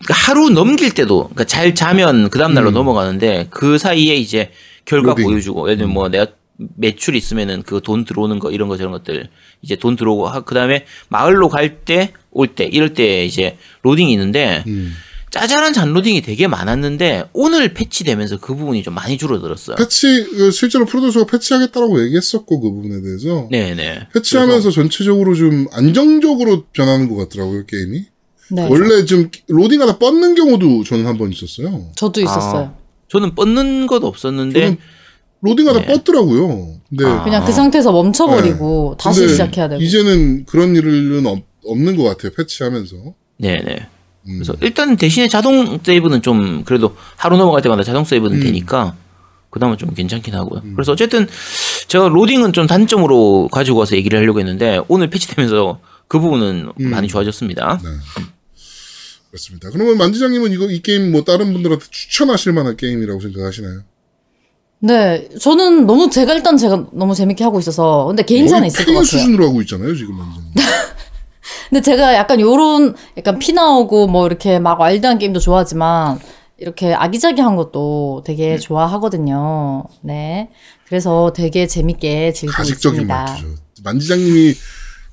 그러니까 0.00 0.14
하루 0.14 0.50
넘길 0.50 0.92
때도 0.92 1.28
그러니까 1.28 1.44
잘 1.44 1.76
자면 1.76 2.28
그 2.28 2.40
다음 2.40 2.54
날로 2.54 2.70
음. 2.70 2.74
넘어가는데 2.74 3.46
그 3.50 3.78
사이에 3.78 4.16
이제 4.16 4.50
결과 4.84 5.10
로딩. 5.10 5.26
보여주고 5.26 5.68
예를 5.68 5.78
들면 5.78 5.94
뭐 5.94 6.08
내가 6.08 6.26
매출 6.76 7.14
있으면은 7.16 7.62
그 7.62 7.80
돈 7.80 8.04
들어오는 8.04 8.38
거 8.38 8.50
이런 8.50 8.68
거 8.68 8.76
저런 8.76 8.92
것들 8.92 9.28
이제 9.62 9.76
돈 9.76 9.96
들어오고 9.96 10.28
하- 10.28 10.40
그다음에 10.44 10.84
마을로 11.08 11.48
갈 11.48 11.80
때올때 11.84 12.64
이럴 12.64 12.94
때 12.94 13.24
이제 13.24 13.56
로딩이 13.82 14.12
있는데 14.12 14.62
음. 14.66 14.92
짜잘한 15.30 15.72
잔로딩이 15.72 16.20
되게 16.20 16.46
많았는데 16.46 17.24
오늘 17.32 17.72
패치되면서 17.72 18.38
그 18.38 18.54
부분이 18.54 18.82
좀 18.82 18.92
많이 18.94 19.16
줄어들었어요. 19.16 19.76
패치 19.76 20.24
그 20.30 20.50
실제로 20.50 20.84
프로듀서가 20.84 21.24
패치하겠다고 21.24 22.04
얘기했었고 22.04 22.60
그 22.60 22.70
부분에 22.70 23.00
대해서 23.00 23.48
네네. 23.50 24.08
패치하면서 24.12 24.70
전체적으로 24.70 25.34
좀 25.34 25.66
안정적으로 25.72 26.64
변하는 26.74 27.08
것 27.08 27.16
같더라고요 27.16 27.64
게임이. 27.66 28.04
네. 28.50 28.66
원래 28.68 29.06
좀 29.06 29.30
로딩 29.48 29.80
하다 29.80 29.98
뻗는 29.98 30.34
경우도 30.34 30.84
저는 30.84 31.06
한 31.06 31.16
번 31.16 31.32
있었어요. 31.32 31.90
저도 31.96 32.20
있었어요. 32.20 32.74
저는 33.08 33.34
뻗는 33.34 33.86
것도 33.86 34.06
없었는데 34.06 34.60
저는 34.60 34.76
로딩하다 35.42 35.80
네. 35.80 35.86
뻗더라고요. 35.86 36.76
근데 36.88 37.04
아. 37.04 37.24
그냥 37.24 37.44
그 37.44 37.52
상태에서 37.52 37.92
멈춰버리고 37.92 38.96
다시 38.98 39.20
근데 39.20 39.32
시작해야 39.32 39.68
되고. 39.68 39.82
이제는 39.82 40.44
그런 40.46 40.74
일은 40.74 41.26
없, 41.26 41.42
없는 41.64 41.96
것 41.96 42.04
같아요 42.04 42.32
패치하면서. 42.36 42.96
네네. 43.38 43.88
음. 44.28 44.34
그래서 44.34 44.54
일단 44.60 44.96
대신에 44.96 45.28
자동 45.28 45.80
세이브는 45.82 46.22
좀 46.22 46.62
그래도 46.64 46.96
하루 47.16 47.36
넘어갈 47.36 47.60
때마다 47.60 47.82
자동 47.82 48.04
세이브는 48.04 48.38
음. 48.38 48.42
되니까 48.42 48.96
그나마 49.50 49.76
좀 49.76 49.92
괜찮긴 49.92 50.34
하고요. 50.34 50.62
그래서 50.74 50.92
어쨌든 50.92 51.26
제가 51.88 52.08
로딩은 52.08 52.52
좀 52.52 52.66
단점으로 52.66 53.48
가지고 53.52 53.80
와서 53.80 53.96
얘기를 53.96 54.18
하려고 54.18 54.38
했는데 54.38 54.80
오늘 54.88 55.10
패치되면서 55.10 55.80
그 56.06 56.20
부분은 56.20 56.72
음. 56.80 56.90
많이 56.90 57.08
좋아졌습니다. 57.08 57.80
네. 57.82 57.88
그렇습니다. 59.30 59.70
그러면 59.70 59.98
만지장님은 59.98 60.52
이거 60.52 60.70
이 60.70 60.80
게임 60.80 61.10
뭐 61.10 61.24
다른 61.24 61.52
분들한테 61.52 61.86
추천하실 61.90 62.52
만한 62.52 62.76
게임이라고 62.76 63.20
생각하시나요? 63.20 63.80
네, 64.84 65.28
저는 65.40 65.86
너무 65.86 66.10
제가 66.10 66.34
일단 66.34 66.56
제가 66.56 66.86
너무 66.92 67.14
재밌게 67.14 67.44
하고 67.44 67.60
있어서 67.60 68.06
근데 68.06 68.24
개인차는 68.24 68.66
있을 68.66 68.84
것 68.84 68.92
같아요. 68.92 69.04
수준으로 69.04 69.48
하고 69.48 69.60
있잖아요 69.62 69.94
지금 69.94 70.16
만지장님. 70.16 70.52
근데 71.70 71.80
제가 71.82 72.14
약간 72.14 72.40
요런 72.40 72.96
약간 73.16 73.38
피 73.38 73.52
나오고 73.52 74.08
뭐 74.08 74.26
이렇게 74.26 74.58
막 74.58 74.80
와일드한 74.80 75.18
게임도 75.18 75.38
좋아하지만 75.38 76.18
이렇게 76.58 76.94
아기자기한 76.94 77.54
것도 77.54 78.24
되게 78.26 78.58
좋아하거든요. 78.58 79.84
네. 80.00 80.50
그래서 80.86 81.32
되게 81.32 81.68
재밌게 81.68 82.32
즐기고 82.32 82.56
가식적인 82.56 83.02
있습니다. 83.02 83.24
말투죠. 83.24 83.54
만지장님이 83.84 84.54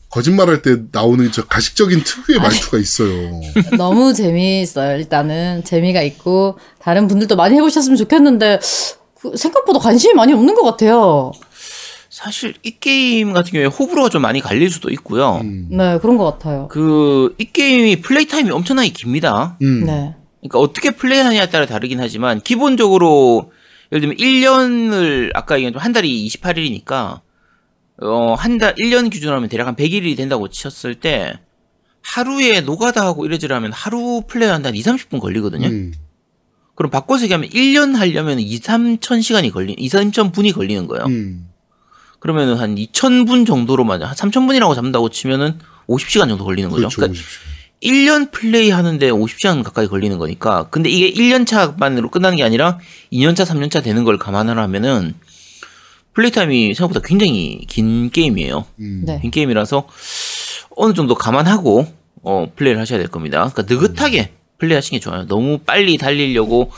거짓말할 0.09 0.63
때 0.63 0.77
나오는 0.91 1.31
저 1.31 1.45
가식적인 1.45 2.03
특유의 2.03 2.39
말투가 2.39 2.79
있어요. 2.79 3.39
너무 3.77 4.13
재미있어요. 4.13 4.97
일단은 4.97 5.63
재미가 5.63 6.01
있고 6.01 6.57
다른 6.79 7.07
분들도 7.07 7.35
많이 7.35 7.55
해보셨으면 7.55 7.95
좋겠는데 7.97 8.59
그 8.59 8.98
생각보다 9.35 9.79
관심이 9.79 10.13
많이 10.13 10.33
없는 10.33 10.55
것 10.55 10.63
같아요. 10.63 11.31
사실 12.09 12.53
이 12.63 12.71
게임 12.79 13.33
같은 13.33 13.51
경우에 13.51 13.67
호불호가 13.67 14.09
좀 14.09 14.21
많이 14.21 14.39
갈릴 14.41 14.69
수도 14.69 14.89
있고요. 14.89 15.39
음. 15.43 15.67
네, 15.71 15.97
그런 15.99 16.17
것 16.17 16.25
같아요. 16.25 16.67
그 16.69 17.33
이 17.37 17.45
게임이 17.45 18.01
플레이 18.01 18.27
타임이 18.27 18.49
엄청나게 18.51 18.89
깁니다. 18.89 19.57
음. 19.61 19.85
네. 19.85 20.15
그러니까 20.39 20.59
어떻게 20.59 20.91
플레이하느냐에 20.91 21.49
따라 21.49 21.65
다르긴 21.65 21.99
하지만 21.99 22.41
기본적으로 22.41 23.51
예를 23.91 24.01
들면 24.01 24.17
1년을 24.17 25.31
아까 25.35 25.55
얘기한 25.55 25.75
한 25.75 25.91
달이 25.93 26.27
28일이니까 26.27 27.21
어 28.01 28.35
한 28.35 28.57
달 28.57 28.75
1년 28.75 29.09
기준으로 29.11 29.35
하면 29.37 29.49
대략 29.49 29.67
한 29.67 29.75
100일이 29.75 30.15
된다고 30.15 30.47
쳤을 30.47 30.95
때 30.95 31.33
하루에 32.01 32.61
노가다 32.61 33.05
하고 33.05 33.25
이래저래 33.25 33.53
하면 33.55 33.71
하루 33.73 34.21
플레이한다 34.27 34.69
한 34.69 34.75
2, 34.75 34.81
30분 34.81 35.19
걸리거든요. 35.19 35.67
음. 35.67 35.93
그럼 36.79 36.91
바꿔서 36.91 37.23
얘기하면 37.23 37.49
1년 37.49 37.93
하려면 37.93 38.39
2, 38.39 38.57
3천 38.61 39.21
시간이 39.21 39.51
걸리 39.51 39.73
2, 39.77 39.89
3천 39.89 40.31
분이 40.31 40.53
걸리는 40.53 40.87
거예요. 40.87 41.07
음. 41.07 41.49
그러면은 42.19 42.55
한 42.55 42.75
2,000분 42.75 43.45
정도로만 43.45 44.01
한 44.01 44.15
3,000분이라고 44.15 44.73
잡는다고 44.75 45.09
치면은 45.09 45.59
50시간 45.89 46.29
정도 46.29 46.45
걸리는 46.45 46.69
거죠. 46.69 46.87
그렇죠. 46.87 46.95
그러니까 46.95 47.19
50시간. 47.19 47.83
1년 47.83 48.31
플레이 48.31 48.69
하는데 48.69 49.11
50시간 49.11 49.61
가까이 49.61 49.87
걸리는 49.87 50.17
거니까. 50.17 50.69
근데 50.69 50.89
이게 50.89 51.11
1년 51.11 51.45
차만으로 51.45 52.09
끝나는 52.11 52.37
게 52.37 52.43
아니라 52.43 52.79
2년차, 53.11 53.45
3년차 53.45 53.83
되는 53.83 54.05
걸 54.05 54.17
감안을 54.17 54.57
하면은 54.57 55.15
플레이 56.13 56.31
타임이 56.31 56.75
생각보다 56.75 57.05
굉장히 57.05 57.65
긴 57.67 58.09
게임이에요. 58.09 58.65
음. 58.79 59.03
네. 59.05 59.19
긴 59.21 59.31
게임이라서 59.31 59.85
어느 60.77 60.93
정도 60.93 61.15
감안하고 61.15 61.93
어, 62.23 62.49
플레이를 62.55 62.79
하셔야 62.79 62.99
될 62.99 63.09
겁니다. 63.09 63.51
그러니까 63.53 63.63
느긋하게 63.73 64.38
플레이하시는 64.59 64.99
게 64.99 65.03
좋아요. 65.03 65.25
너무 65.27 65.57
빨리 65.59 65.97
달리려고 65.97 66.71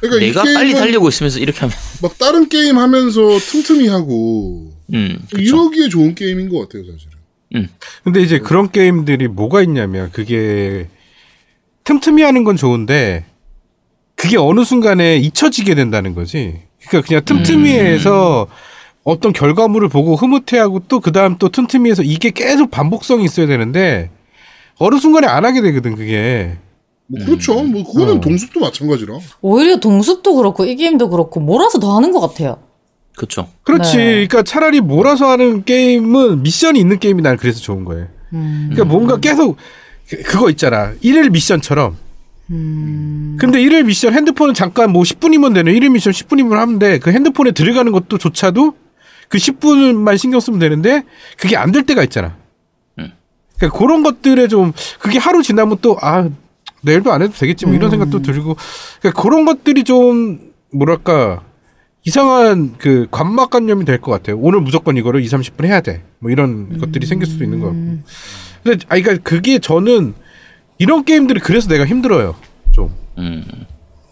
그러니까 0.00 0.40
내가 0.40 0.50
이 0.50 0.54
빨리 0.54 0.72
달리고 0.74 1.08
있으면서 1.08 1.38
이렇게 1.38 1.60
하면 1.60 1.74
막 2.02 2.18
다른 2.18 2.48
게임 2.48 2.78
하면서 2.78 3.20
틈틈이 3.38 3.88
하고 3.88 4.72
음, 4.94 5.18
그쵸. 5.30 5.40
이러기에 5.42 5.88
좋은 5.88 6.14
게임인 6.14 6.48
것 6.48 6.60
같아요, 6.60 6.84
사실은. 6.90 7.68
근데 8.04 8.20
이제 8.22 8.38
그런 8.38 8.70
게임들이 8.70 9.28
뭐가 9.28 9.62
있냐면 9.62 10.10
그게 10.12 10.88
틈틈이 11.84 12.22
하는 12.22 12.44
건 12.44 12.56
좋은데 12.56 13.24
그게 14.14 14.36
어느 14.36 14.64
순간에 14.64 15.16
잊혀지게 15.16 15.74
된다는 15.74 16.14
거지. 16.14 16.62
그러니까 16.86 17.06
그냥 17.08 17.24
틈틈이 17.24 17.70
해서 17.70 18.46
어떤 19.02 19.32
결과물을 19.32 19.88
보고 19.88 20.14
흐뭇해하고 20.16 20.80
또 20.88 21.00
그 21.00 21.10
다음 21.12 21.38
또 21.38 21.48
틈틈이 21.48 21.90
해서 21.90 22.02
이게 22.02 22.30
계속 22.30 22.70
반복성이 22.70 23.24
있어야 23.24 23.46
되는데 23.46 24.10
어느 24.78 24.98
순간에 24.98 25.26
안 25.26 25.44
하게 25.44 25.60
되거든 25.62 25.94
그게. 25.96 26.56
뭐 27.12 27.24
그렇죠. 27.26 27.62
뭐 27.64 27.84
그거는 27.84 28.18
어. 28.18 28.20
동숲도 28.20 28.60
마찬가지라. 28.60 29.18
오히려 29.40 29.80
동숲도 29.80 30.36
그렇고 30.36 30.64
이 30.64 30.76
게임도 30.76 31.10
그렇고 31.10 31.40
몰아서 31.40 31.80
더 31.80 31.96
하는 31.96 32.12
것 32.12 32.20
같아요. 32.20 32.58
그쵸. 33.16 33.48
그렇지. 33.64 33.96
네. 33.96 34.04
그러니까 34.28 34.42
차라리 34.44 34.80
몰아서 34.80 35.28
하는 35.28 35.64
게임은 35.64 36.42
미션이 36.42 36.78
있는 36.78 36.98
게임이 36.98 37.20
난 37.22 37.36
그래서 37.36 37.60
좋은 37.60 37.84
거예요. 37.84 38.06
음. 38.32 38.68
그러니까 38.70 38.84
뭔가 38.84 39.18
계속 39.18 39.56
그- 40.08 40.22
그거 40.22 40.50
있잖아. 40.50 40.92
일일 41.00 41.30
미션처럼. 41.30 41.96
음. 42.50 43.36
근데 43.40 43.60
일일 43.60 43.84
미션 43.84 44.14
핸드폰은 44.14 44.54
잠깐 44.54 44.92
뭐 44.92 45.02
10분이면 45.02 45.54
되는 45.54 45.72
일일 45.74 45.90
미션 45.90 46.12
10분이면 46.12 46.50
하면 46.52 46.78
돼. 46.78 46.98
그 46.98 47.10
핸드폰에 47.12 47.50
들어가는 47.52 47.90
것도 47.92 48.18
조차도 48.18 48.74
그 49.28 49.38
10분만 49.38 50.16
신경 50.18 50.40
쓰면 50.40 50.58
되는데 50.58 51.04
그게 51.38 51.56
안 51.56 51.72
될 51.72 51.84
때가 51.84 52.02
있잖아. 52.04 52.36
음. 52.98 53.12
그러니까 53.56 53.78
그런 53.78 54.02
것들에 54.02 54.48
좀 54.48 54.72
그게 54.98 55.18
하루 55.18 55.42
지나면 55.42 55.78
또 55.82 55.96
아 56.00 56.28
내일도 56.82 57.12
안 57.12 57.22
해도 57.22 57.32
되겠지 57.32 57.66
뭐 57.66 57.74
이런 57.74 57.90
생각도 57.90 58.22
들고 58.22 58.56
그러니까 59.00 59.22
그런 59.22 59.44
것들이 59.44 59.84
좀 59.84 60.52
뭐랄까 60.72 61.42
이상한 62.04 62.74
그 62.78 63.06
관막관념이 63.10 63.84
될 63.84 64.00
것 64.00 64.10
같아요. 64.10 64.38
오늘 64.40 64.60
무조건 64.62 64.96
이거를 64.96 65.22
2, 65.22 65.26
30분 65.26 65.66
해야 65.66 65.80
돼. 65.82 66.02
뭐 66.18 66.30
이런 66.30 66.78
것들이 66.78 67.06
생길 67.06 67.28
수도 67.28 67.44
있는 67.44 67.60
것 67.60 67.66
같고. 67.66 67.80
근데 68.62 68.84
아 68.88 68.98
그러니까 68.98 69.22
그게 69.22 69.58
저는 69.58 70.14
이런 70.78 71.04
게임들이 71.04 71.40
그래서 71.40 71.68
내가 71.68 71.84
힘들어요. 71.84 72.34
좀. 72.72 72.90
음. 73.18 73.44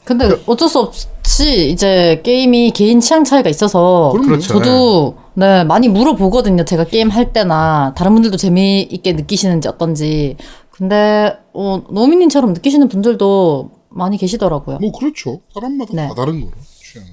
근데 0.04 0.28
어쩔 0.46 0.68
수 0.68 0.78
없이 0.80 1.70
이제 1.70 2.20
게임이 2.24 2.72
개인 2.72 3.00
취향 3.00 3.24
차이가 3.24 3.48
있어서. 3.48 4.12
그렇죠. 4.22 4.48
저도 4.48 5.16
네 5.34 5.64
많이 5.64 5.88
물어보거든요. 5.88 6.64
제가 6.66 6.84
게임 6.84 7.08
할 7.08 7.32
때나 7.32 7.94
다른 7.96 8.12
분들도 8.14 8.36
재미있게 8.36 9.12
느끼시는지 9.14 9.68
어떤지. 9.68 10.36
근데 10.78 11.36
어, 11.52 11.84
노미님처럼 11.90 12.52
느끼시는 12.52 12.88
분들도 12.88 13.72
많이 13.88 14.16
계시더라고요. 14.16 14.78
뭐 14.78 14.92
그렇죠. 14.92 15.40
사람마다 15.52 15.92
네. 15.92 16.06
다 16.06 16.14
다른 16.14 16.40
거로 16.40 16.52
취향은. 16.80 17.10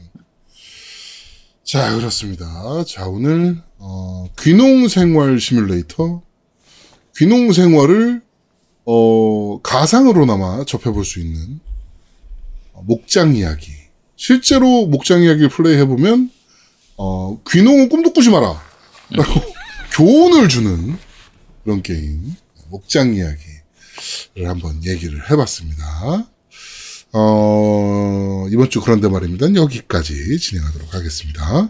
자 1.64 1.96
그렇습니다. 1.96 2.46
자 2.86 3.08
오늘 3.08 3.58
어, 3.80 4.28
귀농 4.40 4.88
생활 4.88 5.40
시뮬레이터 5.40 6.22
귀농 7.18 7.54
생활을 7.54 8.22
어, 8.86 9.60
가상으로나마 9.64 10.64
접해볼 10.66 11.04
수 11.04 11.20
있는 11.20 11.60
어, 12.74 12.84
목장 12.84 13.36
이야기. 13.36 13.72
실제로 14.16 14.86
목장 14.86 15.24
이야기를 15.24 15.50
플레이해 15.50 15.86
보면 15.86 16.30
어, 16.98 17.42
귀농은 17.50 17.90
꿈도 17.90 18.14
꾸지 18.14 18.30
마라. 18.30 18.62
라고 19.10 19.42
교훈을 19.98 20.50
주는 20.50 20.96
그런 21.64 21.82
게임 21.82 22.36
목장 22.70 23.16
이야기를 23.16 23.55
한번 24.46 24.84
얘기를 24.86 25.30
해봤습니다. 25.30 26.26
어, 27.14 28.48
이번 28.52 28.70
주 28.70 28.82
그런데 28.82 29.08
말입니다. 29.08 29.54
여기까지 29.56 30.38
진행하도록 30.40 30.94
하겠습니다. 30.94 31.70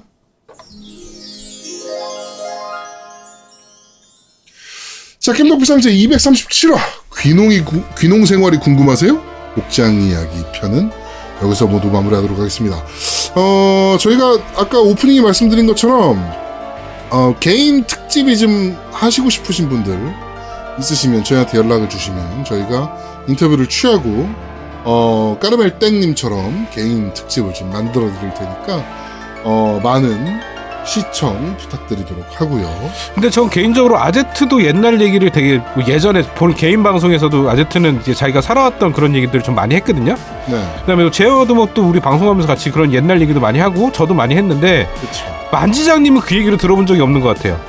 자, 5.20 5.34
겜덕비상 5.34 5.82
제 5.82 5.92
237화. 5.92 6.78
귀농이, 7.20 7.62
구- 7.62 7.84
귀농 7.98 8.26
생활이 8.26 8.58
궁금하세요? 8.58 9.22
목장 9.56 10.02
이야기 10.02 10.44
편은 10.54 10.92
여기서 11.42 11.68
모두 11.68 11.88
마무리하도록 11.90 12.38
하겠습니다. 12.38 12.86
어, 13.36 13.98
저희가 14.00 14.38
아까 14.56 14.80
오프닝에 14.80 15.22
말씀드린 15.22 15.66
것처럼, 15.68 16.18
어, 17.10 17.36
개인 17.40 17.86
특집이 17.86 18.38
좀 18.38 18.78
하시고 18.92 19.30
싶으신 19.30 19.70
분들 19.70 19.98
있으시면 20.80 21.24
저희한테 21.24 21.58
연락을 21.58 21.90
주시면 21.90 22.44
저희가 22.46 22.98
인터뷰를 23.28 23.68
취하고 23.68 24.28
어, 24.84 25.38
까르멜 25.42 25.80
땡님처럼 25.80 26.68
개인 26.72 27.12
특집을 27.14 27.54
좀 27.56 27.72
만들어 27.72 28.06
드릴 28.06 28.32
테니까, 28.36 28.84
어, 29.44 29.80
많은 29.84 30.40
시청 30.86 31.58
부탁드리도록 31.58 32.24
하고요. 32.40 32.92
근데 33.16 33.32
전 33.32 33.50
개인적으로 33.50 33.98
아제트도 33.98 34.64
옛날 34.64 35.02
얘기를 35.02 35.32
되게 35.32 35.58
뭐 35.74 35.84
예전에 35.88 36.22
본 36.36 36.54
개인 36.54 36.84
방송에서도 36.84 37.50
아제트는 37.50 38.02
이제 38.02 38.14
자기가 38.14 38.42
살아왔던 38.42 38.94
그런 38.94 39.16
얘기들을 39.16 39.42
좀 39.42 39.56
많이 39.56 39.74
했거든요. 39.74 40.14
네, 40.46 40.76
그다음에 40.82 41.10
제어드먹도 41.10 41.82
우리 41.82 42.00
방송하면서 42.00 42.48
같이 42.48 42.70
그런 42.70 42.94
옛날 42.94 43.20
얘기도 43.22 43.40
많이 43.40 43.58
하고 43.58 43.92
저도 43.92 44.14
많이 44.14 44.36
했는데 44.36 44.88
그렇죠. 45.00 45.26
만지장님은 45.52 46.22
그 46.22 46.36
얘기를 46.36 46.60
들어본 46.60 46.86
적이 46.86 47.02
없는 47.02 47.22
것 47.22 47.36
같아요. 47.36 47.60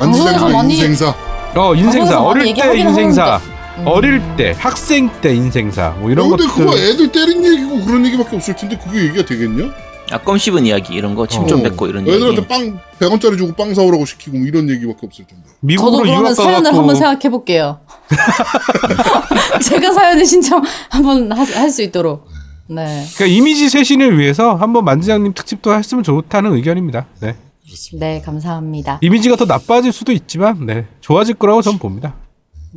방송에서 0.00 0.48
많이- 0.48 0.74
인생사. 0.74 1.14
어 1.54 1.74
인생사 1.74 2.16
방송에서 2.16 2.24
많이 2.24 2.40
어릴 2.40 2.54
때 2.54 2.78
인생사. 2.78 3.40
음. 3.78 3.86
어릴 3.86 4.22
때 4.36 4.54
학생 4.58 5.10
때 5.20 5.34
인생사 5.34 5.90
뭐 5.98 6.10
이런 6.10 6.28
근데 6.30 6.44
것들 6.46 6.64
그거 6.64 6.76
애들 6.78 7.10
때린 7.12 7.44
얘기고 7.44 7.84
그런 7.84 8.04
얘기밖에 8.06 8.36
없을 8.36 8.54
텐데 8.56 8.78
그게 8.82 9.04
얘기가 9.04 9.24
되겠냐? 9.24 9.72
아, 10.10 10.18
껌 10.18 10.36
씹은 10.36 10.66
이야기 10.66 10.92
이런 10.92 11.14
거, 11.14 11.26
침좀 11.26 11.60
어, 11.60 11.62
뱉고 11.62 11.86
이런 11.86 12.06
얘기. 12.06 12.14
애들한테 12.16 12.46
빵 12.46 12.78
100원짜리 13.00 13.38
주고 13.38 13.54
빵 13.54 13.72
사오라고 13.74 14.04
시키고 14.04 14.36
뭐 14.36 14.46
이런 14.46 14.68
얘기밖에 14.68 15.06
없을 15.06 15.24
텐데. 15.26 15.42
저도 15.46 15.56
미국으로 15.60 16.02
그러면 16.02 16.22
유학 16.24 16.34
사연을 16.34 16.54
가갖고 16.56 16.78
한번 16.78 16.96
생각해 16.96 17.30
볼게요. 17.30 17.80
제가 19.62 19.92
사연을 19.92 20.26
신청 20.26 20.62
한번 20.90 21.32
할 21.32 21.70
수 21.70 21.80
있도록. 21.82 22.28
네. 22.66 23.06
그러니까 23.14 23.36
이미지 23.36 23.70
쇄신을 23.70 24.18
위해서 24.18 24.54
한번 24.54 24.84
만지장님 24.84 25.32
특집도 25.34 25.72
했으면 25.74 26.04
좋다는 26.04 26.52
의견입니다. 26.54 27.06
네. 27.20 27.36
그렇습니다. 27.72 28.06
네, 28.06 28.20
감사합니다. 28.20 28.98
이미지가 29.02 29.36
더 29.36 29.44
나빠질 29.46 29.92
수도 29.92 30.12
있지만 30.12 30.66
네 30.66 30.86
좋아질 31.00 31.34
거라고 31.36 31.62
전 31.62 31.78
봅니다. 31.78 32.14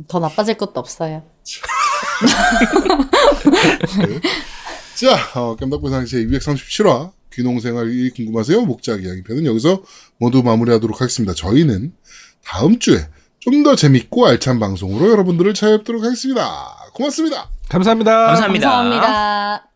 더 0.08 0.18
나빠질 0.18 0.56
것도 0.56 0.80
없어요. 0.80 1.22
자, 4.96 5.38
어, 5.40 5.56
깜덕부상 5.56 6.06
제 6.06 6.24
237화 6.24 7.12
귀농생활이 7.32 8.10
궁금하세요? 8.10 8.62
목작 8.62 9.04
이야기 9.04 9.22
편은 9.22 9.44
여기서 9.44 9.82
모두 10.18 10.42
마무리하도록 10.42 11.00
하겠습니다. 11.00 11.34
저희는 11.34 11.92
다음 12.44 12.78
주에 12.78 12.98
좀 13.40 13.62
더 13.62 13.76
재밌고 13.76 14.26
알찬 14.26 14.58
방송으로 14.58 15.10
여러분들을 15.10 15.54
찾아뵙도록 15.54 16.02
하겠습니다. 16.02 16.66
고맙습니다. 16.94 17.48
감사합니다. 17.68 18.26
감사합니다. 18.26 18.70
감사합니다. 18.70 19.75